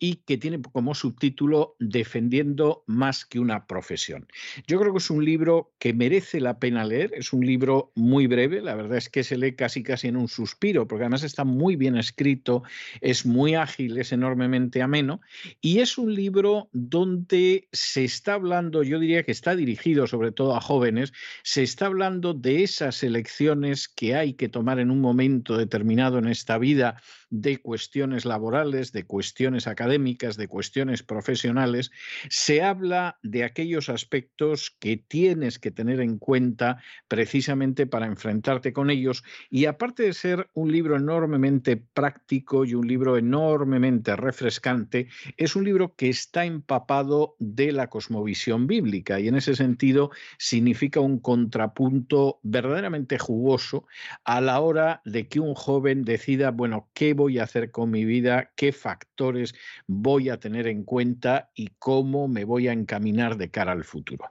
y 0.00 0.16
que 0.16 0.38
tiene 0.38 0.60
como 0.60 0.94
subtítulo 0.94 1.76
Defendiendo 1.78 2.82
más 2.86 3.24
que 3.24 3.38
una 3.38 3.66
profesión. 3.66 4.26
Yo 4.66 4.80
creo 4.80 4.92
que 4.92 4.98
es 4.98 5.10
un 5.10 5.24
libro 5.24 5.72
que 5.78 5.92
merece 5.92 6.40
la 6.40 6.58
pena 6.58 6.84
leer, 6.84 7.12
es 7.14 7.32
un 7.32 7.44
libro 7.44 7.92
muy 7.94 8.26
breve, 8.26 8.62
la 8.62 8.74
verdad 8.74 8.96
es 8.96 9.10
que 9.10 9.22
se 9.22 9.36
lee 9.36 9.54
casi 9.54 9.82
casi 9.82 10.08
en 10.08 10.16
un 10.16 10.28
suspiro, 10.28 10.88
porque 10.88 11.04
además 11.04 11.22
está 11.22 11.44
muy 11.44 11.76
bien 11.76 11.96
escrito, 11.96 12.62
es 13.02 13.26
muy 13.26 13.54
ágil, 13.54 13.98
es 13.98 14.12
enormemente 14.12 14.80
ameno, 14.80 15.20
y 15.60 15.80
es 15.80 15.98
un 15.98 16.14
libro 16.14 16.70
donde 16.72 17.68
se 17.72 18.04
está 18.04 18.34
hablando, 18.34 18.82
yo 18.82 18.98
diría 18.98 19.22
que 19.22 19.32
está 19.32 19.54
dirigido 19.54 20.06
sobre 20.06 20.32
todo 20.32 20.56
a 20.56 20.60
jóvenes, 20.60 21.12
se 21.42 21.62
está 21.62 21.86
hablando 21.86 22.32
de 22.32 22.62
esas 22.62 23.02
elecciones 23.02 23.86
que 23.88 24.14
hay 24.14 24.32
que 24.32 24.48
tomar 24.48 24.78
en 24.78 24.90
un 24.90 25.00
momento 25.00 25.58
determinado 25.58 26.18
en 26.18 26.28
esta 26.28 26.56
vida 26.56 27.02
de 27.30 27.58
cuestiones 27.58 28.24
laborales, 28.24 28.92
de 28.92 29.04
cuestiones 29.04 29.66
académicas, 29.66 30.36
de 30.36 30.48
cuestiones 30.48 31.02
profesionales, 31.02 31.90
se 32.28 32.62
habla 32.62 33.18
de 33.22 33.44
aquellos 33.44 33.88
aspectos 33.88 34.76
que 34.78 34.96
tienes 34.96 35.58
que 35.58 35.70
tener 35.70 36.00
en 36.00 36.18
cuenta 36.18 36.82
precisamente 37.08 37.86
para 37.86 38.06
enfrentarte 38.06 38.72
con 38.72 38.90
ellos. 38.90 39.22
Y 39.48 39.66
aparte 39.66 40.02
de 40.02 40.12
ser 40.12 40.50
un 40.54 40.72
libro 40.72 40.96
enormemente 40.96 41.76
práctico 41.76 42.64
y 42.64 42.74
un 42.74 42.86
libro 42.86 43.16
enormemente 43.16 44.16
refrescante, 44.16 45.08
es 45.36 45.56
un 45.56 45.64
libro 45.64 45.94
que 45.94 46.08
está 46.08 46.44
empapado 46.44 47.36
de 47.38 47.72
la 47.72 47.88
cosmovisión 47.88 48.66
bíblica 48.66 49.20
y 49.20 49.28
en 49.28 49.36
ese 49.36 49.54
sentido 49.54 50.10
significa 50.38 51.00
un 51.00 51.20
contrapunto 51.20 52.40
verdaderamente 52.42 53.18
jugoso 53.18 53.86
a 54.24 54.40
la 54.40 54.60
hora 54.60 55.02
de 55.04 55.28
que 55.28 55.40
un 55.40 55.54
joven 55.54 56.04
decida, 56.04 56.50
bueno, 56.50 56.88
¿qué 56.94 57.14
voy 57.20 57.38
a 57.38 57.42
hacer 57.42 57.70
con 57.70 57.90
mi 57.90 58.06
vida, 58.06 58.50
qué 58.56 58.72
factores 58.72 59.54
voy 59.86 60.30
a 60.30 60.40
tener 60.40 60.66
en 60.66 60.84
cuenta 60.84 61.50
y 61.54 61.68
cómo 61.78 62.28
me 62.28 62.44
voy 62.44 62.66
a 62.66 62.72
encaminar 62.72 63.36
de 63.36 63.50
cara 63.50 63.72
al 63.72 63.84
futuro. 63.84 64.30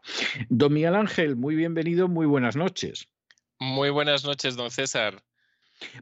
Don 0.49 0.73
Miguel 0.73 0.95
Ángel, 0.95 1.35
muy 1.35 1.55
bienvenido, 1.55 2.07
muy 2.07 2.25
buenas 2.25 2.55
noches. 2.55 3.07
Muy 3.59 3.91
buenas 3.91 4.25
noches, 4.25 4.55
don 4.55 4.71
César. 4.71 5.23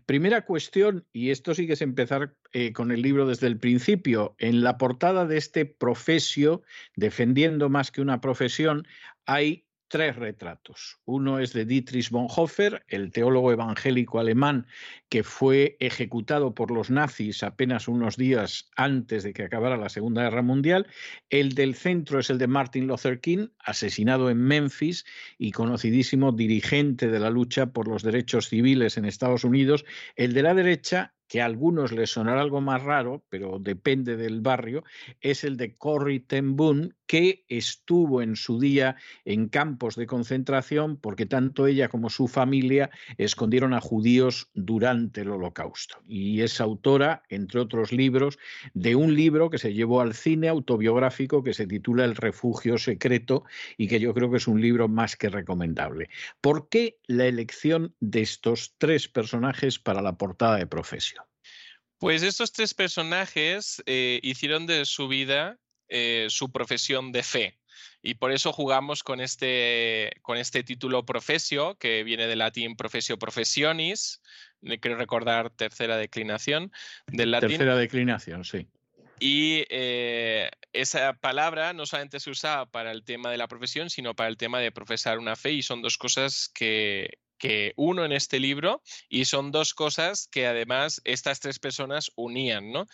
Primera 0.06 0.46
cuestión, 0.46 1.06
y 1.12 1.32
esto 1.32 1.54
sí 1.54 1.68
que 1.68 1.74
es 1.74 1.82
empezar 1.82 2.36
eh, 2.54 2.72
con 2.72 2.92
el 2.92 3.02
libro 3.02 3.28
desde 3.28 3.48
el 3.48 3.60
principio. 3.60 4.36
En 4.40 4.64
la 4.64 4.78
portada 4.78 5.26
de 5.26 5.38
este 5.38 5.66
profesio, 5.66 6.62
defendiendo 6.96 7.68
más 7.68 7.92
que 7.92 8.00
una 8.00 8.22
profesión, 8.22 8.88
hay 9.26 9.67
tres 9.88 10.16
retratos. 10.16 11.00
Uno 11.06 11.40
es 11.40 11.54
de 11.54 11.66
Dietrich 11.66 12.10
Bonhoeffer, 12.10 12.84
el 12.88 13.12
teólogo 13.12 13.52
evangélico 13.52 14.20
alemán 14.20 14.68
que 15.10 15.24
fue 15.24 15.78
ejecutado 15.80 16.54
por 16.54 16.72
los 16.72 16.90
nazis 16.90 17.44
apenas 17.44 17.88
unos 17.88 18.18
días 18.18 18.70
antes 18.76 19.24
de 19.24 19.34
que 19.34 19.44
acabara 19.44 19.78
la 19.78 19.90
Segunda 19.90 20.24
Guerra 20.24 20.42
Mundial. 20.42 20.88
El 21.30 21.54
del 21.54 21.76
centro 21.76 22.20
es 22.20 22.30
el 22.30 22.38
de 22.38 22.48
Martin 22.48 22.88
Luther 22.88 23.20
King, 23.20 23.48
asesinado 23.60 24.30
en 24.30 24.40
Memphis 24.40 25.06
y 25.38 25.52
conocidísimo 25.52 26.32
dirigente 26.32 27.08
de 27.08 27.20
la 27.20 27.30
lucha 27.30 27.68
por 27.68 27.88
los 27.88 28.04
derechos 28.04 28.50
civiles 28.50 28.98
en 28.98 29.06
Estados 29.06 29.44
Unidos. 29.44 29.86
El 30.16 30.34
de 30.34 30.44
la 30.44 30.54
derecha 30.54 31.14
que 31.28 31.42
a 31.42 31.46
algunos 31.46 31.92
les 31.92 32.12
sonará 32.12 32.42
algo 32.42 32.62
más 32.62 32.84
raro, 32.84 33.24
pero 33.30 33.60
depende 33.60 34.16
del 34.16 34.42
barrio, 34.42 34.84
es 35.22 35.44
el 35.44 35.58
de 35.58 35.76
Corrie 35.76 36.22
ten 36.22 36.56
Boom, 36.56 36.94
que 37.08 37.46
estuvo 37.48 38.22
en 38.22 38.36
su 38.36 38.60
día 38.60 38.98
en 39.26 39.48
campos 39.48 39.96
de 39.96 40.06
concentración 40.06 40.98
porque 40.98 41.26
tanto 41.26 41.66
ella 41.66 41.90
como 41.90 42.10
su 42.10 42.28
familia 42.28 42.90
escondieron 43.18 43.74
a 43.74 43.82
judíos 43.82 44.50
durante 44.54 45.22
el 45.22 45.30
Holocausto. 45.30 46.00
Y 46.08 46.42
es 46.42 46.62
autora, 46.62 47.24
entre 47.30 47.60
otros 47.60 47.92
libros, 47.92 48.38
de 48.74 48.96
un 48.96 49.16
libro 49.16 49.50
que 49.50 49.58
se 49.58 49.74
llevó 49.74 50.02
al 50.02 50.14
cine 50.14 50.50
autobiográfico 50.50 51.44
que 51.44 51.54
se 51.54 51.66
titula 51.66 52.06
El 52.06 52.16
refugio 52.16 52.78
secreto 52.78 53.46
y 53.78 53.88
que 53.88 54.00
yo 54.00 54.14
creo 54.14 54.30
que 54.30 54.38
es 54.38 54.48
un 54.48 54.62
libro 54.62 54.88
más 54.88 55.16
que 55.16 55.30
recomendable. 55.30 56.10
¿Por 56.42 56.70
qué 56.70 57.00
la 57.08 57.26
elección 57.26 57.96
de 58.00 58.22
estos 58.22 58.76
tres 58.78 59.08
personajes 59.08 59.80
para 59.80 60.02
la 60.02 60.18
portada 60.18 60.58
de 60.58 60.68
Profesión? 60.68 61.24
Pues 62.00 62.22
estos 62.22 62.52
tres 62.52 62.74
personajes 62.74 63.82
eh, 63.88 64.20
hicieron 64.22 64.68
de 64.68 64.86
su 64.86 65.08
vida 65.08 65.58
eh, 65.90 66.28
su 66.30 66.52
profesión 66.52 67.12
de 67.12 67.24
fe. 67.24 67.58
Y 68.02 68.16
por 68.16 68.32
eso 68.32 68.54
jugamos 68.54 69.04
con 69.04 69.20
este, 69.20 70.12
con 70.22 70.38
este 70.38 70.64
título 70.64 71.06
profesio, 71.06 71.78
que 71.78 72.04
viene 72.04 72.28
del 72.28 72.40
latín 72.40 72.76
profesio 72.76 73.18
professionis, 73.18 74.22
quiero 74.80 74.98
recordar 74.98 75.50
tercera 75.50 75.98
declinación 75.98 76.72
del 77.08 77.32
latín. 77.32 77.50
Tercera 77.50 77.76
declinación, 77.76 78.46
sí. 78.46 78.68
Y 79.20 79.66
eh, 79.70 80.52
esa 80.74 81.14
palabra 81.14 81.74
no 81.74 81.86
solamente 81.86 82.20
se 82.20 82.30
usa 82.30 82.68
para 82.68 82.92
el 82.92 83.04
tema 83.04 83.32
de 83.32 83.38
la 83.38 83.48
profesión, 83.48 83.90
sino 83.90 84.16
para 84.16 84.30
el 84.30 84.38
tema 84.38 84.60
de 84.60 84.72
profesar 84.72 85.18
una 85.18 85.36
fe, 85.36 85.52
y 85.54 85.64
son 85.64 85.82
dos 85.82 85.98
cosas 85.98 86.52
que, 86.54 87.18
que 87.38 87.74
uno 87.78 88.06
en 88.06 88.12
este 88.12 88.40
libro 88.40 88.82
y 89.10 89.26
son 89.26 89.52
dos 89.52 89.74
cosas 89.74 90.28
que 90.28 90.48
además 90.48 91.02
estas 91.04 91.40
tres 91.40 91.60
personas 91.60 92.12
unían, 92.16 92.72
¿no? 92.72 92.86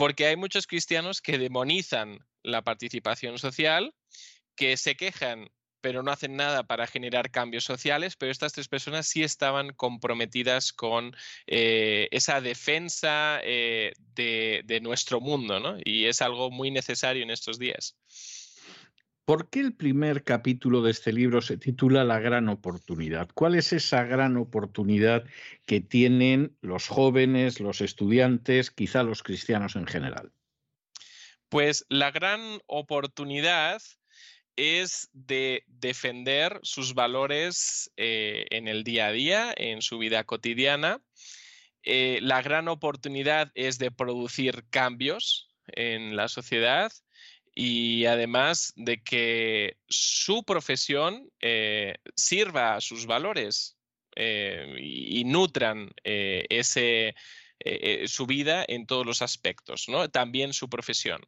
Porque 0.00 0.24
hay 0.24 0.36
muchos 0.36 0.66
cristianos 0.66 1.20
que 1.20 1.36
demonizan 1.36 2.24
la 2.42 2.62
participación 2.62 3.38
social, 3.38 3.94
que 4.56 4.78
se 4.78 4.96
quejan 4.96 5.50
pero 5.82 6.02
no 6.02 6.10
hacen 6.10 6.36
nada 6.36 6.62
para 6.62 6.86
generar 6.86 7.30
cambios 7.30 7.64
sociales, 7.64 8.16
pero 8.16 8.32
estas 8.32 8.54
tres 8.54 8.66
personas 8.66 9.06
sí 9.06 9.22
estaban 9.22 9.74
comprometidas 9.74 10.72
con 10.72 11.14
eh, 11.46 12.08
esa 12.12 12.40
defensa 12.40 13.40
eh, 13.42 13.92
de, 14.14 14.62
de, 14.64 14.80
nuestro 14.80 15.20
mundo, 15.20 15.60
¿no? 15.60 15.76
Y 15.84 16.06
es 16.06 16.22
algo 16.22 16.50
muy 16.50 16.70
necesario 16.70 17.22
en 17.22 17.30
estos 17.30 17.58
días. 17.58 17.96
¿Por 19.24 19.48
qué 19.48 19.60
el 19.60 19.74
primer 19.74 20.24
capítulo 20.24 20.82
de 20.82 20.90
este 20.90 21.12
libro 21.12 21.40
se 21.40 21.56
titula 21.56 22.04
La 22.04 22.18
gran 22.18 22.48
oportunidad? 22.48 23.28
¿Cuál 23.34 23.54
es 23.54 23.72
esa 23.72 24.04
gran 24.04 24.36
oportunidad 24.36 25.24
que 25.66 25.80
tienen 25.80 26.56
los 26.62 26.88
jóvenes, 26.88 27.60
los 27.60 27.80
estudiantes, 27.80 28.70
quizá 28.70 29.02
los 29.02 29.22
cristianos 29.22 29.76
en 29.76 29.86
general? 29.86 30.32
Pues 31.48 31.84
la 31.88 32.10
gran 32.10 32.60
oportunidad 32.66 33.80
es 34.56 35.08
de 35.12 35.64
defender 35.66 36.58
sus 36.62 36.94
valores 36.94 37.90
eh, 37.96 38.46
en 38.50 38.68
el 38.68 38.84
día 38.84 39.06
a 39.06 39.12
día, 39.12 39.54
en 39.56 39.80
su 39.80 39.98
vida 39.98 40.24
cotidiana. 40.24 41.00
Eh, 41.82 42.18
la 42.20 42.42
gran 42.42 42.68
oportunidad 42.68 43.50
es 43.54 43.78
de 43.78 43.90
producir 43.90 44.64
cambios 44.70 45.50
en 45.66 46.16
la 46.16 46.28
sociedad 46.28 46.92
y 47.54 48.06
además 48.06 48.72
de 48.76 49.02
que 49.02 49.76
su 49.88 50.44
profesión 50.44 51.30
eh, 51.40 51.94
sirva 52.14 52.76
a 52.76 52.80
sus 52.80 53.06
valores 53.06 53.76
eh, 54.16 54.76
y, 54.78 55.24
nutran 55.24 55.90
eh, 56.04 56.46
ese, 56.48 57.14
su 58.06 58.26
vida 58.26 58.64
en 58.66 58.86
todos 58.86 59.04
los 59.04 59.22
aspectos, 59.22 59.88
¿no? 59.88 60.08
también 60.08 60.52
su 60.52 60.68
profesión. 60.68 61.20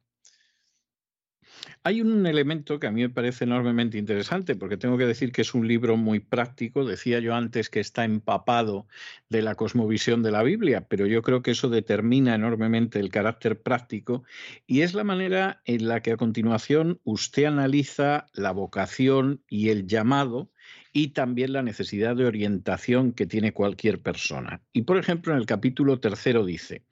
Hay 1.83 2.01
un 2.01 2.25
elemento 2.25 2.79
que 2.79 2.87
a 2.87 2.91
mí 2.91 3.01
me 3.01 3.09
parece 3.09 3.43
enormemente 3.43 3.97
interesante, 3.97 4.55
porque 4.55 4.77
tengo 4.77 4.97
que 4.97 5.05
decir 5.05 5.31
que 5.31 5.41
es 5.41 5.53
un 5.53 5.67
libro 5.67 5.97
muy 5.97 6.19
práctico. 6.19 6.85
Decía 6.85 7.19
yo 7.19 7.35
antes 7.35 7.69
que 7.69 7.79
está 7.79 8.05
empapado 8.05 8.87
de 9.29 9.41
la 9.41 9.55
cosmovisión 9.55 10.23
de 10.23 10.31
la 10.31 10.43
Biblia, 10.43 10.85
pero 10.87 11.05
yo 11.05 11.21
creo 11.21 11.41
que 11.41 11.51
eso 11.51 11.69
determina 11.69 12.35
enormemente 12.35 12.99
el 12.99 13.09
carácter 13.09 13.61
práctico 13.61 14.23
y 14.65 14.81
es 14.81 14.93
la 14.93 15.03
manera 15.03 15.61
en 15.65 15.87
la 15.87 16.01
que 16.01 16.11
a 16.11 16.17
continuación 16.17 16.99
usted 17.03 17.45
analiza 17.45 18.27
la 18.33 18.51
vocación 18.51 19.41
y 19.49 19.69
el 19.69 19.87
llamado 19.87 20.51
y 20.93 21.09
también 21.09 21.53
la 21.53 21.63
necesidad 21.63 22.15
de 22.15 22.25
orientación 22.25 23.13
que 23.13 23.25
tiene 23.25 23.51
cualquier 23.51 24.01
persona. 24.01 24.61
Y 24.71 24.83
por 24.83 24.97
ejemplo, 24.97 25.33
en 25.33 25.39
el 25.39 25.45
capítulo 25.45 25.99
tercero 25.99 26.45
dice, 26.45 26.83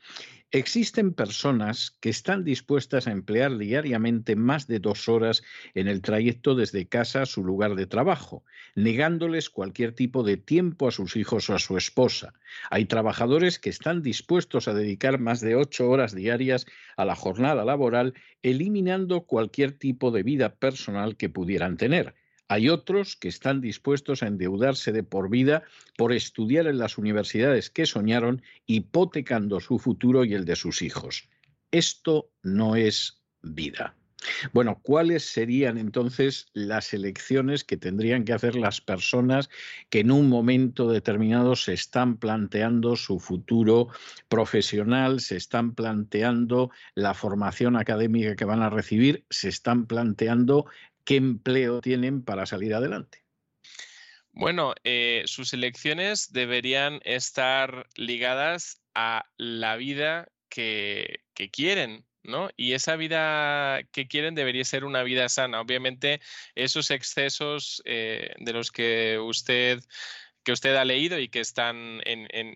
Existen 0.54 1.14
personas 1.14 1.96
que 2.02 2.10
están 2.10 2.44
dispuestas 2.44 3.08
a 3.08 3.12
emplear 3.12 3.58
diariamente 3.58 4.36
más 4.36 4.68
de 4.68 4.80
dos 4.80 5.08
horas 5.08 5.44
en 5.76 5.88
el 5.88 6.02
trayecto 6.02 6.56
desde 6.56 6.90
casa 6.90 7.22
a 7.22 7.26
su 7.26 7.46
lugar 7.46 7.76
de 7.76 7.86
trabajo, 7.86 8.44
negándoles 8.76 9.50
cualquier 9.50 9.94
tipo 9.94 10.24
de 10.24 10.36
tiempo 10.36 10.90
a 10.90 10.92
sus 10.92 11.16
hijos 11.16 11.50
o 11.50 11.56
a 11.56 11.60
su 11.60 11.78
esposa. 11.78 12.34
Hay 12.70 12.84
trabajadores 12.84 13.60
que 13.60 13.70
están 13.70 14.02
dispuestos 14.02 14.68
a 14.68 14.74
dedicar 14.74 15.22
más 15.22 15.40
de 15.40 15.56
ocho 15.56 15.90
horas 15.90 16.14
diarias 16.14 16.66
a 16.98 17.06
la 17.06 17.16
jornada 17.16 17.64
laboral, 17.64 18.14
eliminando 18.44 19.22
cualquier 19.22 19.72
tipo 19.72 20.12
de 20.12 20.24
vida 20.24 20.56
personal 20.56 21.16
que 21.16 21.30
pudieran 21.30 21.78
tener. 21.78 22.14
Hay 22.52 22.68
otros 22.68 23.16
que 23.16 23.30
están 23.30 23.62
dispuestos 23.62 24.24
a 24.24 24.28
endeudarse 24.28 24.92
de 24.92 25.04
por 25.04 25.30
vida 25.30 25.64
por 25.96 26.12
estudiar 26.12 26.68
en 26.68 26.80
las 26.80 26.98
universidades 26.98 27.70
que 27.70 27.86
soñaron, 27.86 28.42
hipotecando 28.66 29.62
su 29.62 29.80
futuro 29.80 30.26
y 30.26 30.34
el 30.34 30.44
de 30.44 30.58
sus 30.58 30.82
hijos. 30.82 31.30
Esto 31.72 32.30
no 32.44 32.76
es 32.76 33.22
vida. 33.42 33.96
Bueno, 34.54 34.80
¿cuáles 34.84 35.24
serían 35.24 35.78
entonces 35.78 36.48
las 36.54 36.94
elecciones 36.94 37.64
que 37.64 37.78
tendrían 37.78 38.24
que 38.24 38.34
hacer 38.34 38.56
las 38.56 38.82
personas 38.82 39.50
que 39.90 40.02
en 40.02 40.12
un 40.12 40.30
momento 40.30 40.92
determinado 40.92 41.56
se 41.56 41.74
están 41.74 42.18
planteando 42.18 42.96
su 42.98 43.20
futuro 43.20 43.88
profesional, 44.28 45.22
se 45.22 45.38
están 45.38 45.74
planteando 45.74 46.70
la 46.96 47.14
formación 47.14 47.76
académica 47.78 48.36
que 48.36 48.46
van 48.46 48.62
a 48.62 48.70
recibir, 48.70 49.26
se 49.30 49.50
están 49.50 49.88
planteando 49.88 50.66
qué 51.06 51.16
empleo 51.16 51.82
tienen 51.82 52.24
para 52.24 52.46
salir 52.46 52.74
adelante. 52.74 53.24
Bueno, 54.34 54.74
eh, 54.84 55.24
sus 55.26 55.54
elecciones 55.54 56.32
deberían 56.32 57.02
estar 57.04 57.88
ligadas 57.96 58.82
a 58.96 59.26
la 59.38 59.76
vida 59.76 60.30
que, 60.50 61.22
quieren, 61.52 62.06
¿no? 62.24 62.50
Y 62.56 62.74
esa 62.74 62.96
vida 62.96 63.82
que 63.92 64.08
quieren 64.08 64.36
debería 64.36 64.64
ser 64.64 64.86
una 64.86 65.04
vida 65.04 65.28
sana. 65.28 65.60
Obviamente, 65.60 66.22
esos 66.56 66.92
excesos 66.92 67.82
eh, 67.86 68.34
de 68.40 68.54
los 68.54 68.72
que 68.72 69.18
usted 69.20 69.82
que 70.44 70.52
usted 70.52 70.76
ha 70.76 70.86
leído 70.86 71.20
y 71.20 71.30
que 71.30 71.40
están 71.40 72.02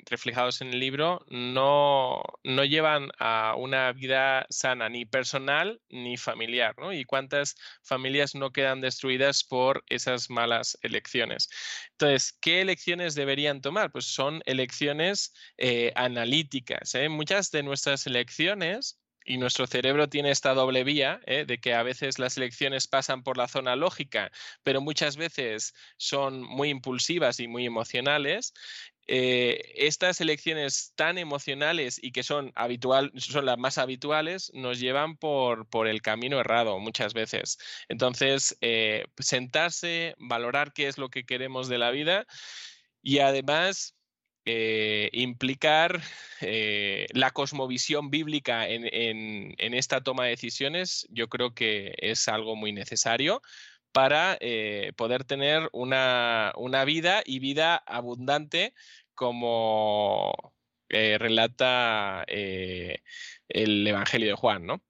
reflejados 0.09 0.61
en 0.61 0.69
el 0.69 0.79
libro 0.79 1.23
no, 1.29 2.21
no, 2.43 2.63
llevan 2.65 3.09
a 3.19 3.55
una 3.57 3.91
vida 3.93 4.45
sana, 4.49 4.89
ni 4.89 5.05
personal 5.05 5.81
ni 5.89 6.17
familiar. 6.17 6.75
¿no? 6.77 6.93
¿Y 6.93 7.05
cuántas 7.05 7.55
familias 7.83 8.35
no 8.35 8.51
quedan 8.51 8.81
destruidas 8.81 9.43
por 9.43 9.83
esas 9.89 10.29
malas 10.29 10.77
elecciones? 10.81 11.49
Entonces, 11.91 12.33
¿qué 12.41 12.61
elecciones 12.61 13.15
deberían 13.15 13.61
tomar? 13.61 13.91
Pues 13.91 14.05
son 14.05 14.41
elecciones 14.45 15.33
eh, 15.57 15.91
analíticas. 15.95 16.95
¿eh? 16.95 17.09
Muchas 17.09 17.51
de 17.51 17.63
nuestras 17.63 18.07
elecciones 18.07 18.99
y 19.25 19.37
nuestro 19.37 19.67
cerebro 19.67 20.07
tiene 20.07 20.31
esta 20.31 20.53
doble 20.53 20.83
vía 20.83 21.19
¿eh? 21.25 21.45
de 21.45 21.57
que 21.59 21.73
a 21.73 21.83
veces 21.83 22.19
las 22.19 22.37
elecciones 22.37 22.87
pasan 22.87 23.23
por 23.23 23.37
la 23.37 23.47
zona 23.47 23.75
lógica, 23.75 24.31
pero 24.63 24.81
muchas 24.81 25.17
veces 25.17 25.73
son 25.97 26.43
muy 26.43 26.69
impulsivas 26.69 27.39
y 27.39 27.47
muy 27.47 27.65
emocionales. 27.65 28.53
Eh, 29.07 29.73
estas 29.75 30.21
elecciones 30.21 30.93
tan 30.95 31.17
emocionales 31.17 31.99
y 32.01 32.11
que 32.11 32.23
son, 32.23 32.51
habitual, 32.55 33.11
son 33.17 33.45
las 33.45 33.57
más 33.57 33.77
habituales 33.77 34.51
nos 34.55 34.79
llevan 34.79 35.17
por, 35.17 35.67
por 35.67 35.87
el 35.87 36.01
camino 36.01 36.39
errado 36.39 36.79
muchas 36.79 37.13
veces. 37.13 37.57
Entonces, 37.89 38.57
eh, 38.61 39.05
sentarse, 39.19 40.15
valorar 40.17 40.73
qué 40.73 40.87
es 40.87 40.97
lo 40.97 41.09
que 41.09 41.25
queremos 41.25 41.67
de 41.67 41.77
la 41.79 41.91
vida 41.91 42.25
y 43.01 43.19
además 43.19 43.94
eh, 44.47 45.09
implicar 45.11 46.01
eh, 46.41 47.07
la 47.13 47.31
cosmovisión 47.31 48.11
bíblica 48.11 48.67
en, 48.67 49.55
esta 49.57 50.01
toma 50.01 50.25
de 50.25 50.29
decisiones, 50.31 51.07
yo 51.09 51.29
creo 51.29 51.55
que 51.55 51.95
es 51.97 52.27
algo 52.27 52.55
muy 52.55 52.71
necesario 52.71 53.41
para 53.91 54.37
eh, 54.41 54.93
poder 54.97 55.23
tener 55.23 55.67
una, 55.73 56.53
vida 56.85 57.23
y 57.25 57.39
vida 57.39 57.75
abundante 57.87 58.75
como 59.15 60.53
relata 60.89 62.23
el 62.27 63.87
Evangelio 63.87 64.27
de 64.27 64.35
Juan, 64.35 64.65
¿no? 64.67 64.83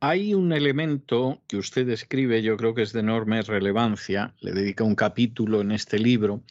Hay 0.00 0.34
un 0.34 0.52
elemento 0.52 1.40
que 1.48 1.56
usted 1.56 1.88
escribe, 1.88 2.42
yo 2.42 2.58
creo 2.58 2.74
que 2.74 2.82
es 2.82 2.92
de 2.92 3.00
enorme 3.00 3.40
relevancia, 3.40 4.34
le 4.40 4.52
dedica 4.52 4.84
un 4.84 4.94
capítulo 4.94 5.62
en 5.62 5.72
este 5.72 5.98
libro, 5.98 6.42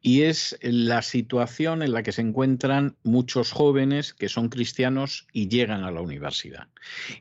y 0.00 0.22
es 0.22 0.58
la 0.62 1.02
situación 1.02 1.82
en 1.82 1.92
la 1.92 2.02
que 2.02 2.12
se 2.12 2.22
encuentran 2.22 2.96
muchos 3.02 3.52
jóvenes 3.52 4.14
que 4.14 4.30
son 4.30 4.48
cristianos 4.48 5.26
y 5.32 5.48
llegan 5.48 5.84
a 5.84 5.90
la 5.90 6.00
universidad. 6.00 6.68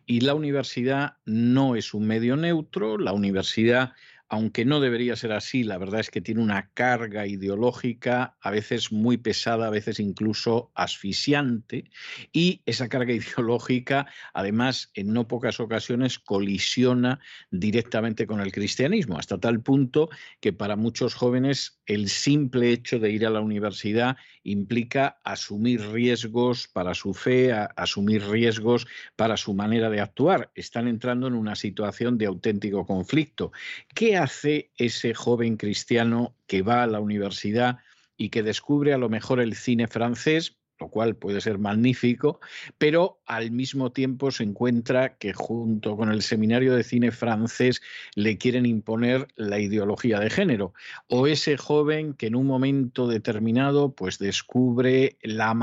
Y 0.05 0.21
la 0.21 0.35
universidad 0.35 1.17
no 1.25 1.75
es 1.75 1.93
un 1.93 2.07
medio 2.07 2.37
neutro, 2.37 2.97
la 2.97 3.11
universidad 3.11 3.91
aunque 4.33 4.65
no 4.65 4.79
debería 4.79 5.15
ser 5.15 5.31
así, 5.31 5.63
la 5.63 5.77
verdad 5.77 5.99
es 5.99 6.09
que 6.09 6.19
tiene 6.19 6.41
una 6.41 6.71
carga 6.73 7.27
ideológica 7.27 8.35
a 8.41 8.49
veces 8.49 8.91
muy 8.91 9.17
pesada, 9.17 9.67
a 9.67 9.69
veces 9.69 9.99
incluso 9.99 10.71
asfixiante, 10.73 11.91
y 12.31 12.63
esa 12.65 12.89
carga 12.89 13.13
ideológica, 13.13 14.07
además, 14.33 14.89
en 14.95 15.13
no 15.13 15.27
pocas 15.27 15.59
ocasiones 15.59 16.17
colisiona 16.17 17.19
directamente 17.51 18.25
con 18.25 18.39
el 18.39 18.51
cristianismo, 18.51 19.19
hasta 19.19 19.37
tal 19.37 19.61
punto 19.61 20.09
que 20.41 20.51
para 20.51 20.77
muchos 20.77 21.13
jóvenes 21.13 21.79
el 21.85 22.09
simple 22.09 22.71
hecho 22.71 22.97
de 22.97 23.11
ir 23.11 23.27
a 23.27 23.29
la 23.29 23.41
universidad 23.41 24.17
implica 24.43 25.19
asumir 25.23 25.81
riesgos 25.91 26.67
para 26.67 26.93
su 26.93 27.13
fe, 27.13 27.51
asumir 27.51 28.23
riesgos 28.27 28.87
para 29.15 29.37
su 29.37 29.53
manera 29.53 29.89
de 29.89 30.01
actuar. 30.01 30.51
Están 30.55 30.87
entrando 30.87 31.27
en 31.27 31.33
una 31.33 31.55
situación 31.55 32.17
de 32.17 32.25
auténtico 32.25 32.85
conflicto. 32.85 33.51
¿Qué 33.93 34.17
hace 34.23 34.71
ese 34.77 35.13
joven 35.13 35.57
cristiano 35.57 36.35
que 36.47 36.61
va 36.61 36.83
a 36.83 36.87
la 36.87 37.01
universidad 37.01 37.79
y 38.15 38.29
que 38.29 38.41
descubre 38.41 38.93
a 38.93 38.97
lo 38.97 39.09
mejor 39.09 39.41
el 39.41 39.53
cine 39.55 39.87
francés? 39.87 40.57
Lo 40.83 40.89
cual 40.89 41.15
puede 41.15 41.39
ser 41.39 41.59
magnífico, 41.59 42.41
pero 42.77 43.21
al 43.25 43.51
mismo 43.51 43.93
tiempo 43.93 44.31
se 44.31 44.43
encuentra 44.43 45.15
que 45.17 45.31
junto 45.31 45.95
con 45.95 46.11
el 46.11 46.21
seminario 46.21 46.75
de 46.75 46.83
cine 46.83 47.11
francés 47.11 47.81
le 48.15 48.37
quieren 48.37 48.65
imponer 48.65 49.27
la 49.37 49.59
ideología 49.59 50.19
de 50.19 50.29
género. 50.29 50.73
O 51.07 51.25
ese 51.25 51.55
joven 51.55 52.15
que 52.15 52.27
en 52.27 52.35
un 52.35 52.47
momento 52.47 53.07
determinado 53.07 53.93
pues 53.93 54.19
descubre 54.19 55.17
la, 55.21 55.53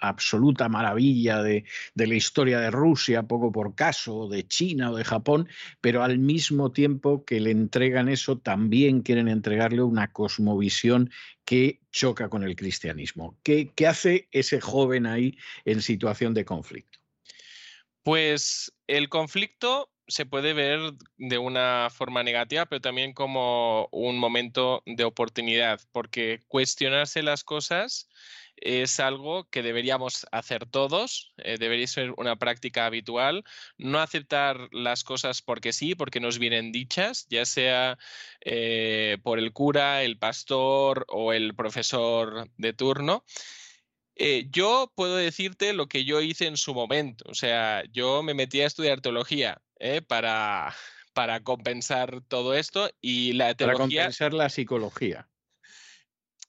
absoluta 0.00 0.70
maravilla 0.70 1.42
de, 1.42 1.64
de 1.94 2.06
la 2.06 2.14
historia 2.14 2.58
de 2.58 2.70
Rusia, 2.70 3.24
poco 3.24 3.52
por 3.52 3.74
caso, 3.74 4.28
de 4.28 4.46
China 4.46 4.92
o 4.92 4.96
de 4.96 5.04
Japón, 5.04 5.46
pero 5.82 6.02
al 6.02 6.18
mismo 6.18 6.72
tiempo 6.72 7.26
que 7.26 7.38
le 7.38 7.50
entregan 7.50 8.08
eso, 8.08 8.38
también 8.38 9.02
quieren 9.02 9.28
entregarle 9.28 9.82
una 9.82 10.10
cosmovisión 10.10 11.10
que 11.48 11.80
choca 11.90 12.28
con 12.28 12.42
el 12.42 12.54
cristianismo. 12.56 13.38
¿Qué, 13.42 13.72
hace 13.88 14.28
ese 14.32 14.60
joven 14.60 15.06
ahí 15.06 15.38
en 15.64 15.80
situación 15.80 16.34
de 16.34 16.44
conflicto? 16.44 16.98
Pues 18.02 18.70
el 18.86 19.08
conflicto 19.08 19.90
se 20.06 20.26
puede 20.26 20.52
ver 20.52 20.78
de 21.16 21.38
una 21.38 21.88
forma 21.90 22.22
negativa, 22.22 22.66
pero 22.66 22.82
también 22.82 23.14
como 23.14 23.88
un 23.92 24.18
momento 24.18 24.82
de 24.84 25.04
oportunidad, 25.04 25.80
porque 25.90 26.40
cuestionarse 26.48 27.22
las 27.22 27.44
cosas 27.44 28.10
es 28.60 29.00
algo 29.00 29.48
que 29.50 29.62
deberíamos 29.62 30.26
hacer 30.32 30.66
todos, 30.66 31.32
eh, 31.38 31.56
debería 31.58 31.86
ser 31.86 32.12
una 32.16 32.36
práctica 32.36 32.86
habitual, 32.86 33.44
no 33.76 34.00
aceptar 34.00 34.68
las 34.72 35.04
cosas 35.04 35.42
porque 35.42 35.72
sí, 35.72 35.94
porque 35.94 36.20
nos 36.20 36.38
vienen 36.38 36.72
dichas, 36.72 37.26
ya 37.28 37.44
sea 37.44 37.98
eh, 38.40 39.18
por 39.22 39.38
el 39.38 39.52
cura, 39.52 40.02
el 40.02 40.18
pastor 40.18 41.04
o 41.08 41.32
el 41.32 41.54
profesor 41.54 42.50
de 42.56 42.72
turno. 42.72 43.24
Eh, 44.16 44.46
yo 44.50 44.92
puedo 44.96 45.16
decirte 45.16 45.72
lo 45.72 45.86
que 45.86 46.04
yo 46.04 46.20
hice 46.20 46.46
en 46.46 46.56
su 46.56 46.74
momento, 46.74 47.24
o 47.28 47.34
sea, 47.34 47.84
yo 47.92 48.22
me 48.22 48.34
metí 48.34 48.60
a 48.60 48.66
estudiar 48.66 49.00
teología 49.00 49.62
para, 50.08 50.74
para 51.12 51.44
compensar 51.44 52.20
todo 52.26 52.54
esto 52.54 52.90
y 53.00 53.34
la 53.34 53.54
teología... 53.54 53.78
Para 53.78 54.06
compensar 54.06 54.34
la 54.34 54.48
psicología 54.48 55.28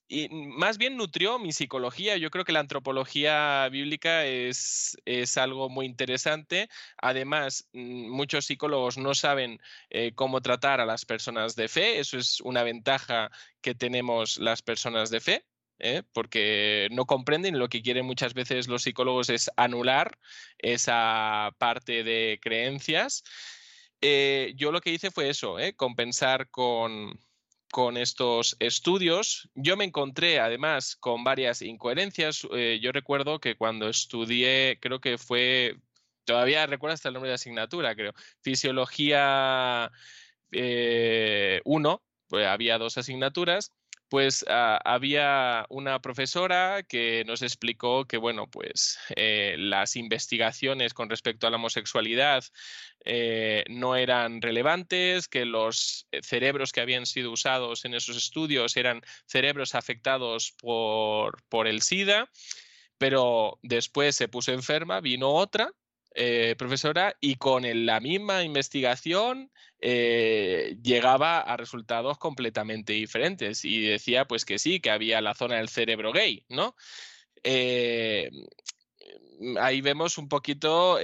y 0.10 0.28
más 0.30 0.80
bien 0.80 0.98
nutrió 0.98 1.38
mi 1.38 1.54
psicología. 1.54 2.18
Yo 2.18 2.32
creo 2.32 2.44
que 2.44 2.52
la 2.52 2.60
antropología 2.62 3.70
bíblica 3.70 4.26
es, 4.26 4.98
algo 5.38 5.70
muy 5.70 5.86
interesante. 5.86 6.68
Además, 6.98 7.70
mm, 7.74 8.10
muchos 8.10 8.46
psicólogos 8.46 8.98
no 8.98 9.14
saben 9.14 9.62
eh, 9.92 10.14
cómo 10.16 10.42
tratar 10.42 10.82
a 10.82 10.86
las 10.88 11.06
personas 11.06 11.56
de 11.56 11.68
fe. 11.68 12.00
Eso 12.00 12.18
es 12.18 12.42
una 12.42 12.64
ventaja 12.64 13.32
que 13.62 13.76
tenemos 13.76 14.40
las 14.40 14.62
personas 14.64 15.12
de 15.12 15.22
fe. 15.22 15.46
¿eh? 15.82 16.04
porque 16.12 16.90
no 16.92 17.06
comprenden 17.06 17.58
lo 17.58 17.70
que 17.70 17.82
quieren 17.82 18.06
muchas 18.06 18.34
veces 18.34 18.68
los 18.68 18.84
psicólogos 18.84 19.30
es 19.30 19.50
anular 19.56 20.18
esa 20.58 21.56
parte 21.58 22.04
de 22.04 22.38
creencias. 22.42 23.24
Eh, 24.02 24.54
yo 24.58 24.72
lo 24.74 24.82
que 24.82 24.92
hice 24.92 25.12
fue 25.12 25.30
eso, 25.30 25.56
compensar 25.78 26.50
con, 26.50 27.18
con 27.72 27.98
estos 27.98 28.56
estudios. 28.60 29.50
Yo 29.56 29.78
me 29.78 29.86
encontré 29.86 30.40
además 30.40 30.96
con 30.96 31.24
varias 31.24 31.62
incoherencias. 31.62 32.48
Eh, 32.52 32.80
yo 32.82 32.92
recuerdo 32.92 33.40
que 33.40 33.56
cuando 33.56 33.90
estudié, 33.90 34.80
creo 34.82 35.00
que 35.00 35.18
fue, 35.18 35.78
todavía 36.26 36.66
recuerdo 36.68 36.96
hasta 36.96 37.10
el 37.10 37.14
nombre 37.14 37.30
de 37.30 37.36
asignatura, 37.36 37.96
creo, 37.96 38.14
Fisiología 38.42 39.92
1, 40.52 40.60
eh, 40.62 41.62
pues 42.28 42.48
había 42.48 42.78
dos 42.78 42.98
asignaturas 42.98 43.72
pues 44.10 44.44
ah, 44.50 44.80
había 44.84 45.66
una 45.70 46.02
profesora 46.02 46.84
que 46.84 47.24
nos 47.26 47.42
explicó 47.44 48.06
que, 48.06 48.18
bueno, 48.18 48.48
pues 48.48 48.98
eh, 49.16 49.56
las 49.58 49.96
investigaciones 49.96 50.94
con 50.94 51.10
respecto 51.10 51.46
a 51.46 51.52
la 51.52 51.58
homosexualidad 51.58 52.44
eh, 53.06 53.64
no 53.70 53.96
eran 53.96 54.42
relevantes, 54.42 55.28
que 55.28 55.46
los 55.46 56.08
eh, 56.12 56.22
cerebros 56.24 56.72
que 56.72 56.82
habían 56.82 57.06
sido 57.06 57.32
usados 57.32 57.86
en 57.86 57.94
esos 57.94 58.18
estudios 58.18 58.76
eran 58.78 59.02
cerebros 59.28 59.76
afectados 59.76 60.54
por, 60.60 61.44
por 61.48 61.68
el 61.68 61.82
SIDA, 61.82 62.30
pero 62.98 63.60
después 63.62 64.16
se 64.16 64.28
puso 64.28 64.52
enferma, 64.52 65.02
vino 65.02 65.30
otra 65.30 65.72
eh, 66.16 66.56
profesora 66.58 67.16
y 67.22 67.36
con 67.36 67.64
la 67.86 68.00
misma 68.00 68.44
investigación 68.44 69.52
eh, 69.80 70.76
llegaba 70.82 71.40
a 71.40 71.56
resultados 71.56 72.18
completamente 72.18 72.94
diferentes 72.94 73.64
y 73.64 73.82
decía 73.82 74.26
pues 74.26 74.44
que 74.44 74.58
sí, 74.58 74.80
que 74.80 74.90
había 74.90 75.22
la 75.22 75.36
zona 75.36 75.58
del 75.58 75.70
cerebro 75.70 76.12
gay, 76.12 76.46
¿no? 76.50 76.76
Eh, 77.44 78.32
ahí 79.62 79.82
vemos 79.82 80.18
un 80.18 80.28
poquito 80.30 80.98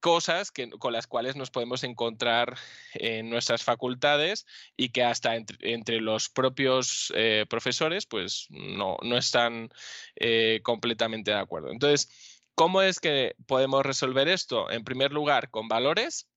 cosas 0.00 0.50
que, 0.50 0.68
con 0.68 0.92
las 0.92 1.06
cuales 1.06 1.36
nos 1.36 1.50
podemos 1.50 1.84
encontrar 1.84 2.58
en 2.92 3.30
nuestras 3.30 3.62
facultades 3.62 4.46
y 4.76 4.90
que 4.90 5.04
hasta 5.04 5.36
entre, 5.36 6.00
los 6.00 6.28
propios 6.28 7.10
profesores 7.48 8.04
pues 8.04 8.48
no, 8.50 8.98
no 9.02 9.16
están 9.16 9.70
completamente 10.62 11.30
de 11.30 11.38
acuerdo. 11.38 11.70
Entonces, 11.70 12.33
¿Cómo 12.54 12.82
es 12.82 13.00
que 13.00 13.34
podemos 13.46 13.84
resolver 13.84 14.28
esto? 14.28 14.70
En 14.70 14.84
primer 14.84 15.12
lugar, 15.12 15.50
con 15.50 15.68
valores. 15.68 16.28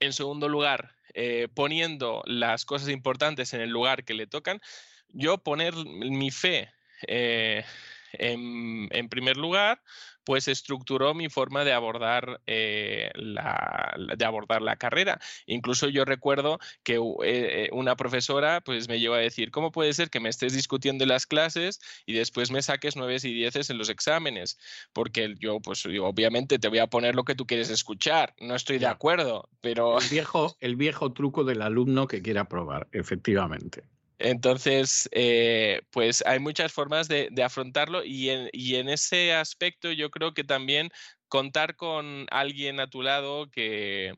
En 0.00 0.12
segundo 0.12 0.48
lugar, 0.48 0.94
eh, 1.14 1.48
poniendo 1.54 2.22
las 2.26 2.64
cosas 2.64 2.90
importantes 2.90 3.54
en 3.54 3.62
el 3.62 3.70
lugar 3.70 4.04
que 4.04 4.14
le 4.14 4.26
tocan. 4.26 4.60
Yo 5.08 5.38
poner 5.38 5.74
mi 5.74 6.30
fe 6.30 6.70
eh, 7.06 7.64
en, 8.12 9.08
primer 9.08 9.36
lugar, 9.36 9.82
pues 10.28 10.46
estructuró 10.46 11.14
mi 11.14 11.30
forma 11.30 11.64
de 11.64 11.72
abordar, 11.72 12.42
eh, 12.46 13.10
la, 13.14 13.94
de 14.14 14.24
abordar 14.26 14.60
la 14.60 14.76
carrera. 14.76 15.18
Incluso 15.46 15.88
yo 15.88 16.04
recuerdo 16.04 16.58
que 16.82 16.96
eh, 16.96 16.98
eh, 17.24 17.68
una 17.72 17.96
profesora 17.96 18.60
pues 18.60 18.90
me 18.90 19.00
llevó 19.00 19.14
a 19.14 19.20
decir, 19.20 19.50
¿cómo 19.50 19.72
puede 19.72 19.94
ser 19.94 20.10
que 20.10 20.20
me 20.20 20.28
estés 20.28 20.52
discutiendo 20.52 21.04
en 21.04 21.08
las 21.08 21.24
clases 21.24 21.80
y 22.04 22.12
después 22.12 22.50
me 22.50 22.60
saques 22.60 22.94
nueves 22.94 23.24
y 23.24 23.32
dieces 23.32 23.70
en 23.70 23.78
los 23.78 23.88
exámenes? 23.88 24.58
Porque 24.92 25.34
yo, 25.38 25.60
pues 25.60 25.86
obviamente 25.86 26.58
te 26.58 26.68
voy 26.68 26.80
a 26.80 26.88
poner 26.88 27.14
lo 27.14 27.24
que 27.24 27.34
tú 27.34 27.46
quieres 27.46 27.70
escuchar, 27.70 28.34
no 28.38 28.54
estoy 28.54 28.76
de 28.76 28.86
acuerdo, 28.86 29.48
pero... 29.62 29.98
El 29.98 30.10
viejo, 30.10 30.58
el 30.60 30.76
viejo 30.76 31.10
truco 31.14 31.44
del 31.44 31.62
alumno 31.62 32.06
que 32.06 32.20
quiera 32.20 32.50
probar, 32.50 32.86
efectivamente. 32.92 33.84
Entonces, 34.18 35.08
eh, 35.12 35.82
pues 35.90 36.24
hay 36.26 36.40
muchas 36.40 36.72
formas 36.72 37.08
de, 37.08 37.30
afrontarlo 37.44 38.04
y 38.04 38.30
en, 38.30 38.88
ese 38.88 39.32
aspecto 39.32 39.92
yo 39.92 40.10
creo 40.10 40.34
que 40.34 40.44
también 40.44 40.90
contar 41.28 41.76
con 41.76 42.26
alguien 42.30 42.80
a 42.80 42.88
tu 42.88 43.02
lado 43.02 43.50
que, 43.50 44.14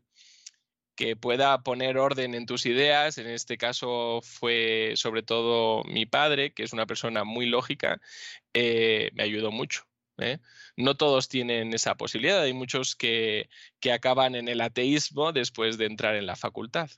pueda 1.20 1.62
poner 1.62 1.96
orden 1.96 2.34
en 2.34 2.44
tus 2.44 2.66
ideas, 2.66 3.16
en 3.16 3.26
este 3.26 3.56
caso 3.56 4.20
fue 4.22 4.92
sobre 4.96 5.22
todo 5.22 5.82
mi 5.84 6.04
padre, 6.04 6.52
que 6.52 6.62
es 6.62 6.74
una 6.74 6.84
persona 6.84 7.24
muy 7.24 7.46
lógica, 7.46 8.02
eh, 8.52 9.10
me 9.14 9.22
ayudó 9.22 9.50
mucho. 9.50 9.86
¿eh? 10.18 10.40
No 10.76 10.96
todos 10.98 11.28
tienen 11.28 11.72
esa 11.72 11.94
posibilidad, 11.96 12.42
hay 12.42 12.52
muchos 12.52 12.96
que, 12.96 13.48
que 13.80 13.92
acaban 13.92 14.34
en 14.34 14.48
el 14.48 14.60
ateísmo 14.60 15.32
después 15.32 15.78
de 15.78 15.86
entrar 15.86 16.16
en 16.16 16.26
la 16.26 16.36
facultad. 16.36 16.90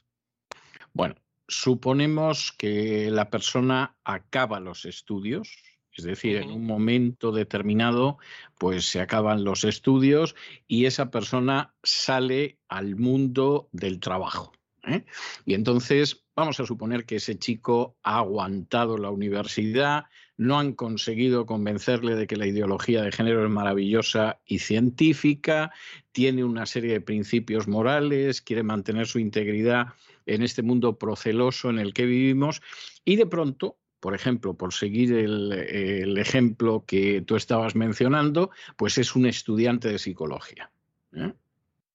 Bueno, 0.92 1.14
suponemos 1.52 2.52
que 2.52 3.10
la 3.10 3.28
persona 3.30 3.96
acaba 4.04 4.60
los 4.60 4.84
estudios, 4.84 5.58
es 5.94 6.04
decir, 6.04 6.36
en 6.36 6.50
un 6.50 6.64
momento 6.64 7.32
determinado, 7.32 8.16
pues 8.58 8.86
se 8.86 9.00
acaban 9.00 9.44
los 9.44 9.64
estudios 9.64 10.34
y 10.66 10.86
esa 10.86 11.10
persona 11.10 11.74
sale 11.82 12.58
al 12.68 12.96
mundo 12.96 13.68
del 13.72 14.00
trabajo. 14.00 14.52
¿eh? 14.84 15.04
Y 15.44 15.52
entonces 15.52 16.24
vamos 16.34 16.58
a 16.60 16.66
suponer 16.66 17.04
que 17.04 17.16
ese 17.16 17.38
chico 17.38 17.98
ha 18.02 18.18
aguantado 18.18 18.96
la 18.96 19.10
universidad, 19.10 20.04
no 20.36 20.58
han 20.58 20.72
conseguido 20.72 21.46
convencerle 21.46 22.16
de 22.16 22.26
que 22.26 22.36
la 22.36 22.46
ideología 22.46 23.02
de 23.02 23.12
género 23.12 23.44
es 23.44 23.50
maravillosa 23.50 24.40
y 24.46 24.58
científica, 24.58 25.72
tiene 26.12 26.44
una 26.44 26.66
serie 26.66 26.92
de 26.92 27.00
principios 27.00 27.68
morales, 27.68 28.40
quiere 28.40 28.62
mantener 28.62 29.06
su 29.06 29.18
integridad 29.18 29.88
en 30.26 30.42
este 30.42 30.62
mundo 30.62 30.98
proceloso 30.98 31.70
en 31.70 31.78
el 31.78 31.92
que 31.92 32.06
vivimos 32.06 32.62
y 33.04 33.16
de 33.16 33.26
pronto, 33.26 33.78
por 34.00 34.14
ejemplo, 34.14 34.54
por 34.54 34.72
seguir 34.72 35.12
el, 35.12 36.16
ejemplo 36.18 36.84
que 36.86 37.22
tú 37.22 37.36
estabas 37.36 37.74
mencionando, 37.74 38.50
pues 38.76 38.98
es 38.98 39.14
un 39.14 39.26
estudiante 39.26 39.88
de 39.88 39.98
psicología. 39.98 40.70
¿eh? 41.12 41.32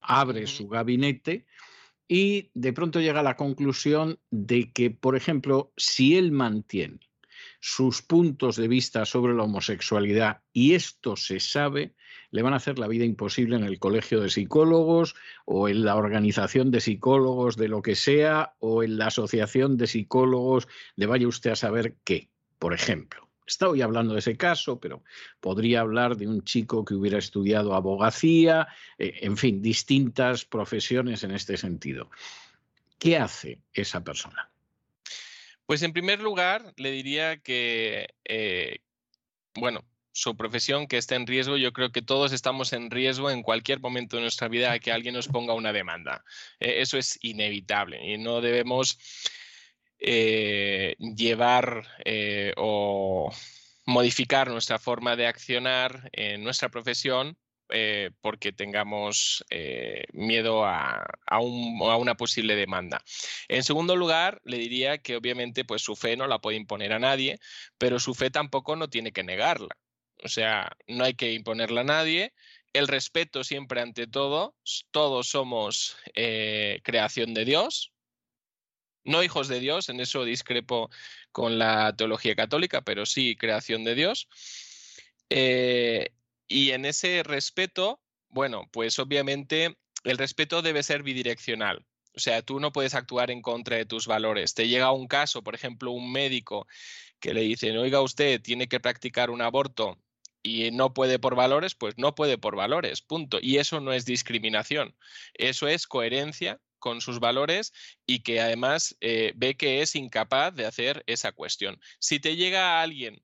Abre 0.01 0.47
su 0.47 0.67
gabinete 0.67 1.45
y 2.07 2.49
de 2.53 2.71
pronto 2.71 3.01
llega 3.01 3.19
a 3.19 3.23
la 3.23 3.35
conclusión 3.35 4.19
de 4.31 4.71
que, 4.71 4.89
por 4.89 5.17
ejemplo, 5.17 5.73
si 5.75 6.17
él 6.17 6.31
mantiene 6.31 7.06
sus 7.69 8.01
puntos 8.01 8.55
de 8.55 8.69
vista 8.69 9.03
sobre 9.03 9.33
la 9.33 9.43
homosexualidad 9.43 10.41
y 10.53 10.73
esto 10.73 11.17
se 11.17 11.41
sabe, 11.41 11.95
le 12.31 12.41
van 12.41 12.53
a 12.53 12.57
hacer 12.57 12.79
la 12.79 12.87
vida 12.87 13.03
imposible 13.03 13.57
en 13.57 13.65
el 13.65 13.77
colegio 13.77 14.21
de 14.21 14.29
psicólogos 14.29 15.15
o 15.43 15.67
en 15.67 15.83
la 15.83 15.97
organización 15.97 16.71
de 16.71 16.79
psicólogos 16.79 17.57
de 17.57 17.67
lo 17.67 17.81
que 17.81 17.95
sea 17.95 18.53
o 18.59 18.83
en 18.83 18.97
la 18.97 19.07
asociación 19.07 19.75
de 19.75 19.87
psicólogos 19.87 20.69
de 20.95 21.07
vaya 21.07 21.27
usted 21.27 21.51
a 21.51 21.55
saber 21.57 21.97
qué, 22.05 22.29
por 22.57 22.73
ejemplo. 22.73 23.27
Estoy 23.45 23.81
hablando 23.81 24.13
de 24.13 24.19
ese 24.19 24.37
caso, 24.37 24.79
pero 24.79 25.03
podría 25.41 25.81
hablar 25.81 26.15
de 26.15 26.25
un 26.25 26.45
chico 26.45 26.85
que 26.85 26.95
hubiera 26.95 27.17
estudiado 27.17 27.75
abogacía, 27.75 28.69
eh, 28.97 29.19
en 29.23 29.35
fin, 29.35 29.61
distintas 29.61 30.45
profesiones 30.45 31.25
en 31.25 31.31
este 31.31 31.57
sentido. 31.57 32.09
¿Qué 32.97 33.17
hace 33.17 33.59
esa 33.73 34.05
persona? 34.05 34.49
Pues 35.67 35.83
en 35.83 35.93
primer 35.93 36.21
lugar, 36.21 36.73
le 36.77 36.91
diría 36.91 37.37
que, 37.37 38.07
eh, 38.25 38.79
bueno, 39.53 39.85
su 40.17 40.35
profesión 40.35 40.87
que 40.87 40.97
está 40.97 41.15
en 41.15 41.27
riesgo, 41.27 41.57
yo 41.57 41.73
creo 41.73 41.91
que 41.91 42.01
todos 42.01 42.31
estamos 42.31 42.73
en 42.73 42.89
riesgo 42.89 43.29
en 43.29 43.43
cualquier 43.43 43.79
momento 43.79 44.15
de 44.15 44.23
nuestra 44.23 44.47
vida 44.47 44.71
a 44.71 44.79
que 44.79 44.91
alguien 44.91 45.13
nos 45.13 45.27
ponga 45.27 45.53
una 45.53 45.71
demanda. 45.73 46.23
Eh, 46.59 46.81
eso 46.81 46.97
es 46.97 47.19
inevitable 47.21 48.03
y 48.03 48.17
no 48.17 48.41
debemos 48.41 48.97
eh, 49.99 50.95
llevar 50.97 51.85
eh, 52.05 52.53
o 52.57 53.31
modificar 53.85 54.49
nuestra 54.49 54.79
forma 54.79 55.15
de 55.15 55.27
accionar 55.27 56.09
en 56.13 56.43
nuestra 56.43 56.69
profesión 56.69 57.37
porque 58.21 58.51
tengamos 58.51 59.43
miedo 60.13 60.65
a, 60.65 61.05
a, 61.25 61.39
una 61.39 62.15
posible 62.15 62.55
demanda. 62.55 63.03
En 63.47 63.63
segundo 63.63 63.95
lugar, 63.95 64.41
le 64.45 64.57
diría 64.57 64.97
que 64.99 65.15
obviamente 65.15 65.65
pues, 65.65 65.81
su 65.81 65.95
fe 65.95 66.15
no 66.15 66.27
la 66.27 66.39
puede 66.39 66.57
imponer 66.57 66.93
a 66.93 66.99
nadie, 66.99 67.39
pero 67.77 67.99
su 67.99 68.13
fe 68.13 68.29
tampoco 68.29 68.75
no 68.75 68.89
tiene 68.89 69.11
que 69.11 69.23
negarla. 69.23 69.77
O 70.23 70.29
sea, 70.29 70.75
no 70.87 71.03
hay 71.03 71.13
que 71.13 71.33
imponerla 71.33 71.81
a 71.81 71.85
nadie. 71.85 72.33
El 72.73 72.87
respeto 72.87 73.43
siempre 73.43 73.81
ante 73.81 74.07
todo. 74.07 74.55
Todos 74.91 75.29
somos 75.29 75.97
eh, 76.15 76.79
creación 76.83 77.33
de 77.33 77.45
Dios. 77.45 77.91
No 79.03 79.23
hijos 79.23 79.47
de 79.47 79.61
Dios, 79.61 79.87
en 79.87 80.01
eso 80.01 80.25
discrepo 80.25 80.89
con 81.31 81.57
la 81.57 81.95
teología 81.95 82.35
católica, 82.35 82.81
pero 82.81 83.05
sí 83.05 83.37
creación 83.37 83.85
de 83.85 83.95
Dios. 83.95 84.27
Eh, 85.29 86.09
y 86.47 86.71
en 86.71 86.85
ese 86.85 87.23
respeto, 87.23 88.01
bueno, 88.29 88.69
pues 88.71 88.97
obviamente 88.99 89.77
el 90.03 90.17
respeto 90.17 90.61
debe 90.61 90.83
ser 90.83 91.03
bidireccional. 91.03 91.85
O 92.15 92.19
sea, 92.19 92.41
tú 92.41 92.59
no 92.59 92.71
puedes 92.71 92.95
actuar 92.95 93.29
en 93.29 93.41
contra 93.41 93.77
de 93.77 93.85
tus 93.85 94.07
valores. 94.07 94.53
Te 94.53 94.67
llega 94.67 94.91
un 94.91 95.07
caso, 95.07 95.43
por 95.43 95.53
ejemplo, 95.53 95.91
un 95.91 96.11
médico 96.11 96.67
que 97.19 97.33
le 97.33 97.41
dice, 97.41 97.77
oiga 97.77 98.01
usted, 98.01 98.41
tiene 98.41 98.67
que 98.67 98.79
practicar 98.79 99.29
un 99.29 99.41
aborto 99.41 99.99
y 100.41 100.71
no 100.71 100.93
puede 100.93 101.19
por 101.19 101.35
valores, 101.35 101.75
pues 101.75 101.95
no 101.97 102.15
puede 102.15 102.37
por 102.37 102.55
valores, 102.55 103.01
punto. 103.01 103.37
Y 103.41 103.57
eso 103.57 103.81
no 103.81 103.93
es 103.93 104.05
discriminación, 104.05 104.95
eso 105.33 105.67
es 105.67 105.87
coherencia 105.87 106.59
con 106.79 107.01
sus 107.01 107.19
valores 107.19 107.73
y 108.05 108.19
que 108.19 108.39
además 108.39 108.95
eh, 109.01 109.33
ve 109.35 109.57
que 109.57 109.81
es 109.81 109.95
incapaz 109.95 110.55
de 110.55 110.65
hacer 110.65 111.03
esa 111.07 111.31
cuestión. 111.31 111.79
Si 111.99 112.19
te 112.19 112.35
llega 112.35 112.79
a 112.79 112.81
alguien 112.81 113.21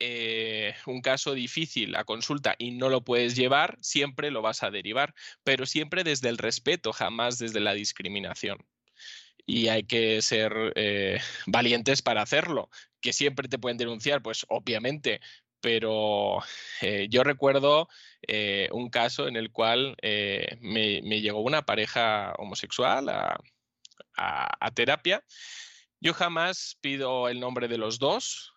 eh, 0.00 0.74
un 0.86 1.02
caso 1.02 1.34
difícil 1.34 1.94
a 1.94 2.04
consulta 2.04 2.54
y 2.58 2.70
no 2.72 2.88
lo 2.88 3.04
puedes 3.04 3.36
llevar, 3.36 3.78
siempre 3.82 4.30
lo 4.30 4.40
vas 4.40 4.62
a 4.62 4.70
derivar, 4.70 5.14
pero 5.44 5.66
siempre 5.66 6.04
desde 6.04 6.30
el 6.30 6.38
respeto, 6.38 6.92
jamás 6.92 7.38
desde 7.38 7.60
la 7.60 7.74
discriminación. 7.74 8.58
y 9.46 9.68
hay 9.68 9.84
que 9.84 10.22
ser 10.22 10.72
eh, 10.76 11.20
valientes 11.46 12.02
para 12.02 12.22
hacerlo. 12.22 12.70
Que 13.00 13.12
siempre 13.12 13.48
te 13.48 13.58
pueden 13.58 13.78
denunciar, 13.78 14.22
pues 14.22 14.46
obviamente, 14.48 15.20
pero 15.60 16.38
eh, 16.82 17.08
yo 17.10 17.24
recuerdo 17.24 17.88
un 18.72 18.90
caso 18.90 19.28
en 19.28 19.36
el 19.36 19.50
cual 19.50 19.96
me, 20.60 21.20
llegó 21.20 21.40
una 21.40 21.62
pareja 21.62 22.34
homosexual 22.38 23.08
a, 24.16 24.70
terapia. 24.74 25.24
Yo 26.00 26.14
jamás 26.14 26.76
pido 26.80 27.28
el 27.28 27.40
nombre 27.40 27.68
de 27.68 27.78
los 27.78 27.98
dos 27.98 28.54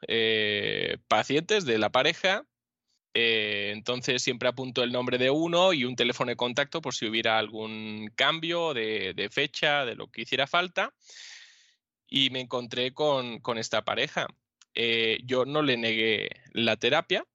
pacientes 1.08 1.66
de 1.66 1.78
la 1.78 1.92
pareja 1.92 2.46
eh, 3.16 3.72
entonces 3.74 4.24
siempre 4.24 4.50
apunto 4.50 4.82
el 4.84 4.92
nombre 4.92 5.18
de 5.18 5.30
uno 5.30 5.72
y 5.74 5.86
un 5.86 5.96
teléfono 5.96 6.30
de 6.30 6.36
contacto 6.36 6.82
por 6.82 6.96
si 6.96 7.06
hubiera 7.06 7.38
algún 7.38 8.12
cambio 8.16 8.74
de, 8.74 9.30
fecha, 9.32 9.86
de 9.86 9.96
lo 9.96 10.08
que 10.08 10.24
hiciera 10.24 10.48
falta. 10.48 10.94
Y 12.08 12.30
me 12.30 12.42
encontré 12.42 12.94
con, 12.94 13.42
esta 13.58 13.84
pareja. 13.84 14.28
Eh, 14.76 15.20
yo 15.26 15.46
no 15.46 15.62
le 15.62 15.78
negué 15.78 16.30
la 16.54 16.78
terapia. 16.78 17.26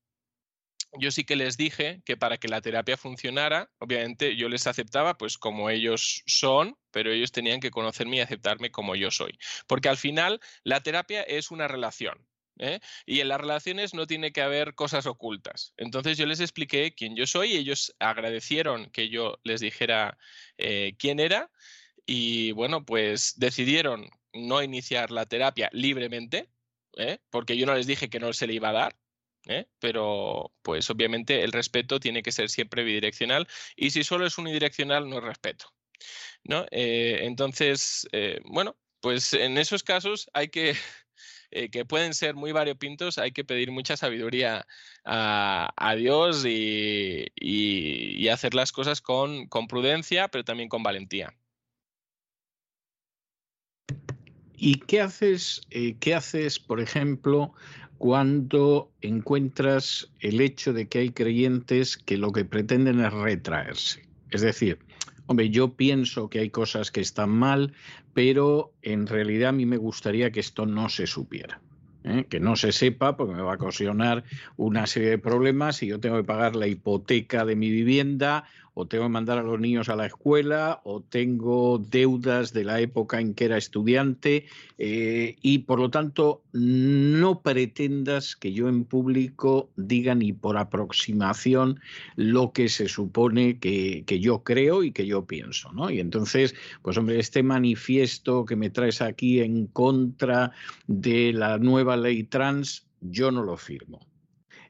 Yo 0.93 1.10
sí 1.10 1.24
que 1.24 1.36
les 1.36 1.56
dije 1.56 2.02
que 2.05 2.16
para 2.16 2.39
que 2.39 2.48
la 2.48 2.60
terapia 2.62 2.97
funcionara, 2.97 3.70
obviamente 3.78 4.36
yo 4.36 4.48
les 4.48 4.66
aceptaba 4.66 5.19
pues 5.19 5.36
como 5.36 5.69
ellos 5.70 6.23
son, 6.27 6.78
pero 6.90 7.12
ellos 7.12 7.31
tenían 7.31 7.60
que 7.60 7.70
conocerme 7.70 8.16
y 8.16 8.20
aceptarme 8.20 8.70
como 8.70 8.97
yo 8.97 9.10
soy. 9.10 9.39
Porque 9.66 9.89
al 9.89 9.98
final 9.98 10.40
la 10.65 10.82
terapia 10.82 11.23
es 11.23 11.51
una 11.51 11.69
relación. 11.69 12.27
¿eh? 12.59 12.81
Y 13.06 13.20
en 13.20 13.28
las 13.28 13.40
relaciones 13.40 13.94
no 13.94 14.06
tiene 14.06 14.32
que 14.32 14.43
haber 14.43 14.74
cosas 14.74 15.06
ocultas. 15.06 15.74
Entonces 15.77 16.19
yo 16.19 16.27
les 16.27 16.40
expliqué 16.40 16.94
quién 16.94 17.16
yo 17.16 17.27
soy, 17.27 17.52
ellos 17.52 17.94
agradecieron 17.98 18.90
que 18.90 19.09
yo 19.09 19.39
les 19.44 19.60
dijera 19.60 20.19
eh, 20.56 20.94
quién 20.98 21.20
era 21.20 21.51
y 22.06 22.52
bueno, 22.52 22.85
pues 22.85 23.35
decidieron 23.39 24.09
no 24.32 24.62
iniciar 24.62 25.10
la 25.10 25.27
terapia 25.27 25.69
libremente, 25.73 26.51
¿eh? 26.97 27.19
porque 27.31 27.56
yo 27.56 27.66
no 27.66 27.74
les 27.74 27.86
dije 27.86 28.10
que 28.10 28.20
no 28.20 28.32
se 28.32 28.47
le 28.47 28.55
iba 28.55 28.70
a 28.70 28.73
dar. 28.73 28.97
Pero, 29.78 30.52
pues 30.62 30.90
obviamente 30.90 31.42
el 31.42 31.52
respeto 31.52 32.00
tiene 32.00 32.22
que 32.22 32.32
ser 32.32 32.50
siempre 32.50 32.84
bidireccional 32.84 33.48
y 33.76 33.90
si 33.90 34.04
solo 34.04 34.26
es 34.26 34.38
unidireccional 34.38 35.08
no 35.08 35.18
es 35.18 35.24
respeto. 35.24 35.72
¿no? 36.44 36.66
entonces, 36.70 38.06
bueno, 38.44 38.76
pues 39.00 39.32
en 39.32 39.58
esos 39.58 39.82
casos 39.82 40.30
hay 40.34 40.48
que, 40.48 40.74
eh, 41.50 41.70
que 41.70 41.84
pueden 41.84 42.14
ser 42.14 42.34
muy 42.34 42.52
variopintos, 42.52 43.18
hay 43.18 43.32
que 43.32 43.44
pedir 43.44 43.70
mucha 43.70 43.96
sabiduría 43.96 44.66
a, 45.04 45.94
Dios 45.96 46.44
y, 46.44 48.28
hacer 48.28 48.54
las 48.54 48.72
cosas 48.72 49.00
con, 49.00 49.48
prudencia, 49.68 50.28
pero 50.28 50.44
también 50.44 50.68
con 50.68 50.82
valentía. 50.82 51.34
¿Y 54.60 54.80
qué 54.80 55.00
haces, 55.00 55.62
eh, 55.70 55.96
qué 56.00 56.14
haces, 56.14 56.58
por 56.58 56.80
ejemplo, 56.80 57.54
cuando 57.98 58.90
encuentras 59.00 60.10
el 60.20 60.40
hecho 60.40 60.72
de 60.72 60.88
que 60.88 61.00
hay 61.00 61.10
creyentes 61.10 61.96
que 61.96 62.16
lo 62.16 62.32
que 62.32 62.44
pretenden 62.44 63.00
es 63.00 63.12
retraerse? 63.12 64.08
Es 64.30 64.40
decir, 64.40 64.78
Hombre, 65.30 65.50
yo 65.50 65.74
pienso 65.74 66.30
que 66.30 66.38
hay 66.38 66.48
cosas 66.48 66.90
que 66.90 67.02
están 67.02 67.28
mal, 67.28 67.74
pero 68.14 68.72
en 68.80 69.06
realidad 69.06 69.50
a 69.50 69.52
mí 69.52 69.66
me 69.66 69.76
gustaría 69.76 70.32
que 70.32 70.40
esto 70.40 70.64
no 70.64 70.88
se 70.88 71.06
supiera. 71.06 71.60
¿eh? 72.04 72.24
que 72.28 72.40
no 72.40 72.56
se 72.56 72.72
sepa, 72.72 73.16
porque 73.16 73.34
me 73.34 73.42
va 73.42 73.52
a 73.52 73.56
ocasionar 73.56 74.24
una 74.56 74.86
serie 74.86 75.10
de 75.10 75.18
problemas 75.18 75.82
y 75.82 75.88
yo 75.88 76.00
tengo 76.00 76.16
que 76.16 76.24
pagar 76.24 76.56
la 76.56 76.66
hipoteca 76.66 77.44
de 77.44 77.56
mi 77.56 77.70
vivienda 77.70 78.44
o 78.80 78.86
tengo 78.86 79.06
que 79.06 79.10
mandar 79.10 79.38
a 79.38 79.42
los 79.42 79.59
niños 79.59 79.88
a 79.88 79.96
la 79.96 80.06
escuela, 80.06 80.80
o 80.84 81.00
tengo 81.00 81.78
deudas 81.78 82.52
de 82.52 82.62
la 82.62 82.80
época 82.80 83.18
en 83.18 83.34
que 83.34 83.46
era 83.46 83.56
estudiante, 83.56 84.46
eh, 84.78 85.34
y 85.42 85.59
por 85.59 85.80
lo 85.80 85.90
tanto 85.90 86.44
no 86.52 87.42
pretendas 87.42 88.36
que 88.36 88.52
yo 88.52 88.68
en 88.68 88.84
público 88.84 89.68
diga 89.74 90.14
ni 90.14 90.32
por 90.32 90.56
aproximación 90.56 91.80
lo 92.14 92.52
que 92.52 92.68
se 92.68 92.86
supone 92.86 93.59
que, 93.59 94.05
que 94.06 94.20
yo 94.20 94.44
creo 94.44 94.84
y 94.84 94.92
que 94.92 95.06
yo 95.06 95.26
pienso. 95.26 95.72
¿no? 95.72 95.90
Y 95.90 95.98
entonces, 95.98 96.55
pues 96.82 96.96
hombre, 96.96 97.18
este 97.18 97.42
manifiesto 97.42 98.44
que 98.44 98.55
me 98.55 98.70
traes 98.70 99.02
aquí 99.02 99.40
en 99.40 99.66
contra 99.66 100.52
de 100.86 101.32
la 101.32 101.59
nueva 101.59 101.96
ley 101.96 102.22
trans, 102.22 102.86
yo 103.00 103.32
no 103.32 103.42
lo 103.42 103.56
firmo 103.56 103.98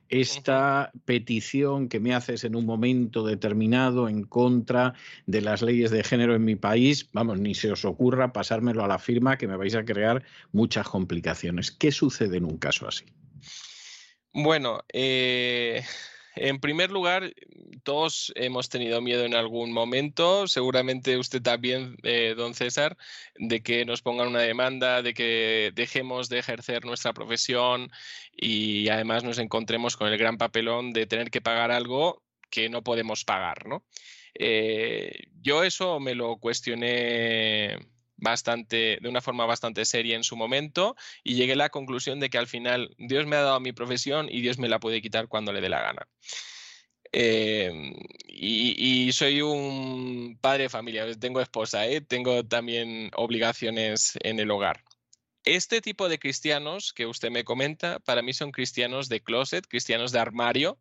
esta 0.09 0.91
petición 1.05 1.89
que 1.89 2.01
me 2.01 2.15
haces 2.15 2.45
en 2.45 2.57
un 2.57 2.67
momento 2.67 3.25
determinado 3.25 4.09
en 4.09 4.23
contra 4.25 4.95
de 5.27 5.41
las 5.41 5.63
leyes 5.63 5.91
de 5.91 6.05
género 6.05 6.35
en 6.35 6.45
mi 6.45 6.57
país, 6.57 7.09
vamos, 7.13 7.39
ni 7.41 7.55
se 7.55 7.73
os 7.73 7.85
ocurra 7.85 8.33
pasármelo 8.33 8.85
a 8.85 8.89
la 8.89 8.99
firma 8.99 9.39
que 9.39 9.49
me 9.49 9.57
vais 9.57 9.75
a 9.75 9.85
crear 9.85 10.25
muchas 10.53 10.89
complicaciones. 10.89 11.71
¿Qué 11.71 11.93
sucede 11.93 12.39
en 12.39 12.45
un 12.45 12.59
caso 12.59 12.89
así? 12.89 13.05
Bueno, 14.33 14.85
eh, 14.93 15.83
en 16.41 16.61
primer 16.61 16.91
lugar, 16.91 17.33
todos 17.83 18.33
hemos 18.37 18.69
tenido 18.69 19.01
miedo 19.01 19.25
en 19.25 19.35
algún 19.35 19.73
momento, 19.73 20.47
seguramente 20.47 21.17
usted 21.17 21.43
también, 21.43 21.97
eh, 22.03 22.35
don 22.37 22.55
César, 22.55 22.97
de 23.37 23.63
que 23.63 23.85
nos 23.85 24.03
pongan 24.03 24.29
una 24.29 24.41
demanda, 24.41 25.03
de 25.03 25.15
que 25.15 25.73
dejemos 25.75 26.29
de 26.29 26.39
ejercer 26.39 26.85
nuestra 26.85 27.13
profesión 27.13 27.91
y 28.33 28.89
además 28.89 29.25
nos 29.25 29.39
encontremos 29.39 29.97
con 29.97 30.09
el 30.09 30.19
gran 30.19 30.39
papelón 30.39 30.93
de 30.93 31.07
tener 31.07 31.31
que 31.31 31.41
pagar 31.41 31.71
algo 31.71 32.23
que 32.51 32.69
no 32.69 32.83
podemos 32.83 33.25
pagar, 33.25 33.67
¿no? 33.67 33.85
Eh, 34.35 35.29
yo 35.41 35.65
eso 35.65 36.01
me 36.01 36.15
lo 36.15 36.37
cuestioné 36.37 37.79
bastante, 38.19 38.99
de 39.01 39.09
una 39.09 39.21
forma 39.21 39.47
bastante 39.47 39.85
seria 39.85 40.17
en 40.17 40.25
su 40.25 40.37
momento 40.37 40.97
y 41.25 41.35
llegué 41.35 41.55
a 41.55 41.57
la 41.57 41.71
conclusión 41.71 42.21
de 42.21 42.29
que 42.31 42.39
al 42.39 42.47
final 42.47 42.95
Dios 42.99 43.27
me 43.27 43.37
ha 43.37 43.43
dado 43.43 43.61
mi 43.61 43.73
profesión 43.73 44.29
y 44.31 44.41
Dios 44.43 44.59
me 44.59 44.69
la 44.69 44.81
puede 44.81 45.01
quitar 45.01 45.29
cuando 45.29 45.53
le 45.53 45.61
dé 45.61 45.69
la 45.69 45.81
gana. 45.81 46.07
Em, 47.13 47.95
y, 48.27 49.11
soy 49.13 49.41
un 49.41 50.39
padre 50.41 50.65
de 50.65 50.69
familia, 50.69 51.07
tengo 51.19 51.41
esposa, 51.41 51.87
¿eh? 51.87 52.01
tengo 52.03 52.45
también 52.45 53.11
obligaciones 53.17 54.19
en 54.23 54.39
el 54.41 54.51
hogar. 54.51 54.85
Este 55.45 55.81
tipo 55.81 56.09
de 56.09 56.19
cristianos 56.19 56.93
que 56.93 57.07
usted 57.07 57.31
me 57.31 57.45
comenta, 57.45 57.99
para 58.01 58.21
mí 58.23 58.35
son 58.35 58.53
cristianos 58.53 59.09
de 59.09 59.23
closet, 59.23 59.67
cristianos 59.67 60.13
de 60.13 60.19
armario, 60.19 60.79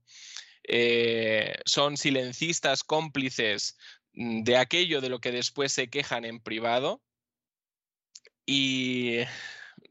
eh, 0.67 1.55
son 1.65 1.95
silencistas 1.95 2.83
cómplices 2.83 3.77
mm, 4.13 4.43
de 4.43 4.57
aquello 4.57 4.99
de 4.99 5.09
lo 5.09 5.19
que 5.21 5.31
después 5.31 5.71
se 5.71 5.89
quejan 5.89 6.25
en 6.25 6.41
privado, 6.41 7.01
y 8.47 9.19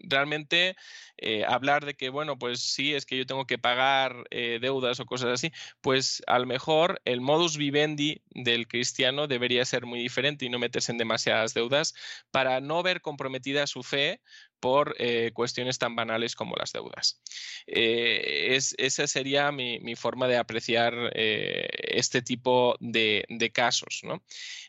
realmente 0.01 0.77
eh, 1.19 1.45
hablar 1.47 1.85
de 1.85 1.95
que, 1.95 2.09
bueno, 2.09 2.39
pues 2.39 2.61
sí, 2.61 2.95
es 2.95 3.07
que 3.07 3.17
yo 3.19 3.27
tengo 3.27 3.47
que 3.47 3.59
pagar 3.59 4.25
eh, 4.31 4.59
deudas 4.61 5.01
o 5.01 5.07
cosas 5.07 5.31
así, 5.31 5.53
pues 5.81 6.23
a 6.27 6.39
lo 6.39 6.47
mejor 6.47 7.01
el 7.05 7.21
modus 7.21 7.57
vivendi 7.57 8.23
del 8.31 8.67
cristiano 8.69 9.27
debería 9.27 9.65
ser 9.65 9.87
muy 9.87 10.01
diferente 10.01 10.45
y 10.45 10.49
no 10.49 10.59
meterse 10.59 10.93
en 10.93 10.99
demasiadas 10.99 11.55
deudas 11.55 11.95
para 12.31 12.61
no 12.61 12.83
ver 12.83 13.01
comprometida 13.01 13.67
su 13.67 13.83
fe 13.83 14.21
por 14.61 14.95
eh, 14.99 15.31
cuestiones 15.35 15.79
tan 15.79 15.95
banales 15.97 16.35
como 16.35 16.57
las 16.57 16.73
deudas. 16.73 17.21
esa 17.67 19.07
sería 19.07 19.53
mi, 19.53 19.97
forma 19.97 20.29
de 20.29 20.37
apreciar 20.37 20.95
este 21.15 22.23
tipo 22.23 22.77
de, 22.81 23.25
de 23.29 23.51
casos. 23.51 24.01
¿no? 24.03 24.23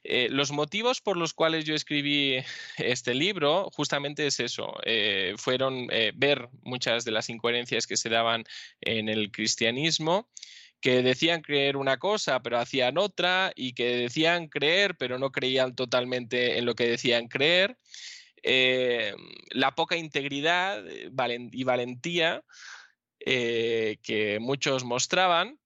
los 0.03 0.51
motivos 0.51 1.01
por 1.01 1.17
los 1.17 1.33
cuales 1.33 1.65
yo 1.65 1.75
escribí 1.75 2.37
este 2.77 3.13
libro 3.13 3.69
justamente 3.73 4.27
es 4.27 4.39
eso, 4.39 4.73
fueron 5.37 5.87
ver 6.15 6.49
muchas 6.63 7.05
de 7.05 7.11
las 7.11 7.29
incoherencias 7.29 7.87
que 7.87 7.97
se 7.97 8.09
daban 8.09 8.45
en 8.81 9.09
el 9.09 9.31
cristianismo 9.31 10.29
que 10.79 11.01
decían 11.01 11.41
creer 11.41 11.77
una 11.77 11.97
cosa 11.97 12.41
pero 12.41 12.59
hacían 12.59 12.97
otra 12.97 13.51
y 13.55 13.73
que 13.73 13.95
decían 13.95 14.47
creer 14.47 14.95
pero 14.95 15.19
no 15.19 15.31
creían 15.31 15.75
totalmente 15.75 16.57
en 16.57 16.65
lo 16.65 16.75
que 16.75 16.87
decían 16.87 17.27
creer, 17.27 17.77
eh, 18.43 19.13
la 19.51 19.75
poca 19.75 19.95
integridad 19.95 20.85
eh, 20.87 21.09
y 21.51 21.63
valentía 21.63 22.43
eh, 23.19 23.97
que 24.03 24.39
muchos 24.39 24.83
mostraban. 24.83 25.59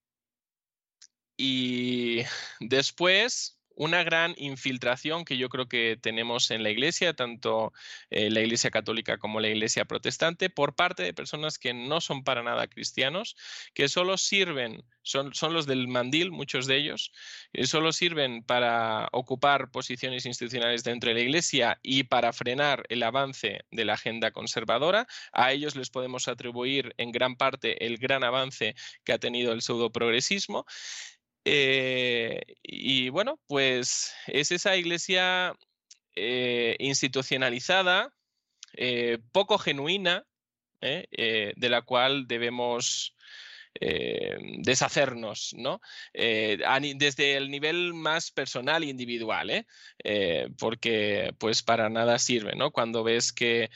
Y 1.38 2.24
después 2.60 3.61
una 3.76 4.04
gran 4.04 4.34
infiltración 4.38 5.26
que 5.26 5.38
yo 5.38 5.50
creo 5.50 5.68
que 5.68 5.98
tenemos 6.02 6.52
en 6.52 6.64
la 6.64 6.70
Iglesia, 6.70 7.14
tanto 7.14 7.74
eh, 8.10 8.30
la 8.30 8.42
Iglesia 8.42 8.72
católica 8.72 9.18
como 9.18 9.40
la 9.40 9.50
Iglesia 9.50 9.86
protestante, 9.86 10.50
por 10.50 10.76
parte 10.76 11.04
de 11.04 11.14
personas 11.14 11.58
que 11.58 11.74
no 11.74 12.02
son 12.02 12.24
para 12.24 12.44
nada 12.44 12.68
cristianos, 12.68 13.36
que 13.74 13.90
solo 13.90 14.18
sirven, 14.18 14.84
son, 15.02 15.34
son 15.34 15.54
los 15.54 15.66
del 15.66 15.88
mandil, 15.88 16.32
muchos 16.32 16.68
de 16.68 16.78
ellos, 16.78 17.12
que 17.54 17.66
solo 17.66 17.92
sirven 17.92 18.44
para 18.44 19.08
ocupar 19.12 19.72
posiciones 19.72 20.26
institucionales 20.26 20.84
dentro 20.84 21.10
de 21.10 21.16
la 21.16 21.22
Iglesia 21.22 21.80
y 21.82 22.04
para 22.04 22.34
frenar 22.34 22.84
el 22.90 23.04
avance 23.04 23.62
de 23.72 23.86
la 23.86 23.94
agenda 23.94 24.32
conservadora. 24.32 25.08
A 25.32 25.52
ellos 25.52 25.76
les 25.76 25.90
podemos 25.90 26.28
atribuir 26.28 26.94
en 26.98 27.12
gran 27.12 27.36
parte 27.36 27.86
el 27.86 27.98
gran 27.98 28.24
avance 28.24 28.76
que 29.04 29.14
ha 29.14 29.20
tenido 29.20 29.54
el 29.54 29.62
pseudo 29.62 29.92
progresismo. 29.92 30.66
Eh, 31.46 32.42
y 32.64 33.10
bueno, 33.10 33.40
pues 33.48 34.14
es 34.28 34.52
esa 34.52 34.76
iglesia 34.76 35.56
institucionalizada, 36.16 38.14
poco 39.32 39.58
genuina, 39.58 40.26
de 40.82 41.70
la 41.70 41.84
cual 41.84 42.28
debemos 42.28 43.16
eh, 43.80 44.38
deshacernos, 44.58 45.56
¿no? 45.58 45.80
Eh, 46.14 46.60
desde 46.98 47.38
el 47.38 47.50
nivel 47.50 47.94
más 47.94 48.30
personal 48.30 48.84
e 48.84 48.88
individual, 48.88 49.50
¿eh? 49.50 49.66
porque 50.60 51.34
pues 51.40 51.64
para 51.64 51.90
nada 51.90 52.20
sirve, 52.20 52.54
¿no? 52.56 52.72
Cuando 52.72 53.04
ves 53.04 53.32
que 53.32 53.70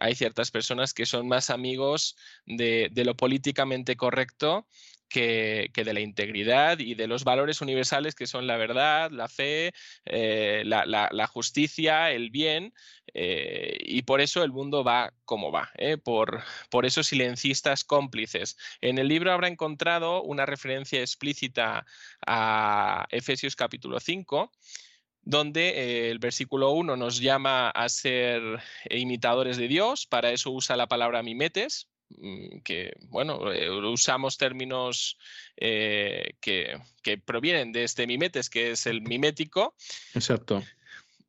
hay 0.00 0.14
ciertas 0.16 0.50
personas 0.50 0.92
que 0.92 1.06
son 1.06 1.28
más 1.28 1.50
amigos 1.50 2.16
de, 2.46 2.88
de 2.90 3.04
lo 3.04 3.16
políticamente 3.16 3.96
correcto 3.96 4.66
que, 5.08 5.70
de 5.74 5.94
la 5.94 6.00
integridad 6.00 6.78
y 6.78 6.94
de 6.94 7.06
los 7.06 7.24
valores 7.24 7.60
universales 7.60 8.14
que 8.14 8.26
son 8.26 8.46
la 8.46 8.56
verdad, 8.56 9.10
la 9.10 9.28
fe, 9.28 9.72
eh, 10.04 10.62
la, 10.64 11.26
justicia, 11.26 12.10
el 12.10 12.30
bien, 12.30 12.72
eh, 13.14 13.78
y 13.80 14.02
por 14.02 14.20
eso 14.20 14.42
el 14.42 14.52
mundo 14.52 14.84
va 14.84 15.12
como 15.24 15.52
va, 15.52 15.70
¿eh? 15.76 15.96
por, 15.96 16.42
por 16.70 16.86
esos 16.86 17.06
silencistas 17.06 17.84
cómplices. 17.84 18.56
En 18.80 18.98
el 18.98 19.08
libro 19.08 19.32
habrá 19.32 19.48
encontrado 19.48 20.22
una 20.22 20.46
referencia 20.46 21.00
explícita 21.00 21.86
a 22.26 23.06
Efesios 23.10 23.56
capítulo 23.56 24.00
5 24.00 24.52
donde 25.28 26.08
el 26.10 26.20
versículo 26.20 26.70
1 26.70 26.96
nos 26.96 27.18
llama 27.18 27.70
a 27.70 27.88
ser 27.88 28.60
imitadores 28.88 29.56
de 29.56 29.66
Dios, 29.66 30.06
para 30.06 30.30
eso 30.30 30.52
usa 30.52 30.76
la 30.76 30.86
palabra 30.86 31.24
mimetes, 31.24 31.88
que, 32.64 32.96
bueno, 33.08 33.52
eh, 33.52 33.70
usamos 33.70 34.36
términos 34.36 35.18
eh, 35.56 36.34
que, 36.40 36.78
provienen 37.24 37.72
de 37.72 37.84
este 37.84 38.06
mimetes, 38.06 38.50
que 38.50 38.72
es 38.72 38.86
el 38.86 39.02
mimético. 39.02 39.74
Exacto. 40.14 40.62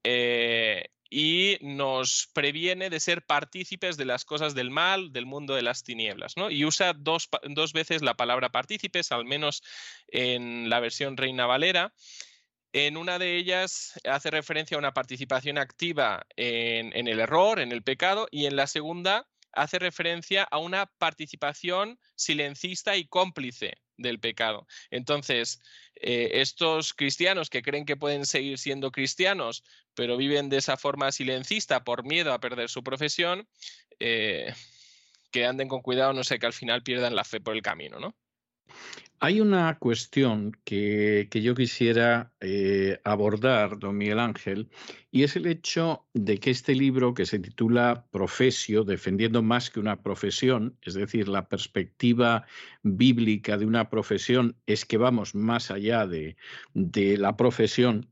Eh, 0.03 0.85
y 1.09 1.57
nos 1.61 2.29
previene 2.33 2.89
de 2.89 2.99
ser 2.99 3.25
partícipes 3.25 3.95
de 3.95 4.05
las 4.05 4.25
cosas 4.25 4.53
del 4.55 4.71
mal, 4.71 5.13
del 5.13 5.25
mundo 5.25 5.55
de 5.55 5.61
las 5.61 5.83
tinieblas. 5.83 6.35
¿no? 6.35 6.51
Y 6.51 6.65
usa 6.65 6.93
dos, 6.93 7.29
veces 7.73 8.01
la 8.01 8.15
palabra 8.15 8.49
partícipes, 8.49 9.11
al 9.11 9.25
menos 9.25 9.63
en 10.07 10.69
la 10.69 10.79
versión 10.79 11.15
Reina 11.15 11.45
Valera. 11.45 11.93
En 12.73 12.97
una 12.97 13.17
de 13.17 13.37
ellas 13.37 13.93
hace 14.03 14.29
referencia 14.29 14.75
a 14.75 14.79
una 14.79 14.93
participación 14.93 15.57
activa 15.57 16.25
en, 16.35 16.95
en 16.95 17.07
el 17.07 17.21
error, 17.21 17.59
en 17.59 17.71
el 17.71 17.81
pecado, 17.81 18.27
y 18.29 18.45
en 18.45 18.57
la 18.57 18.67
segunda 18.67 19.25
hace 19.53 19.80
referencia 19.80 20.44
a 20.44 20.57
una 20.57 20.86
participación 20.86 21.99
silencista 22.15 22.95
y 22.95 23.07
cómplice 23.07 23.78
del 23.98 24.19
pecado. 24.19 24.68
Entonces, 24.91 25.61
eh, 25.95 26.41
estos 26.41 26.94
cristianos 26.94 27.49
que 27.49 27.61
creen 27.61 27.86
que 27.86 27.98
pueden 27.98 28.26
seguir 28.26 28.57
siendo 28.60 28.91
cristianos, 28.91 29.64
pero 29.94 30.18
viven 30.18 30.49
de 30.49 30.57
esa 30.57 30.78
forma 30.78 31.11
silencista 31.11 31.84
por 31.84 32.03
miedo 32.03 32.34
a 32.34 32.40
perder 32.40 32.69
su 32.69 32.84
profesión, 32.84 33.48
eh, 33.99 34.53
que 35.32 35.45
anden 35.45 35.68
con 35.68 35.82
cuidado, 35.82 36.14
no 36.14 36.24
sé, 36.24 36.40
que 36.40 36.45
al 36.45 36.53
final 36.53 36.84
pierdan 36.84 37.15
la 37.15 37.24
fe 37.24 37.41
por 37.41 37.56
el 37.56 37.61
camino, 37.61 37.99
¿no? 37.99 38.15
Hay 39.19 39.41
una 39.41 39.80
cuestión 39.80 40.52
que, 40.64 41.27
yo 41.31 41.56
quisiera 41.56 42.31
eh, 42.39 42.99
abordar, 43.03 43.80
don 43.80 43.98
Miguel 43.98 44.19
Ángel, 44.19 44.69
y 45.10 45.23
es 45.23 45.35
el 45.35 45.48
hecho 45.48 46.06
de 46.14 46.38
que 46.38 46.52
este 46.52 46.76
libro 46.76 47.15
que 47.15 47.26
se 47.26 47.39
titula 47.39 48.06
Profesio, 48.11 48.84
defendiendo 48.84 49.41
más 49.41 49.72
que 49.72 49.80
una 49.80 50.03
profesión, 50.03 50.77
es 50.84 50.94
decir, 50.94 51.30
la 51.30 51.49
perspectiva 51.49 52.45
bíblica 52.84 53.57
de 53.57 53.65
una 53.65 53.89
profesión 53.89 54.56
es 54.68 54.85
que 54.85 54.98
vamos 54.98 55.34
más 55.34 55.72
allá 55.72 56.06
de, 56.06 56.38
de 56.76 57.18
la 57.18 57.35
profesión, 57.35 58.07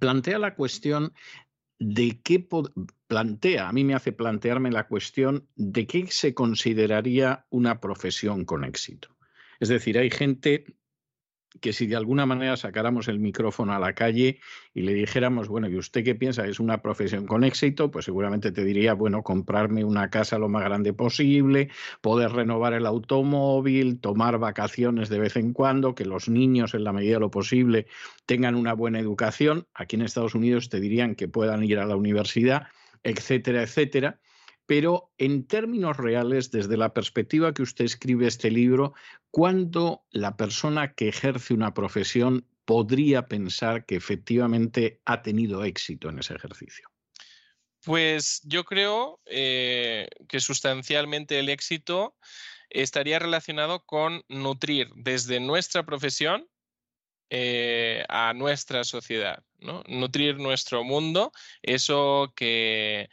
plantea 0.00 0.38
la 0.38 0.54
cuestión 0.54 1.12
de 1.78 2.20
qué 2.22 2.48
plantea, 3.06 3.68
a 3.68 3.72
mí 3.72 3.84
me 3.84 3.94
hace 3.94 4.12
plantearme 4.12 4.70
la 4.70 4.88
cuestión 4.88 5.46
de 5.54 5.86
qué 5.86 6.06
se 6.08 6.32
consideraría 6.32 7.46
una 7.50 7.78
profesión 7.78 8.46
con 8.46 8.64
éxito. 8.64 9.17
Es 9.60 9.68
decir, 9.68 9.98
hay 9.98 10.10
gente 10.10 10.64
que 11.60 11.72
si 11.72 11.86
de 11.86 11.96
alguna 11.96 12.26
manera 12.26 12.56
sacáramos 12.56 13.08
el 13.08 13.18
micrófono 13.18 13.72
a 13.72 13.78
la 13.78 13.94
calle 13.94 14.38
y 14.74 14.82
le 14.82 14.92
dijéramos, 14.94 15.48
bueno, 15.48 15.68
¿y 15.68 15.76
usted 15.76 16.04
qué 16.04 16.14
piensa? 16.14 16.46
¿Es 16.46 16.60
una 16.60 16.82
profesión 16.82 17.26
con 17.26 17.42
éxito? 17.42 17.90
Pues 17.90 18.04
seguramente 18.04 18.52
te 18.52 18.64
diría, 18.64 18.94
bueno, 18.94 19.22
comprarme 19.22 19.84
una 19.84 20.10
casa 20.10 20.38
lo 20.38 20.48
más 20.48 20.62
grande 20.62 20.92
posible, 20.92 21.70
poder 22.00 22.32
renovar 22.32 22.74
el 22.74 22.86
automóvil, 22.86 24.00
tomar 24.00 24.38
vacaciones 24.38 25.08
de 25.08 25.18
vez 25.18 25.36
en 25.36 25.52
cuando, 25.52 25.94
que 25.94 26.04
los 26.04 26.28
niños 26.28 26.74
en 26.74 26.84
la 26.84 26.92
medida 26.92 27.14
de 27.14 27.20
lo 27.20 27.30
posible 27.30 27.86
tengan 28.26 28.54
una 28.54 28.74
buena 28.74 29.00
educación. 29.00 29.66
Aquí 29.74 29.96
en 29.96 30.02
Estados 30.02 30.34
Unidos 30.34 30.68
te 30.68 30.80
dirían 30.80 31.14
que 31.14 31.28
puedan 31.28 31.64
ir 31.64 31.78
a 31.78 31.86
la 31.86 31.96
universidad, 31.96 32.68
etcétera, 33.02 33.62
etcétera 33.62 34.20
pero 34.68 35.10
en 35.16 35.46
términos 35.46 35.96
reales, 35.96 36.50
desde 36.50 36.76
la 36.76 36.92
perspectiva 36.92 37.54
que 37.54 37.62
usted 37.62 37.86
escribe 37.86 38.26
este 38.26 38.50
libro, 38.50 38.92
¿cuándo 39.30 40.04
la 40.10 40.36
persona 40.36 40.92
que 40.92 41.08
ejerce 41.08 41.54
una 41.54 41.72
profesión 41.72 42.46
podría 42.66 43.28
pensar 43.28 43.86
que 43.86 43.96
efectivamente 43.96 45.00
ha 45.06 45.22
tenido 45.22 45.64
éxito 45.64 46.10
en 46.10 46.18
ese 46.18 46.34
ejercicio? 46.34 46.86
Pues 47.82 48.42
yo 48.44 48.64
creo 48.64 49.22
eh, 49.24 50.10
que 50.28 50.38
sustancialmente 50.38 51.38
el 51.38 51.48
éxito 51.48 52.14
estaría 52.68 53.18
relacionado 53.18 53.86
con 53.86 54.22
nutrir 54.28 54.90
desde 54.96 55.40
nuestra 55.40 55.86
profesión 55.86 56.46
eh, 57.30 58.04
a 58.10 58.34
nuestra 58.34 58.84
sociedad, 58.84 59.42
¿no? 59.60 59.82
nutrir 59.88 60.36
nuestro 60.36 60.84
mundo, 60.84 61.32
eso 61.62 62.34
que 62.36 63.08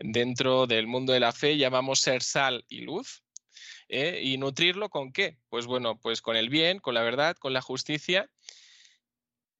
dentro 0.00 0.66
del 0.66 0.86
mundo 0.86 1.12
de 1.12 1.20
la 1.20 1.32
fe 1.32 1.56
llamamos 1.56 2.00
ser 2.00 2.22
sal 2.22 2.64
y 2.68 2.82
luz. 2.82 3.22
¿eh? 3.88 4.20
¿Y 4.22 4.38
nutrirlo 4.38 4.90
con 4.90 5.12
qué? 5.12 5.38
Pues 5.48 5.66
bueno, 5.66 5.98
pues 5.98 6.22
con 6.22 6.36
el 6.36 6.48
bien, 6.48 6.78
con 6.78 6.94
la 6.94 7.02
verdad, 7.02 7.36
con 7.36 7.52
la 7.52 7.62
justicia. 7.62 8.30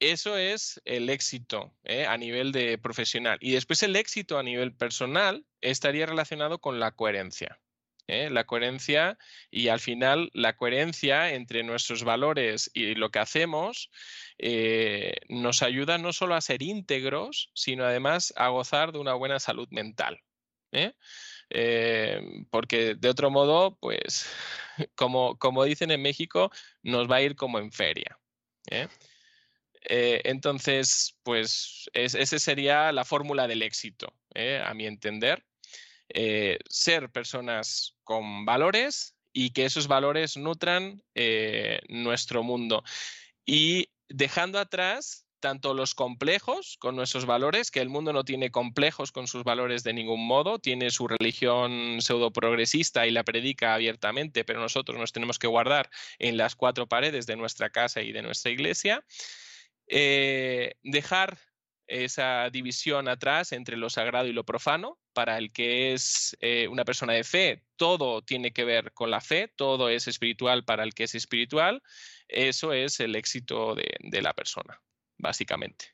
Eso 0.00 0.36
es 0.36 0.80
el 0.84 1.10
éxito 1.10 1.74
¿eh? 1.82 2.06
a 2.06 2.16
nivel 2.16 2.52
de 2.52 2.78
profesional. 2.78 3.38
Y 3.40 3.52
después 3.52 3.82
el 3.82 3.96
éxito 3.96 4.38
a 4.38 4.44
nivel 4.44 4.72
personal 4.72 5.44
estaría 5.60 6.06
relacionado 6.06 6.60
con 6.60 6.78
la 6.78 6.92
coherencia. 6.92 7.58
¿eh? 8.06 8.30
La 8.30 8.44
coherencia 8.44 9.18
y 9.50 9.68
al 9.68 9.80
final 9.80 10.30
la 10.34 10.56
coherencia 10.56 11.32
entre 11.34 11.64
nuestros 11.64 12.04
valores 12.04 12.70
y 12.74 12.94
lo 12.94 13.10
que 13.10 13.18
hacemos 13.18 13.90
nos 15.28 15.62
ayuda 15.62 15.98
no 15.98 16.12
solo 16.12 16.36
a 16.36 16.40
ser 16.40 16.62
íntegros, 16.62 17.50
sino 17.54 17.84
además 17.84 18.32
a 18.36 18.48
gozar 18.50 18.92
de 18.92 19.00
una 19.00 19.14
buena 19.14 19.40
salud 19.40 19.66
mental. 19.72 20.20
¿Eh? 20.72 20.92
Em, 21.50 22.44
porque 22.50 22.94
de 22.94 23.08
otro 23.08 23.30
modo, 23.30 23.76
pues, 23.80 24.26
como, 24.94 25.38
como 25.38 25.64
dicen 25.64 25.90
en 25.90 26.02
México, 26.02 26.50
nos 26.82 27.10
va 27.10 27.16
a 27.16 27.22
ir 27.22 27.36
como 27.36 27.58
en 27.58 27.72
feria. 27.72 28.18
¿eh? 28.70 28.88
Eh, 29.88 30.22
entonces, 30.24 31.16
pues, 31.22 31.88
esa 31.92 32.38
sería 32.38 32.92
la 32.92 33.04
fórmula 33.04 33.46
del 33.46 33.62
éxito, 33.62 34.12
a 34.64 34.74
mi 34.74 34.86
entender. 34.86 35.44
ser 36.68 37.10
personas 37.10 37.96
con 38.04 38.44
valores 38.44 39.14
y 39.32 39.50
que 39.50 39.64
esos 39.64 39.88
valores 39.88 40.36
nutran 40.36 41.02
nuestro 41.88 42.42
mundo. 42.42 42.82
Y 43.46 43.90
dejando 44.08 44.58
atrás 44.58 45.27
tanto 45.40 45.74
los 45.74 45.94
complejos 45.94 46.76
con 46.78 46.96
nuestros 46.96 47.26
valores, 47.26 47.70
que 47.70 47.80
el 47.80 47.88
mundo 47.88 48.12
no 48.12 48.24
tiene 48.24 48.50
complejos 48.50 49.12
con 49.12 49.26
sus 49.26 49.44
valores 49.44 49.84
de 49.84 49.92
ningún 49.92 50.26
modo, 50.26 50.58
tiene 50.58 50.90
su 50.90 51.08
religión 51.08 52.00
pseudo 52.00 52.32
progresista 52.32 53.06
y 53.06 53.10
la 53.10 53.24
predica 53.24 53.74
abiertamente, 53.74 54.44
pero 54.44 54.60
nosotros 54.60 54.98
nos 54.98 55.12
tenemos 55.12 55.38
que 55.38 55.46
guardar 55.46 55.90
en 56.18 56.36
las 56.36 56.56
cuatro 56.56 56.88
paredes 56.88 57.26
de 57.26 57.36
nuestra 57.36 57.70
casa 57.70 58.02
y 58.02 58.12
de 58.12 58.22
nuestra 58.22 58.50
iglesia. 58.50 59.04
Eh, 59.86 60.74
dejar 60.82 61.38
esa 61.86 62.50
división 62.50 63.08
atrás 63.08 63.52
entre 63.52 63.76
lo 63.76 63.90
sagrado 63.90 64.28
y 64.28 64.32
lo 64.32 64.44
profano. 64.44 64.98
Para 65.14 65.38
el 65.38 65.50
que 65.52 65.94
es 65.94 66.36
eh, 66.40 66.68
una 66.68 66.84
persona 66.84 67.14
de 67.14 67.24
fe, 67.24 67.64
todo 67.76 68.22
tiene 68.22 68.52
que 68.52 68.64
ver 68.64 68.92
con 68.92 69.10
la 69.10 69.20
fe, 69.20 69.48
todo 69.48 69.88
es 69.88 70.06
espiritual 70.06 70.64
para 70.64 70.84
el 70.84 70.94
que 70.94 71.04
es 71.04 71.14
espiritual. 71.16 71.82
Eso 72.28 72.72
es 72.72 73.00
el 73.00 73.16
éxito 73.16 73.74
de 73.74 74.22
la 74.22 74.34
persona 74.34 74.80
básicamente. 75.18 75.86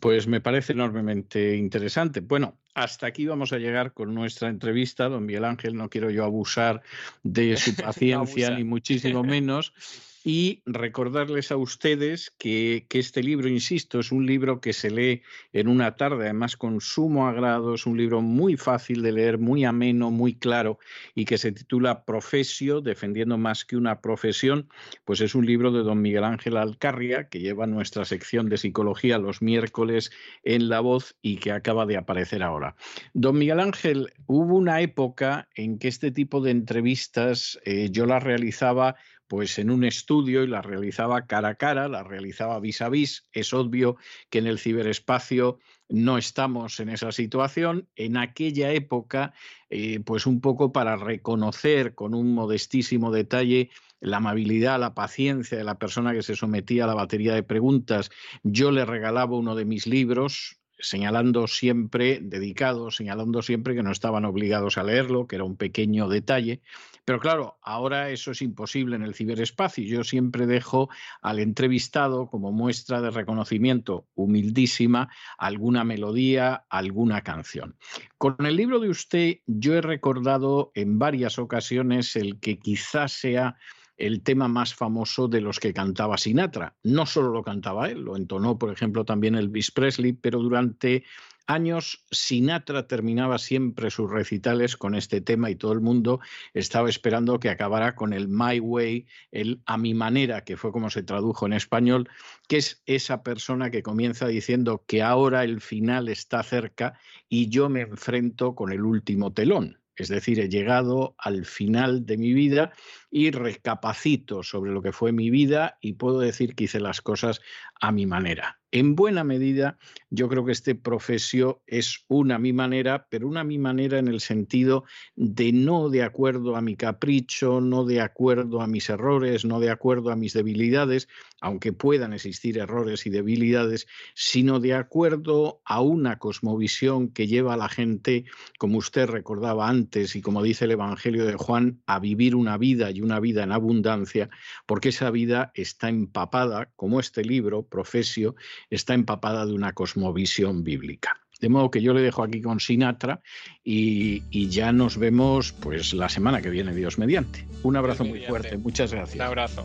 Pues 0.00 0.26
me 0.26 0.40
parece 0.40 0.74
enormemente 0.74 1.56
interesante. 1.56 2.20
Bueno, 2.20 2.58
hasta 2.74 3.06
aquí 3.06 3.26
vamos 3.26 3.52
a 3.52 3.58
llegar 3.58 3.94
con 3.94 4.14
nuestra 4.14 4.50
entrevista, 4.50 5.08
don 5.08 5.24
Miguel 5.24 5.46
Ángel. 5.46 5.74
No 5.74 5.88
quiero 5.88 6.10
yo 6.10 6.24
abusar 6.24 6.82
de 7.22 7.56
su 7.56 7.74
paciencia, 7.76 8.50
ni 8.50 8.64
muchísimo 8.64 9.22
menos. 9.22 9.72
y 10.30 10.60
recordarles 10.66 11.50
a 11.50 11.56
ustedes 11.56 12.34
que, 12.36 12.84
este 12.90 13.22
libro, 13.22 13.48
insisto, 13.48 13.98
es 13.98 14.12
un 14.12 14.26
libro 14.26 14.60
que 14.60 14.74
se 14.74 14.90
lee 14.90 15.22
en 15.54 15.68
una 15.68 15.96
tarde, 15.96 16.24
además 16.24 16.54
con 16.54 16.82
sumo 16.82 17.26
agrado, 17.26 17.72
es 17.72 17.86
un 17.86 17.96
libro 17.96 18.20
muy 18.20 18.58
fácil 18.58 19.00
de 19.00 19.12
leer, 19.12 19.38
muy 19.38 19.64
ameno, 19.64 20.10
muy 20.10 20.34
claro 20.34 20.78
y 21.14 21.24
que 21.24 21.38
se 21.38 21.50
titula 21.50 22.04
Profesio, 22.04 22.82
defendiendo 22.82 23.38
más 23.38 23.64
que 23.64 23.78
una 23.78 24.02
profesión, 24.02 24.68
pues 25.06 25.22
es 25.22 25.34
un 25.34 25.46
libro 25.46 25.72
de 25.72 25.82
don 25.82 26.02
Miguel 26.02 26.24
Ángel 26.24 26.58
Alcarria 26.58 27.30
que 27.30 27.40
lleva 27.40 27.66
nuestra 27.66 28.04
sección 28.04 28.50
de 28.50 28.58
psicología 28.58 29.16
los 29.16 29.40
miércoles 29.40 30.10
en 30.44 30.68
La 30.68 30.80
Voz 30.80 31.16
y 31.22 31.38
que 31.38 31.52
acaba 31.52 31.86
de 31.86 31.96
aparecer 31.96 32.42
ahora. 32.42 32.76
Don 33.14 33.38
Miguel 33.38 33.60
Ángel, 33.60 34.12
hubo 34.26 34.56
una 34.56 34.82
época 34.82 35.48
en 35.54 35.78
que 35.78 35.88
este 35.88 36.10
tipo 36.10 36.42
de 36.42 36.50
entrevistas 36.50 37.58
eh, 37.64 37.88
yo 37.90 38.04
las 38.04 38.22
realizaba 38.22 38.96
pues 39.28 39.58
en 39.58 39.70
un 39.70 39.84
estudio 39.84 40.42
y 40.42 40.46
la 40.46 40.62
realizaba 40.62 41.26
cara 41.26 41.50
a 41.50 41.54
cara, 41.54 41.88
la 41.88 42.02
realizaba 42.02 42.58
vis 42.60 42.80
a 42.80 42.88
vis. 42.88 43.26
Es 43.32 43.52
obvio 43.52 43.96
que 44.30 44.38
en 44.38 44.46
el 44.46 44.58
ciberespacio 44.58 45.58
no 45.88 46.18
estamos 46.18 46.80
en 46.80 46.88
esa 46.88 47.12
situación. 47.12 47.88
En 47.94 48.16
aquella 48.16 48.72
época, 48.72 49.34
eh, 49.70 50.00
pues 50.00 50.26
un 50.26 50.40
poco 50.40 50.72
para 50.72 50.96
reconocer 50.96 51.94
con 51.94 52.14
un 52.14 52.34
modestísimo 52.34 53.10
detalle 53.10 53.70
la 54.00 54.18
amabilidad, 54.18 54.80
la 54.80 54.94
paciencia 54.94 55.58
de 55.58 55.64
la 55.64 55.78
persona 55.78 56.12
que 56.12 56.22
se 56.22 56.36
sometía 56.36 56.84
a 56.84 56.86
la 56.86 56.94
batería 56.94 57.34
de 57.34 57.42
preguntas, 57.42 58.10
yo 58.42 58.70
le 58.70 58.84
regalaba 58.84 59.36
uno 59.36 59.54
de 59.54 59.64
mis 59.64 59.86
libros, 59.86 60.58
señalando 60.78 61.48
siempre, 61.48 62.20
dedicado, 62.22 62.90
señalando 62.90 63.42
siempre 63.42 63.74
que 63.74 63.82
no 63.82 63.90
estaban 63.90 64.24
obligados 64.24 64.78
a 64.78 64.84
leerlo, 64.84 65.26
que 65.26 65.36
era 65.36 65.44
un 65.44 65.56
pequeño 65.56 66.08
detalle. 66.08 66.60
Pero 67.08 67.20
claro, 67.20 67.56
ahora 67.62 68.10
eso 68.10 68.32
es 68.32 68.42
imposible 68.42 68.94
en 68.94 69.02
el 69.02 69.14
ciberespacio. 69.14 69.82
Yo 69.82 70.04
siempre 70.04 70.46
dejo 70.46 70.90
al 71.22 71.38
entrevistado 71.38 72.26
como 72.26 72.52
muestra 72.52 73.00
de 73.00 73.10
reconocimiento 73.10 74.06
humildísima 74.14 75.08
alguna 75.38 75.84
melodía, 75.84 76.66
alguna 76.68 77.22
canción. 77.22 77.76
Con 78.18 78.36
el 78.44 78.56
libro 78.56 78.78
de 78.78 78.90
usted 78.90 79.38
yo 79.46 79.72
he 79.72 79.80
recordado 79.80 80.70
en 80.74 80.98
varias 80.98 81.38
ocasiones 81.38 82.14
el 82.14 82.40
que 82.40 82.58
quizás 82.58 83.12
sea 83.12 83.56
el 83.96 84.22
tema 84.22 84.46
más 84.46 84.74
famoso 84.74 85.28
de 85.28 85.40
los 85.40 85.60
que 85.60 85.72
cantaba 85.72 86.18
Sinatra. 86.18 86.76
No 86.82 87.06
solo 87.06 87.30
lo 87.30 87.42
cantaba 87.42 87.88
él, 87.88 88.02
lo 88.02 88.18
entonó, 88.18 88.58
por 88.58 88.70
ejemplo, 88.70 89.06
también 89.06 89.34
Elvis 89.34 89.70
Presley, 89.70 90.12
pero 90.12 90.40
durante 90.40 91.04
años 91.48 92.04
Sinatra 92.10 92.86
terminaba 92.86 93.38
siempre 93.38 93.90
sus 93.90 94.10
recitales 94.10 94.76
con 94.76 94.94
este 94.94 95.20
tema 95.20 95.50
y 95.50 95.56
todo 95.56 95.72
el 95.72 95.80
mundo 95.80 96.20
estaba 96.54 96.88
esperando 96.88 97.40
que 97.40 97.50
acabara 97.50 97.96
con 97.96 98.12
el 98.12 98.28
My 98.28 98.60
Way, 98.60 99.06
el 99.32 99.62
a 99.66 99.78
mi 99.78 99.94
manera, 99.94 100.44
que 100.44 100.56
fue 100.56 100.70
como 100.70 100.90
se 100.90 101.02
tradujo 101.02 101.46
en 101.46 101.54
español, 101.54 102.08
que 102.46 102.58
es 102.58 102.82
esa 102.86 103.22
persona 103.22 103.70
que 103.70 103.82
comienza 103.82 104.28
diciendo 104.28 104.84
que 104.86 105.02
ahora 105.02 105.42
el 105.42 105.60
final 105.60 106.08
está 106.08 106.42
cerca 106.42 106.98
y 107.28 107.48
yo 107.48 107.68
me 107.68 107.80
enfrento 107.80 108.54
con 108.54 108.70
el 108.70 108.82
último 108.82 109.32
telón. 109.32 109.78
Es 109.98 110.08
decir, 110.08 110.38
he 110.38 110.48
llegado 110.48 111.16
al 111.18 111.44
final 111.44 112.06
de 112.06 112.18
mi 112.18 112.32
vida 112.32 112.72
y 113.10 113.30
recapacito 113.30 114.42
sobre 114.42 114.72
lo 114.72 114.82
que 114.82 114.92
fue 114.92 115.12
mi 115.12 115.30
vida 115.30 115.78
y 115.80 115.94
puedo 115.94 116.20
decir 116.20 116.54
que 116.54 116.64
hice 116.64 116.80
las 116.80 117.00
cosas 117.00 117.40
a 117.80 117.92
mi 117.92 118.06
manera. 118.06 118.58
En 118.70 118.96
buena 118.96 119.24
medida, 119.24 119.78
yo 120.10 120.28
creo 120.28 120.44
que 120.44 120.52
este 120.52 120.74
profesio 120.74 121.62
es 121.66 122.04
una 122.06 122.38
mi 122.38 122.52
manera, 122.52 123.06
pero 123.08 123.26
una 123.26 123.42
mi 123.42 123.56
manera 123.56 123.98
en 123.98 124.08
el 124.08 124.20
sentido 124.20 124.84
de 125.16 125.52
no 125.52 125.88
de 125.88 126.02
acuerdo 126.02 126.54
a 126.54 126.60
mi 126.60 126.76
capricho, 126.76 127.62
no 127.62 127.86
de 127.86 128.02
acuerdo 128.02 128.60
a 128.60 128.66
mis 128.66 128.90
errores, 128.90 129.46
no 129.46 129.58
de 129.58 129.70
acuerdo 129.70 130.10
a 130.10 130.16
mis 130.16 130.34
debilidades, 130.34 131.08
aunque 131.40 131.72
puedan 131.72 132.12
existir 132.12 132.58
errores 132.58 133.06
y 133.06 133.10
debilidades, 133.10 133.86
sino 134.14 134.60
de 134.60 134.74
acuerdo 134.74 135.62
a 135.64 135.80
una 135.80 136.18
cosmovisión 136.18 137.08
que 137.08 137.26
lleva 137.26 137.54
a 137.54 137.58
la 137.58 137.70
gente, 137.70 138.26
como 138.58 138.76
usted 138.78 139.08
recordaba 139.08 139.66
antes 139.66 140.14
y 140.14 140.20
como 140.20 140.42
dice 140.42 140.66
el 140.66 140.72
Evangelio 140.72 141.24
de 141.24 141.36
Juan, 141.36 141.80
a 141.86 142.00
vivir 142.00 142.34
una 142.34 142.58
vida 142.58 142.90
y 142.98 143.00
una 143.00 143.20
vida 143.20 143.44
en 143.44 143.52
abundancia, 143.52 144.28
porque 144.66 144.88
esa 144.90 145.10
vida 145.10 145.52
está 145.54 145.88
empapada, 145.88 146.70
como 146.76 146.98
este 146.98 147.22
libro, 147.22 147.62
Profesio, 147.62 148.34
está 148.70 148.94
empapada 148.94 149.46
de 149.46 149.52
una 149.52 149.72
cosmovisión 149.72 150.64
bíblica. 150.64 151.20
De 151.40 151.48
modo 151.48 151.70
que 151.70 151.80
yo 151.80 151.94
le 151.94 152.00
dejo 152.00 152.24
aquí 152.24 152.42
con 152.42 152.58
Sinatra 152.58 153.20
y, 153.62 154.48
ya 154.48 154.72
nos 154.72 154.98
vemos 154.98 155.52
pues 155.52 155.94
la 155.94 156.08
semana 156.08 156.42
que 156.42 156.50
viene, 156.50 156.74
Dios 156.74 156.98
mediante. 156.98 157.46
Un 157.62 157.76
abrazo 157.76 158.04
muy 158.04 158.20
fuerte, 158.22 158.58
muchas 158.58 158.92
gracias. 158.92 159.16
Un 159.16 159.22
abrazo. 159.22 159.64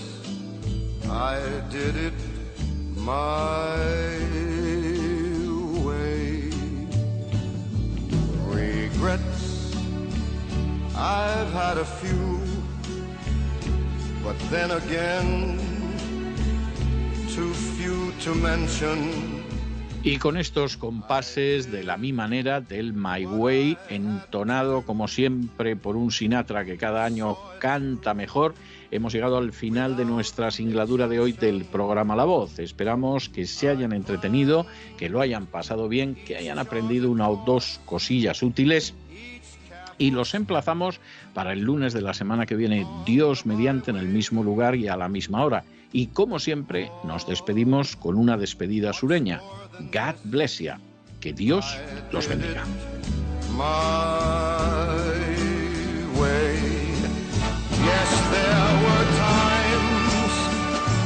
I 1.11 1.39
did 1.69 1.95
it 1.97 2.13
my 2.95 3.75
way. 5.83 6.49
Regrets, 8.47 9.75
I've 10.95 11.51
had 11.51 11.77
a 11.77 11.85
few, 11.85 12.39
but 14.23 14.37
then 14.49 14.71
again, 14.71 15.59
too 17.35 17.53
few 17.75 18.13
to 18.23 18.33
mention. 18.33 19.41
Y 20.03 20.17
con 20.17 20.37
estos 20.37 20.77
compases 20.77 21.71
de 21.71 21.83
la 21.83 21.97
mi 21.97 22.13
manera 22.13 22.61
del 22.61 22.93
My 22.93 23.25
Way, 23.25 23.77
entonado 23.89 24.83
como 24.83 25.07
siempre 25.07 25.75
por 25.75 25.95
un 25.95 26.09
Sinatra 26.11 26.65
que 26.65 26.77
cada 26.77 27.05
año 27.05 27.37
canta 27.59 28.15
mejor, 28.15 28.55
hemos 28.91 29.13
llegado 29.13 29.37
al 29.37 29.53
final 29.53 29.97
de 29.97 30.05
nuestra 30.05 30.51
singladura 30.51 31.07
de 31.07 31.19
hoy 31.19 31.31
del 31.31 31.65
programa 31.65 32.15
La 32.15 32.25
Voz. 32.25 32.59
Esperamos 32.59 33.29
que 33.29 33.45
se 33.45 33.69
hayan 33.69 33.93
entretenido, 33.93 34.65
que 34.97 35.09
lo 35.09 35.21
hayan 35.21 35.47
pasado 35.47 35.87
bien, 35.87 36.15
que 36.15 36.35
hayan 36.35 36.59
aprendido 36.59 37.09
una 37.09 37.29
o 37.29 37.43
dos 37.45 37.79
cosillas 37.85 38.43
útiles 38.43 38.93
y 40.01 40.09
los 40.11 40.33
emplazamos 40.33 40.99
para 41.33 41.53
el 41.53 41.61
lunes 41.61 41.93
de 41.93 42.01
la 42.01 42.13
semana 42.15 42.47
que 42.47 42.55
viene, 42.55 42.87
Dios 43.05 43.45
mediante, 43.45 43.91
en 43.91 43.97
el 43.97 44.07
mismo 44.07 44.43
lugar 44.43 44.75
y 44.75 44.87
a 44.87 44.97
la 44.97 45.07
misma 45.07 45.45
hora. 45.45 45.63
Y 45.93 46.07
como 46.07 46.39
siempre, 46.39 46.91
nos 47.03 47.27
despedimos 47.27 47.95
con 47.95 48.15
una 48.17 48.35
despedida 48.35 48.93
sureña. 48.93 49.41
God 49.93 50.15
bless 50.23 50.57
you. 50.57 50.71
Que 51.19 51.33
Dios 51.33 51.77
los 52.11 52.27
bendiga. 52.27 52.63